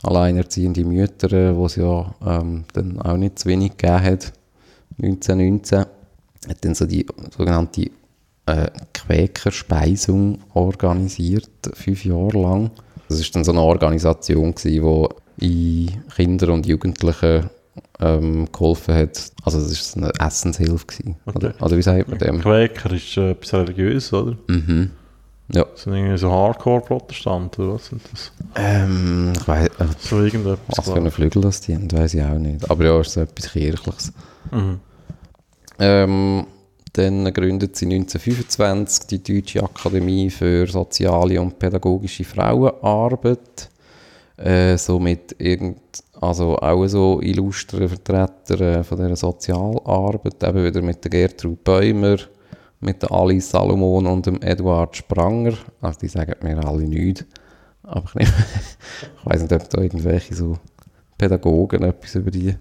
alleinerziehende 0.03 0.85
Mütter, 0.85 1.57
wo 1.57 1.67
es 1.67 1.77
ja 1.77 2.15
ähm, 2.27 2.65
dann 2.73 3.01
auch 3.01 3.17
nicht 3.17 3.39
zu 3.39 3.49
wenig 3.49 3.77
gegeben 3.77 4.03
hat, 4.03 4.33
1919, 5.03 5.79
hat 6.49 6.65
dann 6.65 6.75
so 6.75 6.87
die 6.87 7.07
sogenannte 7.37 7.91
äh, 8.47 8.71
Quäkerspeisung 8.95 10.39
organisiert, 10.55 11.51
fünf 11.75 12.05
Jahre 12.05 12.41
lang. 12.41 12.71
Das 13.09 13.21
ist 13.21 13.35
dann 13.35 13.45
so 13.45 13.53
eine 13.53 13.61
Organisation 13.61 14.55
gewesen, 14.55 15.09
die 15.39 15.87
in 15.89 16.09
Kinder 16.15 16.53
und 16.53 16.67
Jugendlichen 16.67 17.51
ähm, 18.01 18.49
geholfen 18.53 18.95
hat. 18.95 19.33
Also 19.45 19.61
das 19.61 19.97
war 19.97 20.05
eine 20.05 20.13
Essenshilfe. 20.27 20.87
Gewesen, 20.87 21.17
okay. 21.27 21.37
oder, 21.37 21.55
oder 21.61 21.77
wie 21.77 21.83
sagt 21.83 22.09
man 22.09 22.19
dem? 22.19 22.41
Quäker 22.41 22.93
ist 22.93 23.17
äh, 23.17 23.31
etwas 23.33 23.55
religiös, 23.55 24.13
oder? 24.13 24.37
Mhm. 24.49 24.91
Ja. 25.53 25.67
Sind 25.75 25.95
irgendwie 25.95 26.17
so 26.17 26.31
Hardcore-Protestanten, 26.31 27.65
oder 27.65 27.75
was 27.75 27.87
sind 27.87 28.03
das? 28.13 28.33
Ähm, 28.55 29.33
ich 29.35 29.49
weiß 29.49 29.67
äh, 29.67 29.87
So 29.99 30.23
irgendetwas. 30.23 30.59
Was 30.77 30.91
für 30.91 30.97
einen 30.97 31.11
Flügel 31.11 31.43
das 31.43 31.61
die 31.61 31.75
haben, 31.75 31.91
weiß 31.91 32.15
ich 32.15 32.23
auch 32.23 32.39
nicht. 32.39 32.71
Aber 32.71 32.85
ja, 32.85 33.01
ist 33.01 33.13
so 33.13 33.21
etwas 33.21 33.53
Kirchliches. 33.53 34.13
Mhm. 34.53 34.81
Ähm, 35.79 36.47
dann 36.93 37.33
gründet 37.33 37.77
sie 37.77 37.87
1925 37.87 39.07
die 39.07 39.23
Deutsche 39.23 39.63
Akademie 39.63 40.31
für 40.31 40.67
soziale 40.67 41.41
und 41.41 41.59
pädagogische 41.59 42.25
Frauenarbeit. 42.25 43.71
Äh, 44.37 44.77
somit 44.79 45.37
irgend, 45.39 45.81
also 46.21 46.57
auch 46.57 46.87
so 46.87 47.21
illustre 47.21 47.89
Vertreter 47.89 48.61
äh, 48.61 48.85
von 48.85 48.99
dieser 48.99 49.17
Sozialarbeit, 49.17 50.43
eben 50.43 50.65
wieder 50.65 50.83
mit 50.83 51.05
der 51.05 51.11
Gertrud 51.11 51.63
Bäumer, 51.63 52.17
mit 52.81 53.03
der 53.03 53.13
Alice 53.13 53.51
Salomon 53.51 54.07
und 54.07 54.27
dem 54.27 54.41
Eduard 54.43 54.97
Spranger. 54.97 55.55
Also 55.81 56.01
die 56.01 56.09
sagen 56.09 56.35
mir 56.43 56.65
alle 56.67 56.85
nichts. 56.85 57.25
Aber 57.83 58.09
ich, 58.19 58.29
ich 59.21 59.27
weiß 59.27 59.43
nicht, 59.43 59.53
ob 59.53 59.69
da 59.71 59.81
irgendwelche 59.81 60.35
so 60.35 60.57
Pädagogen 61.19 61.83
etwas 61.83 62.15
über 62.15 62.31
die 62.31 62.57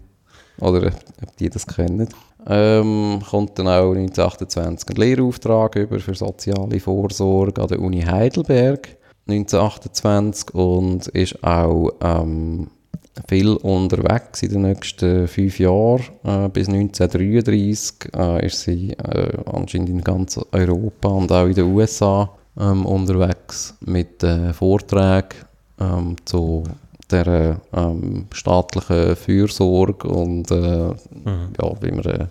oder 0.60 0.92
ob 1.22 1.38
die 1.38 1.50
das 1.50 1.66
kennen. 1.66 2.10
Ähm, 2.46 3.22
kommt 3.30 3.58
dann 3.58 3.68
auch 3.68 3.92
1928 3.92 4.90
ein 4.90 4.96
Lehrauftrag 4.96 5.76
über 5.76 6.00
für 6.00 6.16
soziale 6.16 6.80
Vorsorge 6.80 7.62
an 7.62 7.68
der 7.68 7.80
Uni 7.80 8.02
Heidelberg. 8.02 8.98
1928 9.28 10.54
und 10.56 11.08
ist 11.10 11.44
auch 11.44 11.92
ähm, 12.02 12.72
viel 13.28 13.50
unterwegs 13.50 14.44
in 14.44 14.50
den 14.52 14.62
nächsten 14.64 15.28
fünf 15.28 15.60
Jahren. 15.60 16.04
Äh, 16.24 16.50
bis 16.50 16.70
1933 16.70 18.14
äh, 18.16 18.46
ist 18.46 18.62
sie 18.62 18.92
äh, 18.92 19.38
anscheinend 19.46 19.90
in 19.90 20.02
ganz 20.02 20.40
Europa 20.52 21.10
und 21.10 21.32
auch 21.32 21.46
in 21.46 21.54
den 21.54 21.74
USA 21.74 22.30
ähm, 22.60 22.86
unterwegs 22.86 23.76
mit 23.86 24.24
äh, 24.24 24.54
Vorträgen 24.54 25.46
ähm, 25.80 26.16
zu 26.26 26.64
der 27.12 27.60
ähm, 27.74 28.28
staatlichen 28.32 29.16
Fürsorge 29.16 30.08
und 30.08 30.52
äh, 30.52 30.94
Mhm. 31.30 31.54
ja, 31.62 31.82
wie, 31.82 31.92
man, 31.92 32.06
äh, 32.06 32.28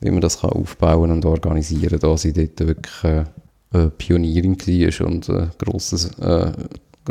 wie 0.00 0.10
man 0.10 0.20
das 0.20 0.40
kann 0.40 0.50
aufbauen 0.50 1.10
und 1.10 1.24
organisieren 1.24 2.00
kann, 2.00 2.10
da 2.10 2.16
sie 2.16 2.32
dort 2.32 2.60
wirklich 2.60 3.04
äh, 3.04 3.24
Pionierin 3.98 4.56
war 4.56 5.06
und 5.06 5.28
äh, 5.28 5.48
grosses, 5.58 6.10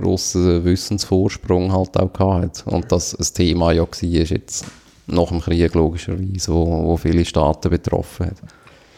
grossen 0.01 0.63
Wissensvorsprung 0.63 1.71
halt 1.71 1.97
auch 1.97 2.19
hatte. 2.19 2.69
Und 2.69 2.91
das 2.91 3.15
ein 3.15 3.33
Thema 3.33 3.71
ja 3.71 3.83
war 3.83 3.87
jetzt 4.01 4.65
nach 5.07 5.27
dem 5.27 5.41
Krieg 5.41 5.73
logischerweise, 5.73 6.53
wo, 6.53 6.65
wo 6.83 6.97
viele 6.97 7.25
Staaten 7.25 7.69
betroffen 7.69 8.27
hat. 8.27 8.37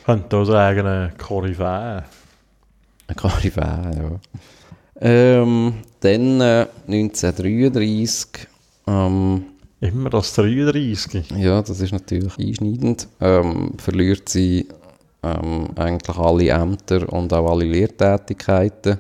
Könnte 0.06 0.46
sagen, 0.46 0.86
eine 0.86 1.14
Koryphäe. 1.18 2.04
Eine 3.08 3.16
Karibä, 3.16 3.62
ja. 3.62 4.20
Ähm, 5.02 5.74
dann 6.02 6.42
äh, 6.42 6.68
1933, 6.88 8.48
ähm, 8.88 9.46
Immer 9.82 10.10
das 10.10 10.34
33. 10.34 11.32
ja, 11.38 11.62
das 11.62 11.80
ist 11.80 11.94
natürlich 11.94 12.38
einschneidend, 12.38 13.08
ähm, 13.22 13.72
verliert 13.78 14.28
sie 14.28 14.68
ähm, 15.24 15.70
eigentlich 15.78 16.18
alle 16.18 16.50
Ämter 16.50 17.12
und 17.14 17.32
auch 17.32 17.50
alle 17.50 17.64
Lehrtätigkeiten, 17.64 18.98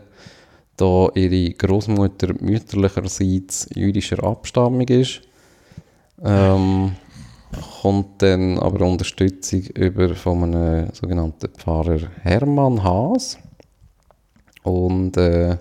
da 0.80 1.10
ihre 1.14 1.54
Großmutter 1.54 2.34
mütterlicherseits 2.40 3.70
jüdischer 3.76 4.24
Abstammung 4.24 4.88
ist. 4.88 5.22
Ähm, 6.24 6.92
kommt 7.82 8.22
dann 8.22 8.58
aber 8.60 8.86
Unterstützung 8.86 9.62
über 9.76 10.16
von 10.16 10.44
einem 10.44 10.90
sogenannten 10.94 11.50
Pfarrer 11.58 12.10
Hermann 12.22 12.84
Haas 12.84 13.38
und 14.64 15.18
äh, 15.18 15.58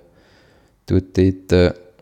tut 0.86 1.16
dort 1.16 1.52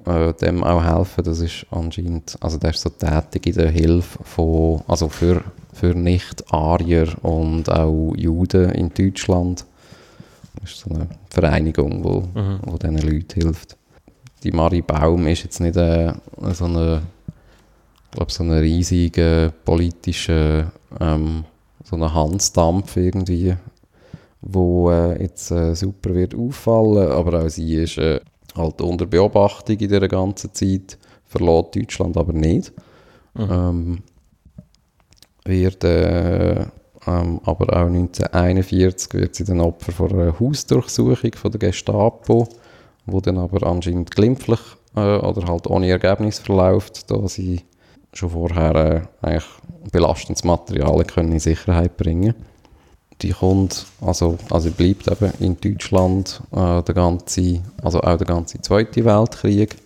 äh, 0.06 0.32
dem 0.34 0.64
auch 0.64 0.84
helfen. 0.84 1.24
Das 1.24 1.40
ist 1.40 1.66
anscheinend, 1.70 2.36
also 2.40 2.58
der 2.58 2.70
ist 2.70 2.80
so 2.80 2.90
tätig 2.90 3.46
in 3.46 3.54
der 3.54 3.70
Hilfe 3.70 4.22
von, 4.24 4.82
also 4.88 5.08
für, 5.08 5.42
für 5.72 5.94
Nicht-Arier 5.94 7.08
und 7.22 7.70
auch 7.70 8.14
Juden 8.16 8.70
in 8.70 8.92
Deutschland. 8.94 9.64
Ist 10.72 10.80
so 10.80 10.90
eine 10.94 11.08
Vereinigung, 11.30 12.02
wo, 12.04 12.20
Mhm. 12.34 12.58
wo 12.64 12.76
diesen 12.76 12.98
Leuten 12.98 13.40
hilft. 13.40 13.76
Die 14.42 14.50
Marie 14.52 14.82
Baum 14.82 15.26
ist 15.28 15.44
jetzt 15.44 15.60
nicht 15.60 15.76
äh, 15.76 16.12
so 16.52 16.64
eine, 16.66 17.02
glaube, 18.10 18.32
so 18.32 18.42
eine 18.42 18.60
riesige 18.60 19.52
politische, 19.64 20.70
ähm, 21.00 21.44
so 21.84 21.96
eine 21.96 22.12
Hansdampf 22.12 22.96
irgendwie, 22.96 23.56
wo 24.42 24.90
äh, 24.90 25.22
jetzt 25.22 25.50
äh, 25.50 25.74
super 25.74 26.14
wird 26.14 26.34
auffallen, 26.34 27.10
aber 27.10 27.44
auch 27.44 27.48
sie 27.48 27.74
ist 27.76 27.98
äh, 27.98 28.20
halt 28.56 28.80
unter 28.80 29.06
Beobachtung 29.06 29.74
in 29.78 29.88
dieser 29.88 30.08
ganzen 30.08 30.52
Zeit, 30.52 30.98
verlässt 31.24 31.76
Deutschland 31.76 32.16
aber 32.16 32.32
nicht. 32.32 32.72
Mhm. 33.34 33.48
Ähm, 33.50 33.98
wird 35.44 35.84
äh, 35.84 36.66
ähm, 37.06 37.40
aber 37.44 37.72
auch 37.76 37.86
1941 37.86 39.14
wird 39.14 39.34
sie 39.34 39.44
dann 39.44 39.60
Opfer 39.60 39.92
von 39.92 40.12
einer 40.12 40.38
Hausdurchsuchung 40.38 41.32
von 41.34 41.50
der 41.52 41.60
Gestapo, 41.60 42.48
wo 43.06 43.20
dann 43.20 43.38
aber 43.38 43.66
anscheinend 43.66 44.10
glimpflich 44.10 44.60
äh, 44.96 45.18
oder 45.18 45.46
halt 45.46 45.66
ohne 45.68 45.88
Ergebnis 45.88 46.38
verläuft, 46.38 47.10
da 47.10 47.26
sie 47.28 47.62
schon 48.12 48.30
vorher 48.30 48.74
äh, 48.74 49.26
eigentlich 49.26 49.50
belastendes 49.92 50.44
Material 50.44 51.04
in 51.16 51.38
Sicherheit 51.38 51.96
bringen 51.96 52.34
die 53.22 53.30
kommt, 53.30 53.86
also, 54.00 54.36
also 54.50 54.70
bleibt 54.70 55.08
eben 55.08 55.32
in 55.40 55.60
Deutschland 55.60 56.42
äh, 56.52 56.82
der 56.82 56.94
ganze, 56.94 57.62
also 57.82 58.00
auch 58.00 58.16
der 58.16 58.26
ganze 58.26 58.60
Zweite 58.60 59.04
Weltkrieg. 59.04 59.76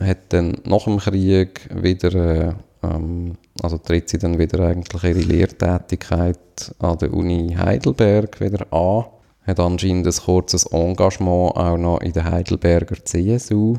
Hat 0.00 0.18
dann 0.30 0.56
nach 0.64 0.84
dem 0.84 0.98
Krieg 0.98 1.68
wieder, 1.74 2.14
äh, 2.14 2.54
ähm, 2.82 3.36
also 3.62 3.78
tritt 3.78 4.08
sie 4.08 4.18
dann 4.18 4.38
wieder 4.38 4.60
eigentlich 4.60 5.02
ihre 5.02 5.20
Lehrtätigkeit 5.20 6.38
an 6.78 6.98
der 6.98 7.12
Uni 7.12 7.56
Heidelberg 7.58 8.40
wieder 8.40 8.72
an. 8.72 9.04
Hat 9.46 9.60
anscheinend 9.60 10.06
ein 10.06 10.24
kurzes 10.24 10.66
Engagement 10.66 11.56
auch 11.56 11.76
noch 11.76 12.00
in 12.00 12.12
der 12.12 12.24
Heidelberger 12.24 12.96
CSU. 13.04 13.76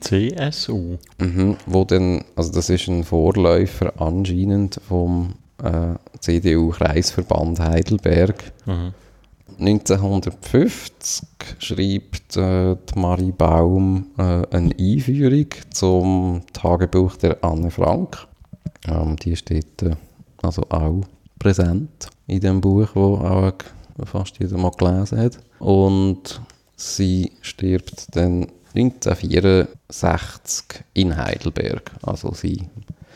CSU. 0.00 0.96
Mhm, 1.18 1.56
wo 1.66 1.84
dann, 1.84 2.24
also 2.36 2.52
das 2.52 2.70
ist 2.70 2.88
ein 2.88 3.04
Vorläufer 3.04 3.92
anscheinend 4.00 4.80
vom 4.86 5.34
äh, 5.62 5.94
CDU-Kreisverband 6.18 7.60
Heidelberg. 7.60 8.52
Mhm. 8.66 8.94
1950 9.58 11.26
schreibt 11.58 12.36
äh, 12.36 12.76
Marie 12.96 13.32
Baum 13.32 14.08
äh, 14.18 14.42
eine 14.50 14.74
Einführung 14.78 15.46
zum 15.70 16.42
Tagebuch 16.52 17.16
der 17.16 17.42
Anne 17.44 17.70
Frank. 17.70 18.26
Ähm, 18.86 19.16
die 19.16 19.36
steht 19.36 19.82
äh, 19.82 19.96
also 20.42 20.62
auch 20.70 21.02
präsent 21.38 22.08
in 22.26 22.40
dem 22.40 22.60
Buch, 22.60 22.88
wo 22.94 23.16
auch 23.16 23.54
fast 24.04 24.38
jeder 24.38 24.58
mal 24.58 24.72
gelesen 24.72 25.18
hat. 25.18 25.38
Und 25.58 26.40
sie 26.76 27.32
stirbt 27.42 28.14
dann 28.16 28.48
1964 28.74 30.82
in 30.94 31.16
Heidelberg. 31.16 31.92
Also 32.02 32.34
sie 32.34 32.62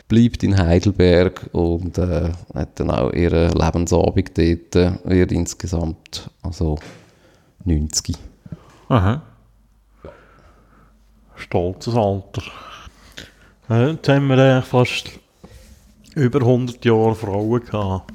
bleibt 0.07 0.43
in 0.43 0.57
Heidelberg 0.57 1.49
und 1.51 1.97
äh, 1.97 2.31
hat 2.53 2.79
dann 2.79 2.91
auch 2.91 3.11
ihren 3.11 3.51
Lebensabend 3.51 4.37
dort, 4.37 4.75
äh, 4.75 4.93
wird 5.03 5.31
insgesamt 5.31 6.29
also 6.41 6.77
90. 7.65 8.15
Aha. 8.87 9.23
Stolzes 11.35 11.95
Alter. 11.95 12.43
Ja, 13.69 13.89
jetzt 13.89 14.09
haben 14.09 14.27
wir 14.27 14.61
fast 14.63 15.11
über 16.19 16.39
100 16.41 16.83
Jahre 16.85 17.15
Frauen 17.15 17.63
gehabt. 17.63 18.11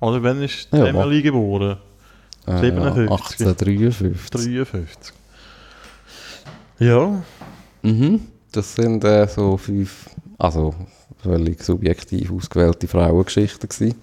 Oder 0.00 0.22
wann 0.22 0.42
ist 0.42 0.72
die 0.72 0.76
Ja, 0.76 0.86
Emily 0.86 1.22
geboren? 1.22 1.76
Äh, 2.46 2.60
57. 2.60 3.46
1853. 3.46 4.30
53. 4.30 5.14
Ja, 6.78 7.22
Mhm. 7.84 8.20
Das 8.52 8.74
sind 8.76 9.02
äh, 9.04 9.26
so 9.26 9.56
fünf, 9.56 10.08
also 10.38 10.72
völlig 11.22 11.62
subjektiv 11.64 12.30
ausgewählte 12.30 12.86
Frauengeschichten 12.86 13.68
gewesen. 13.68 13.94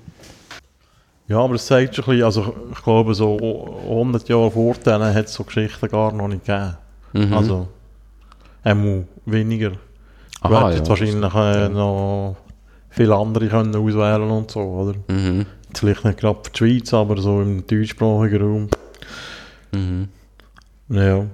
ja, 1.27 1.37
aber 1.39 1.55
es 1.55 1.65
zeigt 1.65 1.95
schon 1.95 2.03
ein 2.05 2.09
bisschen, 2.11 2.25
also 2.25 2.55
ich 2.73 2.83
glaube, 2.83 3.13
so 3.13 3.37
100 3.83 4.27
Jahre 4.27 4.51
vor 4.51 4.73
denen 4.73 5.13
hat 5.13 5.25
es 5.27 5.33
so 5.33 5.43
Geschichten 5.45 5.87
gar 5.87 6.11
noch 6.11 6.27
nicht 6.27 6.45
gegeben. 6.45 6.75
Mhm. 7.13 7.33
Also, 7.33 7.67
einmal 8.63 9.05
weniger. 9.25 9.71
Du 9.71 9.77
Aha, 10.41 10.67
hättest 10.69 10.83
ja, 10.85 10.89
wahrscheinlich 10.89 11.33
äh, 11.35 11.69
noch 11.69 12.35
viele 12.99 13.15
andere 13.15 13.47
können 13.47 13.73
auswählen 13.73 14.29
und 14.29 14.51
so, 14.51 14.59
oder? 14.59 14.93
Mhm. 15.07 15.45
Jetzt 15.67 15.79
Vielleicht 15.79 16.03
nicht 16.03 16.19
gerade 16.19 16.39
für 16.43 16.51
die 16.51 16.57
Schweiz, 16.57 16.93
aber 16.93 17.17
so 17.21 17.41
im 17.41 17.65
deutschsprachigen 17.65 18.41
Raum. 18.41 18.69
Mhm. 19.71 20.09
Ja. 20.89 21.25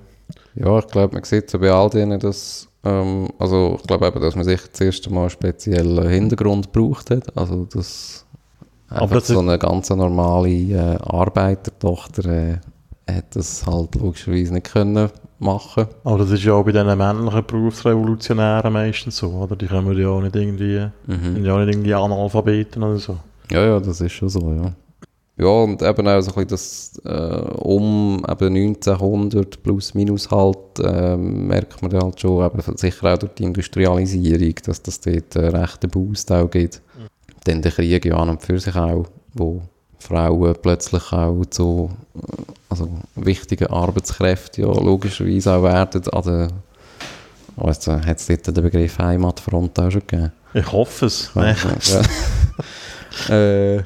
Ja, 0.54 0.80
ich 0.80 0.88
glaube, 0.88 1.16
man 1.16 1.24
sieht 1.24 1.50
so 1.50 1.58
bei 1.58 1.72
all 1.72 1.90
denen, 1.90 2.20
dass, 2.20 2.68
ähm, 2.84 3.30
also 3.40 3.78
ich 3.80 3.88
glaube 3.88 4.06
eben, 4.06 4.22
dass 4.22 4.36
man 4.36 4.46
sich 4.46 4.62
das 4.62 4.80
erste 4.80 5.12
Mal 5.12 5.22
einen 5.22 5.30
speziellen 5.32 6.08
Hintergrund 6.08 6.72
gebraucht 6.72 7.10
hat. 7.10 7.36
Also 7.36 7.66
dass 7.66 8.28
Aber 8.90 9.02
einfach 9.02 9.16
das 9.16 9.28
so 9.30 9.40
eine 9.40 9.58
ganz 9.58 9.90
normale 9.90 10.50
äh, 10.50 10.98
Arbeitertochter 11.02 12.26
äh, 12.26 12.58
hat 13.10 13.36
das 13.36 13.65
halt 13.65 13.95
logischerweise 13.95 14.53
nicht 14.53 14.72
können 14.72 15.10
machen. 15.40 15.88
Aber 16.03 16.18
das 16.19 16.32
ist 16.32 16.44
ja 16.44 16.53
auch 16.53 16.64
bei 16.64 16.72
diesen 16.72 16.98
männlichen 16.98 17.45
Berufsrevolutionären 17.45 18.72
meistens 18.73 19.18
so, 19.18 19.30
oder? 19.32 19.56
Die 19.56 19.68
kommen 19.68 19.98
ja 19.98 20.10
auch 20.10 20.22
nicht 20.22 20.36
irgendwie, 20.36 20.88
Mhm. 21.07 21.34
sind 21.36 21.45
ja 21.45 21.53
auch 21.53 21.60
nicht 21.60 21.73
irgendwie 21.73 21.94
Analphabeten 21.94 22.84
oder 22.84 22.98
so. 22.98 23.18
Ja, 23.52 23.65
ja, 23.65 23.80
das 23.80 24.02
ist 24.02 24.14
schon 24.14 24.30
so, 24.30 24.40
ja. 24.53 24.72
Ja, 25.38 25.48
und 25.48 25.82
eben 25.82 26.07
auch 26.07 26.22
so 26.22 26.34
ein 26.34 26.45
bisschen 26.45 26.48
das, 26.48 27.02
äh, 27.03 27.52
um 27.60 28.26
eben 28.27 28.53
1900 28.56 29.61
plus 29.61 29.94
minus 29.94 30.32
halt, 30.32 30.80
äh, 30.80 31.18
merkt 31.18 31.82
man 31.82 31.91
halt 31.94 32.22
schon, 32.22 32.45
eben 32.45 32.77
sicher 32.77 33.14
auch 33.14 33.18
durch 33.18 33.34
die 33.34 33.44
Industrialisierung, 33.44 34.56
dass 34.65 34.82
das 34.82 35.02
dort 35.02 35.36
einen 35.36 35.53
rechten 35.56 35.90
Boost 35.90 36.32
auch 36.32 36.49
gibt. 36.49 36.82
Dann 37.44 37.61
der 37.61 37.73
Krieg 37.73 38.06
ja 38.06 38.15
an 38.15 38.30
und 38.30 38.41
für 38.41 38.57
sich 38.57 38.76
auch, 38.77 39.06
wo 39.34 39.61
Frauen 39.99 40.56
plötzlich 40.61 41.11
auch 41.11 41.44
zu 41.49 41.90
äh, 42.15 42.19
also 42.81 42.99
wichtigen 43.15 43.68
Arbeitskräften 43.68 44.64
ja 44.64 44.72
logischerweise 44.72 45.53
auch 45.53 45.64
werden. 45.64 46.02
An 46.11 46.23
der, 46.23 48.06
hat 48.06 48.19
es 48.19 48.27
dort 48.27 48.47
den 48.47 48.64
Begriff 48.64 48.97
Heimatfront 48.99 49.80
auch 49.80 49.91
schon 49.91 50.02
gegeben? 50.02 50.31
Ich 50.53 50.72
hoffe 50.72 51.06
es. 51.07 51.31
Ja, 51.35 51.56
ja. 53.27 53.34
äh, 53.35 53.84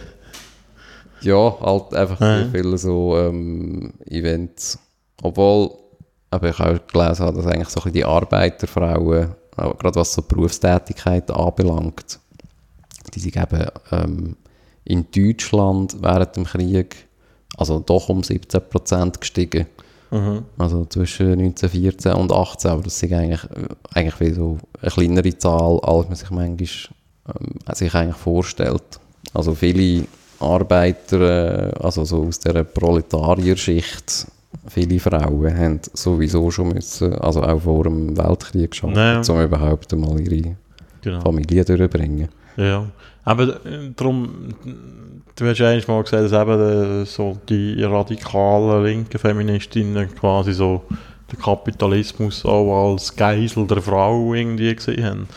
ja, 1.21 1.59
halt 1.59 1.93
einfach 1.93 2.19
Ja. 2.19 2.45
viele 2.51 2.77
so 2.77 3.17
ähm, 3.17 3.93
Events. 4.05 4.79
Obwohl, 5.21 5.71
aber 6.31 6.49
ich 6.49 6.59
auch 6.59 6.79
gelesen 6.87 7.25
habe, 7.25 7.37
dass 7.37 7.45
eigentlich 7.47 7.69
so 7.69 7.79
ein 7.79 7.83
bisschen 7.83 7.93
die 7.93 8.05
Arbeiterfrauen, 8.05 9.29
auch 9.57 9.77
gerade 9.77 9.95
was 9.99 10.13
so 10.13 10.21
Berufstätigkeit 10.21 11.29
anbelangt, 11.31 12.19
die 13.13 13.19
sind 13.19 13.35
eben 13.35 13.67
ähm, 13.91 14.35
in 14.85 15.05
Deutschland 15.11 15.97
während 16.01 16.35
dem 16.35 16.45
Krieg 16.45 17.07
also 17.59 17.79
doch 17.79 18.09
um 18.09 18.21
17% 18.21 19.19
gestiegen. 19.19 19.65
Mhm. 20.11 20.43
Also 20.57 20.85
zwischen 20.85 21.33
1914 21.33 22.13
und 22.13 22.31
18, 22.31 22.71
aber 22.71 22.81
das 22.83 23.01
ist 23.03 23.13
eigentlich, 23.13 23.43
äh, 23.43 23.67
eigentlich 23.93 24.19
wie 24.21 24.31
so 24.33 24.57
eine 24.81 24.91
kleinere 24.91 25.37
Zahl, 25.37 25.79
als 25.81 26.07
man 26.07 26.15
sich 26.15 26.29
manchmal 26.31 26.57
ähm, 26.59 27.75
sich 27.75 27.93
eigentlich 27.93 28.15
vorstellt. 28.15 28.99
Also 29.33 29.53
viele 29.53 30.05
Arbeiter, 30.39 31.69
äh, 31.69 31.83
also 31.83 32.05
so 32.05 32.23
aus 32.23 32.39
der 32.39 32.63
Proletarierschicht, 32.63 34.25
viele 34.67 34.99
Frauen 34.99 35.55
haben 35.57 35.79
sowieso 35.93 36.49
schon 36.51 36.69
müssen, 36.69 37.13
also 37.15 37.43
auch 37.43 37.61
vor 37.61 37.83
dem 37.83 38.17
Weltkrieg 38.17 38.75
schon, 38.75 38.95
Ja. 38.95 39.21
um 39.21 39.41
überhaupt 39.41 39.93
einmal 39.93 40.19
ihre 40.19 40.55
Genau. 41.01 41.21
Familie 41.21 41.63
durchzubringen. 41.63 42.29
Ja, 42.57 42.85
aber 43.29 43.63
äh, 43.63 43.91
darum, 43.95 44.55
du 45.35 45.45
hast 45.45 45.59
ja 45.59 45.69
eigentlich 45.69 45.87
mal 45.87 46.01
gesagt, 46.01 46.31
dass 46.31 46.41
eben 46.41 47.03
äh, 47.03 47.05
so 47.05 47.37
die 47.47 47.83
radikalen 47.83 48.83
linken 48.83 49.19
Feministinnen 49.19 50.13
quasi 50.15 50.53
so 50.53 50.81
den 51.31 51.39
Kapitalismus 51.39 52.43
auch 52.43 52.91
als 52.93 53.15
Geisel 53.15 53.67
der 53.67 53.83
Frau 53.83 54.33
irgendwie 54.33 54.75
gesehen 54.75 55.05
haben. 55.05 55.27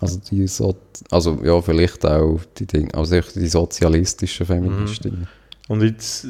Also 0.00 0.20
die 0.30 0.46
so, 0.46 0.76
also 1.10 1.38
ja, 1.42 1.60
vielleicht 1.62 2.04
auch 2.04 2.40
die 2.58 2.66
Dinge, 2.66 2.92
also 2.92 3.18
die 3.34 3.46
sozialistischen 3.46 4.44
Feministinnen. 4.44 5.26
Und 5.68 5.82
jetzt, 5.82 6.24
äh, 6.26 6.28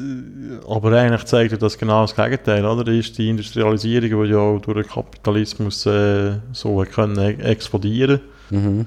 aber 0.65 0.93
eigentlich 0.93 1.25
zeigt 1.25 1.61
das 1.61 1.77
genau 1.77 2.03
das 2.03 2.15
Gegenteil, 2.15 2.65
oder? 2.65 2.89
Ist 2.89 3.17
die 3.17 3.27
Industrialisierung, 3.27 4.23
die 4.23 4.29
ja 4.29 4.37
auch 4.37 4.59
durch 4.59 4.85
den 4.85 4.93
Kapitalismus 4.93 5.85
äh, 5.87 6.35
so 6.53 6.85
können 6.89 7.17
e- 7.17 7.43
explodieren 7.43 8.21
Mhm. 8.49 8.85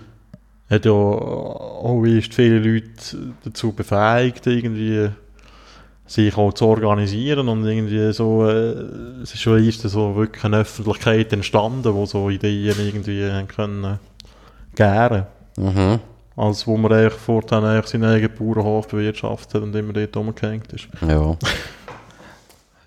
Hat 0.71 0.85
ja 0.85 0.93
auch 0.93 2.05
erst 2.05 2.35
viele 2.35 2.59
Leute 2.59 3.35
dazu 3.45 3.73
befähigt, 3.73 4.47
irgendwie 4.47 5.11
sich 6.07 6.37
auch 6.37 6.53
zu 6.53 6.67
organisieren 6.67 7.49
und 7.49 7.65
irgendwie 7.65 8.13
so, 8.13 8.47
äh, 8.47 8.75
es 9.23 9.35
ist 9.35 9.41
schon 9.41 9.65
erst 9.65 9.83
so 9.83 10.15
wirklich 10.17 10.45
eine 10.45 10.59
Öffentlichkeit 10.59 11.33
entstanden, 11.33 11.95
wo 11.95 12.05
so 12.05 12.29
Ideen 12.29 12.75
irgendwie 12.79 13.31
können 13.47 13.99
gären. 14.75 15.27
Mhm. 15.57 16.01
Als 16.37 16.67
wo 16.67 16.77
man 16.77 16.93
eigentlich 16.93 17.15
fortan 17.15 17.65
eigentlich 17.65 17.87
seinen 17.87 18.05
eigenen 18.05 18.37
Bauernhof 18.37 18.89
bewirtschaftet 18.89 19.63
und 19.63 19.75
immer 19.75 19.93
dort 19.93 20.17
rumgehängt 20.17 20.73
ist. 20.73 20.89
Ja. 21.01 21.37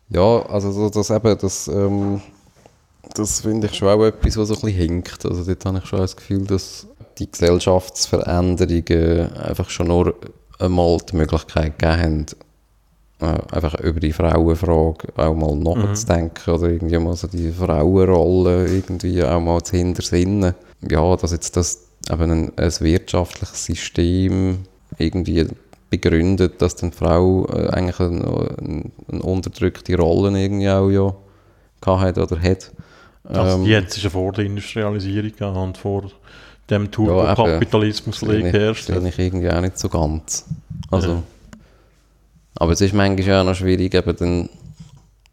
ja, 0.10 0.46
also 0.48 0.72
so, 0.72 0.90
das 0.90 1.10
eben, 1.10 1.38
das, 1.38 1.68
ähm, 1.70 2.22
das 3.16 3.42
finde 3.42 3.68
ich 3.68 3.74
schon 3.74 3.88
auch 3.88 4.04
etwas, 4.04 4.38
was 4.38 4.50
so 4.50 4.56
ein 4.56 4.62
bisschen 4.62 4.78
hinkt. 4.78 5.26
Also 5.26 5.44
dort 5.46 5.66
habe 5.66 5.78
ich 5.80 5.86
schon 5.86 6.00
das 6.00 6.16
Gefühl, 6.16 6.46
dass 6.46 6.88
die 7.20 7.32
Gesellschaftsveränderungen 7.32 9.34
einfach 9.38 9.70
schon 9.70 9.88
nur 9.88 10.16
einmal 10.60 10.98
die 11.10 11.16
Möglichkeit 11.16 11.80
gegeben 11.80 12.02
haben, 12.02 12.26
äh, 13.20 13.56
einfach 13.56 13.80
über 13.80 14.00
die 14.00 14.14
Frauenfrage 14.14 15.08
auch 15.16 15.34
mal 15.34 15.56
nachzudenken 15.56 16.52
oder 16.52 16.70
irgendwie 16.70 17.00
mal 17.00 17.16
so 17.16 17.28
die 17.28 17.52
Frauenrolle 17.52 18.68
irgendwie 18.68 19.24
auch 19.24 19.40
mal 19.40 19.64
zu 19.64 19.78
hintersinnen. 19.78 20.54
Ja, 20.88 21.16
dass 21.16 21.32
jetzt 21.32 21.58
das 21.58 21.88
eben 22.12 22.32
ein, 22.32 22.52
ein 22.58 22.74
wirtschaftliches 22.80 23.66
System 23.66 24.60
irgendwie 24.98 25.48
begründet, 25.90 26.62
dass 26.62 26.76
die 26.76 26.92
Frau 26.92 27.48
äh, 27.48 27.70
eigentlich 27.70 28.00
eine, 28.00 28.92
eine, 29.10 29.24
unterdrückte 29.24 29.98
Rolle 29.98 30.40
irgendwie 30.40 30.70
auch 30.70 30.90
ja 30.90 31.16
gehabt 31.82 32.02
hat 32.02 32.18
oder 32.18 32.42
hat. 32.42 32.72
Also 33.24 33.64
die 33.64 33.76
hat 33.76 33.88
es 33.88 34.02
ja 34.02 34.10
vor 34.10 34.32
der 34.32 34.46
Industrialisierung 34.46 35.36
gehabt 35.36 35.58
und 35.58 35.78
vor 35.78 36.04
dem 36.70 36.84
Ja, 36.84 36.90
Turbokapitalismus 36.90 38.22
ich, 38.22 38.28
geherrscht 38.30 38.86
sehe 38.88 38.96
hat. 38.96 39.04
ich 39.04 39.20
irgendwie 39.20 39.50
auch 39.50 39.62
nicht 39.62 39.78
so 39.80 39.90
ganz. 39.90 40.46
Also, 40.92 41.10
Ja. 41.10 41.24
Aber 42.60 42.72
es 42.72 42.82
ist 42.82 42.94
manchmal 42.94 43.42
auch 43.42 43.46
noch 43.46 43.56
schwierig, 43.56 43.94
eben 43.94 44.16
dann, 44.18 44.50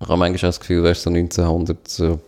ich 0.00 0.08
habe 0.08 0.16
manchmal 0.18 0.36
auch 0.50 0.54
das 0.54 0.60
Gefühl, 0.60 0.82
weißt, 0.84 1.02
so 1.02 1.10
1910 1.10 2.18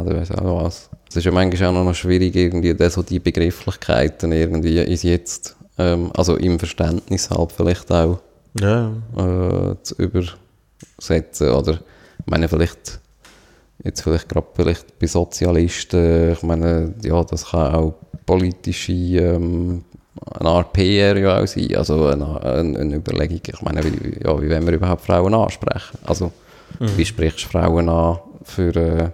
oder 0.00 0.16
weiss 0.16 0.30
auch 0.32 0.64
was. 0.64 0.90
Es 1.08 1.16
ist 1.16 1.24
ja 1.24 1.30
manchmal 1.30 1.68
auch 1.76 1.84
noch 1.84 1.94
schwierig, 1.94 2.34
irgendwie 2.34 2.74
dann 2.74 2.90
so 2.90 3.02
die 3.02 3.20
Begrifflichkeiten 3.20 4.32
irgendwie 4.32 4.78
ins 4.78 5.02
Jetzt, 5.04 5.54
ähm, 5.78 6.10
also 6.16 6.36
im 6.36 6.58
Verständnis 6.58 7.30
halt 7.30 7.52
vielleicht 7.52 7.92
auch 7.92 8.18
Ja, 8.60 8.88
äh, 9.16 9.76
zu 9.82 9.94
übersetzen. 9.96 11.50
Oder 11.50 11.74
ich 11.74 12.26
meine, 12.26 12.48
vielleicht 12.48 12.98
jetzt 13.84 14.02
vielleicht 14.02 14.28
gerade 14.28 14.46
vielleicht 14.54 14.98
bei 14.98 15.06
Sozialisten, 15.06 16.32
ich 16.32 16.42
meine, 16.42 16.94
ja, 17.02 17.22
das 17.24 17.46
kann 17.50 17.74
auch 17.74 17.94
politische 18.26 18.92
ähm, 18.92 19.84
eine 20.30 20.48
Art 20.48 20.72
PR 20.72 21.16
ja 21.16 21.40
auch 21.40 21.46
sein, 21.46 21.74
also 21.76 22.06
eine, 22.06 22.42
eine, 22.42 22.78
eine 22.78 22.96
Überlegung, 22.96 23.40
ich 23.46 23.62
meine, 23.62 23.82
wie, 23.84 24.22
ja, 24.22 24.40
wie 24.40 24.50
wollen 24.50 24.66
wir 24.66 24.74
überhaupt 24.74 25.02
Frauen 25.02 25.34
ansprechen? 25.34 25.98
Also, 26.04 26.32
wie 26.78 27.04
sprichst 27.04 27.44
du 27.44 27.48
Frauen 27.48 27.88
an 27.88 28.18
für, 28.44 28.74
äh, 28.76 29.10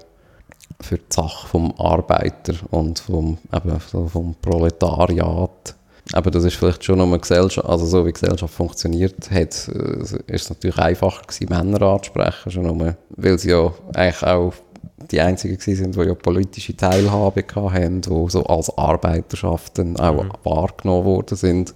für 0.81 0.97
die 0.97 1.05
Sache 1.09 1.47
vom 1.47 1.73
Arbeiter 1.79 2.55
und 2.71 2.99
vom, 2.99 3.39
eben, 3.55 3.81
so 3.91 4.07
vom 4.07 4.35
Proletariat? 4.41 5.75
Aber 6.13 6.31
das 6.31 6.45
ist 6.45 6.57
vielleicht 6.57 6.85
schon 6.85 7.01
um 7.01 7.11
eine 7.11 7.21
Gesellschaft, 7.21 7.69
also 7.69 7.85
so 7.85 8.07
wie 8.07 8.13
Gesellschaft 8.13 8.55
funktioniert 8.55 9.31
hat, 9.31 9.69
äh, 9.69 10.01
ist 10.01 10.27
es 10.27 10.51
natürlich 10.51 10.79
einfacher 10.79 11.23
gewesen, 11.27 11.49
Männer 11.51 11.83
anzusprechen, 11.83 12.51
schon 12.51 12.63
nur, 12.65 12.97
weil 13.11 13.39
sie 13.39 13.51
ja 13.51 13.73
eigentlich 13.95 14.23
auch 14.23 14.55
die 15.11 15.21
einzigen 15.21 15.59
sind, 15.59 15.95
die 15.97 16.01
ja 16.01 16.15
politische 16.15 16.77
Teilhabe 16.77 17.45
hatten, 17.55 18.01
die 18.01 18.29
so 18.29 18.45
als 18.45 18.77
Arbeiterschaften 18.77 19.97
auch 19.99 20.25
wahrgenommen 20.45 21.05
worden 21.05 21.37
sind. 21.37 21.75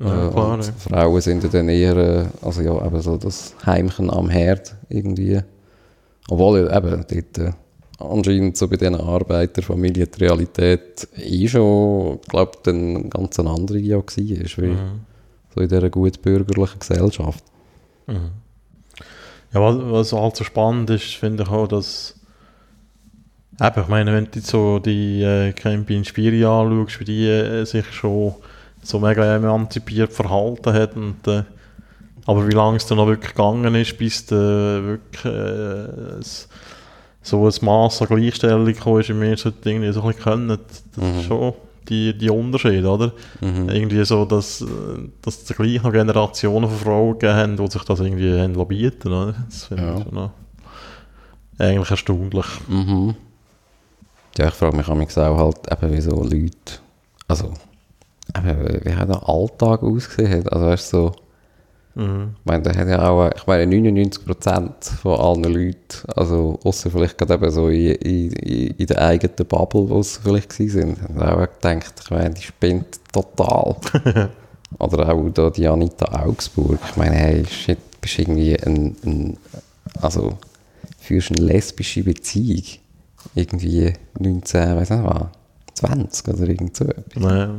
Ja, 0.00 0.28
Äh, 0.28 0.30
klar, 0.30 0.58
ja. 0.60 0.72
Frauen 0.78 1.20
sind 1.20 1.44
ja 1.44 1.48
dann 1.50 1.68
eher, 1.68 1.96
äh, 1.96 2.24
also 2.42 2.62
ja, 2.62 2.84
eben 2.86 3.00
so 3.00 3.16
das 3.16 3.54
Heimchen 3.66 4.10
am 4.10 4.28
Herd 4.30 4.74
irgendwie. 4.88 5.40
Obwohl 6.28 6.60
ja 6.60 6.76
eben 6.76 7.04
dort 7.08 7.38
äh, 7.38 7.52
anscheinend 7.98 8.56
so 8.56 8.68
bei 8.68 8.76
diesen 8.76 8.96
Arbeiterfamilien 8.96 10.08
die 10.16 10.24
Realität 10.24 11.06
eh 11.16 11.46
schon, 11.48 12.18
glaube 12.28 12.52
ich, 12.56 12.62
dann 12.62 13.10
ganz 13.10 13.38
andere 13.38 13.78
ja 13.78 13.96
war, 13.96 14.04
wie 14.16 14.66
Mhm. 14.66 15.00
so 15.54 15.60
in 15.60 15.68
dieser 15.68 15.90
gut 15.90 16.22
bürgerlichen 16.22 16.78
Gesellschaft. 16.80 17.44
Ja, 19.52 19.60
was, 19.60 19.76
was 19.78 20.12
halt 20.12 20.36
so 20.36 20.44
spannend 20.44 20.90
ist, 20.90 21.14
finde 21.14 21.42
ich 21.42 21.50
auch, 21.50 21.66
dass 21.66 22.14
eben, 23.60 23.82
ich 23.82 23.88
meine, 23.88 24.12
wenn 24.12 24.28
du 24.30 24.40
so 24.40 24.78
die 24.78 25.22
äh, 25.22 25.52
Campy 25.52 25.96
Inspiri 25.96 26.44
anschaust, 26.44 27.00
wie 27.00 27.04
die 27.04 27.26
äh, 27.26 27.64
sich 27.64 27.86
schon 27.92 28.34
so 28.82 28.98
mega 28.98 29.36
emanzipiert 29.36 30.12
verhalten 30.12 30.72
hat 30.72 30.96
und 30.96 31.26
äh, 31.26 31.44
aber 32.24 32.46
wie 32.46 32.52
lange 32.52 32.76
es 32.76 32.86
dann 32.86 32.98
noch 32.98 33.08
wirklich 33.08 33.32
gegangen 33.32 33.74
ist, 33.74 33.98
bis 33.98 34.26
da 34.26 34.36
wirklich 34.36 35.24
äh, 35.24 36.20
so 37.20 37.46
ein 37.46 37.54
Maß 37.60 38.02
an 38.02 38.08
Gleichstellung 38.08 38.66
gekommen 38.66 39.00
ist, 39.00 39.08
wie 39.08 39.20
wir 39.20 39.32
es 39.32 39.44
irgendwie 39.44 39.92
so 39.92 40.02
ein 40.02 40.08
bisschen 40.08 40.22
können, 40.22 40.48
das 40.48 41.04
ist 41.18 41.24
schon 41.26 41.54
die, 41.88 42.16
die 42.16 42.30
Unterschiede, 42.30 42.88
oder? 42.88 43.12
Mhm. 43.40 43.68
Irgendwie 43.68 44.04
so, 44.04 44.24
dass, 44.24 44.64
dass 45.22 45.42
es 45.42 45.56
gleich 45.56 45.82
noch 45.82 45.92
Generationen 45.92 46.68
von 46.68 46.78
Frauen 46.78 47.12
gegeben 47.18 47.34
haben, 47.36 47.56
die 47.56 47.70
sich 47.70 47.82
das 47.84 48.00
irgendwie 48.00 48.38
haben 48.40 48.68
bieten 48.68 49.08
oder? 49.12 49.34
Das 49.48 49.64
finde 49.64 49.82
Ja. 49.84 49.96
ich 49.98 50.02
schon 50.04 50.14
noch 50.14 50.30
eigentlich 51.58 51.90
erstaunlich. 51.90 52.46
Mhm. 52.68 53.14
Ja, 54.38 54.48
ich 54.48 54.54
frage 54.54 54.76
mich 54.76 54.88
auch 54.88 55.38
halt 55.38 55.56
eben, 55.70 55.92
wie 55.92 56.00
so 56.00 56.22
Leute, 56.22 56.80
also, 57.28 57.52
eben, 58.36 58.84
wie 58.84 58.94
hat 58.94 59.08
der 59.08 59.28
Alltag 59.28 59.82
ausgesehen? 59.82 60.48
Also, 60.48 60.66
weißt 60.66 60.92
du, 60.92 60.96
so, 60.96 61.12
Mhm. 61.94 62.36
ich 62.38 62.44
meine, 62.46 62.62
da 62.62 62.74
hat 62.74 62.88
ja 62.88 63.08
auch, 63.08 63.30
ich 63.34 63.46
meine, 63.46 63.64
99% 63.64 64.94
von 65.00 65.20
allen 65.20 65.44
Leuten, 65.44 65.78
also, 66.16 66.58
außer 66.64 66.90
vielleicht 66.90 67.18
gerade 67.18 67.34
eben 67.34 67.50
so 67.50 67.68
in, 67.68 67.94
in, 67.96 68.32
in 68.78 68.86
der 68.86 69.02
eigenen 69.02 69.46
Bubble, 69.46 69.88
wo 69.88 70.02
sie 70.02 70.20
vielleicht 70.22 70.52
sind, 70.52 71.02
haben 71.02 71.20
auch 71.20 71.40
gedacht, 71.40 71.94
ich 72.02 72.10
meine, 72.10 72.30
die 72.30 72.42
spinnt 72.42 73.00
total. 73.12 73.76
Oder 74.78 75.12
auch 75.12 75.28
da 75.30 75.50
die 75.50 75.68
Anita 75.68 76.24
Augsburg. 76.24 76.78
Ich 76.88 76.96
meine, 76.96 77.14
hey, 77.14 77.44
shit, 77.44 77.78
bist 78.00 78.18
irgendwie 78.18 78.58
ein, 78.58 78.96
ein 79.04 79.36
also, 80.00 80.38
führst 80.98 81.30
eine 81.32 81.46
lesbische 81.46 82.02
Beziehung. 82.02 82.62
Irgendwie 83.34 83.92
19, 84.18 84.76
weiß 84.76 84.90
nicht 84.90 85.04
was, 85.04 85.26
20 85.74 86.28
oder 86.28 86.48
irgend 86.48 86.76
so 86.76 86.84
etwas. 86.84 87.22
Naja. 87.22 87.54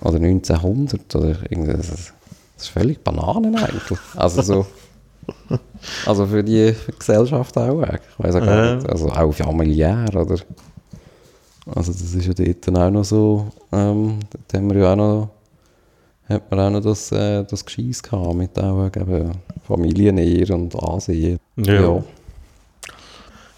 Oder 0.00 0.16
1900 0.16 1.16
oder 1.16 1.50
irgendwas. 1.50 2.12
Das 2.60 2.66
ist 2.68 2.74
völlig 2.74 3.02
Bananen 3.02 3.56
eigentlich. 3.56 3.98
Also 4.16 4.42
so. 4.42 4.66
Also 6.04 6.26
für 6.26 6.44
die 6.44 6.74
Gesellschaft 6.98 7.56
auch. 7.56 7.82
Ich 7.82 8.18
weiß 8.18 8.34
auch 8.36 8.40
gar 8.44 8.64
Ja. 8.66 8.74
nicht. 8.74 8.86
Also 8.86 9.08
auch 9.08 9.32
familiär 9.32 10.04
oder. 10.10 10.36
Also 11.74 11.92
das 11.92 12.02
ist 12.02 12.26
ja 12.26 12.34
dort 12.34 12.66
dann 12.68 12.76
auch 12.76 12.90
noch 12.90 13.04
so. 13.04 13.46
Ähm, 13.72 14.18
dort 14.30 14.52
haben 14.54 14.70
wir 14.74 14.78
ja 14.82 14.92
auch 14.92 14.96
noch. 14.96 15.28
Hat 16.28 16.50
man 16.50 16.60
auch 16.60 16.70
noch 16.70 16.80
das, 16.82 17.10
äh, 17.12 17.44
das 17.44 17.64
Gescheiss 17.64 18.02
gehabt 18.02 18.34
mit 18.34 18.58
auch 18.58 18.86
eben 18.94 19.32
Familiennähe 19.66 20.54
und 20.54 20.76
Ansehen. 20.82 21.38
Ja. 21.56 21.80
Ja. 21.80 22.04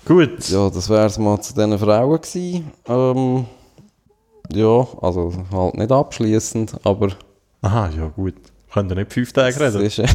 Gut. 0.04 0.48
Ja, 0.48 0.70
das 0.70 0.88
wäre 0.88 1.06
es 1.06 1.18
mal 1.18 1.40
zu 1.40 1.54
diesen 1.54 1.76
Frauen 1.76 2.20
gewesen. 2.20 2.70
Ähm, 2.86 3.46
ja, 4.54 4.86
also 5.00 5.32
halt 5.50 5.74
nicht 5.74 5.90
abschließend, 5.90 6.76
aber 6.84 7.08
Aha, 7.62 7.90
ja 7.96 8.06
gut. 8.08 8.34
Können 8.72 8.88
wir 8.88 8.96
nicht 8.96 9.12
fünf 9.12 9.32
Tage 9.32 9.58
reden? 9.60 9.82
ist, 9.82 9.98
äh, 9.98 10.06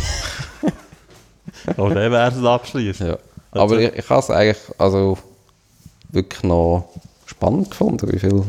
Aber 1.78 1.94
dann 1.94 2.12
wäre 2.12 2.32
es 2.32 2.44
abschließen. 2.44 3.08
ja. 3.08 3.18
Aber 3.52 3.80
ich, 3.80 3.94
ich 3.94 4.10
habe 4.10 4.20
es 4.20 4.30
eigentlich 4.30 4.58
also 4.78 5.18
wirklich 6.10 6.44
noch 6.44 6.90
spannend 7.26 7.70
gefunden, 7.72 8.12
wie 8.12 8.20
viele 8.20 8.44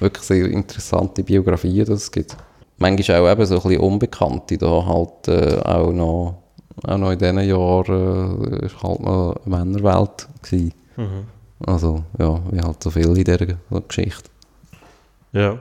wirklich 0.00 0.24
sehr 0.24 0.46
interessante 0.46 1.22
Biografien 1.22 1.84
das 1.84 2.02
es 2.02 2.10
gibt. 2.10 2.36
Manchmal 2.78 3.20
auch 3.20 3.32
eben 3.32 3.46
so 3.46 3.56
ein 3.56 3.62
bisschen 3.62 3.80
Unbekannte, 3.80 4.58
da 4.58 4.84
halt 4.84 5.28
äh, 5.28 5.60
auch 5.62 5.92
noch 5.92 6.42
auch 6.84 6.98
noch 6.98 7.10
in 7.10 7.18
diesen 7.18 7.40
Jahren 7.40 8.52
äh, 8.52 8.66
ist 8.66 8.82
halt 8.82 9.00
noch 9.00 9.36
eine 9.44 9.56
Männerwelt 9.56 10.28
gewesen. 10.42 10.74
Mhm. 10.96 11.26
Also, 11.64 12.04
ja, 12.18 12.38
wie 12.50 12.60
halt 12.60 12.82
so 12.82 12.90
viel 12.90 13.16
in 13.16 13.24
dieser 13.24 13.46
Geschichte. 13.88 14.28
Ja. 15.32 15.58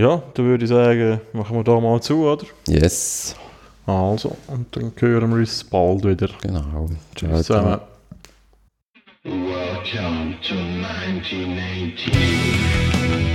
Ja, 0.00 0.22
dann 0.32 0.46
würde 0.46 0.64
ich 0.64 0.70
sagen, 0.70 1.20
machen 1.34 1.54
wir 1.58 1.62
da 1.62 1.78
mal 1.78 2.00
zu, 2.00 2.26
oder? 2.26 2.46
Yes, 2.66 3.36
Also, 3.84 4.34
und 4.46 4.74
dann 4.74 4.92
hören 4.96 5.28
wir 5.28 5.36
uns 5.40 5.62
bald 5.62 6.06
wieder. 6.06 6.30
genau. 6.40 6.88
Tschüss 7.14 7.44
zusammen. 7.44 7.80
Welcome 9.24 10.36
to 10.40 10.54
1918. 10.54 13.29